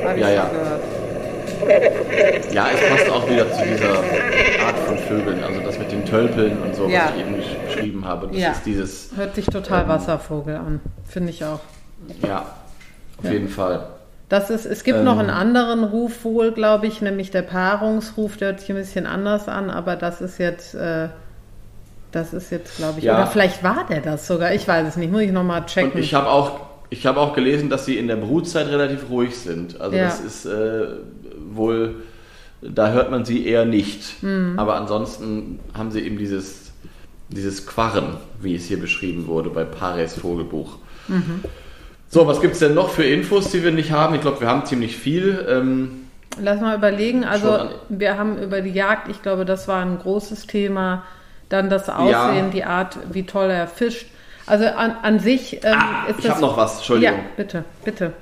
Habe 0.05 0.19
ich 0.19 0.21
Ja, 0.21 0.27
schon 0.27 0.35
ja. 0.35 0.51
gehört. 0.51 0.83
Ja, 2.53 2.67
es 2.75 2.81
passt 2.89 3.09
auch 3.09 3.31
wieder 3.31 3.49
zu 3.53 3.63
dieser 3.65 3.99
Art 4.67 4.77
von 4.85 4.99
Vögeln, 4.99 5.45
also 5.45 5.61
das 5.61 5.79
mit 5.79 5.93
den 5.93 6.05
Tölpeln 6.05 6.61
und 6.61 6.75
so, 6.75 6.89
Ja. 6.89 7.05
was 7.05 7.13
ich 7.15 7.21
eben 7.21 7.37
gesch- 7.37 7.67
beschrieben 7.73 8.05
habe. 8.05 8.27
Das 8.27 8.37
Ja. 8.37 8.51
ist 8.51 8.67
dieses, 8.67 9.11
Hört 9.15 9.37
sich 9.37 9.47
total 9.47 9.87
Wasservogel 9.87 10.57
an. 10.57 10.81
Finde 11.09 11.31
ich 11.31 11.45
auch. 11.45 11.61
ja, 12.27 12.47
auf 13.23 13.31
jeden 13.31 13.49
Fall. 13.49 13.87
Das 14.29 14.51
ist, 14.51 14.67
es 14.67 14.83
gibt 14.83 14.99
Ähm. 14.99 15.05
noch 15.05 15.21
einen 15.21 15.31
anderen 15.31 15.85
Ruf 15.85 16.25
wohl, 16.25 16.51
glaube 16.51 16.89
ich, 16.89 17.01
nämlich 17.01 17.31
der 17.31 17.43
Paarungsruf, 17.43 18.39
der 18.39 18.49
hört 18.49 18.59
sich 18.61 18.71
ein 18.71 18.75
bisschen 18.77 19.07
anders 19.07 19.47
an, 19.47 19.71
aber 19.71 19.95
das 19.95 20.21
ist 20.21 20.39
jetzt, 20.39 20.75
äh, 20.75 21.11
das 22.13 22.33
ist 22.33 22.51
jetzt, 22.51 22.77
glaube 22.77 22.99
ich, 22.99 23.05
Ja. 23.05 23.17
oder 23.17 23.27
vielleicht 23.27 23.63
war 23.63 23.87
der 23.89 24.01
das 24.01 24.27
sogar, 24.27 24.53
ich 24.55 24.67
weiß 24.67 24.87
es 24.89 24.97
nicht, 24.97 25.11
muss 25.13 25.23
ich 25.23 25.33
nochmal 25.33 25.67
checken. 25.67 25.93
Und 25.93 25.99
ich 26.01 26.15
habe 26.15 26.29
auch, 26.29 26.61
ich 26.91 27.07
habe 27.07 27.21
auch 27.21 27.35
gelesen, 27.35 27.71
dass 27.71 27.85
sie 27.87 27.97
in 27.99 28.09
der 28.09 28.17
Brutzeit 28.17 28.69
relativ 28.69 29.09
ruhig 29.11 29.37
sind. 29.39 29.81
Also 29.81 29.97
Ja. 29.97 30.05
das 30.05 30.21
ist 30.21 30.45
äh, 30.47 30.87
wohl, 31.53 31.97
da 32.63 32.91
hört 32.91 33.11
man 33.11 33.25
sie 33.25 33.47
eher 33.47 33.65
nicht. 33.65 34.23
Mhm. 34.23 34.55
Aber 34.59 34.77
ansonsten 34.77 35.61
haben 35.77 35.91
sie 35.91 36.01
eben 36.01 36.19
dieses, 36.19 36.73
dieses 37.29 37.67
Quarren, 37.67 38.17
wie 38.41 38.55
es 38.57 38.65
hier 38.67 38.81
beschrieben 38.81 39.27
wurde 39.27 39.51
bei 39.51 39.65
Pares 39.65 40.15
Vogelbuch. 40.19 40.77
Mhm. 41.09 41.43
So, 42.09 42.27
was 42.27 42.41
gibt 42.41 42.55
es 42.55 42.59
denn 42.59 42.75
noch 42.75 42.91
für 42.91 43.05
Infos, 43.05 43.53
die 43.53 43.63
wir 43.63 43.71
nicht 43.71 43.93
haben? 43.93 44.17
Ich 44.17 44.21
glaube, 44.21 44.41
wir 44.41 44.49
haben 44.49 44.65
ziemlich 44.67 44.97
viel. 44.97 45.47
Ähm, 45.49 45.93
Lass 46.41 46.61
mal 46.61 46.77
überlegen, 46.77 47.25
also 47.25 47.69
wir 47.89 48.17
haben 48.19 48.39
über 48.43 48.61
die 48.61 48.71
Jagd, 48.71 49.09
ich 49.09 49.23
glaube, 49.23 49.45
das 49.45 49.69
war 49.69 49.81
ein 49.85 49.99
großes 49.99 50.47
Thema, 50.47 51.05
dann 51.51 51.69
das 51.69 51.91
Aussehen, 51.91 52.11
Ja. 52.47 52.51
die 52.53 52.65
Art, 52.65 52.97
wie 53.13 53.25
toll 53.27 53.51
er 53.51 53.67
fischt. 53.67 54.07
Also 54.47 54.65
an, 54.65 54.97
an 55.03 55.21
sich 55.21 55.63
ähm, 55.63 55.75
ah, 55.79 56.07
ist 56.09 56.19
ich 56.19 56.25
das... 56.25 56.33
habe 56.33 56.41
noch 56.41 56.57
was, 56.57 56.77
Entschuldigung. 56.79 57.17
Ja, 57.19 57.25
bitte, 57.37 57.65
bitte. 57.85 58.13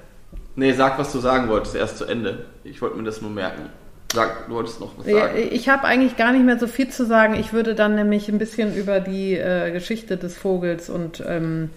Nee, 0.57 0.73
sag, 0.73 0.99
was 0.99 1.13
du 1.13 1.21
sagen 1.21 1.49
wolltest, 1.49 1.77
erst 1.77 1.99
zu 1.99 2.05
Ende. 2.05 2.47
Ich 2.65 2.83
wollte 2.83 2.97
mir 2.99 3.05
das 3.05 3.23
nur 3.23 3.31
merken. 3.31 3.71
Sag, 4.13 4.49
du 4.49 4.55
wolltest 4.55 4.81
noch 4.81 4.99
was 4.99 5.07
Ja, 5.07 5.21
sagen. 5.29 5.39
Ich 5.53 5.69
habe 5.69 5.85
eigentlich 5.85 6.17
gar 6.17 6.33
nicht 6.33 6.45
mehr 6.45 6.59
so 6.59 6.67
viel 6.67 6.89
zu 6.89 7.07
sagen. 7.07 7.35
Ich 7.35 7.53
würde 7.53 7.75
dann 7.75 7.95
nämlich 7.95 8.29
ein 8.29 8.39
bisschen 8.39 8.75
über 8.75 9.01
die 9.01 9.35
äh, 9.35 9.71
Geschichte 9.71 10.17
des 10.17 10.37
Vogels 10.37 10.91
und 10.91 11.23
ähm, 11.27 11.71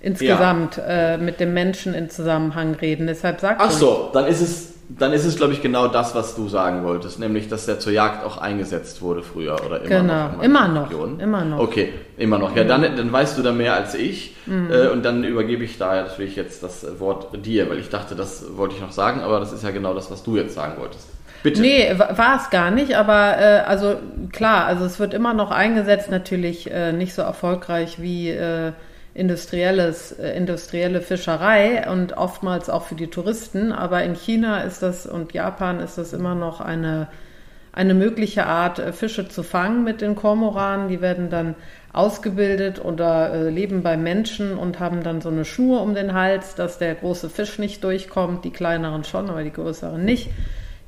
insgesamt 0.00 0.80
äh, 0.84 1.16
mit 1.16 1.40
dem 1.40 1.54
Menschen 1.54 1.94
in 1.94 2.10
Zusammenhang 2.10 2.74
reden. 2.74 3.06
Deshalb 3.06 3.40
sag 3.40 3.56
Ach 3.60 3.70
so, 3.70 4.10
dann 4.12 4.26
ist 4.26 4.40
es, 4.40 4.74
dann 4.98 5.12
ist 5.12 5.24
es, 5.24 5.36
glaube 5.36 5.52
ich, 5.52 5.62
genau 5.62 5.86
das, 5.88 6.14
was 6.14 6.34
du 6.34 6.48
sagen 6.48 6.82
wolltest, 6.84 7.18
nämlich, 7.20 7.48
dass 7.48 7.66
der 7.66 7.78
zur 7.78 7.92
Jagd 7.92 8.24
auch 8.24 8.38
eingesetzt 8.38 9.02
wurde 9.02 9.22
früher 9.22 9.54
oder 9.64 9.80
immer 9.82 9.88
Genau, 9.88 10.14
noch. 10.24 10.30
manchen 10.32 10.44
immer 10.44 10.68
noch, 10.68 10.90
immer 11.18 11.44
noch. 11.44 11.56
Mhm. 11.58 11.62
Okay, 11.62 11.92
immer 12.16 12.38
noch. 12.38 12.56
Ja, 12.56 12.64
dann, 12.64 12.82
dann 12.82 13.12
weißt 13.12 13.38
du 13.38 13.42
da 13.42 13.52
mehr 13.52 13.74
als 13.74 13.94
ich 13.94 14.36
äh, 14.48 14.88
und 14.88 15.04
dann 15.04 15.22
übergebe 15.24 15.62
ich 15.64 15.78
da 15.78 15.94
natürlich 16.02 16.34
jetzt 16.36 16.62
das 16.62 16.84
Wort 16.98 17.28
dir, 17.46 17.70
weil 17.70 17.78
ich 17.78 17.88
dachte, 17.88 18.14
das 18.16 18.56
wollte 18.56 18.74
ich 18.74 18.80
noch 18.80 18.92
sagen, 18.92 19.20
aber 19.20 19.38
das 19.38 19.52
ist 19.52 19.62
ja 19.62 19.70
genau 19.70 19.94
das, 19.94 20.10
was 20.10 20.22
du 20.24 20.36
jetzt 20.36 20.54
sagen 20.54 20.74
wolltest. 20.80 21.06
Bitte. 21.42 21.60
Nee, 21.62 21.94
wa- 21.96 22.10
war 22.18 22.36
es 22.36 22.50
gar 22.50 22.70
nicht, 22.70 22.94
aber 22.96 23.38
äh, 23.38 23.60
also 23.66 23.96
klar, 24.32 24.66
also 24.66 24.84
es 24.84 24.98
wird 24.98 25.14
immer 25.14 25.32
noch 25.34 25.50
eingesetzt, 25.50 26.10
natürlich 26.10 26.70
äh, 26.70 26.92
nicht 26.92 27.14
so 27.14 27.22
erfolgreich 27.22 28.02
wie 28.02 28.28
äh, 28.30 28.72
industrielles, 29.14 30.12
äh, 30.12 30.36
industrielle 30.36 31.00
Fischerei 31.00 31.90
und 31.90 32.16
oftmals 32.16 32.70
auch 32.70 32.84
für 32.84 32.94
die 32.94 33.08
Touristen, 33.08 33.72
aber 33.72 34.02
in 34.04 34.14
China 34.14 34.62
ist 34.62 34.82
das 34.82 35.06
und 35.06 35.32
Japan 35.32 35.80
ist 35.80 35.98
das 35.98 36.12
immer 36.12 36.34
noch 36.34 36.60
eine, 36.60 37.08
eine 37.72 37.94
mögliche 37.94 38.46
Art, 38.46 38.78
äh, 38.78 38.92
Fische 38.92 39.28
zu 39.28 39.42
fangen 39.42 39.84
mit 39.84 40.00
den 40.00 40.14
Kormoranen. 40.14 40.88
Die 40.88 41.00
werden 41.00 41.28
dann 41.30 41.54
ausgebildet 41.92 42.84
oder 42.84 43.32
äh, 43.32 43.50
leben 43.50 43.82
bei 43.82 43.96
Menschen 43.96 44.56
und 44.56 44.78
haben 44.78 45.02
dann 45.02 45.20
so 45.20 45.28
eine 45.28 45.44
Schnur 45.44 45.82
um 45.82 45.94
den 45.94 46.14
Hals, 46.14 46.54
dass 46.54 46.78
der 46.78 46.94
große 46.94 47.30
Fisch 47.30 47.58
nicht 47.58 47.82
durchkommt, 47.82 48.44
die 48.44 48.52
kleineren 48.52 49.02
schon, 49.02 49.28
aber 49.28 49.42
die 49.42 49.52
größeren 49.52 50.04
nicht. 50.04 50.30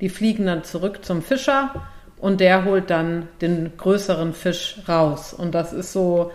Die 0.01 0.09
fliegen 0.09 0.47
dann 0.47 0.65
zurück 0.65 1.05
zum 1.05 1.23
Fischer 1.23 1.75
und 2.19 2.41
der 2.41 2.65
holt 2.65 2.91
dann 2.91 3.29
den 3.41 3.73
größeren 3.77 4.33
Fisch 4.33 4.79
raus. 4.89 5.35
Und 5.35 5.57
das 5.57 5.73
ist 5.73 5.93
so, 5.93 6.31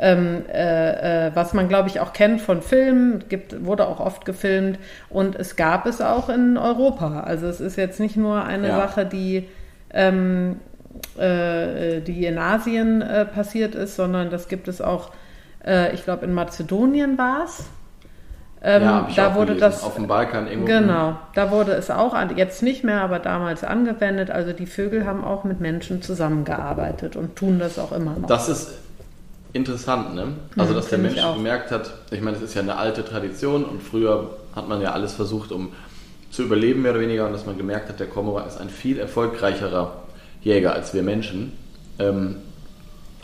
ähm, 0.00 0.44
äh, 0.50 1.26
äh, 1.26 1.30
was 1.34 1.52
man 1.52 1.68
glaube 1.68 1.88
ich 1.88 2.00
auch 2.00 2.14
kennt 2.14 2.40
von 2.40 2.62
Filmen, 2.62 3.24
gibt, 3.28 3.64
wurde 3.66 3.86
auch 3.86 4.00
oft 4.00 4.24
gefilmt 4.24 4.78
und 5.10 5.36
es 5.36 5.56
gab 5.56 5.84
es 5.86 6.00
auch 6.00 6.30
in 6.30 6.56
Europa. 6.56 7.20
Also 7.20 7.46
es 7.46 7.60
ist 7.60 7.76
jetzt 7.76 8.00
nicht 8.00 8.16
nur 8.16 8.42
eine 8.44 8.68
Ja. 8.68 8.76
Sache, 8.76 9.04
die, 9.04 9.46
ähm, 9.92 10.56
äh, 11.18 12.00
die 12.00 12.24
in 12.24 12.38
Asien 12.38 13.02
äh, 13.02 13.26
passiert 13.26 13.74
ist, 13.74 13.96
sondern 13.96 14.30
das 14.30 14.48
gibt 14.48 14.68
es 14.68 14.80
auch, 14.80 15.10
äh, 15.66 15.92
ich 15.94 16.04
glaube 16.04 16.24
in 16.24 16.32
Mazedonien 16.32 17.18
war 17.18 17.44
es. 17.44 17.64
Ähm, 18.62 18.82
ja, 18.82 19.08
da 19.16 19.34
wurde 19.34 19.54
gelesen. 19.54 19.60
das 19.60 19.84
auf 19.84 19.94
dem 19.96 20.06
Balkan 20.06 20.46
irgendwo. 20.46 20.66
Genau, 20.66 21.16
da 21.34 21.50
wurde 21.50 21.72
es 21.72 21.90
auch, 21.90 22.12
an, 22.12 22.36
jetzt 22.36 22.62
nicht 22.62 22.84
mehr, 22.84 23.00
aber 23.02 23.18
damals 23.18 23.64
angewendet. 23.64 24.30
Also 24.30 24.52
die 24.52 24.66
Vögel 24.66 25.06
haben 25.06 25.24
auch 25.24 25.44
mit 25.44 25.60
Menschen 25.60 26.02
zusammengearbeitet 26.02 27.16
und 27.16 27.36
tun 27.36 27.58
das 27.58 27.78
auch 27.78 27.92
immer 27.92 28.16
noch. 28.18 28.28
Das 28.28 28.50
ist 28.50 28.70
interessant, 29.52 30.14
ne? 30.14 30.28
Also, 30.56 30.72
Mhm, 30.72 30.76
dass 30.76 30.88
der 30.88 30.98
Mensch 30.98 31.20
gemerkt 31.34 31.70
hat, 31.70 31.90
ich 32.10 32.20
meine, 32.20 32.36
das 32.36 32.44
ist 32.44 32.54
ja 32.54 32.62
eine 32.62 32.76
alte 32.76 33.04
Tradition 33.04 33.64
und 33.64 33.82
früher 33.82 34.30
hat 34.54 34.68
man 34.68 34.80
ja 34.80 34.92
alles 34.92 35.12
versucht, 35.12 35.52
um 35.52 35.72
zu 36.30 36.42
überleben, 36.42 36.82
mehr 36.82 36.92
oder 36.92 37.00
weniger, 37.00 37.26
und 37.26 37.32
dass 37.32 37.46
man 37.46 37.56
gemerkt 37.58 37.88
hat, 37.88 37.98
der 37.98 38.06
Kormoran 38.06 38.46
ist 38.46 38.58
ein 38.60 38.70
viel 38.70 38.98
erfolgreicherer 38.98 39.94
Jäger 40.42 40.72
als 40.74 40.94
wir 40.94 41.02
Menschen. 41.02 41.52
Ähm, 41.98 42.36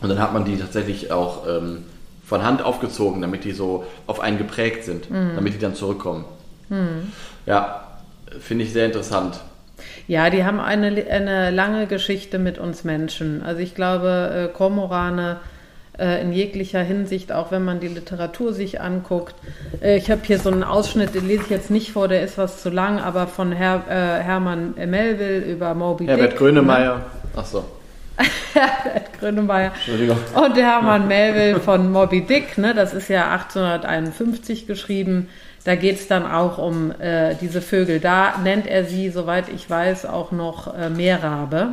und 0.02 0.08
dann 0.08 0.18
hat 0.18 0.32
man 0.34 0.44
die 0.44 0.56
tatsächlich 0.58 1.12
auch 1.12 1.46
ähm, 1.48 1.84
von 2.24 2.42
Hand 2.42 2.62
aufgezogen, 2.62 3.22
damit 3.22 3.44
die 3.44 3.52
so 3.52 3.84
auf 4.06 4.20
einen 4.20 4.38
geprägt 4.38 4.84
sind, 4.84 5.08
Mhm. 5.10 5.32
damit 5.36 5.54
die 5.54 5.58
dann 5.58 5.74
zurückkommen. 5.74 6.24
Ja, 7.46 7.86
finde 8.40 8.64
ich 8.64 8.72
sehr 8.72 8.86
interessant. 8.86 9.38
Ja, 10.08 10.30
die 10.30 10.44
haben 10.44 10.58
eine, 10.58 10.88
eine 11.08 11.50
lange 11.50 11.86
Geschichte 11.86 12.38
mit 12.40 12.58
uns 12.58 12.82
Menschen. 12.82 13.42
Also 13.44 13.60
ich 13.60 13.74
glaube, 13.76 14.48
äh, 14.50 14.52
Kormorane 14.52 15.36
äh, 15.98 16.20
in 16.20 16.32
jeglicher 16.32 16.82
Hinsicht, 16.82 17.32
auch 17.32 17.50
wenn 17.50 17.64
man 17.64 17.80
die 17.80 17.88
Literatur 17.88 18.52
sich 18.52 18.80
anguckt. 18.80 19.34
Äh, 19.80 19.96
ich 19.96 20.10
habe 20.10 20.22
hier 20.24 20.38
so 20.38 20.50
einen 20.50 20.64
Ausschnitt, 20.64 21.14
den 21.14 21.26
lese 21.26 21.44
ich 21.44 21.50
jetzt 21.50 21.70
nicht 21.70 21.92
vor, 21.92 22.08
der 22.08 22.22
ist 22.22 22.38
was 22.38 22.62
zu 22.62 22.70
lang, 22.70 22.98
aber 22.98 23.26
von 23.26 23.52
Her 23.52 23.84
äh, 23.88 24.22
Hermann 24.22 24.74
Melville 24.74 25.40
über 25.40 25.74
Moby 25.74 26.06
Herbert 26.06 26.32
Dick. 26.32 26.38
Grönemeyer. 26.38 27.02
Ach 27.34 27.46
so, 27.46 27.64
Herbert 28.54 29.18
Grönemeyer. 29.18 29.72
Entschuldigung. 29.74 30.18
Und 30.34 30.56
der 30.56 30.66
Hermann 30.66 31.08
Melville 31.08 31.60
von 31.64 31.90
Moby 31.90 32.22
Dick, 32.22 32.58
ne, 32.58 32.74
das 32.74 32.94
ist 32.94 33.08
ja 33.08 33.30
1851 33.32 34.66
geschrieben. 34.66 35.28
Da 35.64 35.74
geht's 35.74 36.06
dann 36.06 36.30
auch 36.30 36.58
um 36.58 36.92
äh, 37.00 37.34
diese 37.40 37.60
Vögel. 37.60 37.98
Da 37.98 38.38
nennt 38.44 38.68
er 38.68 38.84
sie, 38.84 39.10
soweit 39.10 39.48
ich 39.48 39.68
weiß, 39.68 40.06
auch 40.06 40.30
noch 40.30 40.72
äh, 40.76 40.90
Meerrabe. 40.90 41.70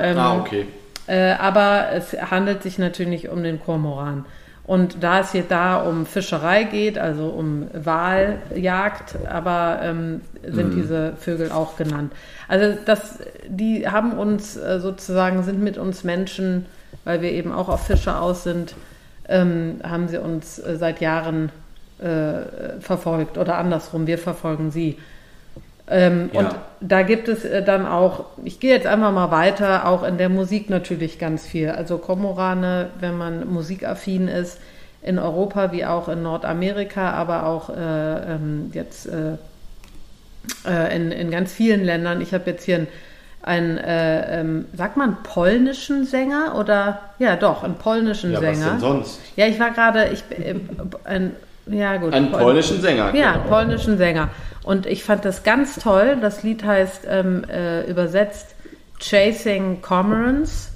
Ähm, 0.00 0.18
ah, 0.18 0.38
okay. 0.38 0.66
Äh, 1.06 1.32
aber 1.32 1.86
es 1.92 2.12
handelt 2.12 2.62
sich 2.62 2.78
natürlich 2.78 3.28
um 3.28 3.42
den 3.42 3.60
Kormoran. 3.60 4.24
Und 4.64 5.02
da 5.02 5.20
es 5.20 5.32
hier 5.32 5.44
da 5.48 5.82
um 5.82 6.06
Fischerei 6.06 6.64
geht, 6.64 6.96
also 6.96 7.28
um 7.28 7.66
Waljagd, 7.74 9.16
aber 9.28 9.80
ähm, 9.82 10.20
sind 10.46 10.74
diese 10.74 11.14
Vögel 11.16 11.50
auch 11.50 11.76
genannt. 11.76 12.12
Also 12.46 12.78
das, 12.84 13.18
die 13.48 13.88
haben 13.88 14.12
uns 14.12 14.56
äh, 14.56 14.78
sozusagen, 14.78 15.42
sind 15.42 15.60
mit 15.60 15.78
uns 15.78 16.04
Menschen, 16.04 16.66
weil 17.04 17.22
wir 17.22 17.32
eben 17.32 17.50
auch 17.50 17.68
auf 17.68 17.86
Fische 17.86 18.16
aus 18.16 18.44
sind, 18.44 18.74
ähm, 19.28 19.80
haben 19.82 20.06
sie 20.06 20.18
uns 20.18 20.60
äh, 20.60 20.76
seit 20.76 21.00
Jahren 21.00 21.50
äh, 21.98 22.80
verfolgt 22.80 23.38
oder 23.38 23.58
andersrum, 23.58 24.06
wir 24.06 24.18
verfolgen 24.18 24.70
sie. 24.70 24.98
Ähm, 25.88 26.30
Ja. 26.32 26.40
Und 26.40 26.48
da 26.80 27.02
gibt 27.02 27.28
es 27.28 27.44
äh, 27.44 27.62
dann 27.62 27.86
auch, 27.86 28.24
ich 28.44 28.60
gehe 28.60 28.72
jetzt 28.74 28.86
einfach 28.86 29.12
mal 29.12 29.30
weiter, 29.30 29.86
auch 29.88 30.02
in 30.04 30.16
der 30.18 30.28
Musik 30.28 30.70
natürlich 30.70 31.18
ganz 31.18 31.46
viel. 31.46 31.70
Also 31.70 31.98
Kormorane, 31.98 32.90
wenn 33.00 33.16
man 33.18 33.48
musikaffin 33.52 34.28
ist, 34.28 34.58
in 35.02 35.18
Europa 35.18 35.72
wie 35.72 35.84
auch 35.84 36.08
in 36.08 36.22
Nordamerika, 36.22 37.10
aber 37.10 37.46
auch 37.46 37.68
äh, 37.70 37.74
ähm, 38.34 38.70
jetzt 38.72 39.06
äh, 39.06 39.32
äh, 40.68 40.94
in, 40.96 41.10
in 41.12 41.30
ganz 41.30 41.52
vielen 41.52 41.84
Ländern. 41.84 42.20
Ich 42.20 42.32
habe 42.34 42.48
jetzt 42.50 42.64
hier 42.64 42.76
einen, 42.76 42.88
einen 43.42 43.78
äh, 43.78 44.40
ähm, 44.40 44.64
sagt 44.76 44.96
man 44.96 45.16
polnischen 45.24 46.04
Sänger 46.04 46.54
oder 46.58 47.00
ja 47.18 47.34
doch, 47.36 47.64
einen 47.64 47.74
polnischen 47.74 48.32
Ja, 48.32 48.40
was 48.40 48.56
Sänger. 48.56 48.70
denn 48.72 48.80
sonst? 48.80 49.20
Ja, 49.36 49.46
ich 49.46 49.58
war 49.58 49.70
gerade, 49.72 50.10
ich 50.12 50.22
ein, 51.04 51.32
ja 51.66 51.96
gut. 51.96 52.12
Einen 52.12 52.30
Pol- 52.30 52.40
polnischen 52.40 52.80
Sänger. 52.80 53.12
ja, 53.14 53.32
genau. 53.32 53.44
polnischen 53.48 53.98
Sänger. 53.98 54.28
Und 54.64 54.86
ich 54.86 55.02
fand 55.04 55.24
das 55.24 55.42
ganz 55.42 55.76
toll. 55.76 56.18
Das 56.20 56.42
Lied 56.42 56.64
heißt 56.64 57.02
ähm, 57.08 57.44
äh, 57.48 57.88
übersetzt 57.90 58.54
Chasing 59.00 59.82
Cormorants. 59.82 60.70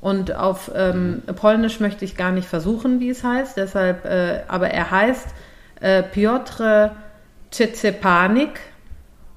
Und 0.00 0.34
auf 0.34 0.70
ähm, 0.74 1.22
Polnisch 1.36 1.78
möchte 1.80 2.04
ich 2.04 2.16
gar 2.16 2.32
nicht 2.32 2.48
versuchen, 2.48 2.98
wie 3.00 3.10
es 3.10 3.22
heißt. 3.24 3.56
Deshalb, 3.56 4.04
äh, 4.04 4.40
aber 4.48 4.68
er 4.70 4.90
heißt 4.90 5.26
äh, 5.80 6.02
Piotr 6.02 6.92
Czepanik. 7.50 8.60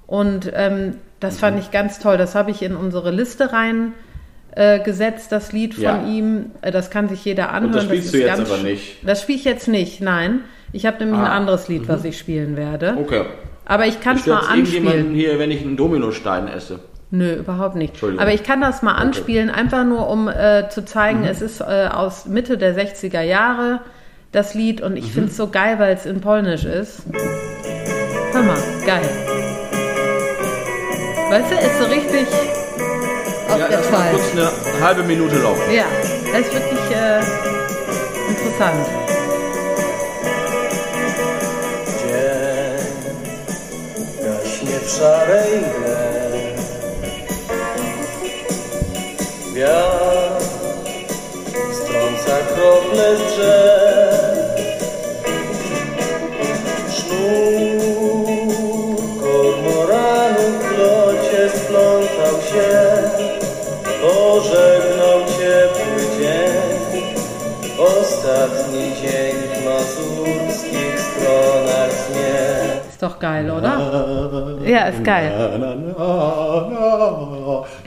Und 0.08 0.52
ähm, 0.54 0.98
das 1.20 1.40
fand 1.40 1.60
ich 1.60 1.72
ganz 1.72 2.00
toll. 2.00 2.18
Das 2.18 2.36
habe 2.36 2.52
ich 2.52 2.62
in 2.62 2.76
unsere 2.76 3.12
Liste 3.12 3.52
rein 3.54 3.94
äh, 4.56 4.80
gesetzt, 4.80 5.32
das 5.32 5.52
Lied 5.52 5.74
von 5.74 5.84
Ja. 5.84 6.04
ihm. 6.06 6.52
Äh, 6.62 6.72
Das 6.72 6.90
kann 6.92 7.10
sich 7.10 7.26
jeder 7.26 7.50
anhören. 7.52 7.66
Und 7.66 7.76
das 7.76 7.84
spielst 7.86 8.14
du 8.14 8.18
ist 8.20 8.24
jetzt 8.24 8.52
aber 8.52 8.62
nicht. 8.64 8.98
Das 9.08 9.22
spiele 9.24 9.38
ich 9.40 9.46
jetzt 9.46 9.68
nicht, 9.68 10.02
nein. 10.02 10.42
Ich 10.72 10.86
habe 10.86 10.98
nämlich 11.00 11.20
Ah, 11.20 11.26
ein 11.26 11.32
anderes 11.32 11.68
Lied, 11.68 11.88
was 11.88 12.04
ich 12.04 12.18
spielen 12.18 12.56
werde. 12.58 12.96
Okay. 13.00 13.24
Aber 13.66 13.86
ich 13.88 14.00
kann 14.02 14.18
es 14.18 14.26
mal 14.28 14.40
anspielen. 14.40 15.14
hier, 15.14 15.40
wenn 15.40 15.52
ich 15.52 15.62
einen 15.64 15.76
Dominostein 15.78 16.48
esse? 16.48 16.80
Nö, 17.12 17.34
überhaupt 17.36 17.76
nicht. 17.76 17.94
Aber 18.18 18.34
ich 18.34 18.44
kann 18.44 18.62
das 18.62 18.82
mal 18.82 18.94
anspielen, 18.94 19.50
einfach 19.50 19.84
nur 19.86 20.10
um 20.10 20.28
äh, 20.28 20.70
zu 20.70 20.86
zeigen, 20.86 21.20
Mhm. 21.22 21.26
es 21.28 21.42
ist 21.42 21.62
äh, 21.62 21.88
aus 21.92 22.26
Mitte 22.26 22.58
der 22.58 22.76
60er 22.76 23.22
Jahre 23.22 23.82
das 24.32 24.54
Lied 24.54 24.82
und 24.82 24.92
Mhm. 24.92 24.98
ich 24.98 25.12
finde 25.14 25.30
es 25.30 25.38
so 25.38 25.48
geil, 25.48 25.76
weil 25.80 25.94
es 25.96 26.06
in 26.06 26.20
Polnisch 26.22 26.66
ist. 26.66 27.04
Hör 28.34 28.42
mal, 28.44 28.58
geil. 28.86 29.10
Weißt 31.30 31.52
du, 31.52 31.56
ist 31.56 31.80
so 31.80 31.86
richtig 31.86 32.28
auf 33.50 33.60
Ja, 33.60 33.68
der 33.68 33.82
Zeit. 33.84 34.12
kurz 34.12 34.32
eine 34.34 34.86
halbe 34.86 35.04
Minute 35.04 35.38
laufen. 35.38 35.62
Ja, 35.74 35.86
das 36.32 36.42
ist 36.42 36.54
wirklich 36.54 36.92
äh, 36.92 37.20
interessant. 38.30 39.15
W 44.86 44.90
szarej 44.90 45.58
mgle. 45.58 46.56
Wiatr 49.54 50.46
strąca 51.74 52.38
krople 52.54 53.18
z 53.18 53.20
drzew. 53.20 53.75
Geil, 73.26 73.50
oder? 73.50 74.60
Ja, 74.66 74.86
ist 74.88 75.04
geil. 75.04 75.32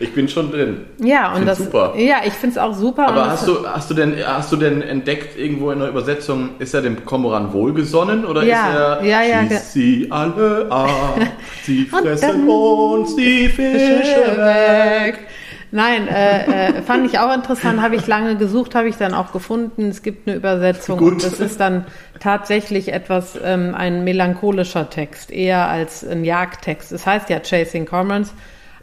Ich 0.01 0.13
bin 0.13 0.29
schon 0.29 0.51
drin. 0.51 0.87
Ja, 0.99 1.29
und 1.29 1.37
Find's 1.37 1.59
das. 1.59 1.59
super. 1.59 1.95
Ja, 1.97 2.17
ich 2.25 2.33
finde 2.33 2.55
es 2.57 2.59
auch 2.59 2.75
super. 2.75 3.09
Aber 3.09 3.23
und 3.23 3.31
hast 3.31 3.47
du, 3.47 3.67
hast, 3.67 3.91
du 3.91 3.95
denn, 3.95 4.17
hast 4.27 4.51
du 4.51 4.57
denn 4.57 4.83
entdeckt 4.83 5.39
irgendwo 5.39 5.71
in 5.71 5.79
der 5.79 5.89
Übersetzung, 5.89 6.51
ist 6.59 6.75
er 6.75 6.83
dem 6.83 7.05
Kormoran 7.05 7.53
wohlgesonnen 7.53 8.25
oder 8.25 8.43
Ja, 8.43 8.69
ist 8.69 8.75
er 8.75 9.05
ja, 9.05 9.23
ja, 9.23 9.49
schießt 9.49 9.73
sie 9.73 10.07
alle 10.11 10.67
ab, 10.71 11.21
sie 11.63 11.89
Und 11.93 12.03
fressen 12.03 12.49
uns 12.49 13.15
die 13.17 13.49
Fische 13.49 14.37
weg. 14.37 15.19
Nein, 15.71 16.09
äh, 16.09 16.69
äh, 16.79 16.83
fand 16.83 17.05
ich 17.07 17.19
auch 17.19 17.35
interessant, 17.35 17.83
habe 17.83 17.97
ich 17.97 18.07
lange 18.07 18.37
gesucht, 18.37 18.75
habe 18.75 18.89
ich 18.89 18.97
dann 18.97 19.13
auch 19.13 19.33
gefunden. 19.33 19.89
Es 19.91 20.03
gibt 20.03 20.27
eine 20.27 20.37
Übersetzung 20.37 20.99
Gut. 20.99 21.13
und 21.13 21.25
das 21.25 21.41
ist 21.41 21.61
dann 21.61 21.85
tatsächlich 22.21 22.93
etwas, 22.93 23.39
ähm, 23.43 23.75
ein 23.75 24.03
melancholischer 24.05 24.89
Text, 24.89 25.31
eher 25.31 25.69
als 25.69 26.07
ein 26.07 26.25
Jagdtext. 26.25 26.91
Es 26.93 27.07
heißt 27.07 27.29
ja 27.29 27.41
Chasing 27.41 27.87
Cormorants, 27.87 28.33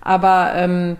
aber 0.02 0.52
ähm, 0.56 0.98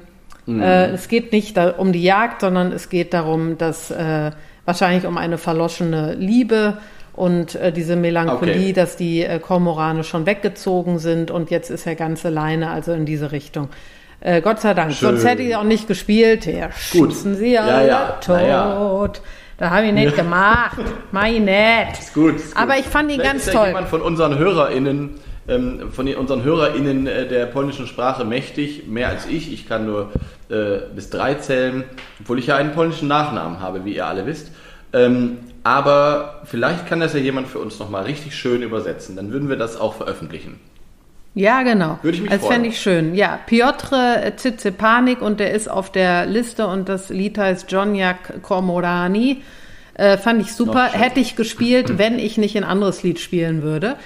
Mhm. 0.48 0.62
äh, 0.62 0.88
es 0.92 1.08
geht 1.08 1.32
nicht 1.32 1.58
da, 1.58 1.72
um 1.72 1.92
die 1.92 2.04
Jagd, 2.04 2.42
sondern 2.42 2.72
es 2.72 2.90
geht 2.90 3.14
darum, 3.14 3.58
dass 3.58 3.90
äh, 3.90 4.30
wahrscheinlich 4.66 5.06
um 5.08 5.18
eine 5.18 5.38
verloschene 5.38 6.14
Liebe 6.14 6.78
und 7.14 7.56
äh, 7.56 7.72
diese 7.72 7.96
Melancholie, 7.96 8.54
Okay. 8.54 8.74
dass 8.74 8.96
die 8.96 9.24
äh, 9.24 9.40
Kormorane 9.40 10.04
schon 10.04 10.26
weggezogen 10.26 11.00
sind 11.00 11.32
und 11.32 11.50
jetzt 11.50 11.70
ist 11.72 11.88
er 11.88 11.96
ganz 11.96 12.26
alleine, 12.26 12.70
also 12.70 12.94
in 12.94 13.06
diese 13.06 13.32
Richtung. 13.32 13.70
Äh, 14.26 14.42
Gott 14.42 14.60
sei 14.60 14.74
Dank. 14.74 14.92
Schön. 14.92 15.10
Sonst 15.10 15.24
hätte 15.26 15.44
ich 15.44 15.56
auch 15.56 15.64
nicht 15.64 15.88
gespielt. 15.88 16.48
Ja, 16.48 16.70
Gut. 16.92 17.12
schießen 17.14 17.36
sie 17.36 17.54
Ja, 17.54 17.62
alle 17.66 17.88
ja. 17.88 18.18
tot. 18.26 18.42
Ja. 18.42 19.12
Da 19.58 19.70
habe 19.70 19.86
ich 19.86 19.94
nicht 19.94 20.16
gemacht. 20.16 20.78
Mach 21.12 21.28
ich 21.28 21.40
nicht. 21.40 22.00
Ist 22.00 22.14
gut, 22.16 22.36
ist 22.38 22.56
gut. 22.56 22.62
Aber 22.62 22.76
ich 22.80 22.86
fand 22.86 23.12
ihn 23.12 23.20
Vielleicht 23.20 23.32
ganz 23.34 23.48
ist 23.48 23.54
toll. 23.54 23.68
jemand 23.68 23.88
von 23.88 24.02
unseren 24.02 24.38
HörerInnen, 24.40 25.12
ähm, 25.48 25.92
von 25.92 26.08
den- 26.08 26.18
unseren 26.18 26.44
HörerInnen 26.44 27.06
äh, 27.06 27.28
der 27.28 27.46
polnischen 27.46 27.86
Sprache 27.86 28.26
mächtig, 28.26 28.88
mehr 28.88 29.10
als 29.10 29.28
ich. 29.28 29.54
Ich 29.54 29.70
kann 29.70 29.86
nur 29.86 30.10
äh, 30.50 30.80
bis 30.96 31.12
drei 31.12 31.36
zählen, 31.36 31.84
obwohl 32.20 32.40
ich 32.40 32.48
ja 32.48 32.56
einen 32.56 32.72
polnischen 32.72 33.08
Nachnamen 33.08 33.60
habe, 33.60 33.86
wie 33.86 33.96
ihr 33.96 34.08
alle 34.08 34.26
wisst. 34.26 34.52
Ähm, 34.92 35.38
aber 35.64 36.42
vielleicht 36.46 36.88
kann 36.88 37.00
das 37.00 37.14
ja 37.14 37.20
jemand 37.20 37.48
für 37.48 37.60
uns 37.60 37.78
nochmal 37.80 38.06
richtig 38.06 38.36
schön 38.36 38.64
übersetzen. 38.64 39.16
Dann 39.16 39.32
würden 39.32 39.50
wir 39.50 39.56
das 39.58 39.80
auch 39.80 39.94
veröffentlichen. 39.94 40.60
Ja, 41.36 41.64
genau. 41.64 42.00
Würde 42.02 42.16
ich 42.16 42.22
mich 42.24 42.32
das 42.32 42.40
freuen. 42.40 42.54
fände 42.54 42.70
ich 42.70 42.80
schön. 42.80 43.14
Ja, 43.14 43.40
Piotr 43.46 44.36
Tsitsipanik 44.38 45.22
und 45.22 45.40
der 45.40 45.52
ist 45.52 45.70
auf 45.70 45.92
der 45.92 46.26
Liste 46.26 46.66
und 46.66 46.90
das 46.90 47.10
Lied 47.10 47.38
heißt 47.38 47.72
Jonjak 47.72 48.42
Kormorani. 48.42 49.44
Äh, 49.96 50.18
fand 50.18 50.42
ich 50.42 50.54
super. 50.54 50.86
Hätte 50.92 51.20
ich 51.20 51.36
gespielt, 51.36 51.94
wenn 51.98 52.20
ich 52.20 52.38
nicht 52.38 52.56
ein 52.58 52.64
anderes 52.64 53.04
Lied 53.04 53.20
spielen 53.20 53.62
würde. 53.62 53.98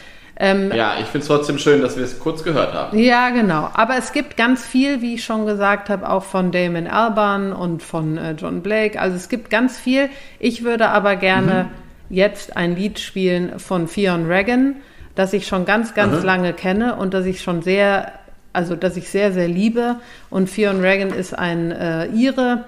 Ähm, 0.42 0.72
Ja, 0.74 0.96
ich 1.00 1.06
finde 1.06 1.20
es 1.20 1.28
trotzdem 1.28 1.60
schön, 1.60 1.82
dass 1.82 1.98
wir 1.98 2.04
es 2.04 2.18
kurz 2.18 2.44
gehört 2.44 2.74
haben. 2.74 2.98
Ja, 2.98 3.30
genau. 3.30 3.70
Aber 3.74 3.98
es 3.98 4.12
gibt 4.12 4.36
ganz 4.38 4.66
viel, 4.66 5.02
wie 5.02 5.16
ich 5.16 5.24
schon 5.24 5.46
gesagt 5.46 5.90
habe, 5.90 6.10
auch 6.10 6.24
von 6.24 6.52
Damon 6.52 6.88
Albarn 6.88 7.54
und 7.54 7.84
von 7.84 8.18
äh, 8.18 8.32
John 8.32 8.62
Blake. 8.62 9.00
Also 9.00 9.16
es 9.18 9.30
gibt 9.30 9.50
ganz 9.50 9.78
viel. 9.78 10.10
Ich 10.40 10.64
würde 10.64 10.90
aber 10.90 11.16
gerne 11.16 11.70
jetzt 12.10 12.58
ein 12.58 12.76
Lied 12.76 13.00
spielen 13.00 13.60
von 13.60 13.88
Fionn 13.88 14.26
Regan, 14.26 14.78
das 15.20 15.34
ich 15.34 15.48
schon 15.48 15.66
ganz, 15.66 15.94
ganz 15.94 16.24
lange 16.24 16.54
kenne 16.54 16.96
und 16.96 17.14
das 17.14 17.26
ich 17.26 17.42
schon 17.42 17.62
sehr, 17.62 18.14
also 18.54 18.78
das 18.78 18.96
ich 18.96 19.10
sehr, 19.10 19.34
sehr 19.34 19.50
liebe. 19.50 19.98
Und 20.30 20.50
Fionn 20.50 20.80
Regan 20.80 21.10
ist 21.10 21.38
ein 21.38 21.72
äh, 21.72 22.06
Ire, 22.06 22.64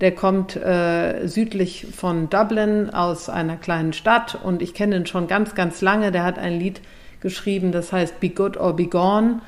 der 0.00 0.10
kommt 0.10 0.56
äh, 0.56 1.28
südlich 1.28 1.86
von 1.96 2.28
Dublin 2.28 2.90
aus 2.90 3.28
einer 3.28 3.56
kleinen 3.56 3.92
Stadt 3.92 4.36
und 4.42 4.62
ich 4.62 4.74
kenne 4.74 4.96
ihn 4.96 5.06
schon 5.06 5.28
ganz, 5.28 5.54
ganz 5.54 5.80
lange. 5.80 6.10
Der 6.10 6.24
hat 6.24 6.40
ein 6.40 6.58
Lied 6.58 6.80
geschrieben, 7.20 7.70
das 7.70 7.92
heißt 7.92 8.18
Be 8.18 8.30
Good 8.30 8.56
or 8.56 8.74
Be 8.74 8.86
Gone, 8.86 9.38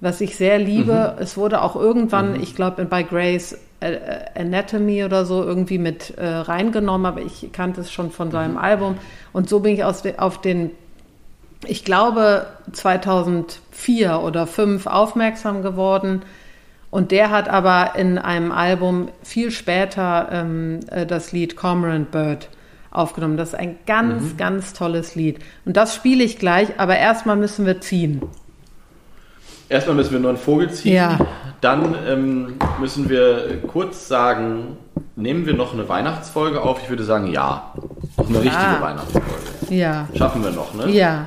was 0.00 0.20
ich 0.20 0.36
sehr 0.36 0.60
liebe. 0.60 1.16
Es 1.18 1.36
wurde 1.36 1.62
auch 1.62 1.74
irgendwann, 1.74 2.40
ich 2.40 2.54
glaube 2.54 2.84
bei 2.84 3.02
Grace 3.02 3.58
äh, 3.80 3.98
Anatomy 4.36 5.02
oder 5.02 5.26
so 5.26 5.42
irgendwie 5.42 5.78
mit 5.78 6.16
äh, 6.16 6.24
reingenommen, 6.24 7.06
aber 7.06 7.22
ich 7.22 7.50
kannte 7.52 7.80
es 7.80 7.90
schon 7.90 8.12
von 8.12 8.30
seinem 8.30 8.56
Album. 8.56 8.98
Und 9.32 9.48
so 9.48 9.58
bin 9.58 9.74
ich 9.74 9.82
aus 9.82 10.02
de, 10.02 10.18
auf 10.18 10.40
den, 10.40 10.70
ich 11.68 11.84
glaube 11.84 12.46
2004 12.72 14.20
oder 14.20 14.46
2005 14.46 14.86
aufmerksam 14.86 15.62
geworden. 15.62 16.22
Und 16.90 17.10
der 17.10 17.30
hat 17.30 17.48
aber 17.48 17.96
in 17.96 18.18
einem 18.18 18.52
Album 18.52 19.08
viel 19.22 19.50
später 19.50 20.28
ähm, 20.30 20.80
äh, 20.90 21.06
das 21.06 21.32
Lied 21.32 21.56
Cormorant 21.56 22.10
Bird 22.12 22.48
aufgenommen. 22.90 23.36
Das 23.36 23.48
ist 23.48 23.54
ein 23.56 23.78
ganz, 23.86 24.36
ganz 24.36 24.72
tolles 24.72 25.16
Lied. 25.16 25.40
Und 25.64 25.76
das 25.76 25.94
spiele 25.94 26.22
ich 26.22 26.38
gleich, 26.38 26.78
aber 26.78 26.96
erstmal 26.96 27.36
müssen 27.36 27.66
wir 27.66 27.80
ziehen. 27.80 28.22
Erstmal 29.74 29.96
müssen 29.96 30.12
wir 30.12 30.20
nur 30.20 30.28
einen 30.30 30.38
Vogel 30.38 30.70
ziehen. 30.70 30.94
Ja. 30.94 31.18
Dann 31.60 31.96
ähm, 32.08 32.54
müssen 32.78 33.08
wir 33.08 33.60
kurz 33.66 34.06
sagen, 34.06 34.76
nehmen 35.16 35.46
wir 35.46 35.54
noch 35.54 35.72
eine 35.74 35.88
Weihnachtsfolge 35.88 36.62
auf? 36.62 36.78
Ich 36.84 36.88
würde 36.90 37.02
sagen, 37.02 37.26
ja. 37.32 37.72
Noch 38.16 38.28
eine 38.28 38.38
richtige 38.38 38.56
Ah. 38.56 38.80
Weihnachtsfolge. 38.80 39.28
Ja, 39.70 40.06
Schaffen 40.16 40.44
wir 40.44 40.52
noch, 40.52 40.74
ne? 40.74 40.92
ja, 40.92 41.26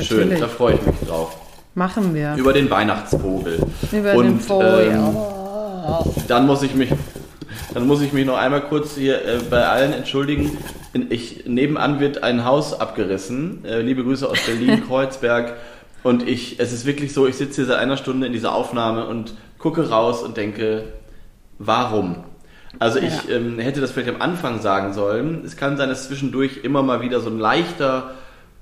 Schön, 0.00 0.18
natürlich. 0.18 0.40
da 0.40 0.48
freue 0.48 0.74
ich 0.74 0.84
mich 0.86 0.96
drauf. 1.06 1.36
Machen 1.76 2.14
wir. 2.16 2.34
Über 2.34 2.52
den 2.52 2.68
Weihnachtsvogel. 2.68 3.64
Über 3.92 4.14
Und 4.14 4.24
den 4.26 4.40
Vogel. 4.40 4.90
ähm, 4.92 5.16
dann 6.26 6.46
muss 6.46 6.64
ich 6.64 6.74
mich, 6.74 6.90
dann 7.74 7.86
muss 7.86 8.00
ich 8.02 8.12
mich 8.12 8.26
noch 8.26 8.38
einmal 8.38 8.62
kurz 8.62 8.96
hier 8.96 9.18
äh, 9.24 9.38
bei 9.48 9.64
allen 9.68 9.92
entschuldigen. 9.92 10.56
Ich, 11.10 11.44
nebenan 11.46 12.00
wird 12.00 12.24
ein 12.24 12.44
Haus 12.44 12.78
abgerissen. 12.80 13.64
Äh, 13.64 13.82
liebe 13.82 14.02
Grüße 14.02 14.28
aus 14.28 14.38
Berlin, 14.46 14.82
Kreuzberg. 14.84 15.54
Und 16.02 16.26
ich, 16.28 16.58
es 16.58 16.72
ist 16.72 16.84
wirklich 16.84 17.12
so, 17.12 17.26
ich 17.26 17.36
sitze 17.36 17.56
hier 17.56 17.66
seit 17.66 17.78
einer 17.78 17.96
Stunde 17.96 18.26
in 18.26 18.32
dieser 18.32 18.54
Aufnahme 18.54 19.06
und 19.06 19.34
gucke 19.58 19.88
raus 19.90 20.22
und 20.22 20.36
denke, 20.36 20.84
warum? 21.58 22.16
Also 22.78 22.98
ich 22.98 23.12
Ja. 23.28 23.36
ähm, 23.36 23.58
hätte 23.58 23.80
das 23.80 23.92
vielleicht 23.92 24.08
am 24.08 24.20
Anfang 24.20 24.60
sagen 24.60 24.92
sollen. 24.94 25.42
Es 25.44 25.56
kann 25.56 25.76
sein, 25.76 25.88
dass 25.88 26.08
zwischendurch 26.08 26.60
immer 26.64 26.82
mal 26.82 27.00
wieder 27.02 27.20
so 27.20 27.30
ein 27.30 27.38
leichter 27.38 28.12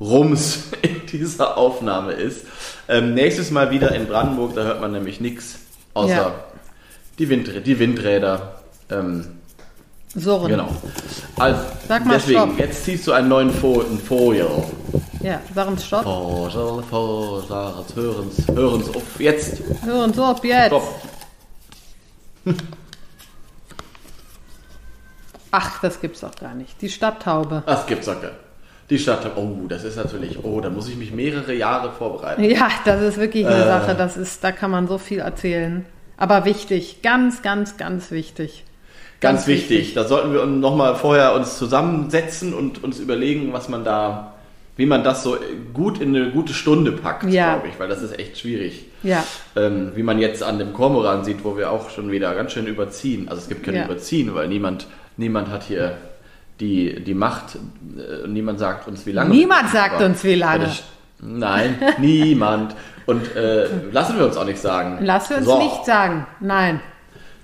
Rums 0.00 0.64
in 0.82 1.06
dieser 1.06 1.56
Aufnahme 1.56 2.12
ist. 2.12 2.44
Ähm, 2.88 3.14
nächstes 3.14 3.50
Mal 3.50 3.70
wieder 3.70 3.94
in 3.94 4.06
Brandenburg, 4.06 4.54
da 4.54 4.64
hört 4.64 4.80
man 4.80 4.92
nämlich 4.92 5.20
nichts 5.20 5.60
außer 5.94 6.12
Ja. 6.14 6.34
die, 7.18 7.28
Wind, 7.28 7.50
die 7.66 7.78
Windräder. 7.78 8.56
Ähm, 8.90 9.26
Surren. 10.16 10.48
genau. 10.48 10.68
Also, 11.38 11.60
Sag 11.86 12.04
mal 12.04 12.14
deswegen, 12.14 12.40
Stopp. 12.40 12.58
jetzt 12.58 12.84
ziehst 12.84 13.06
du 13.06 13.12
einen 13.12 13.28
neuen 13.28 13.50
Fo 13.50 13.80
ein 13.80 13.98
Foil. 13.98 14.64
Ja, 15.22 15.40
uns 15.66 15.86
Stopp. 15.86 16.04
Vogel, 16.04 16.82
Vogel, 16.84 17.48
hören's, 17.94 18.48
hören's 18.48 18.88
auf. 18.88 19.20
Jetzt. 19.20 19.62
Hör 19.84 20.04
uns 20.04 20.18
auf 20.18 20.42
jetzt. 20.44 20.68
Stopp. 20.68 21.00
Ach, 25.50 25.80
das 25.82 26.00
gibt's 26.00 26.20
doch 26.20 26.34
gar 26.36 26.54
nicht. 26.54 26.80
Die 26.80 26.88
Stadttaube. 26.88 27.62
Das 27.66 27.86
gibt's 27.86 28.06
doch 28.06 28.20
gar 28.20 28.30
Die 28.88 28.98
Stadt, 28.98 29.30
oh, 29.36 29.66
das 29.68 29.84
ist 29.84 29.96
natürlich, 29.96 30.42
oh, 30.44 30.60
da 30.60 30.68
muss 30.70 30.88
ich 30.88 30.96
mich 30.96 31.12
mehrere 31.12 31.54
Jahre 31.54 31.92
vorbereiten. 31.92 32.42
Ja, 32.42 32.68
das 32.84 33.02
ist 33.02 33.18
wirklich 33.18 33.46
eine 33.46 33.62
Äh. 33.62 33.66
Sache. 33.66 33.94
Das 33.94 34.16
ist, 34.16 34.42
da 34.42 34.52
kann 34.52 34.70
man 34.70 34.88
so 34.88 34.98
viel 34.98 35.20
erzählen. 35.20 35.86
Aber 36.16 36.44
wichtig, 36.44 37.02
ganz, 37.02 37.42
ganz, 37.42 37.76
ganz 37.76 38.10
wichtig. 38.10 38.64
Ganz 39.20 39.46
wichtig. 39.46 39.94
Da 39.94 40.04
sollten 40.04 40.32
wir 40.32 40.44
nochmal 40.46 40.96
vorher 40.96 41.34
uns 41.34 41.58
zusammensetzen 41.58 42.52
und 42.54 42.82
uns 42.82 42.98
überlegen, 42.98 43.52
was 43.52 43.68
man 43.68 43.84
da 43.84 44.32
wie 44.76 44.86
man 44.86 45.04
das 45.04 45.22
so 45.22 45.36
gut 45.74 46.00
in 46.00 46.14
eine 46.16 46.30
gute 46.30 46.52
Stunde 46.54 46.92
packt, 46.92 47.24
Ja. 47.30 47.54
glaube 47.54 47.68
ich, 47.68 47.78
weil 47.78 47.88
das 47.88 48.00
ist 48.02 48.18
echt 48.18 48.38
schwierig. 48.38 48.86
Ja. 49.02 49.24
Ähm, 49.56 49.92
wie 49.94 50.02
man 50.02 50.18
jetzt 50.18 50.42
an 50.42 50.58
dem 50.58 50.72
Kormoran 50.72 51.24
sieht, 51.24 51.44
wo 51.44 51.56
wir 51.56 51.70
auch 51.70 51.90
schon 51.90 52.10
wieder 52.10 52.34
ganz 52.34 52.52
schön 52.52 52.66
überziehen. 52.66 53.28
Also 53.28 53.42
es 53.42 53.48
gibt 53.48 53.62
kein 53.64 53.74
Ja. 53.74 53.84
Überziehen, 53.84 54.34
weil 54.34 54.48
niemand, 54.48 54.86
niemand 55.16 55.48
hat 55.50 55.64
hier 55.64 55.96
die, 56.60 57.02
die 57.02 57.14
Macht, 57.14 57.56
äh, 57.56 58.26
niemand 58.28 58.58
sagt 58.58 58.86
uns, 58.88 59.06
wie 59.06 59.12
lange. 59.12 59.30
Niemand 59.30 59.70
sagt 59.70 59.96
Aber- 59.96 60.06
uns, 60.06 60.22
wie 60.24 60.34
lange. 60.34 60.68
Nein, 61.22 61.76
niemand. 61.98 62.74
Und 63.06 63.34
äh, 63.36 63.66
lassen 63.92 64.18
wir 64.18 64.24
uns 64.26 64.36
auch 64.36 64.44
nicht 64.44 64.58
sagen. 64.60 64.98
Lass 65.02 65.28
wir 65.30 65.38
uns 65.38 65.46
So. 65.46 65.58
nicht 65.58 65.84
sagen. 65.84 66.26
Nein. 66.40 66.80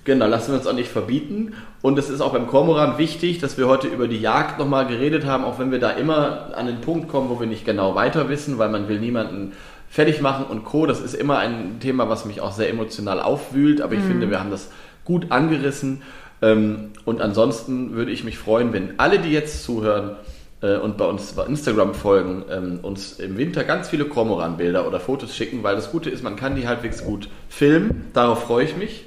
Genau, 0.07 0.25
lassen 0.25 0.53
wir 0.53 0.59
uns 0.59 0.67
auch 0.67 0.73
nicht 0.73 0.89
verbieten. 0.89 1.53
Und 1.81 1.99
es 1.99 2.09
ist 2.09 2.21
auch 2.21 2.31
beim 2.31 2.47
Kormoran 2.47 2.97
wichtig, 2.97 3.39
dass 3.39 3.57
wir 3.57 3.67
heute 3.67 3.89
über 3.89 4.07
die 4.07 4.21
Jagd 4.21 4.57
nochmal 4.57 4.87
geredet 4.87 5.25
haben, 5.25 5.43
auch 5.43 5.59
wenn 5.59 5.69
wir 5.69 5.79
da 5.79 5.89
immer 5.91 6.55
an 6.55 6.65
den 6.65 6.79
Punkt 6.79 7.09
kommen, 7.09 7.29
wo 7.29 7.41
wir 7.41 7.45
nicht 7.45 7.65
genau 7.65 7.93
weiter 7.93 8.29
wissen, 8.29 8.57
weil 8.57 8.69
man 8.69 8.87
will 8.87 9.01
niemanden 9.01 9.51
fertig 9.89 10.21
machen 10.21 10.45
und 10.45 10.63
Co. 10.63 10.85
Das 10.85 11.01
ist 11.01 11.13
immer 11.13 11.39
ein 11.39 11.81
Thema, 11.81 12.07
was 12.07 12.23
mich 12.23 12.39
auch 12.39 12.53
sehr 12.53 12.69
emotional 12.69 13.19
aufwühlt, 13.19 13.81
aber 13.81 13.95
ich 13.95 13.99
finde, 13.99 14.29
wir 14.29 14.39
haben 14.39 14.49
das 14.49 14.69
gut 15.03 15.29
angerissen. 15.29 16.03
Ähm, 16.41 16.91
Und 17.03 17.19
ansonsten 17.19 17.91
würde 17.93 18.13
ich 18.13 18.23
mich 18.23 18.37
freuen, 18.37 18.71
wenn 18.71 18.99
alle, 19.01 19.19
die 19.19 19.33
jetzt 19.33 19.65
zuhören 19.65 20.15
äh, 20.61 20.77
und 20.77 20.95
bei 20.95 21.03
uns 21.03 21.33
bei 21.33 21.45
Instagram 21.45 21.93
folgen, 21.93 22.45
ähm, 22.49 22.79
uns 22.81 23.19
im 23.19 23.37
Winter 23.37 23.65
ganz 23.65 23.89
viele 23.89 24.05
Kormoran-Bilder 24.05 24.87
oder 24.87 25.01
Fotos 25.01 25.35
schicken, 25.35 25.63
weil 25.63 25.75
das 25.75 25.91
Gute 25.91 26.09
ist, 26.09 26.23
man 26.23 26.37
kann 26.37 26.55
die 26.55 26.65
halbwegs 26.65 27.03
gut 27.03 27.27
filmen. 27.49 28.05
Darauf 28.13 28.43
freue 28.43 28.63
ich 28.63 28.77
mich. 28.77 29.03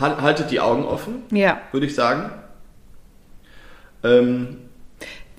Hal- 0.00 0.20
Haltet 0.20 0.50
die 0.50 0.60
Augen 0.60 0.84
offen, 0.84 1.22
Ja. 1.30 1.58
würde 1.72 1.86
ich 1.86 1.94
sagen. 1.94 2.30
Ähm, 4.02 4.56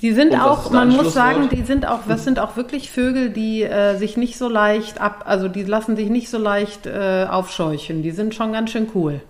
Die 0.01 0.13
sind 0.13 0.33
was 0.33 0.41
auch, 0.41 0.71
man 0.71 0.89
muss 0.89 1.13
sagen, 1.13 1.49
die 1.49 1.61
sind 1.63 1.87
auch, 1.87 1.99
das 2.07 2.23
sind 2.23 2.39
auch 2.39 2.55
wirklich 2.57 2.89
Vögel, 2.91 3.29
die 3.29 3.63
äh, 3.63 3.95
sich 3.97 4.17
nicht 4.17 4.37
so 4.37 4.49
leicht 4.49 4.99
ab, 4.99 5.23
also 5.27 5.47
die 5.47 5.63
lassen 5.63 5.95
sich 5.95 6.09
nicht 6.09 6.29
so 6.29 6.37
leicht 6.39 6.85
äh, 6.87 7.27
aufscheuchen. 7.29 8.01
Die 8.03 8.11
sind 8.11 8.33
schon 8.35 8.51
ganz 8.53 8.71
schön 8.71 8.87
cool, 8.95 9.21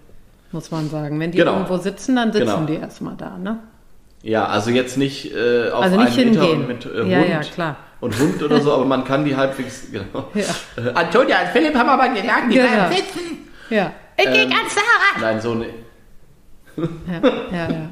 muss 0.51 0.71
man 0.71 0.89
sagen. 0.89 1.19
Wenn 1.19 1.31
die 1.31 1.37
Genau. 1.39 1.53
irgendwo 1.53 1.77
sitzen, 1.77 2.15
dann 2.15 2.31
sitzen 2.31 2.45
Genau. 2.47 2.65
die 2.65 2.75
erstmal 2.75 3.15
da, 3.17 3.37
ne? 3.37 3.59
ja, 4.23 4.45
also 4.45 4.69
jetzt 4.69 4.97
nicht 4.97 5.33
äh, 5.33 5.71
auf 5.71 5.81
Also 5.83 5.95
einen 5.97 6.05
nicht 6.05 6.17
Meter 6.17 6.41
hingehen. 6.41 6.61
und 6.61 6.67
mit 6.67 6.85
äh, 6.85 7.09
Ja, 7.09 7.17
Hund 7.19 7.29
ja, 7.29 7.39
klar. 7.39 7.75
und 8.01 8.19
Hund 8.19 8.43
oder 8.43 8.61
so, 8.61 8.71
aber 8.73 8.85
man 8.85 9.03
kann 9.03 9.25
die 9.25 9.35
halbwegs. 9.35 9.87
Genau. 9.91 10.25
Ja. 10.35 10.41
Äh, 10.83 10.93
Antonia 10.93 11.41
und 11.41 11.47
Philipp 11.53 11.75
haben 11.75 11.89
aber 11.89 12.07
gesagt, 12.09 12.43
die 12.51 12.55
Genau. 12.55 12.67
bleiben 12.69 12.95
sitzen. 12.95 13.37
Ja. 13.71 13.91
Ich 14.23 14.27
Ähm, 14.43 14.49
ganz 14.49 14.73
Sarah. 14.75 15.19
Nein, 15.19 15.41
so 15.41 15.53
nicht. 15.55 15.71
Ja, 16.77 16.85
ja, 17.51 17.69
ja. 17.69 17.89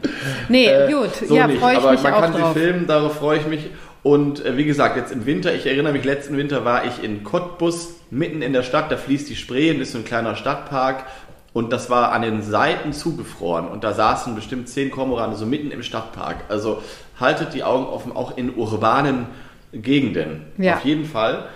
Nee, 0.47 0.65
Äh, 0.68 0.91
gut. 0.91 1.14
so 1.15 1.35
ja, 1.35 1.47
freue 1.49 1.73
ich 1.73 1.80
aber 1.80 1.91
mich 1.91 2.03
man 2.03 2.14
auch 2.14 2.22
kann 2.22 2.31
drauf. 2.34 2.53
sie 2.53 2.60
filmen, 2.60 2.88
darauf 2.88 3.15
freue 3.18 3.39
ich 3.39 3.47
mich. 3.47 3.69
Und 4.03 4.45
äh, 4.45 4.56
wie 4.56 4.64
gesagt, 4.65 4.95
jetzt 4.95 5.11
im 5.11 5.26
Winter, 5.26 5.53
ich 5.53 5.65
erinnere 5.65 5.91
mich, 5.93 6.06
letzten 6.06 6.38
Winter 6.38 6.64
war 6.64 6.85
ich 6.85 7.03
in 7.03 7.23
Cottbus, 7.23 7.95
mitten 8.10 8.41
in 8.41 8.53
der 8.53 8.64
Stadt, 8.64 8.91
da 8.91 8.97
fließt 8.97 9.30
die 9.30 9.35
Spree, 9.35 9.72
und 9.72 9.81
ist 9.81 9.91
so 9.91 9.97
ein 9.97 10.06
kleiner 10.06 10.35
Stadtpark. 10.35 11.06
Und 11.51 11.73
das 11.73 11.89
war 11.89 12.11
an 12.14 12.22
den 12.22 12.41
Seiten 12.41 12.93
zugefroren. 12.93 13.68
Und 13.68 13.84
da 13.84 13.93
saßen 13.93 14.35
bestimmt 14.35 14.69
zehn 14.69 14.91
Kormorane 14.91 15.35
so 15.35 15.45
mitten 15.45 15.72
im 15.72 15.84
Stadtpark. 15.84 16.38
Also 16.47 16.81
haltet 17.19 17.53
die 17.53 17.64
Augen 17.64 17.85
offen, 17.85 18.11
auch 18.15 18.38
in 18.38 18.56
urbanen 18.56 19.26
Gegenden. 19.73 20.45
Ja. 20.57 20.76
Auf 20.77 20.85
jeden 20.85 21.06
Fall. 21.06 21.49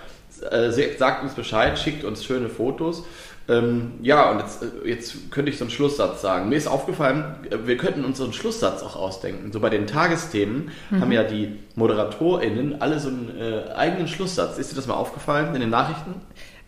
Äh, 0.52 0.72
sagt 0.98 1.24
uns 1.24 1.34
Bescheid, 1.34 1.80
schickt 1.80 2.04
uns 2.04 2.26
schöne 2.26 2.50
Fotos. 2.50 3.06
Ähm, 3.50 3.94
ja, 4.02 4.32
und 4.32 4.40
jetzt, 4.40 4.64
äh, 4.64 4.88
jetzt 4.90 5.32
könnte 5.32 5.52
ich 5.52 5.58
so 5.58 5.66
einen 5.66 5.72
Schlusssatz 5.72 6.22
sagen. 6.22 6.48
Mir 6.48 6.56
ist 6.56 6.68
aufgefallen, 6.68 7.26
äh, 7.50 7.58
wir 7.68 7.76
könnten 7.76 8.06
uns 8.06 8.18
so 8.18 8.24
einen 8.24 8.32
Schlusssatz 8.34 8.82
auch 8.84 8.96
ausdenken. 8.96 9.52
So 9.52 9.60
bei 9.60 9.70
den 9.70 9.86
Tagesthemen 9.86 10.72
haben 10.98 11.12
ja 11.12 11.24
die 11.24 11.60
ModeratorInnen 11.76 12.82
alle 12.82 13.00
so 13.00 13.10
einen 13.10 13.32
äh, 13.38 13.74
eigenen 13.74 14.08
Schlusssatz. 14.08 14.58
Ist 14.58 14.72
dir 14.72 14.76
das 14.78 14.88
mal 14.88 14.94
aufgefallen 14.94 15.54
in 15.56 15.62
den 15.62 15.70
Nachrichten? 15.72 16.16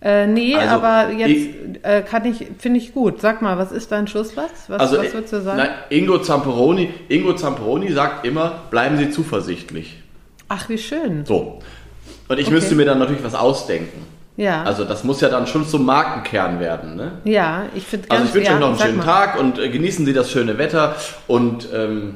Äh, 0.01 0.27
nee, 0.27 0.53
Also, 0.55 0.75
aber 0.75 1.11
jetzt 1.13 1.29
ich- 1.29 1.55
äh, 1.83 2.01
kann 2.01 2.25
ich, 2.25 2.45
finde 2.59 2.79
ich 2.79 2.93
gut. 2.93 3.21
Sag 3.21 3.41
mal, 3.41 3.57
was 3.57 3.71
ist 3.71 3.91
dein 3.93 4.07
Schlusssatz? 4.07 4.65
Was, 4.67 4.79
Also, 4.81 4.97
was 4.97 5.13
würdest 5.13 5.33
du 5.33 5.41
sagen? 5.41 5.57
Nein, 5.57 5.69
Ingo 5.89 6.19
Zamperoni, 6.19 6.89
Ingo 7.07 7.33
Zamperoni 7.33 7.91
sagt 7.93 8.25
immer, 8.27 8.63
bleiben 8.69 8.97
Sie 8.97 9.09
zuversichtlich. 9.09 10.03
Ach, 10.49 10.67
wie 10.67 10.77
schön. 10.77 11.25
So. 11.25 11.59
Und 12.27 12.37
ich 12.37 12.47
Okay. 12.47 12.53
müsste 12.55 12.75
mir 12.75 12.85
dann 12.85 12.99
natürlich 12.99 13.23
was 13.23 13.33
ausdenken. 13.33 14.05
Ja. 14.37 14.63
Also 14.63 14.83
das 14.83 15.03
muss 15.05 15.21
ja 15.21 15.29
dann 15.29 15.47
schon 15.47 15.65
zum 15.65 15.85
Markenkern 15.85 16.59
werden, 16.59 16.95
ne? 16.97 17.13
ja, 17.23 17.63
ich 17.73 17.85
finde 17.85 18.11
Also 18.11 18.25
ich 18.25 18.33
wünsche 18.33 18.49
ja, 18.49 18.55
euch 18.55 18.59
noch 18.59 18.67
einen 18.69 18.79
schönen 18.79 18.97
mal. 18.97 19.03
Tag 19.05 19.39
und 19.39 19.57
äh, 19.59 19.69
genießen 19.69 20.05
Sie 20.05 20.11
das 20.13 20.29
schöne 20.29 20.57
Wetter 20.57 20.95
und 21.27 21.69
ähm, 21.73 22.15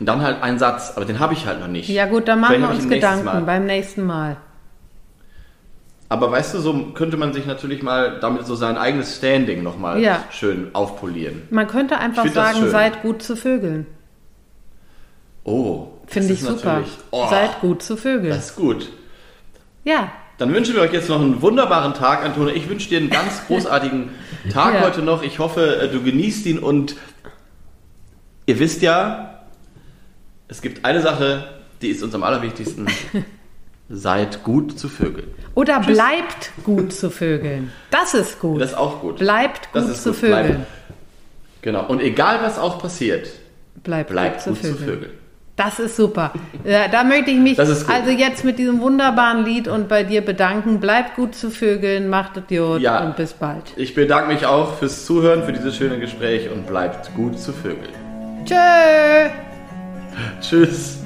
dann 0.00 0.22
halt 0.22 0.42
ein 0.42 0.58
Satz, 0.58 0.94
aber 0.96 1.04
den 1.04 1.18
habe 1.20 1.34
ich 1.34 1.46
halt 1.46 1.60
noch 1.60 1.68
nicht. 1.68 1.88
Ja 1.90 2.06
gut, 2.06 2.26
dann 2.28 2.40
machen 2.40 2.54
Vielleicht 2.56 2.72
wir 2.72 2.84
uns 2.84 2.88
Gedanken 2.88 3.44
beim 3.46 3.66
nächsten 3.66 4.04
Mal. 4.04 4.38
Aber 6.08 6.30
weißt 6.30 6.54
du, 6.54 6.60
so 6.60 6.72
könnte 6.94 7.16
man 7.16 7.32
sich 7.32 7.46
natürlich 7.46 7.82
mal 7.82 8.18
damit 8.20 8.46
so 8.46 8.54
sein 8.54 8.78
eigenes 8.78 9.16
Standing 9.16 9.62
nochmal 9.62 10.00
Ja. 10.00 10.22
schön 10.30 10.70
aufpolieren. 10.72 11.42
Man 11.50 11.66
könnte 11.66 11.98
einfach 11.98 12.26
sagen, 12.28 12.70
seid 12.70 13.02
gut 13.02 13.22
zu 13.22 13.36
Vögeln. 13.36 13.86
Oh, 15.44 15.88
Finde 16.06 16.32
ich 16.32 16.42
super. 16.42 16.82
Oh, 17.10 17.26
Seid 17.28 17.60
gut 17.60 17.82
zu 17.82 17.96
Vögeln. 17.96 18.30
Das 18.30 18.46
ist 18.50 18.56
gut. 18.56 18.90
ja, 19.84 20.10
Dann 20.38 20.52
wünschen 20.52 20.74
wir 20.74 20.82
euch 20.82 20.92
jetzt 20.92 21.08
noch 21.08 21.20
einen 21.20 21.40
wunderbaren 21.40 21.94
Tag, 21.94 22.24
Antonia. 22.24 22.54
Ich 22.54 22.68
wünsche 22.68 22.88
dir 22.88 22.98
einen 22.98 23.10
ganz 23.10 23.42
großartigen 23.46 24.10
Tag 24.52 24.74
Ja. 24.74 24.80
heute 24.82 25.02
noch. 25.02 25.22
Ich 25.22 25.38
hoffe, 25.38 25.80
äh, 25.80 25.88
du 25.88 26.02
genießt 26.02 26.46
ihn 26.46 26.58
und 26.58 26.96
ihr 28.46 28.58
wisst 28.58 28.82
ja, 28.82 29.40
es 30.48 30.60
gibt 30.62 30.84
eine 30.84 31.00
Sache, 31.00 31.48
die 31.82 31.88
ist 31.88 32.02
uns 32.02 32.14
am 32.14 32.22
allerwichtigsten. 32.22 32.86
Seid 33.88 34.42
gut 34.42 34.76
zu 34.78 34.88
Vögeln. 34.88 35.28
oder 35.54 35.78
bleibt 35.78 36.50
gut 36.64 36.92
zu 36.92 37.08
Vögeln. 37.08 37.70
Das 37.92 38.14
ist 38.14 38.40
gut. 38.40 38.60
Das 38.60 38.70
ist 38.70 38.76
auch 38.76 39.00
gut. 39.00 39.18
bleibt 39.18 39.72
gut 39.72 39.94
zu 39.94 40.10
gut. 40.10 40.18
Vögeln. 40.18 40.46
Bleibt- 40.46 40.66
Genau. 41.62 41.86
Und 41.86 42.00
egal 42.00 42.40
was 42.42 42.58
auch 42.58 42.80
passiert, 42.80 43.28
Bleibt, 43.82 44.10
bleibt 44.10 44.44
gut, 44.44 44.54
gut 44.54 44.62
zu 44.64 44.74
Vögeln. 44.76 45.10
Das 45.56 45.78
ist 45.78 45.96
super. 45.96 46.32
Ja, 46.64 46.86
da 46.88 47.02
möchte 47.02 47.30
ich 47.30 47.38
mich 47.38 47.58
also 47.58 48.10
jetzt 48.10 48.44
mit 48.44 48.58
diesem 48.58 48.80
wunderbaren 48.82 49.42
Lied 49.44 49.68
und 49.68 49.88
bei 49.88 50.02
dir 50.04 50.20
bedanken. 50.22 50.80
Bleibt 50.80 51.16
gut 51.16 51.34
zu 51.34 51.50
Vögeln, 51.50 52.10
macht 52.10 52.34
gut 52.46 52.80
Ja. 52.82 53.02
und 53.02 53.16
bis 53.16 53.32
bald. 53.32 53.72
Ich 53.76 53.94
bedanke 53.94 54.34
mich 54.34 54.44
auch 54.44 54.74
fürs 54.74 55.06
Zuhören, 55.06 55.44
für 55.44 55.52
dieses 55.54 55.74
schöne 55.74 55.98
Gespräch 55.98 56.50
und 56.50 56.66
bleibt 56.66 57.14
gut 57.14 57.38
zu 57.38 57.54
Vögeln. 57.54 57.88
Tschö. 58.44 58.54
Tschüss. 60.42 60.98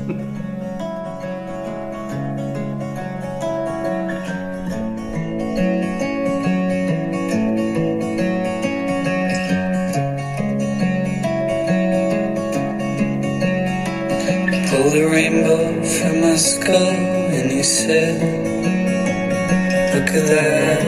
Pulled 14.81 14.97
a 14.97 15.11
rainbow 15.11 15.83
from 15.83 16.21
my 16.23 16.37
skull 16.37 16.95
and 17.37 17.51
he 17.51 17.63
said, 17.63 18.17
Look 19.93 20.09
at 20.09 20.27
that. 20.33 20.81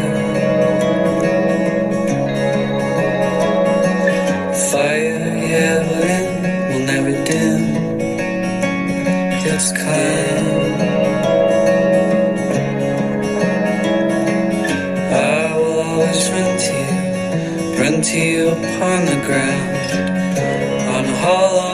Fire 4.70 5.18
have 5.52 5.86
within 5.90 6.26
will 6.68 6.84
never 6.86 7.12
dim. 7.26 7.60
It's 9.44 9.72
kind. 9.72 10.82
I 15.12 15.54
will 15.54 15.80
always 15.80 16.30
to 16.64 16.74
you, 16.80 17.76
to 18.04 18.18
you 18.18 18.48
upon 18.52 19.04
the 19.04 19.18
ground, 19.26 19.76
on 20.96 21.04
hollow. 21.20 21.71